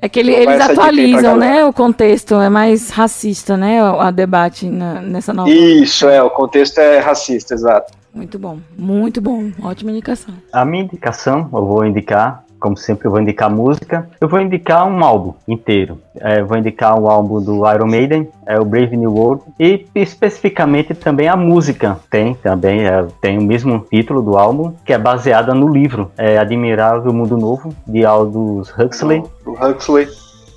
É 0.00 0.08
que 0.08 0.20
ele- 0.20 0.32
eles 0.32 0.60
atualizam, 0.60 1.36
né, 1.36 1.64
o 1.64 1.72
contexto, 1.72 2.34
é 2.36 2.48
mais 2.48 2.88
racista, 2.90 3.56
né, 3.56 3.82
o 3.82 4.00
a 4.00 4.10
debate 4.10 4.66
na- 4.66 5.02
nessa 5.02 5.32
nova. 5.32 5.50
Isso, 5.50 6.08
é, 6.08 6.22
o 6.22 6.30
contexto 6.30 6.78
é 6.78 6.98
racista, 6.98 7.52
exato. 7.54 7.92
Muito 8.14 8.38
bom, 8.38 8.58
muito 8.76 9.20
bom, 9.20 9.50
ótima 9.62 9.90
indicação. 9.90 10.34
A 10.52 10.64
minha 10.64 10.84
indicação, 10.84 11.48
eu 11.52 11.64
vou 11.66 11.84
indicar 11.84 12.44
como 12.58 12.76
sempre, 12.76 13.06
eu 13.06 13.10
vou 13.10 13.20
indicar 13.20 13.50
música. 13.50 14.08
Eu 14.20 14.28
vou 14.28 14.40
indicar 14.40 14.86
um 14.86 15.04
álbum 15.04 15.34
inteiro. 15.46 16.00
É, 16.16 16.42
vou 16.42 16.56
indicar 16.56 16.98
um 16.98 17.08
álbum 17.08 17.40
do 17.40 17.70
Iron 17.72 17.86
Maiden, 17.86 18.28
é 18.46 18.58
o 18.58 18.64
Brave 18.64 18.96
New 18.96 19.12
World, 19.12 19.42
e 19.58 19.86
especificamente 19.94 20.94
também 20.94 21.28
a 21.28 21.36
música. 21.36 21.98
Tem 22.10 22.34
também, 22.34 22.86
é, 22.86 23.06
tem 23.20 23.38
o 23.38 23.42
mesmo 23.42 23.86
título 23.90 24.22
do 24.22 24.36
álbum, 24.36 24.72
que 24.84 24.92
é 24.92 24.98
baseada 24.98 25.54
no 25.54 25.68
livro 25.68 26.10
é, 26.16 26.38
Admirável 26.38 27.12
Mundo 27.12 27.36
Novo, 27.36 27.74
de 27.86 28.04
Aldous 28.04 28.72
Huxley. 28.76 29.22
O 29.46 29.52
Huxley. 29.52 30.08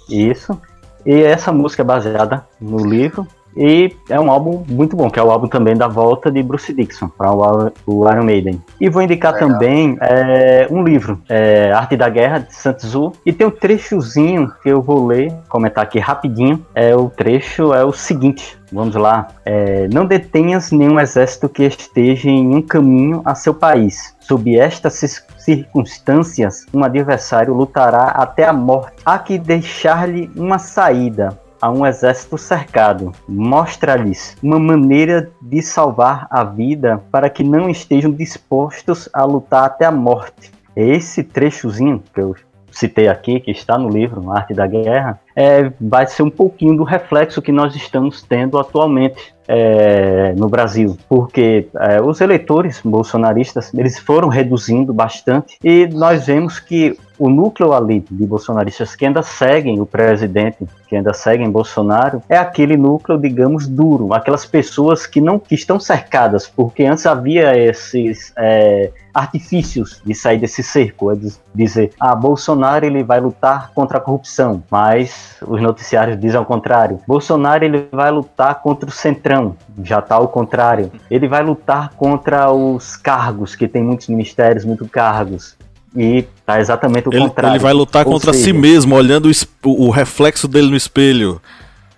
Isso. 0.09 0.59
E 1.05 1.21
essa 1.21 1.51
música 1.51 1.81
é 1.81 1.85
baseada 1.85 2.45
no 2.59 2.85
livro. 2.85 3.25
E 3.55 3.95
é 4.09 4.19
um 4.19 4.31
álbum 4.31 4.63
muito 4.67 4.95
bom, 4.95 5.09
que 5.09 5.19
é 5.19 5.23
o 5.23 5.31
álbum 5.31 5.47
também 5.47 5.75
da 5.75 5.87
volta 5.87 6.31
de 6.31 6.41
Bruce 6.41 6.73
Dixon 6.73 7.09
para 7.09 7.31
o 7.31 8.09
Iron 8.09 8.23
Maiden. 8.23 8.61
E 8.79 8.89
vou 8.89 9.01
indicar 9.01 9.33
Legal. 9.33 9.49
também 9.49 9.97
é, 10.01 10.67
um 10.69 10.83
livro, 10.83 11.21
é, 11.27 11.71
Arte 11.71 11.97
da 11.97 12.09
Guerra, 12.09 12.39
de 12.39 12.55
Sun 12.55 12.73
Tzu. 12.73 13.11
E 13.25 13.33
tem 13.33 13.47
um 13.47 13.51
trechozinho 13.51 14.51
que 14.61 14.69
eu 14.69 14.81
vou 14.81 15.05
ler, 15.05 15.33
comentar 15.49 15.83
aqui 15.83 15.99
rapidinho. 15.99 16.65
É 16.73 16.95
o 16.95 17.09
trecho 17.09 17.73
é 17.73 17.83
o 17.83 17.91
seguinte. 17.91 18.57
Vamos 18.71 18.95
lá. 18.95 19.27
É, 19.45 19.87
não 19.89 20.05
detenhas 20.05 20.71
nenhum 20.71 20.97
exército 20.99 21.49
que 21.49 21.63
esteja 21.63 22.29
em 22.29 22.55
um 22.55 22.61
caminho 22.61 23.21
a 23.25 23.35
seu 23.35 23.53
país. 23.53 24.15
Sob 24.21 24.57
estas 24.57 25.25
circunstâncias, 25.37 26.65
um 26.73 26.83
adversário 26.83 27.53
lutará 27.53 28.05
até 28.05 28.45
a 28.45 28.53
morte. 28.53 28.93
Há 29.05 29.19
que 29.19 29.37
deixar-lhe 29.37 30.31
uma 30.37 30.57
saída 30.57 31.37
a 31.61 31.69
um 31.69 31.85
exército 31.85 32.37
cercado. 32.37 33.11
Mostra-lhes 33.27 34.35
uma 34.41 34.59
maneira 34.59 35.29
de 35.41 35.61
salvar 35.61 36.27
a 36.29 36.43
vida 36.43 37.03
para 37.11 37.29
que 37.29 37.43
não 37.43 37.69
estejam 37.69 38.11
dispostos 38.11 39.07
a 39.13 39.23
lutar 39.23 39.65
até 39.65 39.85
a 39.85 39.91
morte. 39.91 40.51
Esse 40.75 41.23
trechozinho 41.23 42.03
que 42.13 42.19
eu 42.19 42.35
citei 42.71 43.07
aqui, 43.07 43.39
que 43.39 43.51
está 43.51 43.77
no 43.77 43.89
livro 43.89 44.31
Arte 44.31 44.53
da 44.53 44.65
Guerra, 44.65 45.19
é, 45.35 45.71
vai 45.79 46.07
ser 46.07 46.23
um 46.23 46.29
pouquinho 46.29 46.77
do 46.77 46.83
reflexo 46.83 47.41
que 47.41 47.51
nós 47.51 47.75
estamos 47.75 48.21
tendo 48.21 48.57
atualmente 48.57 49.33
é, 49.47 50.33
no 50.37 50.47
Brasil, 50.47 50.97
porque 51.09 51.67
é, 51.75 52.01
os 52.01 52.21
eleitores 52.21 52.79
bolsonaristas 52.83 53.73
eles 53.73 53.99
foram 53.99 54.29
reduzindo 54.29 54.93
bastante 54.93 55.57
e 55.61 55.87
nós 55.87 56.27
vemos 56.27 56.59
que 56.59 56.97
o 57.19 57.29
núcleo 57.29 57.73
ali 57.73 58.03
de 58.09 58.25
bolsonaristas 58.25 58.95
que 58.95 59.05
ainda 59.05 59.21
seguem 59.21 59.79
o 59.79 59.85
presidente, 59.85 60.65
que 60.87 60.95
ainda 60.95 61.13
seguem 61.13 61.51
Bolsonaro, 61.51 62.23
é 62.27 62.37
aquele 62.37 62.75
núcleo, 62.75 63.19
digamos, 63.19 63.67
duro, 63.67 64.13
aquelas 64.13 64.45
pessoas 64.45 65.05
que 65.05 65.21
não 65.21 65.37
que 65.37 65.53
estão 65.53 65.79
cercadas, 65.79 66.47
porque 66.47 66.83
antes 66.83 67.05
havia 67.05 67.55
esses 67.55 68.33
é, 68.37 68.89
artifícios 69.13 70.01
de 70.03 70.15
sair 70.15 70.39
desse 70.39 70.63
cerco, 70.63 71.11
é 71.11 71.17
dizer, 71.53 71.91
ah, 71.99 72.15
Bolsonaro 72.15 72.85
ele 72.85 73.03
vai 73.03 73.19
lutar 73.19 73.71
contra 73.75 73.97
a 73.97 74.01
corrupção, 74.01 74.63
mas 74.71 75.20
os 75.45 75.61
noticiários 75.61 76.19
dizem 76.19 76.37
ao 76.37 76.45
contrário. 76.45 76.99
Bolsonaro 77.07 77.63
ele 77.63 77.87
vai 77.91 78.11
lutar 78.11 78.61
contra 78.61 78.89
o 78.89 78.91
centrão, 78.91 79.55
já 79.83 79.99
está 79.99 80.15
ao 80.15 80.27
contrário. 80.27 80.91
Ele 81.09 81.27
vai 81.27 81.43
lutar 81.43 81.89
contra 81.95 82.51
os 82.51 82.95
cargos, 82.95 83.55
que 83.55 83.67
tem 83.67 83.83
muitos 83.83 84.07
ministérios, 84.07 84.65
muitos 84.65 84.89
cargos. 84.89 85.55
E 85.95 86.23
tá 86.45 86.59
exatamente 86.59 87.09
o 87.09 87.13
ele, 87.13 87.21
contrário. 87.21 87.55
Ele 87.55 87.63
vai 87.63 87.73
lutar 87.73 88.05
Ou 88.05 88.13
contra 88.13 88.31
seja, 88.31 88.45
si 88.45 88.53
mesmo, 88.53 88.95
olhando 88.95 89.29
o, 89.29 89.87
o, 89.87 89.89
reflexo 89.89 90.47
dele 90.47 90.69
no 90.69 90.75
espelho. 90.75 91.41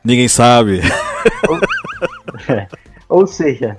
Ninguém 0.03 0.27
sabe. 0.27 0.81
É, 2.49 2.67
ou 3.07 3.25
seja, 3.25 3.77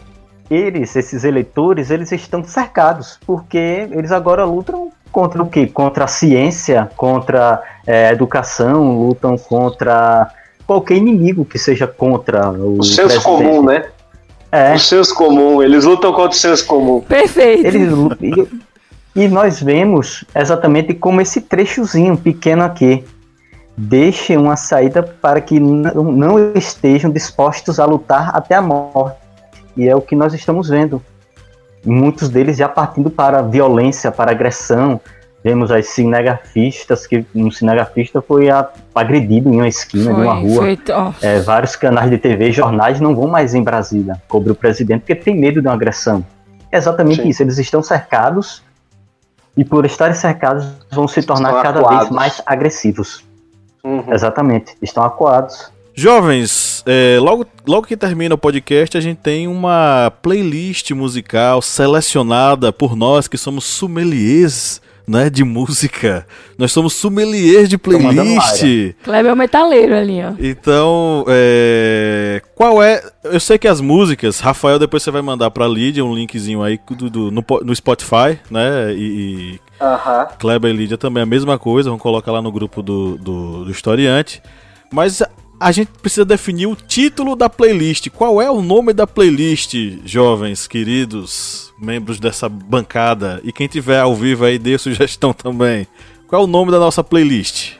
eles, 0.48 0.94
esses 0.96 1.24
eleitores, 1.24 1.90
eles 1.90 2.10
estão 2.12 2.42
cercados, 2.44 3.18
porque 3.26 3.88
eles 3.90 4.12
agora 4.12 4.44
lutam 4.44 4.90
contra 5.14 5.40
o 5.40 5.46
quê? 5.48 5.68
Contra 5.68 6.04
a 6.04 6.08
ciência, 6.08 6.90
contra 6.96 7.62
é, 7.86 8.08
a 8.08 8.12
educação, 8.12 8.98
lutam 8.98 9.38
contra 9.38 10.28
qualquer 10.66 10.96
inimigo 10.96 11.44
que 11.44 11.58
seja 11.58 11.86
contra 11.86 12.50
o. 12.50 12.80
O 12.80 12.82
senso 12.82 13.22
comum, 13.22 13.62
né? 13.62 13.86
É. 14.50 14.74
O 14.74 14.78
senso 14.78 15.14
comum, 15.14 15.62
eles 15.62 15.84
lutam 15.84 16.12
contra 16.12 16.30
o 16.30 16.40
senso 16.40 16.66
comum. 16.66 17.00
Perfeito. 17.00 17.66
Eles, 17.66 17.90
e, 19.16 19.24
e 19.24 19.28
nós 19.28 19.62
vemos 19.62 20.24
exatamente 20.34 20.92
como 20.92 21.20
esse 21.20 21.40
trechozinho 21.40 22.16
pequeno 22.16 22.64
aqui 22.64 23.04
deixe 23.76 24.36
uma 24.36 24.56
saída 24.56 25.02
para 25.02 25.40
que 25.40 25.58
não 25.58 26.54
estejam 26.54 27.10
dispostos 27.10 27.80
a 27.80 27.84
lutar 27.84 28.30
até 28.34 28.54
a 28.54 28.62
morte. 28.62 29.16
E 29.76 29.88
é 29.88 29.94
o 29.94 30.00
que 30.00 30.14
nós 30.14 30.34
estamos 30.34 30.68
vendo. 30.68 31.02
Muitos 31.84 32.28
deles 32.28 32.56
já 32.56 32.68
partindo 32.68 33.10
para 33.10 33.42
violência, 33.42 34.10
para 34.10 34.30
agressão. 34.30 35.00
Vemos 35.42 35.70
as 35.70 35.88
cinegrafistas, 35.88 37.06
que 37.06 37.24
um 37.34 37.50
cinegrafista 37.50 38.22
foi 38.22 38.48
agredido 38.94 39.50
em 39.50 39.56
uma 39.56 39.68
esquina 39.68 40.06
foi, 40.06 40.14
de 40.14 40.20
uma 40.20 40.34
rua. 40.34 40.56
Foi, 40.56 40.78
oh. 40.88 41.12
é, 41.20 41.40
vários 41.40 41.76
canais 41.76 42.10
de 42.10 42.16
TV, 42.16 42.50
jornais 42.50 42.98
não 42.98 43.14
vão 43.14 43.26
mais 43.26 43.54
em 43.54 43.62
Brasília 43.62 44.20
cobrir 44.26 44.52
o 44.52 44.54
presidente 44.54 45.00
porque 45.00 45.14
tem 45.14 45.36
medo 45.36 45.60
de 45.60 45.68
uma 45.68 45.74
agressão. 45.74 46.24
É 46.72 46.78
exatamente 46.78 47.22
Sim. 47.22 47.28
isso, 47.28 47.42
eles 47.42 47.58
estão 47.58 47.82
cercados 47.82 48.62
e 49.56 49.64
por 49.64 49.84
estarem 49.84 50.14
cercados 50.14 50.66
vão 50.90 51.06
se 51.06 51.22
tornar 51.22 51.50
estão 51.50 51.62
cada 51.62 51.80
acuados. 51.80 51.98
vez 52.00 52.10
mais 52.10 52.42
agressivos. 52.46 53.24
Uhum. 53.84 54.12
Exatamente, 54.12 54.76
estão 54.80 55.04
acuados. 55.04 55.70
Jovens, 55.96 56.82
é, 56.86 57.18
logo, 57.20 57.46
logo 57.64 57.86
que 57.86 57.96
termina 57.96 58.34
o 58.34 58.38
podcast, 58.38 58.98
a 58.98 59.00
gente 59.00 59.18
tem 59.18 59.46
uma 59.46 60.12
playlist 60.22 60.90
musical 60.90 61.62
selecionada 61.62 62.72
por 62.72 62.96
nós 62.96 63.28
que 63.28 63.38
somos 63.38 63.64
sommeliers 63.64 64.82
né, 65.06 65.30
de 65.30 65.44
música. 65.44 66.26
Nós 66.58 66.72
somos 66.72 66.94
sommeliers 66.94 67.68
de 67.68 67.78
playlist. 67.78 68.94
Kleber 69.04 69.30
é 69.30 69.32
o 69.32 69.36
metaleiro 69.36 69.94
ali, 69.94 70.20
ó. 70.20 70.32
Então, 70.38 71.24
é, 71.28 72.42
qual 72.56 72.82
é... 72.82 73.00
Eu 73.22 73.38
sei 73.38 73.56
que 73.56 73.68
as 73.68 73.80
músicas, 73.80 74.40
Rafael, 74.40 74.80
depois 74.80 75.02
você 75.02 75.12
vai 75.12 75.22
mandar 75.22 75.50
pra 75.52 75.68
Lídia 75.68 76.04
um 76.04 76.14
linkzinho 76.14 76.62
aí 76.62 76.78
do, 76.90 77.08
do 77.08 77.30
no, 77.30 77.44
no, 77.62 77.76
Spotify, 77.76 78.38
né, 78.50 78.92
e... 78.92 79.60
e 79.60 79.60
Kleber 80.40 80.72
e 80.72 80.76
Lídia 80.76 80.98
também 80.98 81.22
a 81.22 81.26
mesma 81.26 81.56
coisa, 81.56 81.90
vamos 81.90 82.02
colocar 82.02 82.32
lá 82.32 82.42
no 82.42 82.50
grupo 82.50 82.82
do, 82.82 83.16
do, 83.16 83.64
do 83.64 83.70
historiante. 83.70 84.42
Mas 84.90 85.22
a 85.64 85.72
gente 85.72 85.92
precisa 86.02 86.26
definir 86.26 86.66
o 86.66 86.76
título 86.76 87.34
da 87.34 87.48
playlist. 87.48 88.10
Qual 88.10 88.42
é 88.42 88.50
o 88.50 88.60
nome 88.60 88.92
da 88.92 89.06
playlist, 89.06 89.74
jovens, 90.04 90.66
queridos 90.66 91.72
membros 91.80 92.20
dessa 92.20 92.50
bancada? 92.50 93.40
E 93.42 93.50
quem 93.50 93.66
tiver 93.66 93.98
ao 93.98 94.14
vivo 94.14 94.44
aí, 94.44 94.58
dê 94.58 94.76
sugestão 94.76 95.32
também. 95.34 95.86
Qual 96.26 96.42
é 96.42 96.44
o 96.44 96.46
nome 96.46 96.70
da 96.70 96.78
nossa 96.78 97.02
playlist? 97.02 97.76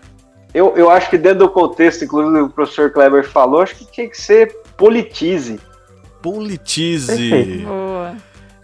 Eu, 0.55 0.75
eu 0.79 0.89
acho 0.89 1.11
que 1.11 1.19
dentro 1.19 1.41
do 1.41 1.49
contexto, 1.51 2.05
inclusive 2.07 2.41
o 2.41 2.49
professor 2.49 2.91
Kleber 2.91 3.29
falou, 3.29 3.61
acho 3.61 3.75
que 3.77 3.93
tinha 3.93 4.09
que 4.09 4.19
ser 4.19 4.57
Politize. 4.79 5.61
Politize. 6.23 7.59
Boa. 7.67 8.17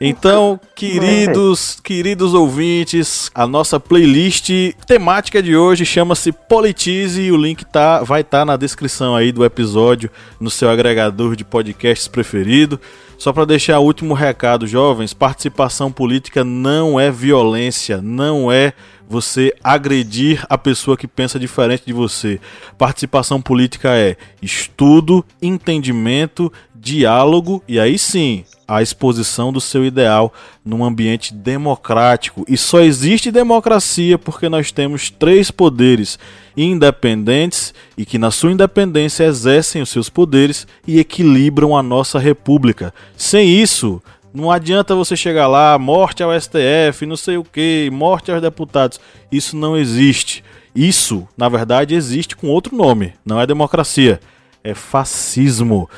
Então, 0.02 0.58
queridos, 0.74 1.78
queridos 1.84 2.32
ouvintes, 2.32 3.30
a 3.34 3.46
nossa 3.46 3.78
playlist 3.78 4.48
temática 4.86 5.42
de 5.42 5.54
hoje 5.54 5.84
chama-se 5.84 6.32
Politize 6.32 7.20
e 7.20 7.30
o 7.30 7.36
link 7.36 7.66
tá, 7.66 8.02
vai 8.02 8.22
estar 8.22 8.38
tá 8.38 8.44
na 8.46 8.56
descrição 8.56 9.14
aí 9.14 9.30
do 9.30 9.44
episódio 9.44 10.10
no 10.40 10.48
seu 10.48 10.70
agregador 10.70 11.36
de 11.36 11.44
podcasts 11.44 12.08
preferido. 12.08 12.80
Só 13.18 13.30
para 13.30 13.44
deixar 13.44 13.78
o 13.78 13.84
último 13.84 14.14
recado, 14.14 14.66
jovens, 14.66 15.12
participação 15.12 15.92
política 15.92 16.42
não 16.42 16.98
é 16.98 17.10
violência, 17.10 18.00
não 18.00 18.50
é 18.50 18.72
você 19.10 19.52
agredir 19.62 20.46
a 20.48 20.56
pessoa 20.56 20.96
que 20.96 21.06
pensa 21.06 21.38
diferente 21.38 21.82
de 21.84 21.92
você. 21.92 22.40
Participação 22.78 23.42
política 23.42 23.90
é 23.90 24.16
estudo, 24.40 25.22
entendimento, 25.42 26.50
diálogo 26.80 27.62
e 27.68 27.78
aí 27.78 27.98
sim 27.98 28.44
a 28.66 28.80
exposição 28.80 29.52
do 29.52 29.60
seu 29.60 29.84
ideal 29.84 30.32
num 30.64 30.84
ambiente 30.84 31.34
democrático. 31.34 32.44
E 32.48 32.56
só 32.56 32.80
existe 32.80 33.30
democracia 33.30 34.16
porque 34.16 34.48
nós 34.48 34.70
temos 34.70 35.10
três 35.10 35.50
poderes 35.50 36.18
independentes 36.56 37.74
e 37.98 38.06
que, 38.06 38.16
na 38.16 38.30
sua 38.30 38.52
independência, 38.52 39.24
exercem 39.24 39.82
os 39.82 39.90
seus 39.90 40.08
poderes 40.08 40.68
e 40.86 41.00
equilibram 41.00 41.76
a 41.76 41.82
nossa 41.82 42.18
república. 42.18 42.94
Sem 43.16 43.48
isso, 43.60 44.00
não 44.32 44.52
adianta 44.52 44.94
você 44.94 45.16
chegar 45.16 45.48
lá, 45.48 45.76
morte 45.76 46.22
ao 46.22 46.30
STF, 46.40 47.04
não 47.06 47.16
sei 47.16 47.36
o 47.36 47.44
que, 47.44 47.90
morte 47.92 48.30
aos 48.30 48.40
deputados. 48.40 49.00
Isso 49.32 49.56
não 49.56 49.76
existe. 49.76 50.44
Isso, 50.72 51.26
na 51.36 51.48
verdade, 51.48 51.96
existe 51.96 52.36
com 52.36 52.46
outro 52.46 52.76
nome. 52.76 53.14
Não 53.26 53.40
é 53.40 53.46
democracia, 53.48 54.20
é 54.62 54.74
fascismo. 54.74 55.90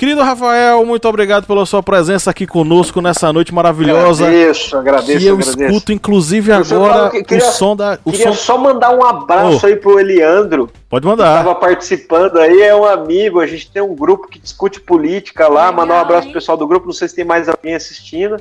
Querido 0.00 0.22
Rafael, 0.22 0.86
muito 0.86 1.06
obrigado 1.06 1.46
pela 1.46 1.66
sua 1.66 1.82
presença 1.82 2.30
aqui 2.30 2.46
conosco 2.46 3.02
nessa 3.02 3.30
noite 3.34 3.52
maravilhosa. 3.52 4.24
Agradeço, 4.24 4.74
agradeço. 4.78 5.18
Que 5.18 5.26
eu 5.26 5.34
agradeço. 5.34 5.62
escuto, 5.62 5.92
inclusive, 5.92 6.50
agora 6.50 7.10
que, 7.10 7.22
queria, 7.22 7.46
o 7.46 7.52
som 7.52 7.76
da. 7.76 7.98
O 8.02 8.10
queria 8.10 8.28
som... 8.28 8.32
só 8.32 8.56
mandar 8.56 8.96
um 8.96 9.04
abraço 9.04 9.60
oh. 9.62 9.66
aí 9.66 9.76
pro 9.76 10.00
Eliandro. 10.00 10.70
Pode 10.88 11.06
mandar. 11.06 11.40
Estava 11.40 11.54
participando 11.54 12.38
aí, 12.38 12.62
é 12.62 12.74
um 12.74 12.86
amigo. 12.86 13.40
A 13.40 13.46
gente 13.46 13.70
tem 13.70 13.82
um 13.82 13.94
grupo 13.94 14.26
que 14.26 14.38
discute 14.38 14.80
política 14.80 15.46
lá. 15.48 15.66
Legal, 15.66 15.74
mandar 15.74 15.94
um 15.96 16.00
abraço 16.00 16.28
pro 16.28 16.32
pessoal 16.32 16.56
do 16.56 16.66
grupo. 16.66 16.86
Não 16.86 16.94
sei 16.94 17.06
se 17.06 17.16
tem 17.16 17.24
mais 17.26 17.46
alguém 17.46 17.74
assistindo, 17.74 18.38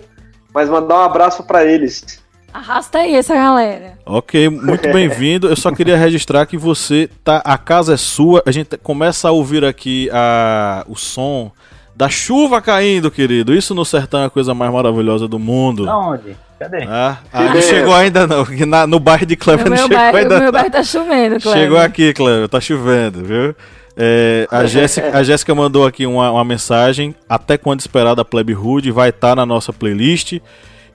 mas 0.54 0.70
mandar 0.70 0.96
um 0.96 1.04
abraço 1.04 1.44
para 1.44 1.66
eles. 1.66 2.24
Arrasta 2.54 3.00
aí 3.00 3.16
essa 3.16 3.34
galera. 3.36 3.94
Ok, 4.06 4.50
muito 4.50 4.90
bem-vindo. 4.94 5.48
Eu 5.50 5.56
só 5.56 5.72
queria 5.72 5.98
registrar 5.98 6.46
que 6.46 6.58
você 6.58 7.10
tá. 7.24 7.42
A 7.46 7.58
casa 7.58 7.94
é 7.94 7.98
sua. 7.98 8.42
A 8.46 8.52
gente 8.52 8.78
começa 8.78 9.28
a 9.28 9.32
ouvir 9.32 9.64
aqui 9.64 10.10
a, 10.12 10.84
o 10.88 10.96
som 10.96 11.52
da 11.96 12.10
chuva 12.10 12.62
caindo, 12.62 13.12
querido. 13.12 13.54
Isso 13.54 13.76
no 13.76 13.84
sertão 13.86 14.22
é 14.22 14.26
a 14.26 14.30
coisa 14.30 14.54
mais 14.54 14.72
maravilhosa 14.72 15.28
do 15.28 15.38
mundo. 15.38 15.90
Aonde? 15.90 16.36
Cadê? 16.58 16.84
Ah, 16.90 17.18
ah, 17.32 17.44
não 17.54 17.62
chegou 17.62 17.94
ainda 17.94 18.28
não. 18.28 18.46
que 18.46 18.66
na- 18.66 18.86
no 18.88 19.00
bairro 19.00 19.26
de 19.26 19.36
Cleber 19.36 19.70
não 19.70 19.78
chegou 19.78 19.98
bairro, 19.98 20.18
ainda 20.18 20.38
o 20.38 20.40
meu 20.42 20.52
bairro 20.52 20.72
tá 20.72 20.84
chovendo, 20.84 21.40
Cleber. 21.40 21.62
Chegou 21.62 21.78
aqui, 21.78 22.14
Cleber, 22.14 22.50
tá 22.50 22.60
chovendo, 22.60 23.24
viu? 23.24 23.56
É, 23.96 24.48
a, 24.50 24.66
Jéssica, 24.66 25.18
a 25.18 25.24
Jéssica 25.24 25.54
mandou 25.54 25.86
aqui 25.86 26.06
uma, 26.06 26.32
uma 26.32 26.44
mensagem. 26.46 27.14
Até 27.28 27.58
quando 27.58 27.80
esperar 27.82 28.16
da 28.16 28.24
Plebe 28.26 28.56
Hood, 28.56 28.92
vai 28.92 29.10
estar 29.10 29.36
na 29.36 29.46
nossa 29.46 29.72
playlist. 29.74 30.40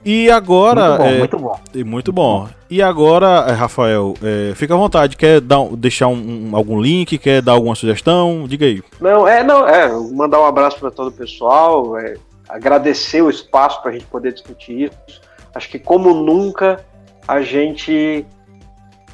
E 0.05 0.31
agora. 0.31 0.91
Muito 0.91 0.99
bom, 0.99 1.07
é, 1.09 1.19
muito 1.19 1.39
bom. 1.39 1.61
e 1.75 1.85
muito 1.85 2.13
bom. 2.13 2.49
E 2.69 2.83
agora, 2.83 3.47
é, 3.49 3.53
Rafael, 3.53 4.15
é, 4.23 4.55
fica 4.55 4.75
à 4.75 4.77
vontade. 4.77 5.17
Quer 5.17 5.41
dar, 5.41 5.65
deixar 5.77 6.09
um- 6.09 6.51
um- 6.51 6.57
algum 6.57 6.81
link? 6.81 7.17
Quer 7.19 7.41
dar 7.41 7.53
alguma 7.53 7.75
sugestão? 7.75 8.47
Diga 8.47 8.67
aí. 8.67 8.83
Não, 9.01 9.27
é, 9.27 9.43
não, 9.43 9.67
é, 9.67 9.89
mandar 10.13 10.41
um 10.41 10.45
abraço 10.47 10.79
para 10.79 10.91
todo 10.91 11.09
o 11.09 11.13
pessoal, 11.13 11.97
é, 11.99 12.15
agradecer 12.49 13.23
o 13.23 13.31
espaço 13.31 13.81
para 13.81 13.93
a 13.93 13.95
gente 13.95 14.05
poder 14.07 14.33
discutir 14.35 14.91
isso. 15.09 15.21
Acho 15.55 15.69
que 15.71 15.79
como 15.79 16.13
nunca 16.13 16.85
a 17.27 17.41
gente 17.41 18.27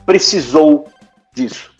precisou 0.05 0.89
disso, 1.35 1.71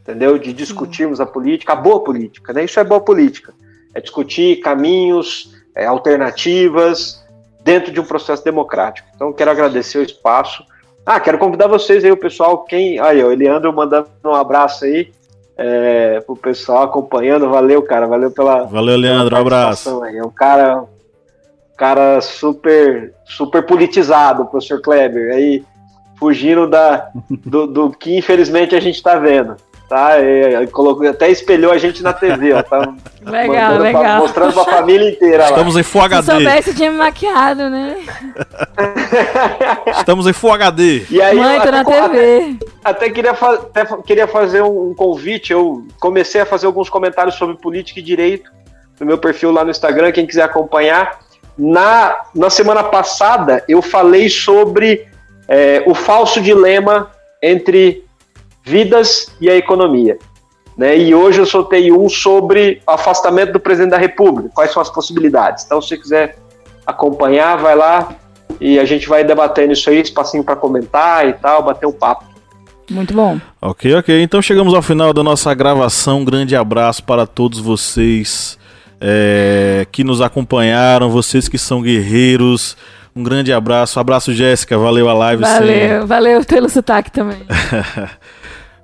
entendeu? 0.00 0.38
De 0.38 0.52
discutirmos 0.52 1.20
a 1.20 1.26
política, 1.26 1.72
a 1.72 1.76
boa 1.76 2.02
política, 2.02 2.52
né? 2.52 2.64
Isso 2.64 2.80
é 2.80 2.84
boa 2.84 3.00
política. 3.00 3.52
É 3.94 4.00
discutir 4.00 4.60
caminhos, 4.60 5.52
é, 5.74 5.84
alternativas 5.84 7.19
dentro 7.62 7.92
de 7.92 8.00
um 8.00 8.04
processo 8.04 8.44
democrático. 8.44 9.08
Então, 9.14 9.32
quero 9.32 9.50
agradecer 9.50 9.98
o 9.98 10.02
espaço. 10.02 10.64
Ah, 11.04 11.18
quero 11.18 11.38
convidar 11.38 11.66
vocês 11.66 12.04
aí, 12.04 12.12
o 12.12 12.16
pessoal, 12.16 12.64
quem. 12.64 12.98
Aí, 13.00 13.22
o 13.22 13.32
Eliandro 13.32 13.72
mandando 13.72 14.08
um 14.24 14.34
abraço 14.34 14.84
aí 14.84 15.10
é, 15.56 16.20
pro 16.20 16.34
pessoal 16.34 16.84
acompanhando. 16.84 17.50
Valeu, 17.50 17.82
cara. 17.82 18.06
Valeu 18.06 18.30
pela. 18.30 18.64
Valeu, 18.64 18.96
Leandro. 18.96 19.36
Um 19.36 19.40
abraço. 19.40 20.02
Aí. 20.02 20.16
É 20.16 20.24
um 20.24 20.30
cara, 20.30 20.84
cara 21.76 22.20
super, 22.20 23.12
super 23.24 23.64
politizado, 23.66 24.46
professor 24.46 24.80
Kleber. 24.80 25.34
Aí, 25.34 25.62
fugindo 26.18 26.66
da, 26.66 27.10
do, 27.28 27.66
do 27.66 27.90
que 27.90 28.16
infelizmente 28.16 28.74
a 28.74 28.80
gente 28.80 28.96
está 28.96 29.16
vendo. 29.16 29.56
Tá? 29.90 30.20
E, 30.20 30.68
colocou, 30.68 31.04
até 31.08 31.28
espelhou 31.28 31.72
a 31.72 31.76
gente 31.76 32.00
na 32.00 32.12
TV, 32.12 32.52
ó. 32.52 32.62
Tá 32.62 32.78
Legal, 33.26 33.72
mandando 33.72 33.76
pra- 33.90 34.00
legal. 34.00 34.18
mostrando 34.20 34.52
pra 34.54 34.64
família 34.64 35.10
inteira 35.10 35.42
lá. 35.42 35.48
Estamos 35.50 35.76
em 35.76 35.82
Full 35.82 36.00
Se 36.02 36.06
HD. 36.06 36.32
soubesse, 36.32 36.74
tinha 36.74 36.90
me 36.92 36.96
maquiado, 36.96 37.68
né? 37.68 37.96
Estamos 39.98 40.26
em 40.26 40.32
Full 40.32 40.52
HD. 40.52 41.06
E 41.10 41.20
aí, 41.20 41.36
Mãe, 41.36 41.60
tô 41.60 41.70
na 41.70 41.80
até- 41.80 42.02
TV. 42.08 42.56
Até 42.84 43.10
queria, 43.10 43.34
fa- 43.34 43.54
até 43.54 43.84
queria 44.06 44.26
fazer 44.26 44.62
um, 44.62 44.90
um 44.90 44.94
convite. 44.94 45.52
Eu 45.52 45.84
comecei 46.00 46.40
a 46.40 46.46
fazer 46.46 46.66
alguns 46.66 46.88
comentários 46.88 47.34
sobre 47.34 47.56
política 47.56 48.00
e 48.00 48.02
direito 48.02 48.50
no 48.98 49.06
meu 49.06 49.18
perfil 49.18 49.50
lá 49.50 49.64
no 49.64 49.70
Instagram. 49.70 50.12
Quem 50.12 50.26
quiser 50.26 50.42
acompanhar. 50.42 51.18
Na, 51.58 52.16
na 52.34 52.48
semana 52.48 52.82
passada, 52.84 53.62
eu 53.68 53.82
falei 53.82 54.28
sobre 54.30 55.06
é, 55.48 55.82
o 55.84 55.94
falso 55.94 56.40
dilema 56.40 57.10
entre 57.42 58.04
vidas 58.62 59.34
e 59.40 59.48
a 59.48 59.56
economia. 59.56 60.18
Né? 60.76 60.96
E 60.98 61.14
hoje 61.14 61.40
eu 61.40 61.46
soltei 61.46 61.92
um 61.92 62.08
sobre 62.08 62.80
o 62.86 62.90
afastamento 62.90 63.52
do 63.52 63.60
presidente 63.60 63.90
da 63.90 63.98
República. 63.98 64.50
Quais 64.54 64.72
são 64.72 64.80
as 64.80 64.88
possibilidades? 64.88 65.64
Então, 65.64 65.80
se 65.80 65.88
você 65.88 65.96
quiser 65.96 66.38
acompanhar, 66.86 67.56
vai 67.56 67.76
lá 67.76 68.16
e 68.60 68.78
a 68.78 68.84
gente 68.84 69.08
vai 69.08 69.22
debatendo 69.24 69.72
isso 69.72 69.90
aí, 69.90 70.00
espacinho 70.00 70.42
para 70.42 70.56
comentar 70.56 71.28
e 71.28 71.32
tal, 71.34 71.62
bater 71.62 71.86
um 71.86 71.92
papo. 71.92 72.24
Muito 72.90 73.14
bom. 73.14 73.38
Ok, 73.60 73.94
ok. 73.94 74.22
Então 74.22 74.42
chegamos 74.42 74.74
ao 74.74 74.82
final 74.82 75.12
da 75.12 75.22
nossa 75.22 75.54
gravação. 75.54 76.20
Um 76.20 76.24
grande 76.24 76.56
abraço 76.56 77.04
para 77.04 77.26
todos 77.26 77.60
vocês 77.60 78.58
é, 79.00 79.86
que 79.92 80.02
nos 80.02 80.20
acompanharam, 80.20 81.08
vocês 81.08 81.48
que 81.48 81.56
são 81.56 81.80
guerreiros. 81.80 82.76
Um 83.14 83.22
grande 83.22 83.52
abraço. 83.52 84.00
Abraço, 84.00 84.32
Jéssica. 84.32 84.76
Valeu 84.76 85.08
a 85.08 85.14
live. 85.14 85.42
Valeu, 85.42 86.06
valeu 86.06 86.44
pelo 86.44 86.68
sotaque 86.68 87.10
também. 87.12 87.42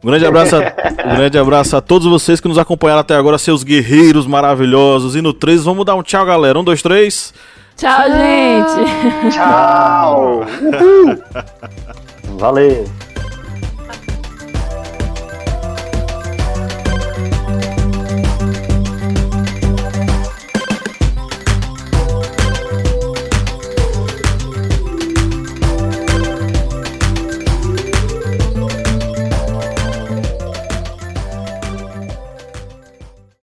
Um 0.03 0.09
grande 0.09 0.27
abraço, 0.27 0.57
a, 0.57 0.59
um 0.59 1.17
grande 1.17 1.39
abraço 1.39 1.77
a 1.77 1.81
todos 1.81 2.07
vocês 2.07 2.41
que 2.41 2.49
nos 2.49 2.59
acompanharam 2.59 3.01
até 3.01 3.15
agora, 3.17 3.39
seus 3.39 3.63
guerreiros 3.63 4.27
maravilhosos. 4.27 5.17
E 5.17 5.23
no 5.23 5.33
3, 5.33 5.65
vamos 5.65 5.85
dar 5.85 5.95
um 5.95 6.03
tchau, 6.03 6.25
galera. 6.25 6.59
Um, 6.59 6.65
dois, 6.65 6.83
três. 6.83 7.33
Tchau, 7.77 8.03
gente. 8.11 9.35
Tchau! 9.35 10.47
Valeu. 12.39 12.87